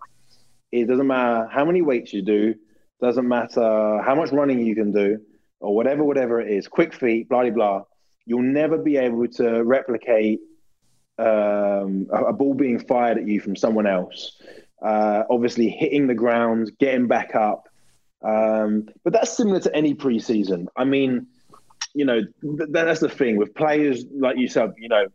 is 0.73 0.83
it 0.83 0.87
doesn't 0.89 1.07
matter 1.07 1.47
how 1.53 1.65
many 1.65 1.83
weights 1.83 2.13
you 2.13 2.23
do, 2.23 2.57
doesn't 3.01 3.29
matter 3.29 4.03
how 4.03 4.17
much 4.17 4.33
running 4.33 4.59
you 4.67 4.75
can 4.75 4.91
do, 4.91 5.21
or 5.61 5.77
whatever, 5.77 6.03
whatever 6.03 6.41
it 6.41 6.51
is, 6.51 6.67
quick 6.67 6.93
feet, 6.93 7.29
blah 7.29 7.43
blah 7.43 7.51
blah. 7.51 7.83
You'll 8.27 8.43
never 8.43 8.77
be 8.77 8.97
able 8.97 9.29
to 9.29 9.63
replicate 9.63 10.41
um, 11.17 12.09
a, 12.13 12.25
a 12.31 12.33
ball 12.33 12.55
being 12.55 12.81
fired 12.81 13.19
at 13.19 13.29
you 13.29 13.39
from 13.39 13.55
someone 13.55 13.87
else 13.87 14.37
uh, 14.83 15.25
obviously 15.29 15.69
hitting 15.69 16.07
the 16.07 16.15
ground, 16.15 16.73
getting 16.79 17.07
back 17.07 17.35
up. 17.35 17.69
Um, 18.23 18.89
but 19.05 19.13
that's 19.13 19.37
similar 19.37 19.61
to 19.61 19.75
any 19.75 19.95
preseason. 19.95 20.67
I 20.77 20.85
mean, 20.85 21.27
you 21.95 22.05
know, 22.05 22.21
th- 22.43 22.69
that's 22.71 23.01
the 23.01 23.09
thing 23.09 23.37
with 23.37 23.55
players 23.55 24.05
like 24.13 24.37
you 24.37 24.49
said, 24.49 24.75
you 24.79 24.89
know, 24.89 25.07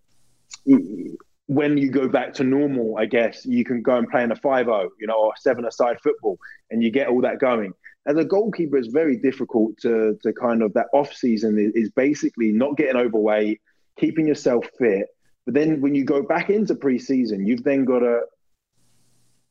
when 1.47 1.77
you 1.77 1.89
go 1.89 2.07
back 2.07 2.33
to 2.35 2.43
normal, 2.43 2.97
I 2.97 3.05
guess 3.05 3.45
you 3.45 3.63
can 3.63 3.81
go 3.81 3.97
and 3.97 4.09
play 4.09 4.23
in 4.23 4.31
a 4.31 4.35
5 4.35 4.65
0, 4.65 4.89
you 4.99 5.07
know, 5.07 5.15
or 5.15 5.33
7 5.37 5.65
aside 5.65 5.97
football 6.01 6.37
and 6.71 6.83
you 6.83 6.91
get 6.91 7.07
all 7.07 7.21
that 7.21 7.39
going. 7.39 7.73
As 8.07 8.17
a 8.17 8.25
goalkeeper, 8.25 8.77
it's 8.77 8.87
very 8.87 9.17
difficult 9.17 9.77
to, 9.79 10.17
to 10.21 10.33
kind 10.33 10.61
of 10.61 10.73
that 10.73 10.87
off 10.93 11.13
season 11.13 11.57
is, 11.57 11.71
is 11.73 11.89
basically 11.91 12.51
not 12.51 12.77
getting 12.77 12.97
overweight, 12.97 13.61
keeping 13.97 14.27
yourself 14.27 14.67
fit. 14.77 15.07
But 15.45 15.53
then 15.53 15.81
when 15.81 15.95
you 15.95 16.03
go 16.03 16.23
back 16.23 16.49
into 16.49 16.75
preseason, 16.75 17.47
you've 17.47 17.63
then 17.63 17.85
got 17.85 17.99
to 17.99 18.21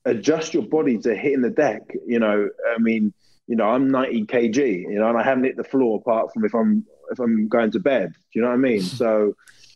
adjust 0.04 0.54
your 0.54 0.64
body 0.64 0.98
to 0.98 1.14
hitting 1.14 1.42
the 1.42 1.50
deck. 1.50 1.82
You 2.06 2.18
know, 2.18 2.48
I 2.74 2.78
mean, 2.78 3.12
you 3.46 3.56
know, 3.56 3.68
I'm 3.68 3.90
90 3.90 4.26
kg, 4.26 4.56
you 4.56 4.98
know, 4.98 5.08
and 5.08 5.18
I 5.18 5.22
haven't 5.22 5.44
hit 5.44 5.56
the 5.56 5.64
floor 5.64 5.98
apart 5.98 6.32
from 6.32 6.44
if 6.44 6.54
I'm 6.54 6.84
if 7.10 7.18
I'm 7.18 7.48
going 7.48 7.70
to 7.72 7.80
bed. 7.80 8.12
Do 8.12 8.18
you 8.38 8.42
know 8.42 8.48
what 8.48 8.54
I 8.54 8.58
mean? 8.58 8.82
So 9.04 9.34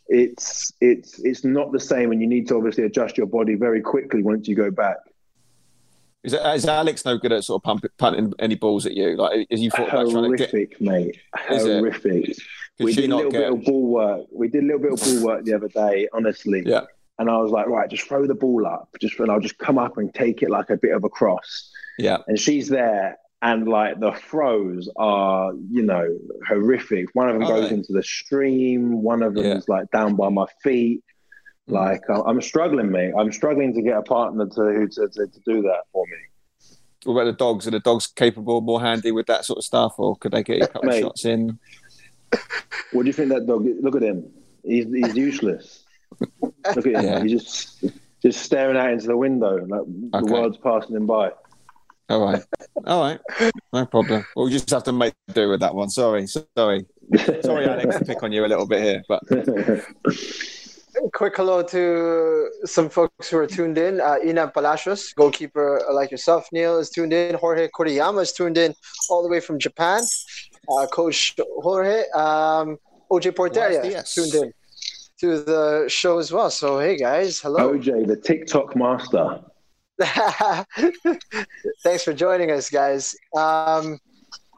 it's 0.08 0.72
it's 0.80 1.18
it's 1.18 1.44
not 1.44 1.70
the 1.70 1.80
same, 1.80 2.12
and 2.12 2.20
you 2.20 2.26
need 2.26 2.48
to 2.48 2.56
obviously 2.56 2.84
adjust 2.84 3.18
your 3.18 3.26
body 3.26 3.54
very 3.54 3.82
quickly 3.82 4.22
once 4.22 4.48
you 4.48 4.56
go 4.56 4.70
back. 4.70 4.96
Is, 6.24 6.32
is 6.34 6.66
Alex 6.66 7.04
no 7.04 7.16
good 7.16 7.32
at 7.32 7.44
sort 7.44 7.60
of 7.60 7.64
pumping, 7.64 7.90
punting 7.96 8.32
any 8.38 8.54
balls 8.54 8.86
at 8.86 8.94
you? 8.94 9.16
Like, 9.16 9.46
is 9.50 9.60
you 9.60 9.70
thought 9.70 9.88
horrific, 9.88 10.10
about 10.10 10.22
trying 10.22 10.36
to 10.36 10.66
get... 10.66 10.80
mate? 10.80 11.18
Horrific. 11.36 12.36
We 12.80 12.94
did 12.94 13.10
a 13.10 13.16
little 13.16 13.30
get... 13.30 13.40
bit 13.40 13.52
of 13.52 13.64
ball 13.64 13.86
work. 13.86 14.26
We 14.32 14.48
did 14.48 14.64
a 14.64 14.66
little 14.66 14.80
bit 14.80 14.92
of 14.92 15.00
ball 15.00 15.24
work 15.24 15.44
the 15.44 15.54
other 15.54 15.68
day. 15.68 16.08
Honestly, 16.12 16.62
yeah. 16.66 16.82
And 17.18 17.28
I 17.28 17.38
was 17.38 17.50
like, 17.50 17.66
right, 17.66 17.90
just 17.90 18.06
throw 18.06 18.26
the 18.26 18.34
ball 18.34 18.66
up, 18.66 18.96
just 19.00 19.18
and 19.18 19.30
I'll 19.30 19.40
just 19.40 19.58
come 19.58 19.78
up 19.78 19.98
and 19.98 20.14
take 20.14 20.42
it 20.42 20.50
like 20.50 20.70
a 20.70 20.76
bit 20.76 20.94
of 20.94 21.02
a 21.02 21.08
cross. 21.08 21.70
Yeah. 21.98 22.18
And 22.28 22.38
she's 22.38 22.68
there, 22.68 23.18
and 23.42 23.66
like 23.68 23.98
the 23.98 24.12
throws 24.12 24.88
are, 24.96 25.52
you 25.70 25.82
know, 25.82 26.06
horrific. 26.46 27.08
One 27.14 27.28
of 27.28 27.38
them 27.38 27.48
goes 27.48 27.72
into 27.72 27.92
the 27.92 28.02
stream. 28.02 29.02
One 29.02 29.22
of 29.22 29.34
them 29.34 29.44
yeah. 29.44 29.56
is 29.56 29.68
like 29.68 29.90
down 29.90 30.14
by 30.14 30.28
my 30.28 30.46
feet. 30.62 31.02
Mm. 31.68 31.74
Like 31.74 32.02
I'm 32.08 32.40
struggling, 32.40 32.90
mate. 32.92 33.12
I'm 33.18 33.32
struggling 33.32 33.74
to 33.74 33.82
get 33.82 33.96
a 33.96 34.02
partner 34.02 34.46
to 34.46 34.88
to, 34.88 35.08
to, 35.08 35.26
to 35.26 35.40
do 35.44 35.62
that 35.62 35.82
for 35.92 36.06
me. 36.06 36.18
What 37.04 37.14
about 37.14 37.24
the 37.24 37.32
dogs? 37.32 37.66
Are 37.66 37.72
the 37.72 37.80
dogs 37.80 38.06
capable, 38.06 38.60
more 38.60 38.80
handy 38.80 39.12
with 39.12 39.26
that 39.26 39.44
sort 39.44 39.58
of 39.58 39.64
stuff, 39.64 39.94
or 39.98 40.16
could 40.16 40.32
they 40.32 40.42
get 40.42 40.62
a 40.62 40.66
couple 40.68 40.90
of 40.90 40.98
shots 40.98 41.24
in? 41.24 41.58
What 42.92 43.02
do 43.02 43.06
you 43.06 43.12
think 43.12 43.30
that 43.30 43.46
dog? 43.46 43.66
Look 43.80 43.96
at 43.96 44.02
him. 44.02 44.30
He's 44.64 44.86
he's 44.86 45.16
useless. 45.16 45.84
Look 46.42 46.54
at 46.64 46.84
him. 46.84 47.04
Yeah. 47.04 47.22
He's 47.22 47.32
just 47.32 47.84
just 48.22 48.42
staring 48.42 48.76
out 48.76 48.90
into 48.90 49.06
the 49.06 49.16
window, 49.16 49.64
like 49.66 49.80
okay. 49.80 50.26
the 50.26 50.32
world's 50.32 50.58
passing 50.58 50.96
him 50.96 51.06
by. 51.06 51.32
All 52.08 52.24
right, 52.24 52.42
all 52.86 53.02
right, 53.02 53.20
no 53.72 53.84
problem. 53.86 54.24
We'll 54.34 54.48
just 54.48 54.70
have 54.70 54.84
to 54.84 54.92
make 54.92 55.14
do 55.34 55.50
with 55.50 55.60
that 55.60 55.74
one. 55.74 55.90
Sorry, 55.90 56.26
sorry, 56.26 56.86
sorry, 57.42 57.66
Alex, 57.66 57.98
to 57.98 58.04
pick 58.04 58.22
on 58.22 58.32
you 58.32 58.44
a 58.44 58.48
little 58.48 58.66
bit 58.66 58.82
here, 58.82 59.02
but. 59.08 59.22
Quick 61.12 61.36
hello 61.36 61.62
to 61.62 62.50
some 62.64 62.88
folks 62.88 63.30
who 63.30 63.36
are 63.36 63.46
tuned 63.46 63.78
in. 63.78 64.00
Uh, 64.00 64.16
Ina 64.24 64.48
Palacios, 64.48 65.12
goalkeeper 65.12 65.80
like 65.92 66.10
yourself, 66.10 66.48
Neil, 66.50 66.78
is 66.78 66.90
tuned 66.90 67.12
in. 67.12 67.36
Jorge 67.36 67.68
Koriyama 67.68 68.22
is 68.22 68.32
tuned 68.32 68.58
in 68.58 68.74
all 69.08 69.22
the 69.22 69.28
way 69.28 69.38
from 69.38 69.60
Japan. 69.60 70.02
Uh, 70.68 70.86
Coach 70.88 71.36
Jorge, 71.62 72.02
um, 72.16 72.78
OJ 73.12 73.30
Porteria, 73.30 73.84
yes. 73.88 74.12
tuned 74.12 74.34
in 74.34 74.52
to 75.20 75.42
the 75.42 75.84
show 75.88 76.18
as 76.18 76.32
well. 76.32 76.50
So 76.50 76.78
hey 76.78 76.96
guys, 76.96 77.40
hello. 77.40 77.74
OJ, 77.74 78.06
the 78.06 78.16
TikTok 78.16 78.76
master. 78.76 79.40
Thanks 81.82 82.04
for 82.04 82.12
joining 82.12 82.52
us, 82.52 82.70
guys. 82.70 83.16
Um, 83.36 83.98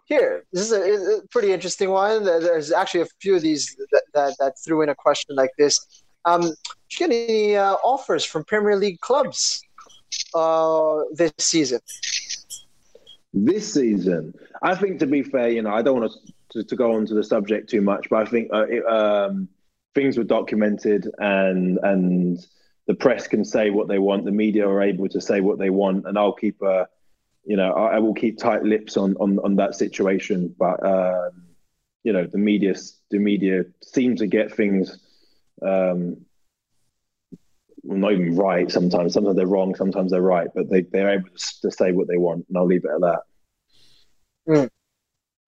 here, 0.05 0.45
this 0.53 0.71
is 0.71 0.73
a, 0.73 1.19
a, 1.19 1.27
pretty 1.29 1.53
interesting 1.53 1.91
one. 1.91 2.25
There's 2.25 2.73
actually 2.73 3.03
a 3.03 3.07
few 3.21 3.37
of 3.37 3.43
these 3.43 3.77
that, 3.93 4.03
that, 4.13 4.37
that 4.39 4.55
threw 4.63 4.83
in 4.83 4.91
a 4.91 4.95
question 4.95 5.37
like 5.37 5.53
this. 5.57 6.03
Um, 6.27 6.43
did 6.43 6.55
you 6.91 7.09
get 7.09 7.11
any 7.11 7.57
uh, 7.57 7.75
offers 7.85 8.25
from 8.25 8.45
Premier 8.45 8.77
League 8.77 9.01
clubs 9.01 9.63
uh, 10.35 11.03
this 11.15 11.33
season? 11.39 11.81
This 13.33 13.73
season, 13.73 14.35
I 14.63 14.75
think 14.75 14.99
to 14.99 15.07
be 15.07 15.23
fair, 15.23 15.49
you 15.49 15.63
know, 15.63 15.73
I 15.73 15.81
don't 15.81 16.01
want 16.01 16.13
to, 16.51 16.65
to 16.65 16.77
go 16.77 16.97
on 16.97 17.07
to 17.07 17.15
the 17.15 17.25
subject 17.25 17.71
too 17.71 17.81
much, 17.81 18.09
but 18.11 18.27
I 18.27 18.31
think 18.31 18.51
uh, 18.53 18.67
it, 18.69 18.85
um, 18.87 19.49
things 19.95 20.17
were 20.17 20.25
documented 20.25 21.09
and 21.19 21.79
and 21.83 22.39
the 22.87 22.95
press 22.95 23.27
can 23.27 23.45
say 23.45 23.71
what 23.71 23.89
they 23.89 23.99
want 23.99 24.25
the 24.25 24.33
media 24.33 24.67
are 24.67 24.83
able 24.83 25.09
to 25.09 25.21
say 25.21 25.41
what 25.41 25.59
they 25.59 25.71
want 25.71 26.07
and 26.07 26.19
i'll 26.19 26.33
keep 26.33 26.61
a 26.63 26.87
you 27.45 27.57
know 27.57 27.73
i, 27.73 27.97
I 27.97 27.99
will 27.99 28.15
keep 28.15 28.39
tight 28.39 28.63
lips 28.63 28.97
on 28.97 29.17
on, 29.19 29.39
on 29.41 29.57
that 29.57 29.75
situation. 29.75 30.55
But 30.59 30.85
um, 30.85 31.43
you 32.03 32.13
know 32.13 32.27
the 32.27 32.39
media 32.39 32.75
the 33.11 33.19
media 33.19 33.65
seem 33.83 34.17
to 34.17 34.27
get 34.27 34.55
things 34.55 34.99
um, 35.63 36.25
not 37.83 38.13
even 38.13 38.37
right 38.37 38.71
sometimes. 38.71 39.15
Sometimes 39.15 39.37
they're 39.37 39.47
wrong 39.47 39.75
sometimes 39.75 40.11
they're 40.13 40.23
right 40.23 40.49
but 40.55 40.71
they, 40.71 40.83
they're 40.83 41.11
able 41.11 41.29
to 41.63 41.71
say 41.71 41.93
what 41.93 42.09
they 42.09 42.17
want 42.17 42.47
and 42.49 42.57
i'll 42.57 42.67
leave 42.67 42.85
it 42.85 42.91
at 42.95 43.01
that. 43.01 43.21
Mm. 44.49 44.71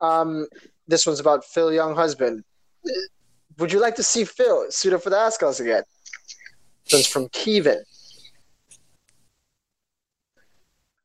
um, 0.01 0.47
this 0.86 1.06
one's 1.06 1.20
about 1.20 1.44
phil 1.44 1.70
younghusband 1.70 2.43
would 3.58 3.72
you 3.72 3.80
like 3.80 3.96
to 3.96 4.02
see 4.02 4.24
Phil 4.24 4.70
suit 4.70 4.92
up 4.92 5.02
for 5.02 5.10
the 5.10 5.16
Azkals 5.16 5.60
again? 5.60 5.82
This 6.90 7.06
from 7.06 7.28
Kevin. 7.28 7.82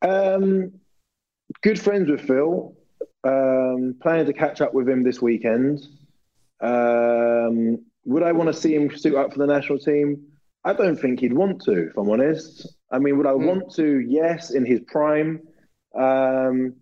Um, 0.02 0.72
good 1.62 1.80
friends 1.80 2.10
with 2.10 2.22
Phil. 2.22 2.76
Um, 3.24 3.96
planning 4.02 4.26
to 4.26 4.34
catch 4.34 4.62
up 4.62 4.74
with 4.74 4.88
him 4.88 5.04
this 5.04 5.22
weekend. 5.22 5.86
Um, 6.62 7.80
would 8.06 8.24
I 8.24 8.32
want 8.32 8.48
to 8.48 8.54
see 8.54 8.74
him 8.74 8.96
suit 8.96 9.16
up 9.16 9.34
for 9.34 9.40
the 9.40 9.48
national 9.48 9.80
team? 9.80 10.24
I 10.64 10.74
don't 10.74 10.98
think 10.98 11.20
he'd 11.20 11.34
want 11.34 11.62
to, 11.64 11.90
if 11.90 11.98
I'm 11.98 12.10
honest. 12.10 12.68
I 12.92 13.00
mean, 13.00 13.18
would 13.18 13.28
I 13.28 13.32
mm. 13.32 13.46
want 13.46 13.74
to? 13.76 14.00
Yes, 14.00 14.52
in 14.52 14.66
his 14.66 14.82
prime. 14.88 15.42
Um, 15.96 16.76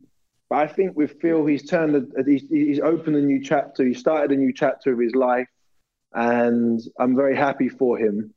but 0.50 0.58
I 0.58 0.68
think 0.68 0.96
with 0.96 1.20
Phil, 1.22 1.46
he's 1.46 1.68
turned, 1.68 1.96
a, 1.96 2.24
he's, 2.24 2.48
he's 2.50 2.80
opened 2.80 3.16
a 3.16 3.22
new 3.22 3.42
chapter. 3.42 3.84
He 3.84 3.94
started 3.94 4.32
a 4.32 4.40
new 4.40 4.54
chapter 4.54 4.94
of 4.94 5.00
his 5.00 5.16
life 5.16 5.48
and 6.14 6.82
I'm 7.00 7.16
very 7.16 7.36
happy 7.36 7.70
for 7.70 7.98
him. 7.98 8.34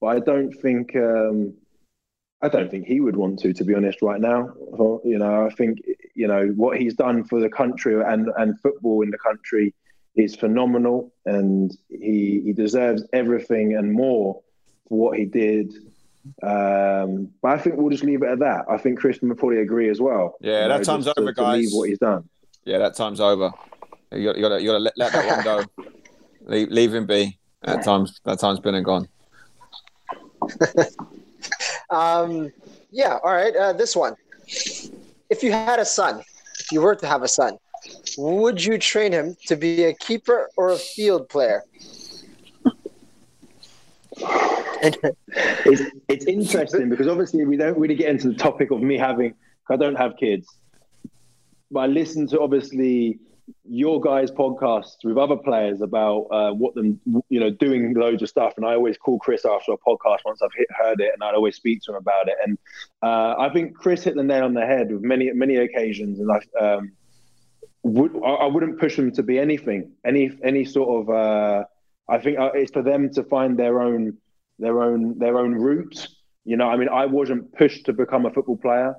But 0.00 0.06
I 0.08 0.20
don't 0.20 0.52
think 0.52 0.96
um, 0.96 1.54
I 2.42 2.48
don't 2.48 2.70
think 2.70 2.86
he 2.86 3.00
would 3.00 3.16
want 3.16 3.38
to, 3.40 3.52
to 3.52 3.64
be 3.64 3.74
honest, 3.74 4.02
right 4.02 4.20
now. 4.20 4.52
You 5.04 5.18
know, 5.18 5.46
I 5.46 5.50
think 5.54 5.78
you 6.14 6.26
know 6.26 6.48
what 6.56 6.78
he's 6.78 6.94
done 6.94 7.24
for 7.24 7.40
the 7.40 7.48
country 7.48 8.00
and 8.02 8.28
and 8.36 8.60
football 8.60 9.02
in 9.02 9.10
the 9.10 9.18
country 9.18 9.74
is 10.16 10.34
phenomenal, 10.36 11.12
and 11.24 11.76
he 11.88 12.42
he 12.44 12.52
deserves 12.52 13.04
everything 13.12 13.76
and 13.76 13.92
more 13.92 14.42
for 14.88 14.98
what 14.98 15.18
he 15.18 15.24
did 15.24 15.72
Um, 16.42 17.30
but 17.42 17.52
I 17.52 17.58
think 17.58 17.76
we'll 17.76 17.90
just 17.90 18.04
leave 18.04 18.22
it 18.22 18.28
at 18.28 18.38
that. 18.40 18.66
I 18.70 18.76
think 18.78 18.98
Chris 19.00 19.20
will 19.20 19.34
probably 19.34 19.58
agree 19.58 19.88
as 19.88 20.00
well. 20.00 20.36
Yeah, 20.40 20.68
that 20.68 20.84
time's 20.84 21.08
over, 21.08 21.26
to, 21.26 21.32
guys. 21.32 21.70
To 21.70 21.76
what 21.76 21.88
he's 21.88 21.98
done. 21.98 22.28
Yeah, 22.64 22.78
that 22.78 22.94
time's 22.94 23.20
over. 23.20 23.52
You 24.12 24.24
got, 24.24 24.36
you 24.36 24.42
got, 24.42 24.48
to, 24.50 24.62
you 24.62 24.68
got 24.68 24.72
to 24.74 24.78
let, 24.78 24.98
let 24.98 25.12
that 25.12 25.26
one 25.26 25.44
go. 25.44 25.64
leave, 26.44 26.68
leave 26.68 26.94
him 26.94 27.06
be. 27.06 27.38
That 27.62 27.84
time's 27.84 28.20
that 28.24 28.40
time's 28.40 28.60
been 28.60 28.74
and 28.74 28.84
gone. 28.84 29.08
um, 31.90 32.52
yeah. 32.90 33.18
All 33.22 33.32
right. 33.32 33.54
Uh, 33.54 33.72
this 33.72 33.94
one. 33.94 34.14
If 35.30 35.42
you 35.42 35.52
had 35.52 35.78
a 35.78 35.84
son, 35.84 36.22
if 36.58 36.72
you 36.72 36.80
were 36.80 36.94
to 36.96 37.06
have 37.06 37.22
a 37.22 37.28
son, 37.28 37.56
would 38.18 38.62
you 38.62 38.78
train 38.78 39.12
him 39.12 39.36
to 39.46 39.56
be 39.56 39.84
a 39.84 39.94
keeper 39.94 40.50
or 40.56 40.70
a 40.70 40.76
field 40.76 41.28
player? 41.28 41.62
it's, 44.18 45.82
it's 46.08 46.24
interesting 46.26 46.88
because 46.88 47.08
obviously 47.08 47.44
we 47.44 47.56
don't 47.56 47.78
really 47.78 47.94
get 47.94 48.08
into 48.08 48.28
the 48.28 48.34
topic 48.34 48.70
of 48.70 48.80
me 48.80 48.98
having. 48.98 49.34
I 49.70 49.76
don't 49.76 49.94
have 49.94 50.16
kids, 50.18 50.46
but 51.70 51.80
I 51.80 51.86
listen 51.86 52.26
to 52.28 52.40
obviously 52.40 53.18
your 53.64 54.00
guys' 54.00 54.30
podcasts 54.30 55.04
with 55.04 55.18
other 55.18 55.36
players 55.36 55.80
about 55.80 56.26
uh, 56.30 56.52
what 56.52 56.74
them, 56.74 57.00
you 57.28 57.40
know, 57.40 57.50
doing 57.50 57.94
loads 57.94 58.22
of 58.22 58.28
stuff. 58.28 58.54
And 58.56 58.66
I 58.66 58.74
always 58.74 58.96
call 58.96 59.18
Chris 59.18 59.44
after 59.44 59.72
a 59.72 59.78
podcast 59.78 60.18
once 60.24 60.40
I've 60.42 60.52
hit, 60.56 60.68
heard 60.70 61.00
it, 61.00 61.10
and 61.12 61.22
I'd 61.22 61.34
always 61.34 61.56
speak 61.56 61.82
to 61.82 61.92
him 61.92 61.96
about 61.96 62.28
it. 62.28 62.36
And 62.44 62.58
uh, 63.02 63.34
I 63.38 63.50
think 63.52 63.74
Chris 63.76 64.04
hit 64.04 64.14
the 64.14 64.22
nail 64.22 64.44
on 64.44 64.54
the 64.54 64.66
head 64.66 64.92
with 64.92 65.02
many 65.02 65.32
many 65.32 65.56
occasions. 65.56 66.20
And 66.20 66.30
I 66.30 66.64
um, 66.64 66.92
would 67.82 68.12
I 68.24 68.46
wouldn't 68.46 68.78
push 68.78 68.96
them 68.96 69.10
to 69.12 69.22
be 69.22 69.38
anything, 69.38 69.92
any 70.04 70.30
any 70.42 70.64
sort 70.64 71.02
of. 71.02 71.14
Uh, 71.14 71.64
I 72.08 72.18
think 72.18 72.38
uh, 72.38 72.50
it's 72.54 72.72
for 72.72 72.82
them 72.82 73.12
to 73.14 73.22
find 73.24 73.58
their 73.58 73.80
own 73.80 74.18
their 74.58 74.82
own 74.82 75.18
their 75.18 75.38
own 75.38 75.54
route. 75.54 76.08
You 76.44 76.56
know, 76.56 76.68
I 76.68 76.76
mean, 76.76 76.88
I 76.88 77.06
wasn't 77.06 77.52
pushed 77.56 77.86
to 77.86 77.92
become 77.92 78.26
a 78.26 78.30
football 78.30 78.56
player. 78.56 78.94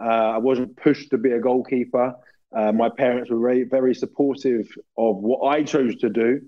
Uh, 0.00 0.32
I 0.36 0.38
wasn't 0.38 0.76
pushed 0.76 1.10
to 1.10 1.18
be 1.18 1.32
a 1.32 1.40
goalkeeper. 1.40 2.14
Uh, 2.54 2.72
my 2.72 2.88
parents 2.88 3.30
were 3.30 3.40
very, 3.40 3.64
very 3.64 3.94
supportive 3.94 4.68
of 4.96 5.16
what 5.16 5.46
I 5.46 5.62
chose 5.64 5.96
to 5.96 6.08
do. 6.08 6.40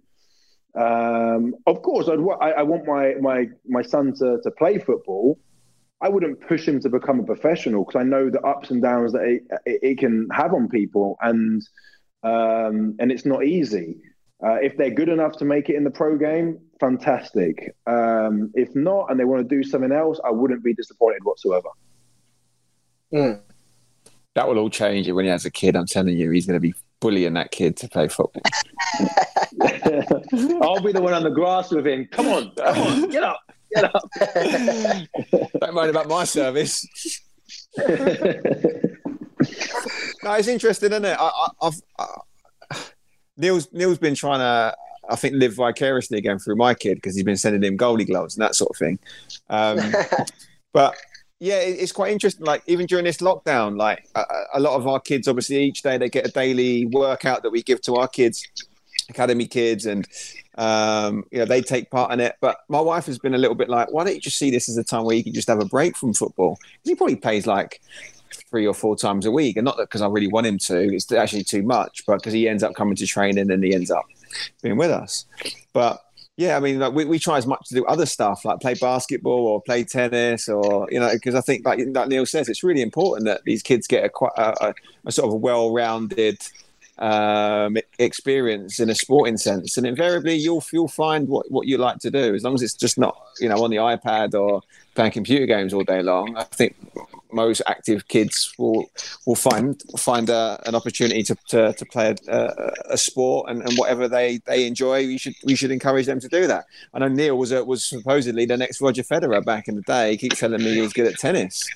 Um, 0.76 1.54
of 1.66 1.82
course, 1.82 2.08
I'd, 2.08 2.20
I, 2.40 2.60
I 2.60 2.62
want 2.62 2.86
my, 2.86 3.14
my, 3.20 3.48
my 3.66 3.82
son 3.82 4.14
to, 4.18 4.38
to 4.42 4.50
play 4.52 4.78
football. 4.78 5.38
I 6.00 6.08
wouldn't 6.10 6.46
push 6.46 6.68
him 6.68 6.80
to 6.80 6.90
become 6.90 7.20
a 7.20 7.22
professional 7.24 7.84
because 7.84 7.98
I 7.98 8.04
know 8.04 8.28
the 8.28 8.40
ups 8.42 8.70
and 8.70 8.82
downs 8.82 9.12
that 9.12 9.22
it, 9.22 9.42
it, 9.64 9.80
it 9.82 9.98
can 9.98 10.28
have 10.30 10.52
on 10.52 10.68
people, 10.68 11.16
and 11.22 11.62
um, 12.22 12.96
and 12.98 13.10
it's 13.10 13.24
not 13.24 13.46
easy. 13.46 14.02
Uh, 14.44 14.56
if 14.56 14.76
they're 14.76 14.90
good 14.90 15.08
enough 15.08 15.38
to 15.38 15.46
make 15.46 15.70
it 15.70 15.76
in 15.76 15.84
the 15.84 15.90
pro 15.90 16.18
game, 16.18 16.58
fantastic. 16.78 17.74
Um, 17.86 18.50
if 18.54 18.74
not, 18.76 19.10
and 19.10 19.18
they 19.18 19.24
want 19.24 19.48
to 19.48 19.56
do 19.56 19.66
something 19.66 19.92
else, 19.92 20.20
I 20.22 20.30
wouldn't 20.30 20.62
be 20.62 20.74
disappointed 20.74 21.24
whatsoever. 21.24 21.68
Mm 23.14 23.45
that 24.36 24.46
will 24.46 24.58
all 24.58 24.68
change 24.68 25.10
when 25.10 25.24
he 25.24 25.30
has 25.30 25.46
a 25.46 25.50
kid. 25.50 25.74
I'm 25.74 25.86
telling 25.86 26.16
you, 26.18 26.30
he's 26.30 26.46
going 26.46 26.56
to 26.56 26.60
be 26.60 26.74
bullying 27.00 27.32
that 27.32 27.50
kid 27.52 27.74
to 27.78 27.88
play 27.88 28.06
football. 28.06 28.42
I'll 30.60 30.82
be 30.82 30.92
the 30.92 31.00
one 31.00 31.14
on 31.14 31.22
the 31.22 31.30
grass 31.34 31.70
with 31.70 31.86
him. 31.86 32.06
Come 32.12 32.28
on, 32.28 32.50
come 32.50 32.78
on, 32.78 33.08
get 33.08 33.22
up, 33.22 33.40
get 33.74 33.84
up. 33.94 34.10
Don't 35.60 35.74
mind 35.74 35.88
about 35.88 36.06
my 36.08 36.24
service. 36.24 36.86
no, 37.78 37.86
it's 40.34 40.48
interesting, 40.48 40.92
isn't 40.92 41.06
it? 41.06 41.16
I, 41.18 41.48
have 41.62 41.80
Neil's 43.38 43.72
Neil's 43.72 43.98
been 43.98 44.14
trying 44.14 44.40
to, 44.40 44.76
I 45.08 45.16
think, 45.16 45.36
live 45.36 45.54
vicariously 45.54 46.18
again 46.18 46.38
through 46.38 46.56
my 46.56 46.74
kid 46.74 46.96
because 46.96 47.14
he's 47.14 47.24
been 47.24 47.38
sending 47.38 47.64
him 47.64 47.78
goalie 47.78 48.06
gloves 48.06 48.36
and 48.36 48.42
that 48.42 48.54
sort 48.54 48.72
of 48.72 48.76
thing. 48.76 48.98
Um, 49.48 49.80
but 50.74 50.94
yeah, 51.38 51.58
it's 51.58 51.92
quite 51.92 52.12
interesting. 52.12 52.46
Like 52.46 52.62
even 52.66 52.86
during 52.86 53.04
this 53.04 53.18
lockdown, 53.18 53.76
like 53.76 54.08
a, 54.14 54.24
a, 54.54 54.60
lot 54.60 54.74
of 54.76 54.86
our 54.86 55.00
kids, 55.00 55.28
obviously, 55.28 55.62
each 55.62 55.82
day 55.82 55.98
they 55.98 56.08
get 56.08 56.26
a 56.26 56.30
daily 56.30 56.86
workout 56.86 57.42
that 57.42 57.50
we 57.50 57.62
give 57.62 57.82
to 57.82 57.96
our 57.96 58.08
kids, 58.08 58.48
academy 59.10 59.46
kids, 59.46 59.84
and 59.84 60.06
um, 60.56 61.24
you 61.30 61.38
know 61.38 61.44
they 61.44 61.60
take 61.60 61.90
part 61.90 62.12
in 62.12 62.20
it. 62.20 62.36
But 62.40 62.58
my 62.68 62.80
wife 62.80 63.04
has 63.06 63.18
been 63.18 63.34
a 63.34 63.38
little 63.38 63.54
bit 63.54 63.68
like, 63.68 63.92
why 63.92 64.04
don't 64.04 64.14
you 64.14 64.20
just 64.20 64.38
see 64.38 64.50
this 64.50 64.68
as 64.68 64.78
a 64.78 64.84
time 64.84 65.04
where 65.04 65.16
you 65.16 65.24
can 65.24 65.34
just 65.34 65.48
have 65.48 65.60
a 65.60 65.66
break 65.66 65.96
from 65.96 66.14
football? 66.14 66.58
He 66.84 66.94
probably 66.94 67.16
plays 67.16 67.46
like 67.46 67.82
three 68.48 68.66
or 68.66 68.74
four 68.74 68.96
times 68.96 69.26
a 69.26 69.30
week, 69.30 69.58
and 69.58 69.64
not 69.66 69.76
because 69.76 70.00
I 70.00 70.08
really 70.08 70.28
want 70.28 70.46
him 70.46 70.56
to. 70.58 70.94
It's 70.94 71.12
actually 71.12 71.44
too 71.44 71.62
much, 71.62 72.04
but 72.06 72.16
because 72.16 72.32
he 72.32 72.48
ends 72.48 72.62
up 72.62 72.74
coming 72.74 72.96
to 72.96 73.06
training 73.06 73.50
and 73.50 73.62
he 73.62 73.74
ends 73.74 73.90
up 73.90 74.06
being 74.62 74.78
with 74.78 74.90
us. 74.90 75.26
But 75.74 76.00
yeah, 76.36 76.56
I 76.56 76.60
mean, 76.60 76.78
like 76.78 76.92
we, 76.92 77.06
we 77.06 77.18
try 77.18 77.38
as 77.38 77.46
much 77.46 77.68
to 77.68 77.74
do 77.74 77.84
other 77.86 78.04
stuff 78.04 78.44
like 78.44 78.60
play 78.60 78.74
basketball 78.74 79.46
or 79.46 79.62
play 79.62 79.84
tennis 79.84 80.48
or 80.48 80.86
you 80.90 81.00
know 81.00 81.10
because 81.12 81.34
I 81.34 81.40
think 81.40 81.64
like, 81.64 81.80
like 81.86 82.08
Neil 82.08 82.26
says, 82.26 82.48
it's 82.48 82.62
really 82.62 82.82
important 82.82 83.26
that 83.26 83.44
these 83.44 83.62
kids 83.62 83.86
get 83.86 84.04
a 84.04 84.24
a, 84.36 84.74
a 85.06 85.12
sort 85.12 85.28
of 85.28 85.34
a 85.34 85.36
well-rounded 85.36 86.38
um, 86.98 87.78
experience 87.98 88.80
in 88.80 88.90
a 88.90 88.94
sporting 88.94 89.38
sense, 89.38 89.78
and 89.78 89.86
invariably 89.86 90.34
you'll 90.34 90.62
you'll 90.72 90.88
find 90.88 91.26
what, 91.28 91.50
what 91.50 91.66
you 91.66 91.78
like 91.78 91.98
to 92.00 92.10
do 92.10 92.34
as 92.34 92.42
long 92.42 92.54
as 92.54 92.62
it's 92.62 92.74
just 92.74 92.98
not 92.98 93.16
you 93.40 93.48
know 93.48 93.64
on 93.64 93.70
the 93.70 93.76
iPad 93.76 94.34
or 94.34 94.60
playing 94.96 95.12
computer 95.12 95.46
games 95.46 95.72
all 95.72 95.84
day 95.84 96.02
long. 96.02 96.36
I 96.36 96.44
think 96.44 96.74
most 97.32 97.60
active 97.66 98.08
kids 98.08 98.52
will 98.58 98.90
will 99.26 99.34
find 99.34 99.80
find 99.98 100.28
a, 100.30 100.60
an 100.66 100.74
opportunity 100.74 101.22
to, 101.22 101.36
to, 101.48 101.72
to 101.74 101.84
play 101.86 102.14
a, 102.28 102.72
a 102.90 102.96
sport 102.96 103.50
and, 103.50 103.62
and, 103.62 103.76
whatever 103.76 104.08
they, 104.08 104.38
they 104.46 104.66
enjoy. 104.66 105.06
We 105.06 105.18
should 105.18 105.34
we 105.44 105.54
should 105.54 105.70
encourage 105.70 106.06
them 106.06 106.18
to 106.20 106.28
do 106.28 106.46
that. 106.46 106.64
I 106.94 106.98
know 107.00 107.08
Neil 107.08 107.36
was 107.36 107.52
a, 107.52 107.62
was 107.64 107.84
supposedly 107.84 108.46
the 108.46 108.56
next 108.56 108.80
Roger 108.80 109.02
Federer 109.02 109.44
back 109.44 109.68
in 109.68 109.76
the 109.76 109.82
day. 109.82 110.12
He 110.12 110.16
keeps 110.16 110.40
telling 110.40 110.62
me 110.62 110.74
he 110.74 110.80
was 110.80 110.92
good 110.92 111.06
at 111.06 111.18
tennis. 111.18 111.68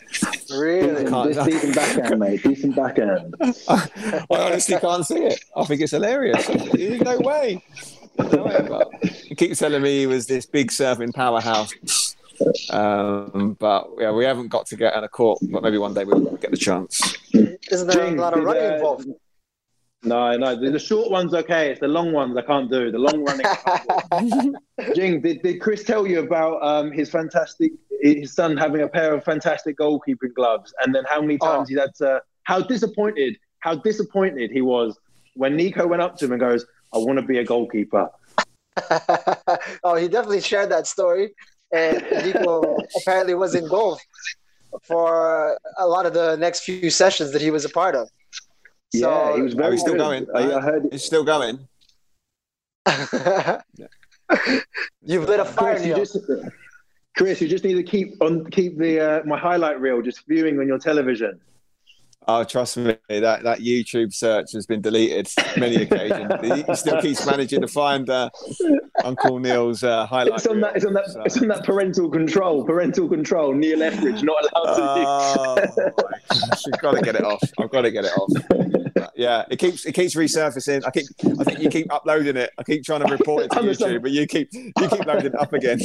Really, 0.50 1.04
decent 1.04 1.74
backhand, 1.80 2.18
mate. 2.18 2.42
Decent 2.42 2.74
backhand. 2.74 3.34
I 3.68 4.26
honestly 4.30 4.78
can't 4.78 5.06
see 5.06 5.22
it. 5.24 5.44
I 5.54 5.64
think 5.64 5.80
it's 5.82 5.92
hilarious. 5.92 6.48
no 6.48 7.18
way. 7.18 7.62
No 8.18 8.42
way 8.44 9.10
he 9.30 9.34
keeps 9.36 9.60
telling 9.60 9.80
me 9.80 10.00
he 10.00 10.06
was 10.06 10.26
this 10.26 10.44
big 10.44 10.70
surfing 10.70 11.14
powerhouse 11.14 12.09
um, 12.70 13.56
but 13.58 13.88
yeah, 13.98 14.10
we 14.12 14.24
haven't 14.24 14.48
got 14.48 14.66
to 14.66 14.76
get 14.76 14.94
on 14.94 15.04
a 15.04 15.08
court, 15.08 15.38
but 15.50 15.62
maybe 15.62 15.78
one 15.78 15.94
day 15.94 16.04
we'll 16.04 16.36
get 16.36 16.50
the 16.50 16.56
chance. 16.56 17.16
Isn't 17.32 17.86
there 17.88 18.06
Jing, 18.06 18.18
a 18.18 18.22
lot 18.22 18.36
of 18.36 18.44
running 18.44 18.62
uh, 18.62 18.74
involved? 18.74 19.06
No, 20.02 20.36
no. 20.36 20.56
The, 20.56 20.70
the, 20.70 20.78
short 20.78 21.10
ones 21.10 21.34
okay. 21.34 21.70
It's 21.70 21.80
the 21.80 21.88
long 21.88 22.12
ones 22.12 22.36
I 22.36 22.42
can't 22.42 22.70
do. 22.70 22.90
The 22.90 22.98
long 22.98 23.24
running. 23.24 24.54
Jing, 24.94 25.20
did, 25.20 25.42
did 25.42 25.60
Chris 25.60 25.84
tell 25.84 26.06
you 26.06 26.20
about 26.20 26.62
um, 26.62 26.90
his 26.90 27.10
fantastic 27.10 27.72
his 28.00 28.32
son 28.32 28.56
having 28.56 28.80
a 28.80 28.88
pair 28.88 29.12
of 29.14 29.22
fantastic 29.24 29.76
goalkeeping 29.78 30.34
gloves, 30.34 30.72
and 30.80 30.94
then 30.94 31.04
how 31.06 31.20
many 31.20 31.36
oh. 31.42 31.46
times 31.46 31.68
oh. 31.68 31.74
he 31.74 31.78
had 31.78 31.94
to 31.96 32.22
how 32.44 32.60
disappointed 32.60 33.36
how 33.60 33.74
disappointed 33.74 34.50
he 34.50 34.62
was 34.62 34.98
when 35.34 35.54
Nico 35.54 35.86
went 35.86 36.00
up 36.00 36.16
to 36.18 36.24
him 36.24 36.32
and 36.32 36.40
goes, 36.40 36.64
"I 36.94 36.98
want 36.98 37.18
to 37.18 37.24
be 37.24 37.38
a 37.38 37.44
goalkeeper." 37.44 38.08
oh, 39.84 39.96
he 39.96 40.08
definitely 40.08 40.40
shared 40.40 40.70
that 40.70 40.86
story 40.86 41.34
and 41.72 42.02
Nico 42.24 42.76
apparently 43.00 43.34
was 43.34 43.54
in 43.54 43.66
goal 43.68 43.98
for 44.82 45.58
a 45.78 45.86
lot 45.86 46.06
of 46.06 46.14
the 46.14 46.36
next 46.36 46.60
few 46.60 46.90
sessions 46.90 47.32
that 47.32 47.42
he 47.42 47.50
was 47.50 47.64
a 47.64 47.68
part 47.68 47.94
of. 47.94 48.08
So, 48.92 49.08
yeah, 49.08 49.36
he 49.36 49.42
was 49.42 49.54
very 49.54 49.78
still 49.78 49.94
going. 49.94 50.26
I, 50.34 50.54
I 50.54 50.60
heard 50.60 50.88
he's 50.90 51.04
still 51.04 51.24
going. 51.24 51.68
You've 55.02 55.28
lit 55.28 55.40
a 55.40 55.44
fire, 55.44 55.74
Chris, 55.74 55.86
you 55.86 55.94
just, 55.94 56.18
Chris, 57.16 57.40
you 57.40 57.48
just 57.48 57.64
need 57.64 57.74
to 57.74 57.82
keep 57.82 58.20
on 58.20 58.46
keep 58.50 58.78
the 58.78 59.00
uh, 59.00 59.24
my 59.24 59.38
highlight 59.38 59.80
reel 59.80 60.02
just 60.02 60.26
viewing 60.26 60.58
on 60.58 60.66
your 60.66 60.78
television. 60.78 61.40
Oh, 62.28 62.44
trust 62.44 62.76
me, 62.76 62.96
that, 63.08 63.42
that 63.42 63.60
YouTube 63.60 64.12
search 64.12 64.52
has 64.52 64.66
been 64.66 64.82
deleted 64.82 65.28
many 65.56 65.76
occasions. 65.82 66.30
he 66.42 66.74
still 66.74 67.00
keeps 67.00 67.24
managing 67.24 67.62
to 67.62 67.66
find 67.66 68.08
uh, 68.10 68.28
Uncle 69.04 69.38
Neil's 69.38 69.82
uh, 69.82 70.06
highlight. 70.06 70.34
It's 70.34 70.46
on, 70.46 70.60
that, 70.60 70.76
it's, 70.76 70.84
on 70.84 70.92
that, 70.92 71.06
so. 71.06 71.22
it's 71.22 71.40
on 71.40 71.48
that 71.48 71.64
parental 71.64 72.10
control. 72.10 72.64
Parental 72.64 73.08
control. 73.08 73.54
Neil 73.54 73.82
Etheridge 73.82 74.22
not 74.22 74.36
allowed 74.42 74.74
to. 74.74 74.82
Oh, 74.82 75.56
I've 76.30 76.80
got 76.80 76.92
to 76.92 77.00
get 77.00 77.16
it 77.16 77.24
off. 77.24 77.42
I've 77.58 77.70
got 77.70 77.82
to 77.82 77.90
get 77.90 78.04
it 78.04 78.12
off. 78.12 78.76
But 79.00 79.12
yeah, 79.16 79.44
it 79.50 79.58
keeps 79.58 79.84
it 79.84 79.92
keeps 79.92 80.14
resurfacing. 80.14 80.82
I 80.86 80.90
keep 80.90 81.06
I 81.40 81.44
think 81.44 81.60
you 81.60 81.70
keep 81.70 81.92
uploading 81.92 82.36
it. 82.36 82.50
I 82.58 82.62
keep 82.62 82.84
trying 82.84 83.04
to 83.04 83.12
report 83.12 83.44
it 83.44 83.50
to 83.52 83.58
YouTube, 83.60 84.02
but 84.02 84.10
you 84.10 84.26
keep 84.26 84.52
you 84.52 84.72
keep 84.76 85.06
loading 85.06 85.26
it 85.26 85.40
up 85.40 85.52
again. 85.52 85.80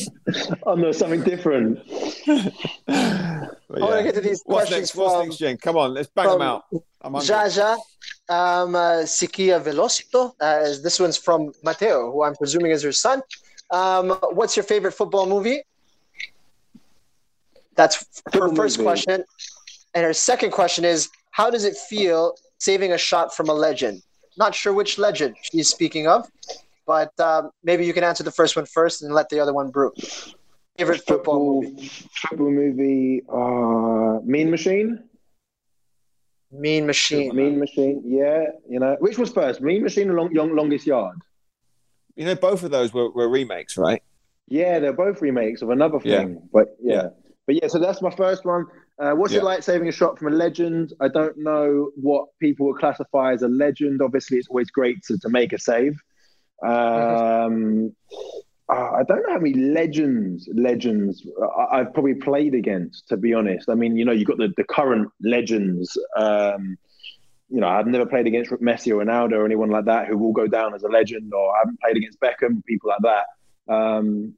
Oh 0.63 0.75
no, 0.75 0.91
something 0.91 1.21
different. 1.23 1.79
Yeah. 1.87 2.49
I 2.87 3.79
want 3.79 3.97
to 3.97 4.03
get 4.03 4.15
to 4.15 4.21
these 4.21 4.41
What's 4.45 4.69
questions 4.69 4.79
next? 4.79 4.91
From, 4.91 5.03
What's 5.03 5.27
next, 5.27 5.37
Jen? 5.37 5.57
Come 5.57 5.77
on, 5.77 5.93
let's 5.93 6.09
bang 6.09 6.29
them 6.29 6.41
out. 6.41 6.65
Jaja, 7.03 7.77
um, 8.29 8.75
uh, 8.75 9.03
Sikia 9.03 9.61
Velocito. 9.61 10.33
Uh, 10.39 10.81
this 10.81 10.99
one's 10.99 11.17
from 11.17 11.51
Mateo, 11.63 12.11
who 12.11 12.23
I'm 12.23 12.35
presuming 12.35 12.71
is 12.71 12.83
her 12.83 12.91
son. 12.91 13.21
Um, 13.71 14.11
what's 14.31 14.55
your 14.55 14.63
favorite 14.63 14.93
football 14.93 15.25
movie? 15.25 15.61
That's 17.75 18.23
her 18.33 18.53
first 18.55 18.79
question. 18.79 19.23
And 19.93 20.03
her 20.03 20.13
second 20.13 20.51
question 20.51 20.85
is, 20.85 21.09
how 21.31 21.49
does 21.49 21.65
it 21.65 21.75
feel 21.75 22.35
saving 22.59 22.91
a 22.91 22.97
shot 22.97 23.35
from 23.35 23.49
a 23.49 23.53
legend? 23.53 24.01
Not 24.37 24.53
sure 24.53 24.73
which 24.73 24.97
legend 24.97 25.35
she's 25.41 25.69
speaking 25.69 26.07
of, 26.07 26.27
but 26.85 27.17
um, 27.19 27.51
maybe 27.63 27.85
you 27.85 27.93
can 27.93 28.03
answer 28.03 28.23
the 28.23 28.31
first 28.31 28.55
one 28.55 28.65
first 28.65 29.01
and 29.01 29.13
let 29.13 29.29
the 29.29 29.39
other 29.39 29.53
one 29.53 29.71
brew. 29.71 29.91
favorite 30.77 31.01
football, 31.07 31.63
football 31.63 31.71
movie. 31.71 31.91
Football 32.13 32.51
movie. 32.51 33.23
Uh, 33.29 34.19
mean 34.25 34.51
Machine. 34.51 35.03
Mean 36.51 36.85
Machine. 36.85 37.35
Mean 37.35 37.59
Machine. 37.59 38.01
Yeah, 38.05 38.45
you 38.69 38.79
know 38.79 38.97
which 38.99 39.17
was 39.17 39.31
first, 39.31 39.61
Mean 39.61 39.83
Machine 39.83 40.09
or 40.09 40.15
Long, 40.15 40.31
Young, 40.33 40.55
Longest 40.55 40.85
Yard. 40.85 41.17
You 42.15 42.25
know, 42.25 42.35
both 42.35 42.63
of 42.63 42.71
those 42.71 42.93
were, 42.93 43.09
were 43.11 43.27
remakes, 43.27 43.77
right? 43.77 44.01
Yeah, 44.47 44.79
they're 44.79 44.93
both 44.93 45.21
remakes 45.21 45.61
of 45.61 45.69
another 45.69 45.99
thing. 45.99 46.33
Yeah. 46.33 46.39
But 46.53 46.75
yeah. 46.81 46.93
Yeah. 46.93 47.07
But 47.45 47.61
yeah, 47.61 47.67
so 47.67 47.79
that's 47.79 48.01
my 48.01 48.09
first 48.09 48.45
one. 48.45 48.65
Uh, 48.97 49.11
what's 49.13 49.33
Yeah. 49.33 49.39
it 49.39 49.43
like 49.43 49.61
saving 49.61 49.87
a 49.89 49.91
shot 49.91 50.17
from 50.17 50.33
a 50.33 50.35
legend? 50.35 50.93
I 51.01 51.09
don't 51.09 51.37
know 51.37 51.91
what 51.95 52.27
people 52.39 52.67
would 52.67 52.77
classify 52.79 53.33
as 53.33 53.41
a 53.41 53.47
legend. 53.47 54.01
Obviously, 54.01 54.37
it's 54.37 54.47
always 54.47 54.71
great 54.71 55.03
to, 55.07 55.17
to 55.19 55.29
make 55.29 55.51
a 55.53 55.59
save. 55.59 55.97
Um, 56.63 57.93
uh, 58.69 58.91
I 58.93 59.03
don't 59.07 59.21
know 59.23 59.33
how 59.33 59.39
many 59.39 59.53
legends 59.53 60.49
legends 60.55 61.27
I, 61.57 61.79
I've 61.79 61.93
probably 61.93 62.15
played 62.15 62.55
against. 62.55 63.07
To 63.09 63.17
be 63.17 63.33
honest, 63.33 63.69
I 63.69 63.75
mean, 63.75 63.97
you 63.97 64.05
know, 64.05 64.13
you've 64.13 64.27
got 64.27 64.37
the, 64.37 64.53
the 64.55 64.63
current 64.63 65.09
legends. 65.21 65.97
Um, 66.15 66.77
you 67.49 67.59
know, 67.59 67.67
I've 67.67 67.85
never 67.87 68.05
played 68.07 68.25
against 68.27 68.51
Messi 68.53 68.91
or 68.91 69.03
Ronaldo 69.05 69.33
or 69.33 69.45
anyone 69.45 69.69
like 69.69 69.85
that 69.85 70.07
who 70.07 70.17
will 70.17 70.31
go 70.31 70.47
down 70.47 70.73
as 70.73 70.83
a 70.83 70.87
legend, 70.87 71.31
or 71.33 71.51
I 71.55 71.59
haven't 71.59 71.79
played 71.79 71.97
against 71.97 72.19
Beckham, 72.19 72.63
people 72.65 72.89
like 72.89 73.01
that. 73.03 73.73
Um, 73.73 74.33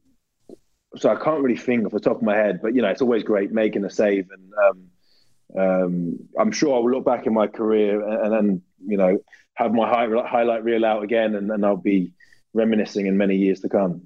so 0.95 1.09
I 1.09 1.15
can't 1.15 1.41
really 1.41 1.57
think 1.57 1.85
off 1.85 1.91
the 1.91 1.99
top 1.99 2.17
of 2.17 2.23
my 2.23 2.35
head, 2.35 2.59
but 2.61 2.73
you 2.75 2.81
know, 2.81 2.87
it's 2.87 3.01
always 3.01 3.23
great 3.23 3.51
making 3.51 3.83
a 3.83 3.89
save, 3.89 4.29
and 4.31 4.53
um, 4.65 5.59
um, 5.59 6.19
I'm 6.39 6.51
sure 6.51 6.75
I 6.75 6.79
will 6.79 6.91
look 6.91 7.05
back 7.05 7.25
in 7.27 7.33
my 7.33 7.47
career 7.47 8.01
and, 8.01 8.25
and 8.25 8.33
then 8.33 8.61
you 8.85 8.97
know 8.97 9.19
have 9.55 9.73
my 9.73 9.87
high, 9.87 10.07
highlight 10.27 10.63
reel 10.63 10.85
out 10.85 11.03
again, 11.03 11.35
and 11.35 11.49
then 11.49 11.63
I'll 11.63 11.77
be 11.77 12.11
reminiscing 12.53 13.07
in 13.07 13.17
many 13.17 13.35
years 13.35 13.59
to 13.61 13.69
come. 13.69 14.01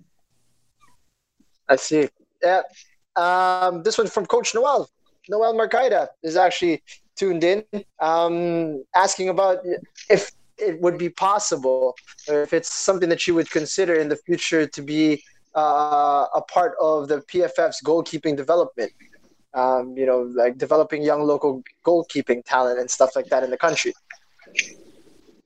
I 1.68 1.76
see. 1.76 2.10
Yeah. 2.42 2.62
Um, 3.16 3.84
this 3.84 3.98
one 3.98 4.08
from 4.08 4.26
Coach 4.26 4.56
Noel. 4.56 4.90
Noel 5.30 5.54
Marcaida 5.54 6.08
is 6.24 6.36
actually 6.36 6.82
tuned 7.16 7.44
in, 7.44 7.64
um, 8.00 8.84
asking 8.96 9.30
about 9.30 9.60
if 10.10 10.32
it 10.58 10.80
would 10.82 10.98
be 10.98 11.10
possible, 11.10 11.96
or 12.28 12.42
if 12.42 12.54
it's 12.54 12.74
something 12.74 13.10
that 13.10 13.28
you 13.28 13.36
would 13.36 13.50
consider 13.50 13.96
in 13.96 14.10
the 14.10 14.16
future 14.16 14.66
to 14.68 14.82
be 14.82 15.24
uh, 15.56 16.26
a 16.34 16.42
part 16.42 16.76
of 16.80 17.08
the 17.08 17.18
PFF's 17.22 17.82
goalkeeping 17.84 18.36
development. 18.36 18.92
Um, 19.54 19.98
you 19.98 20.06
know, 20.06 20.22
like 20.22 20.58
developing 20.58 21.04
young 21.04 21.24
local 21.24 21.62
goalkeeping 21.86 22.44
talent 22.46 22.80
and 22.80 22.90
stuff 22.90 23.16
like 23.18 23.26
that 23.28 23.44
in 23.44 23.50
the 23.50 23.58
country. 23.58 23.94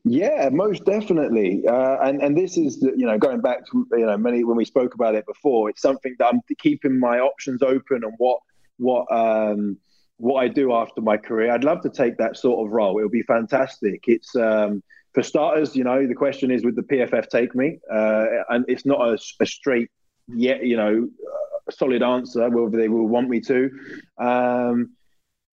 Yeah, 0.08 0.50
most 0.52 0.86
definitely. 0.86 1.68
Uh, 1.68 1.98
and 2.04 2.22
and 2.22 2.38
this 2.38 2.58
is 2.58 2.80
the- 2.80 2.94
you 2.96 3.08
know 3.08 3.18
going 3.18 3.42
back 3.42 3.66
to 3.72 3.88
you 3.94 4.06
know 4.06 4.16
many 4.18 4.44
when 4.44 4.56
we 4.56 4.66
spoke 4.66 4.94
about 4.94 5.16
it 5.16 5.26
before. 5.26 5.72
It's 5.72 5.82
something 5.82 6.16
that 6.20 6.28
I'm 6.28 6.42
keeping 6.60 7.00
my 7.00 7.20
options 7.20 7.64
open 7.64 8.04
and 8.04 8.14
what 8.20 8.40
what 8.78 9.12
um, 9.12 9.78
what 10.18 10.36
I 10.44 10.48
do 10.48 10.74
after 10.74 11.02
my 11.02 11.18
career. 11.18 11.52
I'd 11.52 11.64
love 11.64 11.82
to 11.82 11.90
take 11.90 12.18
that 12.18 12.38
sort 12.38 12.66
of 12.66 12.72
role. 12.72 13.00
It 13.00 13.02
would 13.02 13.12
be 13.12 13.24
fantastic. 13.24 14.04
It's 14.08 14.36
um, 14.36 14.84
for 15.16 15.24
starters, 15.24 15.76
you 15.76 15.86
know, 15.86 16.06
the 16.06 16.14
question 16.14 16.52
is 16.52 16.64
would 16.66 16.76
the 16.76 16.84
PFF 16.84 17.30
take 17.30 17.56
me? 17.56 17.80
Uh, 17.92 18.26
and 18.50 18.66
it's 18.68 18.86
not 18.86 19.00
a, 19.02 19.18
a 19.40 19.46
straight 19.46 19.90
yet, 20.28 20.66
you 20.66 20.76
know, 20.76 21.08
uh, 21.08 21.72
solid 21.72 22.04
answer 22.04 22.50
whether 22.50 22.78
they 22.78 22.90
will 22.90 23.08
want 23.08 23.30
me 23.30 23.40
to. 23.40 23.72
Um, 24.20 24.92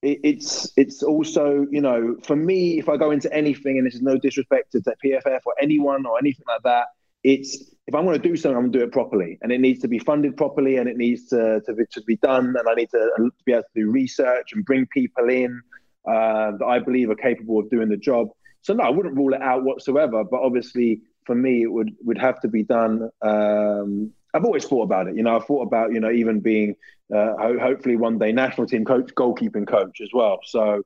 it, 0.03 0.19
it's 0.25 0.73
it's 0.77 1.05
also 1.05 1.65
you 1.71 1.81
know 1.81 2.17
for 2.25 2.35
me 2.35 2.81
if 2.81 2.89
I 2.89 2.97
go 2.97 3.13
into 3.13 3.33
anything 3.33 3.79
and 3.79 3.87
this 3.87 3.95
is 3.95 4.03
no 4.03 4.19
disrespect 4.19 4.73
to, 4.73 4.81
to 4.83 4.95
PFF 5.03 5.41
or 5.47 5.55
anyone 5.63 6.07
or 6.07 6.19
anything 6.19 6.45
like 6.49 6.63
that 6.65 6.89
it's 7.23 7.71
if 7.87 7.95
I'm 7.95 8.05
going 8.05 8.21
to 8.21 8.29
do 8.29 8.37
something 8.37 8.57
I'm 8.57 8.63
going 8.65 8.73
to 8.73 8.79
do 8.81 8.85
it 8.85 8.91
properly 8.91 9.39
and 9.43 9.53
it 9.53 9.61
needs 9.61 9.81
to 9.83 9.89
be 9.89 10.01
funded 10.01 10.37
properly 10.37 10.79
and 10.79 10.89
it 10.89 10.97
needs 10.97 11.29
to 11.29 11.61
to 11.67 11.73
be, 11.73 11.85
to 11.93 12.03
be 12.03 12.17
done 12.17 12.47
and 12.59 12.69
I 12.69 12.75
need 12.75 12.91
to, 12.91 12.99
to 13.17 13.31
be 13.47 13.53
able 13.53 13.63
to 13.63 13.81
do 13.81 13.93
research 13.93 14.53
and 14.55 14.65
bring 14.65 14.87
people 14.87 15.29
in 15.31 15.63
uh, 16.05 16.51
that 16.59 16.67
I 16.67 16.81
believe 16.81 17.11
are 17.11 17.15
capable 17.15 17.61
of 17.61 17.71
doing 17.71 17.89
the 17.89 17.97
job 17.97 18.27
so 18.63 18.73
no 18.75 18.85
I 18.85 18.91
wouldn't 18.91 19.17
rule 19.17 19.35
it 19.35 19.43
out 19.43 19.65
whatsoever 19.65 20.25
but 20.25 20.41
obviously 20.41 21.01
for 21.25 21.35
me 21.35 21.63
it 21.63 21.73
would 21.73 21.95
would 22.03 22.19
have 22.19 22.41
to 22.41 22.49
be 22.49 22.63
done 22.63 23.11
um, 23.21 24.13
I've 24.35 24.45
always 24.45 24.65
thought 24.65 24.83
about 24.83 25.09
it 25.09 25.17
you 25.17 25.23
know 25.23 25.37
I've 25.37 25.47
thought 25.47 25.63
about 25.63 25.93
you 25.93 26.01
know 26.01 26.11
even 26.11 26.41
being 26.41 26.77
uh, 27.13 27.35
ho- 27.39 27.59
hopefully 27.59 27.97
one 27.97 28.19
day 28.19 28.33
national 28.33 28.67
team 28.67 28.85
coach, 28.85 29.11
goalkeeping 29.15 29.67
coach 29.67 30.01
as 30.01 30.09
well. 30.13 30.41
So 30.45 30.83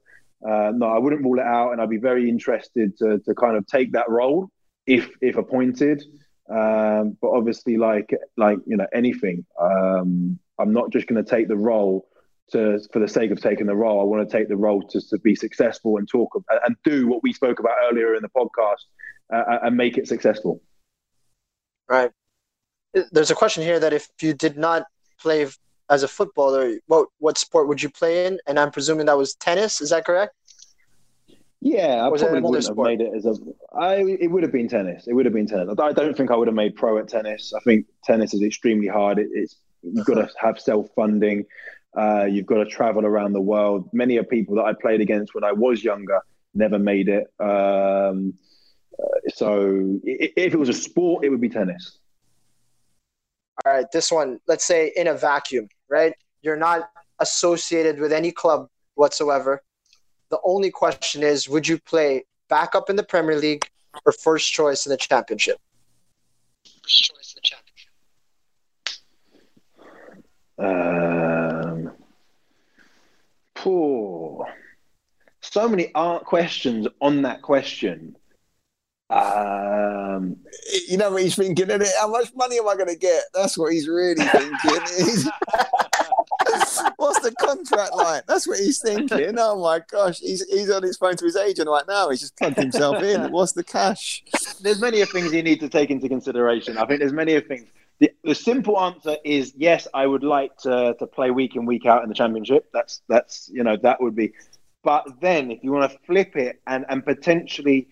uh, 0.46 0.72
no, 0.74 0.86
I 0.86 0.98
wouldn't 0.98 1.22
rule 1.22 1.38
it 1.38 1.46
out, 1.46 1.72
and 1.72 1.80
I'd 1.80 1.90
be 1.90 1.98
very 1.98 2.28
interested 2.28 2.96
to 2.98 3.18
to 3.20 3.34
kind 3.34 3.56
of 3.56 3.66
take 3.66 3.92
that 3.92 4.08
role 4.08 4.50
if 4.86 5.10
if 5.20 5.36
appointed. 5.36 6.04
Um, 6.48 7.16
but 7.20 7.30
obviously, 7.30 7.76
like 7.76 8.12
like 8.36 8.58
you 8.66 8.76
know 8.76 8.86
anything, 8.92 9.44
um, 9.60 10.38
I'm 10.58 10.72
not 10.72 10.90
just 10.90 11.06
going 11.06 11.22
to 11.22 11.28
take 11.28 11.48
the 11.48 11.56
role 11.56 12.06
to 12.52 12.80
for 12.92 12.98
the 13.00 13.08
sake 13.08 13.30
of 13.30 13.40
taking 13.40 13.66
the 13.66 13.74
role. 13.74 14.00
I 14.00 14.04
want 14.04 14.28
to 14.28 14.36
take 14.36 14.48
the 14.48 14.56
role 14.56 14.82
to 14.82 15.00
to 15.08 15.18
be 15.18 15.34
successful 15.34 15.98
and 15.98 16.08
talk 16.08 16.30
and, 16.34 16.60
and 16.66 16.76
do 16.84 17.06
what 17.06 17.22
we 17.22 17.32
spoke 17.32 17.58
about 17.58 17.74
earlier 17.90 18.14
in 18.14 18.22
the 18.22 18.28
podcast 18.28 18.84
uh, 19.32 19.58
and 19.62 19.76
make 19.76 19.98
it 19.98 20.06
successful. 20.08 20.62
Right. 21.88 22.10
There's 23.12 23.30
a 23.30 23.34
question 23.34 23.62
here 23.62 23.78
that 23.80 23.92
if 23.92 24.08
you 24.20 24.32
did 24.32 24.56
not 24.56 24.84
play 25.20 25.46
as 25.88 26.02
a 26.02 26.08
footballer, 26.08 26.78
what 26.86 27.08
what 27.18 27.38
sport 27.38 27.68
would 27.68 27.82
you 27.82 27.90
play 27.90 28.26
in? 28.26 28.38
And 28.46 28.58
I'm 28.58 28.70
presuming 28.70 29.06
that 29.06 29.18
was 29.18 29.34
tennis. 29.34 29.80
Is 29.80 29.90
that 29.90 30.04
correct? 30.04 30.34
Yeah, 31.60 32.04
I 32.04 32.08
Was 32.08 32.22
probably 32.22 32.42
wouldn't 32.42 32.66
have 32.68 32.76
made 32.76 33.00
it 33.00 33.12
as 33.16 33.26
a. 33.26 33.34
I 33.76 33.96
it 33.96 34.30
would 34.30 34.42
have 34.42 34.52
been 34.52 34.68
tennis. 34.68 35.06
It 35.06 35.14
would 35.14 35.26
have 35.26 35.34
been 35.34 35.46
tennis. 35.46 35.74
I 35.78 35.92
don't 35.92 36.16
think 36.16 36.30
I 36.30 36.36
would 36.36 36.48
have 36.48 36.54
made 36.54 36.76
pro 36.76 36.98
at 36.98 37.08
tennis. 37.08 37.52
I 37.56 37.60
think 37.60 37.86
tennis 38.04 38.34
is 38.34 38.42
extremely 38.42 38.88
hard. 38.88 39.18
It, 39.18 39.28
it's 39.32 39.56
you've 39.82 40.06
got 40.06 40.14
to 40.14 40.28
have 40.38 40.60
self 40.60 40.88
funding. 40.94 41.44
Uh, 41.96 42.24
you've 42.24 42.46
got 42.46 42.56
to 42.56 42.66
travel 42.66 43.06
around 43.06 43.32
the 43.32 43.40
world. 43.40 43.88
Many 43.92 44.18
of 44.18 44.28
people 44.28 44.56
that 44.56 44.64
I 44.64 44.74
played 44.74 45.00
against 45.00 45.34
when 45.34 45.44
I 45.44 45.52
was 45.52 45.82
younger 45.82 46.20
never 46.54 46.78
made 46.78 47.08
it. 47.08 47.26
Um, 47.40 48.34
uh, 48.98 49.04
so 49.28 49.98
if 50.04 50.54
it 50.54 50.58
was 50.58 50.68
a 50.68 50.74
sport, 50.74 51.24
it 51.24 51.30
would 51.30 51.40
be 51.40 51.48
tennis. 51.48 51.98
All 53.64 53.72
right, 53.72 53.86
this 53.92 54.12
one, 54.12 54.38
let's 54.46 54.64
say 54.64 54.92
in 54.96 55.06
a 55.06 55.14
vacuum, 55.14 55.68
right? 55.88 56.12
You're 56.42 56.56
not 56.56 56.90
associated 57.20 57.98
with 57.98 58.12
any 58.12 58.30
club 58.30 58.68
whatsoever. 58.94 59.62
The 60.30 60.38
only 60.44 60.70
question 60.70 61.22
is 61.22 61.48
would 61.48 61.66
you 61.66 61.78
play 61.78 62.24
backup 62.48 62.90
in 62.90 62.96
the 62.96 63.02
Premier 63.02 63.36
League 63.36 63.68
or 64.04 64.12
first 64.12 64.52
choice 64.52 64.84
in 64.84 64.90
the 64.90 64.96
championship? 64.98 65.58
First 66.82 67.04
choice 67.04 67.34
in 67.34 67.40
the 67.42 67.48
championship. 67.48 67.92
Um, 70.58 71.25
poor. 73.66 74.46
So 75.40 75.68
many 75.68 75.90
art 75.94 76.24
questions 76.24 76.86
on 77.00 77.22
that 77.22 77.42
question. 77.42 78.16
Um, 79.10 80.36
You 80.88 80.96
know 80.98 81.10
what 81.10 81.22
he's 81.22 81.34
thinking, 81.34 81.68
is 81.70 81.92
How 81.96 82.08
much 82.08 82.32
money 82.36 82.58
am 82.58 82.68
I 82.68 82.74
going 82.74 82.88
to 82.88 82.96
get? 82.96 83.24
That's 83.34 83.58
what 83.58 83.72
he's 83.72 83.88
really 83.88 84.24
thinking. 84.24 84.60
What's 86.96 87.20
the 87.20 87.34
contract 87.40 87.94
like? 87.94 88.24
That's 88.26 88.46
what 88.46 88.60
he's 88.60 88.80
thinking. 88.80 89.34
Oh 89.36 89.60
my 89.60 89.80
gosh, 89.90 90.20
he's 90.20 90.44
he's 90.48 90.70
on 90.70 90.84
his 90.84 90.96
phone 90.96 91.16
to 91.16 91.24
his 91.24 91.36
agent 91.36 91.68
right 91.68 91.86
now. 91.88 92.08
He's 92.10 92.20
just 92.20 92.36
plugged 92.36 92.56
himself 92.56 93.02
in. 93.02 93.32
What's 93.32 93.52
the 93.52 93.64
cash? 93.64 94.22
there's 94.60 94.80
many 94.80 95.00
of 95.00 95.10
things 95.10 95.32
you 95.32 95.42
need 95.42 95.60
to 95.60 95.68
take 95.68 95.90
into 95.90 96.08
consideration. 96.08 96.78
I 96.78 96.86
think 96.86 97.00
there's 97.00 97.12
many 97.12 97.34
of 97.34 97.46
things. 97.46 97.68
The, 97.98 98.12
the 98.22 98.34
simple 98.34 98.78
answer 98.78 99.16
is 99.24 99.54
yes. 99.56 99.88
I 99.94 100.06
would 100.06 100.22
like 100.22 100.56
to 100.58 100.94
to 100.98 101.06
play 101.06 101.30
week 101.30 101.56
in 101.56 101.64
week 101.64 101.86
out 101.86 102.02
in 102.02 102.08
the 102.08 102.14
championship. 102.14 102.68
That's 102.72 103.00
that's 103.08 103.50
you 103.52 103.64
know 103.64 103.76
that 103.78 104.00
would 104.00 104.14
be. 104.14 104.32
But 104.82 105.20
then 105.20 105.50
if 105.50 105.64
you 105.64 105.72
want 105.72 105.90
to 105.90 105.98
flip 106.06 106.36
it 106.36 106.60
and 106.66 106.84
and 106.88 107.04
potentially 107.04 107.88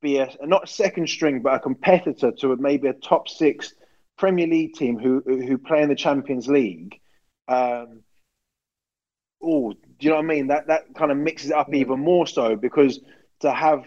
be 0.00 0.18
a 0.18 0.28
not 0.42 0.64
a 0.64 0.66
second 0.66 1.08
string 1.08 1.40
but 1.40 1.54
a 1.54 1.58
competitor 1.58 2.32
to 2.32 2.56
maybe 2.56 2.88
a 2.88 2.92
top 2.92 3.28
six 3.28 3.74
Premier 4.16 4.46
League 4.46 4.74
team 4.74 4.98
who 4.98 5.22
who 5.24 5.58
play 5.58 5.82
in 5.82 5.88
the 5.88 5.94
Champions 5.94 6.46
League. 6.48 7.00
Um, 7.48 8.02
oh, 9.42 9.72
do 9.72 9.78
you 10.00 10.10
know 10.10 10.16
what 10.16 10.24
I 10.24 10.28
mean? 10.28 10.46
That 10.48 10.68
that 10.68 10.94
kind 10.94 11.10
of 11.10 11.18
mixes 11.18 11.50
it 11.50 11.56
up 11.56 11.72
even 11.74 12.00
more 12.00 12.26
so 12.26 12.56
because 12.56 13.00
to 13.40 13.52
have 13.52 13.84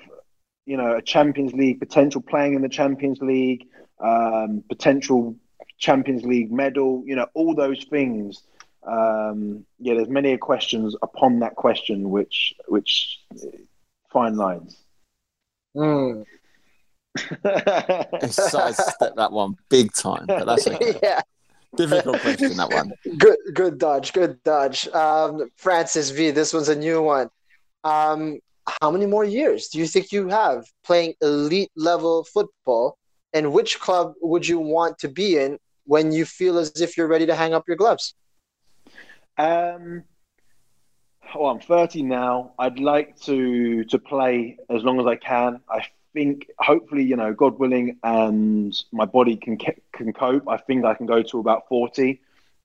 you 0.65 0.77
know 0.77 0.97
a 0.97 1.01
Champions 1.01 1.53
League 1.53 1.80
potential 1.80 2.22
playing 2.22 2.55
in 2.55 2.61
the 2.61 2.69
Champions 2.69 3.19
League, 3.22 3.68
um, 3.99 4.64
potential 4.69 5.36
Champions 5.78 6.24
League 6.24 6.52
medal, 6.52 7.03
you 7.06 7.15
know, 7.15 7.28
all 7.34 7.53
those 7.56 7.84
things. 7.86 8.44
Um, 8.84 9.65
yeah, 9.80 9.95
there's 9.95 10.10
many 10.10 10.38
questions 10.38 10.95
upon 11.02 11.40
that 11.40 11.56
question, 11.56 12.10
which 12.10 12.53
which 12.68 13.19
fine 14.10 14.36
lines. 14.36 14.78
It's 17.44 18.36
sidestepped 18.36 19.15
that 19.15 19.32
one 19.32 19.57
big 19.69 19.91
time, 19.94 20.26
but 20.28 20.45
that's 20.45 20.68
okay. 20.68 20.99
yeah, 21.03 21.22
difficult 21.76 22.22
question. 22.22 22.56
That 22.57 22.72
one. 22.72 22.94
good, 23.18 23.38
good 23.53 23.78
dodge, 23.78 24.14
good 24.14 24.41
dodge. 24.44 24.88
Um, 24.90 25.49
Francis 25.57 26.11
V, 26.11 26.32
this 26.32 26.53
one's 26.53 26.69
a 26.69 26.76
new 26.76 27.02
one. 27.02 27.30
Um, 27.84 28.40
how 28.82 28.91
many 28.91 29.06
more 29.06 29.24
years 29.24 29.69
do 29.69 29.80
you 29.80 29.88
think 29.88 30.11
you 30.11 30.28
have 30.28 30.65
playing 30.84 31.15
elite 31.22 31.72
level 31.76 32.24
football? 32.24 32.98
And 33.38 33.53
which 33.53 33.80
club 33.80 34.15
would 34.19 34.47
you 34.47 34.57
want 34.57 34.97
to 34.97 35.07
be 35.07 35.38
in 35.38 35.59
when 35.85 36.11
you 36.11 36.26
feel 36.26 36.57
as 36.57 36.81
if 36.81 36.97
you're 36.97 37.07
ready 37.07 37.27
to 37.27 37.35
hang 37.35 37.53
up 37.53 37.65
your 37.68 37.77
gloves? 37.77 38.15
Um, 39.38 40.03
I'm 41.39 41.59
30 41.59 42.01
now. 42.01 42.53
I'd 42.57 42.80
like 42.80 43.19
to 43.22 43.84
to 43.84 43.99
play 43.99 44.57
as 44.72 44.81
long 44.84 44.99
as 44.99 45.05
I 45.05 45.18
can. 45.18 45.59
I 45.69 45.85
think, 46.14 46.47
hopefully, 46.57 47.03
you 47.03 47.15
know, 47.15 47.31
God 47.31 47.59
willing, 47.59 47.99
and 48.01 48.76
my 48.91 49.05
body 49.05 49.35
can 49.35 49.55
can 49.93 50.14
cope. 50.14 50.49
I 50.49 50.57
think 50.57 50.84
I 50.84 50.95
can 50.95 51.05
go 51.05 51.22
to 51.22 51.39
about 51.39 51.68
40. 51.69 52.19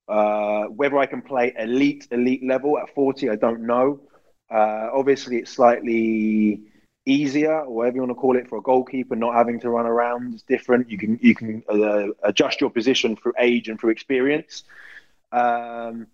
Uh, 0.08 0.64
whether 0.64 0.96
I 0.96 1.04
can 1.04 1.20
play 1.20 1.52
elite 1.58 2.08
elite 2.12 2.42
level 2.42 2.78
at 2.78 2.94
40, 2.94 3.28
I 3.28 3.36
don't 3.36 3.66
know. 3.66 4.00
Uh, 4.50 4.88
obviously, 4.90 5.36
it's 5.36 5.50
slightly 5.50 6.62
easier, 7.06 7.60
or 7.60 7.74
whatever 7.74 7.96
you 7.96 8.02
want 8.02 8.10
to 8.10 8.20
call 8.20 8.36
it, 8.36 8.48
for 8.48 8.58
a 8.58 8.62
goalkeeper 8.62 9.16
not 9.16 9.34
having 9.34 9.60
to 9.60 9.70
run 9.70 9.86
around. 9.86 10.34
It's 10.34 10.42
different. 10.42 10.90
You 10.90 10.98
can 10.98 11.18
you 11.22 11.34
can 11.34 11.62
uh, 11.68 12.08
adjust 12.22 12.60
your 12.60 12.70
position 12.70 13.16
through 13.16 13.34
age 13.38 13.68
and 13.68 13.78
through 13.78 13.90
experience. 13.90 14.64
Um, 15.32 16.06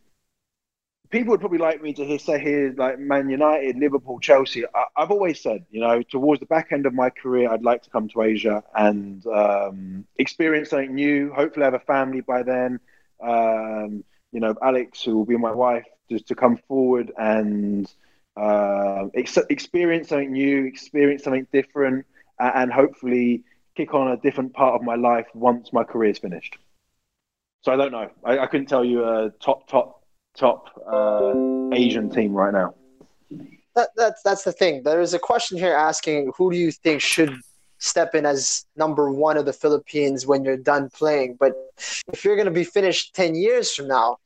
people 1.10 1.30
would 1.32 1.40
probably 1.40 1.58
like 1.58 1.82
me 1.82 1.92
to 1.94 2.18
say 2.18 2.40
here 2.40 2.74
like 2.76 2.98
Man 2.98 3.28
United, 3.28 3.76
Liverpool, 3.76 4.20
Chelsea. 4.20 4.64
I, 4.66 4.84
have 4.96 5.10
always 5.10 5.40
said, 5.40 5.64
you 5.70 5.80
know, 5.80 6.02
towards 6.02 6.40
the 6.40 6.46
back 6.46 6.68
end 6.72 6.86
of 6.86 6.94
my 6.94 7.10
career, 7.10 7.50
I'd 7.50 7.62
like 7.62 7.82
to 7.82 7.90
come 7.90 8.08
to 8.08 8.22
Asia 8.22 8.62
and 8.74 9.26
um, 9.26 10.06
experience 10.18 10.70
something 10.70 10.94
new. 10.94 11.32
Hopefully, 11.32 11.64
have 11.64 11.74
a 11.74 11.80
family 11.80 12.20
by 12.20 12.42
then. 12.42 12.80
Um, 13.22 14.04
you 14.32 14.40
know, 14.40 14.54
Alex, 14.62 15.02
who 15.02 15.16
will 15.16 15.24
be 15.24 15.36
my 15.36 15.52
wife, 15.52 15.86
just 16.10 16.28
to 16.28 16.34
come 16.34 16.58
forward 16.68 17.12
and 17.16 17.90
uh, 18.38 19.08
ex- 19.14 19.46
experience 19.50 20.08
something 20.08 20.32
new, 20.32 20.64
experience 20.64 21.24
something 21.24 21.46
different, 21.52 22.06
and 22.38 22.72
hopefully 22.72 23.42
kick 23.76 23.94
on 23.94 24.12
a 24.12 24.16
different 24.16 24.52
part 24.52 24.74
of 24.74 24.82
my 24.82 24.94
life 24.94 25.26
once 25.34 25.72
my 25.72 25.84
career 25.84 26.10
is 26.10 26.18
finished. 26.18 26.58
So 27.62 27.72
I 27.72 27.76
don't 27.76 27.92
know. 27.92 28.08
I, 28.24 28.38
I 28.40 28.46
couldn't 28.46 28.66
tell 28.66 28.84
you 28.84 29.04
a 29.04 29.30
top, 29.40 29.68
top, 29.68 30.02
top 30.36 30.60
uh, 30.86 31.34
Asian 31.72 32.10
team 32.10 32.32
right 32.32 32.52
now. 32.52 32.74
That, 33.74 33.90
that's 33.96 34.22
that's 34.22 34.44
the 34.44 34.52
thing. 34.52 34.82
There 34.82 35.00
is 35.00 35.14
a 35.14 35.18
question 35.18 35.58
here 35.58 35.74
asking 35.74 36.32
who 36.36 36.50
do 36.50 36.58
you 36.58 36.72
think 36.72 37.00
should 37.00 37.34
step 37.78 38.14
in 38.14 38.26
as 38.26 38.66
number 38.76 39.12
one 39.12 39.36
of 39.36 39.44
the 39.44 39.52
Philippines 39.52 40.26
when 40.26 40.42
you're 40.44 40.56
done 40.56 40.90
playing. 40.90 41.36
But 41.38 41.52
if 42.12 42.24
you're 42.24 42.34
going 42.34 42.46
to 42.46 42.58
be 42.62 42.64
finished 42.64 43.14
ten 43.14 43.36
years 43.36 43.72
from 43.72 43.86
now, 43.86 44.18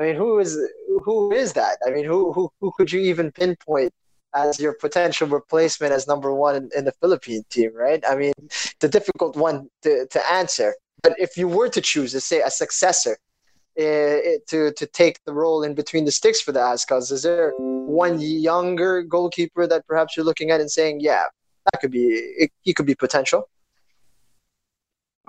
I 0.00 0.04
mean, 0.04 0.16
who 0.16 0.38
is 0.38 0.58
who 1.04 1.30
is 1.30 1.52
that? 1.52 1.76
I 1.86 1.90
mean, 1.90 2.06
who 2.06 2.32
who 2.32 2.50
who 2.60 2.72
could 2.76 2.90
you 2.90 3.00
even 3.00 3.30
pinpoint 3.30 3.92
as 4.34 4.58
your 4.58 4.72
potential 4.72 5.28
replacement 5.28 5.92
as 5.92 6.06
number 6.06 6.32
one 6.32 6.54
in, 6.56 6.70
in 6.74 6.84
the 6.86 6.92
Philippine 7.00 7.44
team? 7.50 7.76
Right? 7.76 8.02
I 8.08 8.16
mean, 8.16 8.32
the 8.80 8.88
difficult 8.88 9.36
one 9.36 9.68
to 9.82 10.06
to 10.06 10.32
answer. 10.32 10.74
But 11.02 11.14
if 11.18 11.36
you 11.36 11.48
were 11.48 11.68
to 11.68 11.80
choose, 11.82 12.12
to 12.12 12.20
say 12.20 12.40
a 12.40 12.50
successor, 12.50 13.18
uh, 13.78 14.40
to 14.48 14.72
to 14.74 14.86
take 14.86 15.18
the 15.26 15.34
role 15.34 15.62
in 15.62 15.74
between 15.74 16.06
the 16.06 16.12
sticks 16.12 16.40
for 16.40 16.52
the 16.52 16.60
Azkals, 16.60 17.12
is 17.12 17.22
there 17.22 17.52
one 17.58 18.20
younger 18.20 19.02
goalkeeper 19.02 19.66
that 19.66 19.86
perhaps 19.86 20.16
you're 20.16 20.24
looking 20.24 20.50
at 20.50 20.60
and 20.60 20.70
saying, 20.70 21.00
yeah, 21.00 21.24
that 21.66 21.80
could 21.80 21.90
be 21.90 22.06
it, 22.42 22.50
he 22.62 22.72
could 22.72 22.86
be 22.86 22.94
potential? 22.94 23.50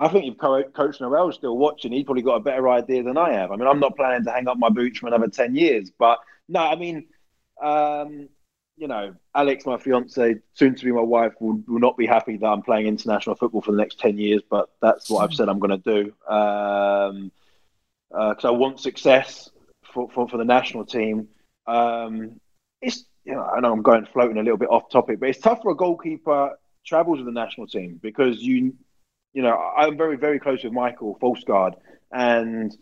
I 0.02 0.08
think 0.08 0.24
if 0.26 0.36
Coach 0.36 1.00
Noel's 1.00 1.36
still 1.36 1.56
watching, 1.56 1.92
he's 1.92 2.04
probably 2.04 2.24
got 2.24 2.34
a 2.34 2.40
better 2.40 2.68
idea 2.68 3.04
than 3.04 3.16
I 3.16 3.34
have. 3.34 3.52
I 3.52 3.56
mean, 3.56 3.68
I'm 3.68 3.78
not 3.78 3.94
planning 3.94 4.24
to 4.24 4.32
hang 4.32 4.48
up 4.48 4.58
my 4.58 4.68
boots 4.68 4.98
for 4.98 5.06
another 5.06 5.28
10 5.28 5.54
years, 5.54 5.92
but 5.96 6.18
no, 6.48 6.58
I 6.58 6.74
mean, 6.74 7.06
um, 7.62 8.28
you 8.76 8.88
know, 8.88 9.14
Alex, 9.32 9.64
my 9.64 9.78
fiance, 9.78 10.40
soon 10.54 10.74
to 10.74 10.84
be 10.84 10.90
my 10.90 11.00
wife, 11.00 11.34
will, 11.38 11.62
will 11.68 11.78
not 11.78 11.96
be 11.96 12.06
happy 12.06 12.36
that 12.36 12.46
I'm 12.46 12.62
playing 12.62 12.88
international 12.88 13.36
football 13.36 13.60
for 13.60 13.70
the 13.70 13.78
next 13.78 14.00
10 14.00 14.18
years, 14.18 14.42
but 14.50 14.70
that's 14.80 15.08
what 15.08 15.22
I've 15.22 15.34
said 15.34 15.48
I'm 15.48 15.60
going 15.60 15.80
to 15.80 16.02
do. 16.02 16.32
Um, 16.34 17.30
because 18.10 18.44
uh, 18.44 18.48
I 18.48 18.50
want 18.50 18.80
success 18.80 19.50
for, 19.94 20.10
for, 20.10 20.28
for 20.28 20.36
the 20.36 20.44
national 20.44 20.84
team. 20.84 21.28
Um, 21.68 22.40
it's 22.80 23.04
you 23.24 23.34
know 23.34 23.44
I 23.44 23.60
know 23.60 23.72
I'm 23.72 23.82
going 23.82 24.04
floating 24.06 24.36
a 24.36 24.42
little 24.42 24.58
bit 24.58 24.68
off 24.68 24.90
topic, 24.90 25.20
but 25.20 25.28
it's 25.28 25.38
tough 25.38 25.62
for 25.62 25.70
a 25.70 25.76
goalkeeper 25.76 26.58
travels 26.84 27.18
with 27.18 27.26
the 27.26 27.32
national 27.32 27.68
team 27.68 28.00
because 28.02 28.42
you 28.42 28.74
you 29.32 29.42
know, 29.42 29.56
I'm 29.76 29.96
very, 29.96 30.16
very 30.16 30.38
close 30.38 30.62
with 30.62 30.72
Michael 30.72 31.18
Falkesgaard, 31.20 31.74
and 32.10 32.76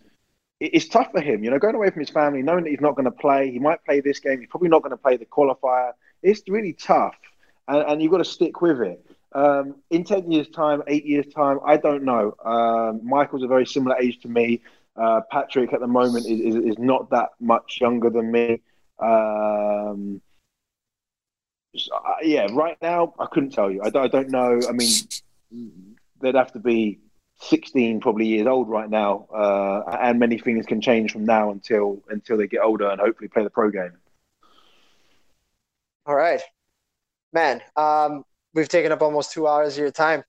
it's 0.58 0.88
tough 0.88 1.10
for 1.12 1.20
him, 1.20 1.42
you 1.42 1.50
know, 1.50 1.58
going 1.58 1.74
away 1.74 1.90
from 1.90 2.00
his 2.00 2.10
family, 2.10 2.42
knowing 2.42 2.64
that 2.64 2.70
he's 2.70 2.80
not 2.80 2.94
going 2.94 3.06
to 3.06 3.10
play. 3.10 3.50
He 3.50 3.58
might 3.58 3.84
play 3.84 4.00
this 4.00 4.18
game. 4.20 4.40
He's 4.40 4.48
probably 4.48 4.68
not 4.68 4.82
going 4.82 4.90
to 4.90 4.96
play 4.96 5.16
the 5.16 5.24
qualifier. 5.24 5.92
It's 6.22 6.42
really 6.48 6.74
tough, 6.74 7.16
and, 7.68 7.78
and 7.88 8.02
you've 8.02 8.10
got 8.12 8.18
to 8.18 8.24
stick 8.24 8.60
with 8.60 8.80
it. 8.80 9.04
Um, 9.32 9.76
in 9.90 10.04
10 10.04 10.32
years' 10.32 10.48
time, 10.48 10.82
eight 10.88 11.06
years' 11.06 11.32
time, 11.32 11.60
I 11.64 11.76
don't 11.76 12.02
know. 12.02 12.34
Um, 12.44 13.00
Michael's 13.04 13.44
a 13.44 13.46
very 13.46 13.64
similar 13.64 13.96
age 13.96 14.20
to 14.20 14.28
me. 14.28 14.60
Uh, 14.96 15.20
Patrick 15.30 15.72
at 15.72 15.80
the 15.80 15.86
moment 15.86 16.26
is, 16.26 16.40
is, 16.40 16.56
is, 16.56 16.78
not 16.78 17.08
that 17.10 17.30
much 17.40 17.78
younger 17.80 18.10
than 18.10 18.30
me. 18.30 18.60
Um, 18.98 20.20
so, 21.76 21.92
yeah, 22.22 22.48
right 22.50 22.76
now, 22.82 23.14
I 23.18 23.26
couldn't 23.26 23.50
tell 23.50 23.70
you. 23.70 23.82
I 23.82 23.86
I 23.96 24.08
don't 24.08 24.30
know. 24.30 24.60
I 24.68 24.72
mean, 24.72 24.90
they'd 26.20 26.34
have 26.34 26.52
to 26.52 26.58
be 26.58 26.98
16 27.42 28.00
probably 28.00 28.26
years 28.26 28.46
old 28.46 28.68
right 28.68 28.90
now 28.90 29.26
uh, 29.34 29.96
and 30.02 30.18
many 30.18 30.38
things 30.38 30.66
can 30.66 30.80
change 30.80 31.12
from 31.12 31.24
now 31.24 31.50
until 31.50 32.02
until 32.10 32.36
they 32.36 32.46
get 32.46 32.60
older 32.60 32.88
and 32.90 33.00
hopefully 33.00 33.28
play 33.28 33.42
the 33.42 33.50
pro 33.50 33.70
game. 33.70 33.92
All 36.06 36.14
right. 36.14 36.40
Man 37.32 37.62
um, 37.76 38.24
we've 38.54 38.68
taken 38.68 38.92
up 38.92 39.02
almost 39.02 39.32
two 39.32 39.46
hours 39.46 39.74
of 39.74 39.80
your 39.80 39.90
time. 39.90 40.22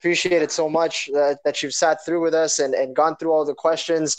Appreciate 0.00 0.42
it 0.42 0.52
so 0.52 0.68
much 0.68 1.08
uh, 1.16 1.34
that 1.44 1.62
you've 1.62 1.72
sat 1.72 2.04
through 2.04 2.20
with 2.20 2.34
us 2.34 2.58
and, 2.58 2.74
and 2.74 2.94
gone 2.94 3.16
through 3.16 3.32
all 3.32 3.44
the 3.44 3.54
questions. 3.54 4.18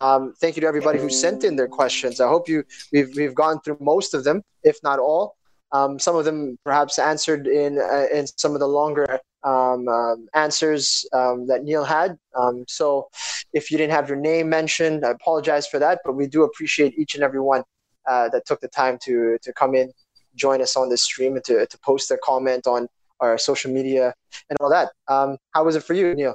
Um, 0.00 0.32
thank 0.40 0.56
you 0.56 0.62
to 0.62 0.66
everybody 0.66 0.98
who 0.98 1.10
sent 1.10 1.44
in 1.44 1.56
their 1.56 1.68
questions. 1.68 2.20
I 2.20 2.28
hope 2.28 2.48
you 2.48 2.64
we've, 2.92 3.14
we've 3.16 3.34
gone 3.34 3.60
through 3.60 3.76
most 3.80 4.14
of 4.14 4.24
them 4.24 4.42
if 4.62 4.82
not 4.82 4.98
all. 4.98 5.36
Um, 5.72 5.98
some 5.98 6.16
of 6.16 6.24
them 6.24 6.58
perhaps 6.64 6.98
answered 6.98 7.46
in 7.46 7.78
uh, 7.78 8.06
in 8.12 8.26
some 8.26 8.54
of 8.54 8.60
the 8.60 8.68
longer 8.68 9.20
um, 9.46 9.88
um, 9.88 10.28
answers 10.34 11.06
um, 11.12 11.46
that 11.46 11.62
Neil 11.62 11.84
had. 11.84 12.18
Um, 12.34 12.64
so 12.68 13.08
if 13.52 13.70
you 13.70 13.78
didn't 13.78 13.92
have 13.92 14.08
your 14.08 14.18
name 14.18 14.48
mentioned, 14.48 15.06
I 15.06 15.10
apologize 15.10 15.66
for 15.66 15.78
that, 15.78 16.00
but 16.04 16.14
we 16.14 16.26
do 16.26 16.42
appreciate 16.42 16.98
each 16.98 17.14
and 17.14 17.22
every 17.24 17.40
one 17.40 17.62
uh, 18.06 18.28
that 18.30 18.44
took 18.44 18.60
the 18.60 18.68
time 18.68 18.98
to 19.04 19.38
to 19.42 19.52
come 19.52 19.74
in, 19.74 19.92
join 20.34 20.60
us 20.60 20.76
on 20.76 20.88
this 20.88 21.02
stream, 21.02 21.36
and 21.36 21.44
to, 21.44 21.66
to 21.66 21.78
post 21.78 22.08
their 22.08 22.18
comment 22.22 22.66
on 22.66 22.88
our 23.20 23.38
social 23.38 23.72
media 23.72 24.12
and 24.50 24.58
all 24.60 24.68
that. 24.68 24.90
Um, 25.08 25.38
how 25.52 25.64
was 25.64 25.76
it 25.76 25.84
for 25.84 25.94
you, 25.94 26.14
Neil? 26.14 26.34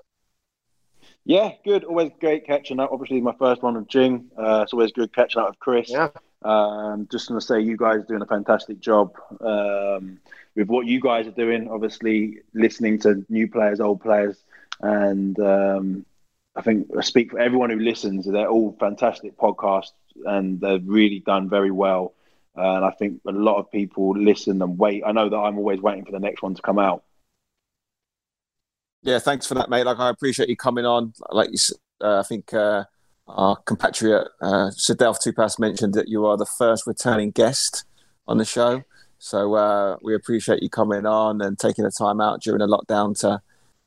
Yeah, 1.25 1.51
good. 1.63 1.83
Always 1.83 2.11
great 2.19 2.47
catching 2.47 2.79
up. 2.79 2.89
Obviously, 2.91 3.21
my 3.21 3.35
first 3.37 3.61
one 3.61 3.75
with 3.75 3.87
Jing. 3.87 4.31
Uh, 4.37 4.61
it's 4.63 4.73
always 4.73 4.91
good 4.91 5.13
catching 5.13 5.41
up 5.41 5.49
with 5.49 5.59
Chris. 5.59 5.89
Yeah. 5.89 6.09
Um, 6.43 7.07
just 7.11 7.27
going 7.27 7.39
to 7.39 7.45
say, 7.45 7.61
you 7.61 7.77
guys 7.77 7.99
are 7.99 8.05
doing 8.07 8.21
a 8.21 8.25
fantastic 8.25 8.79
job. 8.79 9.15
Um, 9.39 10.19
with 10.55 10.67
what 10.67 10.85
you 10.85 10.99
guys 10.99 11.27
are 11.27 11.31
doing, 11.31 11.69
obviously 11.69 12.39
listening 12.53 12.99
to 12.99 13.25
new 13.29 13.47
players, 13.47 13.79
old 13.79 14.01
players, 14.01 14.43
and 14.81 15.39
um, 15.39 16.05
I 16.55 16.61
think 16.61 16.87
I 16.97 17.01
speak 17.01 17.31
for 17.31 17.39
everyone 17.39 17.69
who 17.69 17.79
listens. 17.79 18.25
They're 18.25 18.49
all 18.49 18.75
fantastic 18.79 19.37
podcasts, 19.37 19.93
and 20.25 20.59
they've 20.59 20.85
really 20.85 21.19
done 21.19 21.49
very 21.49 21.71
well. 21.71 22.13
And 22.55 22.83
I 22.83 22.91
think 22.91 23.21
a 23.25 23.31
lot 23.31 23.57
of 23.57 23.71
people 23.71 24.17
listen 24.17 24.61
and 24.61 24.77
wait. 24.77 25.03
I 25.05 25.13
know 25.13 25.29
that 25.29 25.37
I'm 25.37 25.57
always 25.57 25.79
waiting 25.79 26.03
for 26.03 26.11
the 26.11 26.19
next 26.19 26.41
one 26.41 26.55
to 26.55 26.61
come 26.61 26.79
out. 26.79 27.03
Yeah, 29.03 29.19
thanks 29.19 29.47
for 29.47 29.53
that, 29.55 29.69
mate. 29.69 29.85
Like 29.85 29.99
I 29.99 30.09
appreciate 30.09 30.49
you 30.49 30.57
coming 30.57 30.85
on. 30.85 31.13
Like 31.31 31.49
you, 31.51 31.57
uh, 32.01 32.19
I 32.19 32.23
think 32.23 32.53
uh, 32.53 32.83
our 33.27 33.55
compatriot 33.57 34.27
uh, 34.41 34.71
Sadelf 34.71 35.17
Tupas 35.21 35.59
mentioned 35.59 35.93
that 35.93 36.09
you 36.09 36.25
are 36.25 36.37
the 36.37 36.45
first 36.45 36.85
returning 36.85 37.31
guest 37.31 37.85
on 38.27 38.37
the 38.37 38.45
show. 38.45 38.83
So 39.19 39.53
uh, 39.53 39.97
we 40.01 40.15
appreciate 40.15 40.63
you 40.63 40.69
coming 40.69 41.05
on 41.05 41.41
and 41.41 41.57
taking 41.57 41.83
the 41.83 41.91
time 41.91 42.19
out 42.19 42.41
during 42.41 42.59
the 42.59 42.67
lockdown 42.67 43.17
to 43.21 43.41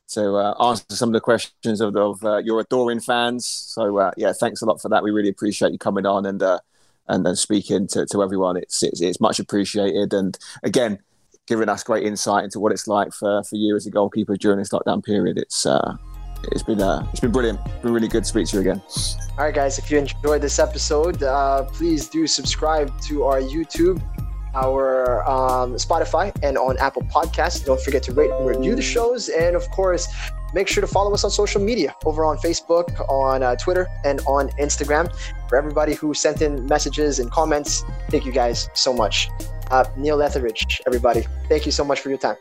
to 0.06 0.36
uh, 0.36 0.54
answer 0.62 0.84
some 0.90 1.08
of 1.08 1.14
the 1.14 1.20
questions 1.20 1.80
of, 1.80 1.96
of 1.96 2.22
uh, 2.24 2.36
your 2.38 2.60
adoring 2.60 3.00
fans. 3.00 3.46
So 3.46 3.98
uh, 3.98 4.12
yeah, 4.16 4.32
thanks 4.38 4.60
a 4.60 4.66
lot 4.66 4.80
for 4.80 4.90
that. 4.90 5.02
We 5.02 5.10
really 5.10 5.30
appreciate 5.30 5.72
you 5.72 5.78
coming 5.78 6.06
on 6.06 6.26
and 6.26 6.42
uh, 6.42 6.58
and 7.08 7.24
then 7.26 7.36
speaking 7.36 7.86
to, 7.88 8.06
to 8.06 8.22
everyone. 8.22 8.56
It's, 8.56 8.82
it's, 8.82 9.00
it's 9.00 9.20
much 9.20 9.38
appreciated. 9.38 10.12
And 10.12 10.38
again, 10.62 10.98
giving 11.46 11.68
us 11.68 11.82
great 11.82 12.04
insight 12.04 12.44
into 12.44 12.60
what 12.60 12.72
it's 12.72 12.88
like 12.88 13.12
for, 13.12 13.42
for 13.44 13.56
you 13.56 13.76
as 13.76 13.86
a 13.86 13.90
goalkeeper 13.90 14.36
during 14.36 14.58
this 14.58 14.70
lockdown 14.70 15.04
period. 15.04 15.36
It's 15.36 15.66
uh, 15.66 15.96
it's 16.52 16.62
been 16.62 16.80
uh, 16.80 17.06
it's 17.10 17.20
been 17.20 17.32
brilliant. 17.32 17.60
It's 17.66 17.82
been 17.82 17.92
really 17.92 18.08
good 18.08 18.24
to 18.24 18.28
speak 18.28 18.46
to 18.48 18.56
you 18.56 18.60
again. 18.60 18.82
All 19.38 19.44
right, 19.44 19.54
guys. 19.54 19.78
If 19.78 19.90
you 19.90 19.98
enjoyed 19.98 20.42
this 20.42 20.58
episode, 20.58 21.22
uh, 21.22 21.64
please 21.64 22.08
do 22.08 22.26
subscribe 22.26 22.98
to 23.02 23.24
our 23.24 23.40
YouTube 23.40 24.02
our 24.54 25.28
um, 25.28 25.74
Spotify 25.74 26.34
and 26.42 26.56
on 26.56 26.78
Apple 26.78 27.02
Podcasts. 27.02 27.64
Don't 27.64 27.80
forget 27.80 28.02
to 28.04 28.12
rate 28.12 28.30
and 28.30 28.46
review 28.46 28.74
the 28.74 28.82
shows. 28.82 29.28
And 29.28 29.56
of 29.56 29.68
course, 29.70 30.08
make 30.52 30.68
sure 30.68 30.80
to 30.80 30.86
follow 30.86 31.12
us 31.12 31.24
on 31.24 31.30
social 31.30 31.60
media 31.60 31.94
over 32.04 32.24
on 32.24 32.38
Facebook, 32.38 32.88
on 33.08 33.42
uh, 33.42 33.56
Twitter, 33.56 33.88
and 34.04 34.20
on 34.26 34.48
Instagram. 34.50 35.14
For 35.48 35.56
everybody 35.56 35.94
who 35.94 36.14
sent 36.14 36.40
in 36.42 36.66
messages 36.66 37.18
and 37.18 37.30
comments, 37.30 37.84
thank 38.10 38.24
you 38.24 38.32
guys 38.32 38.70
so 38.74 38.92
much. 38.92 39.28
Uh, 39.70 39.84
Neil 39.96 40.22
Etheridge, 40.22 40.80
everybody, 40.86 41.26
thank 41.48 41.66
you 41.66 41.72
so 41.72 41.84
much 41.84 42.00
for 42.00 42.08
your 42.08 42.18
time. 42.18 42.36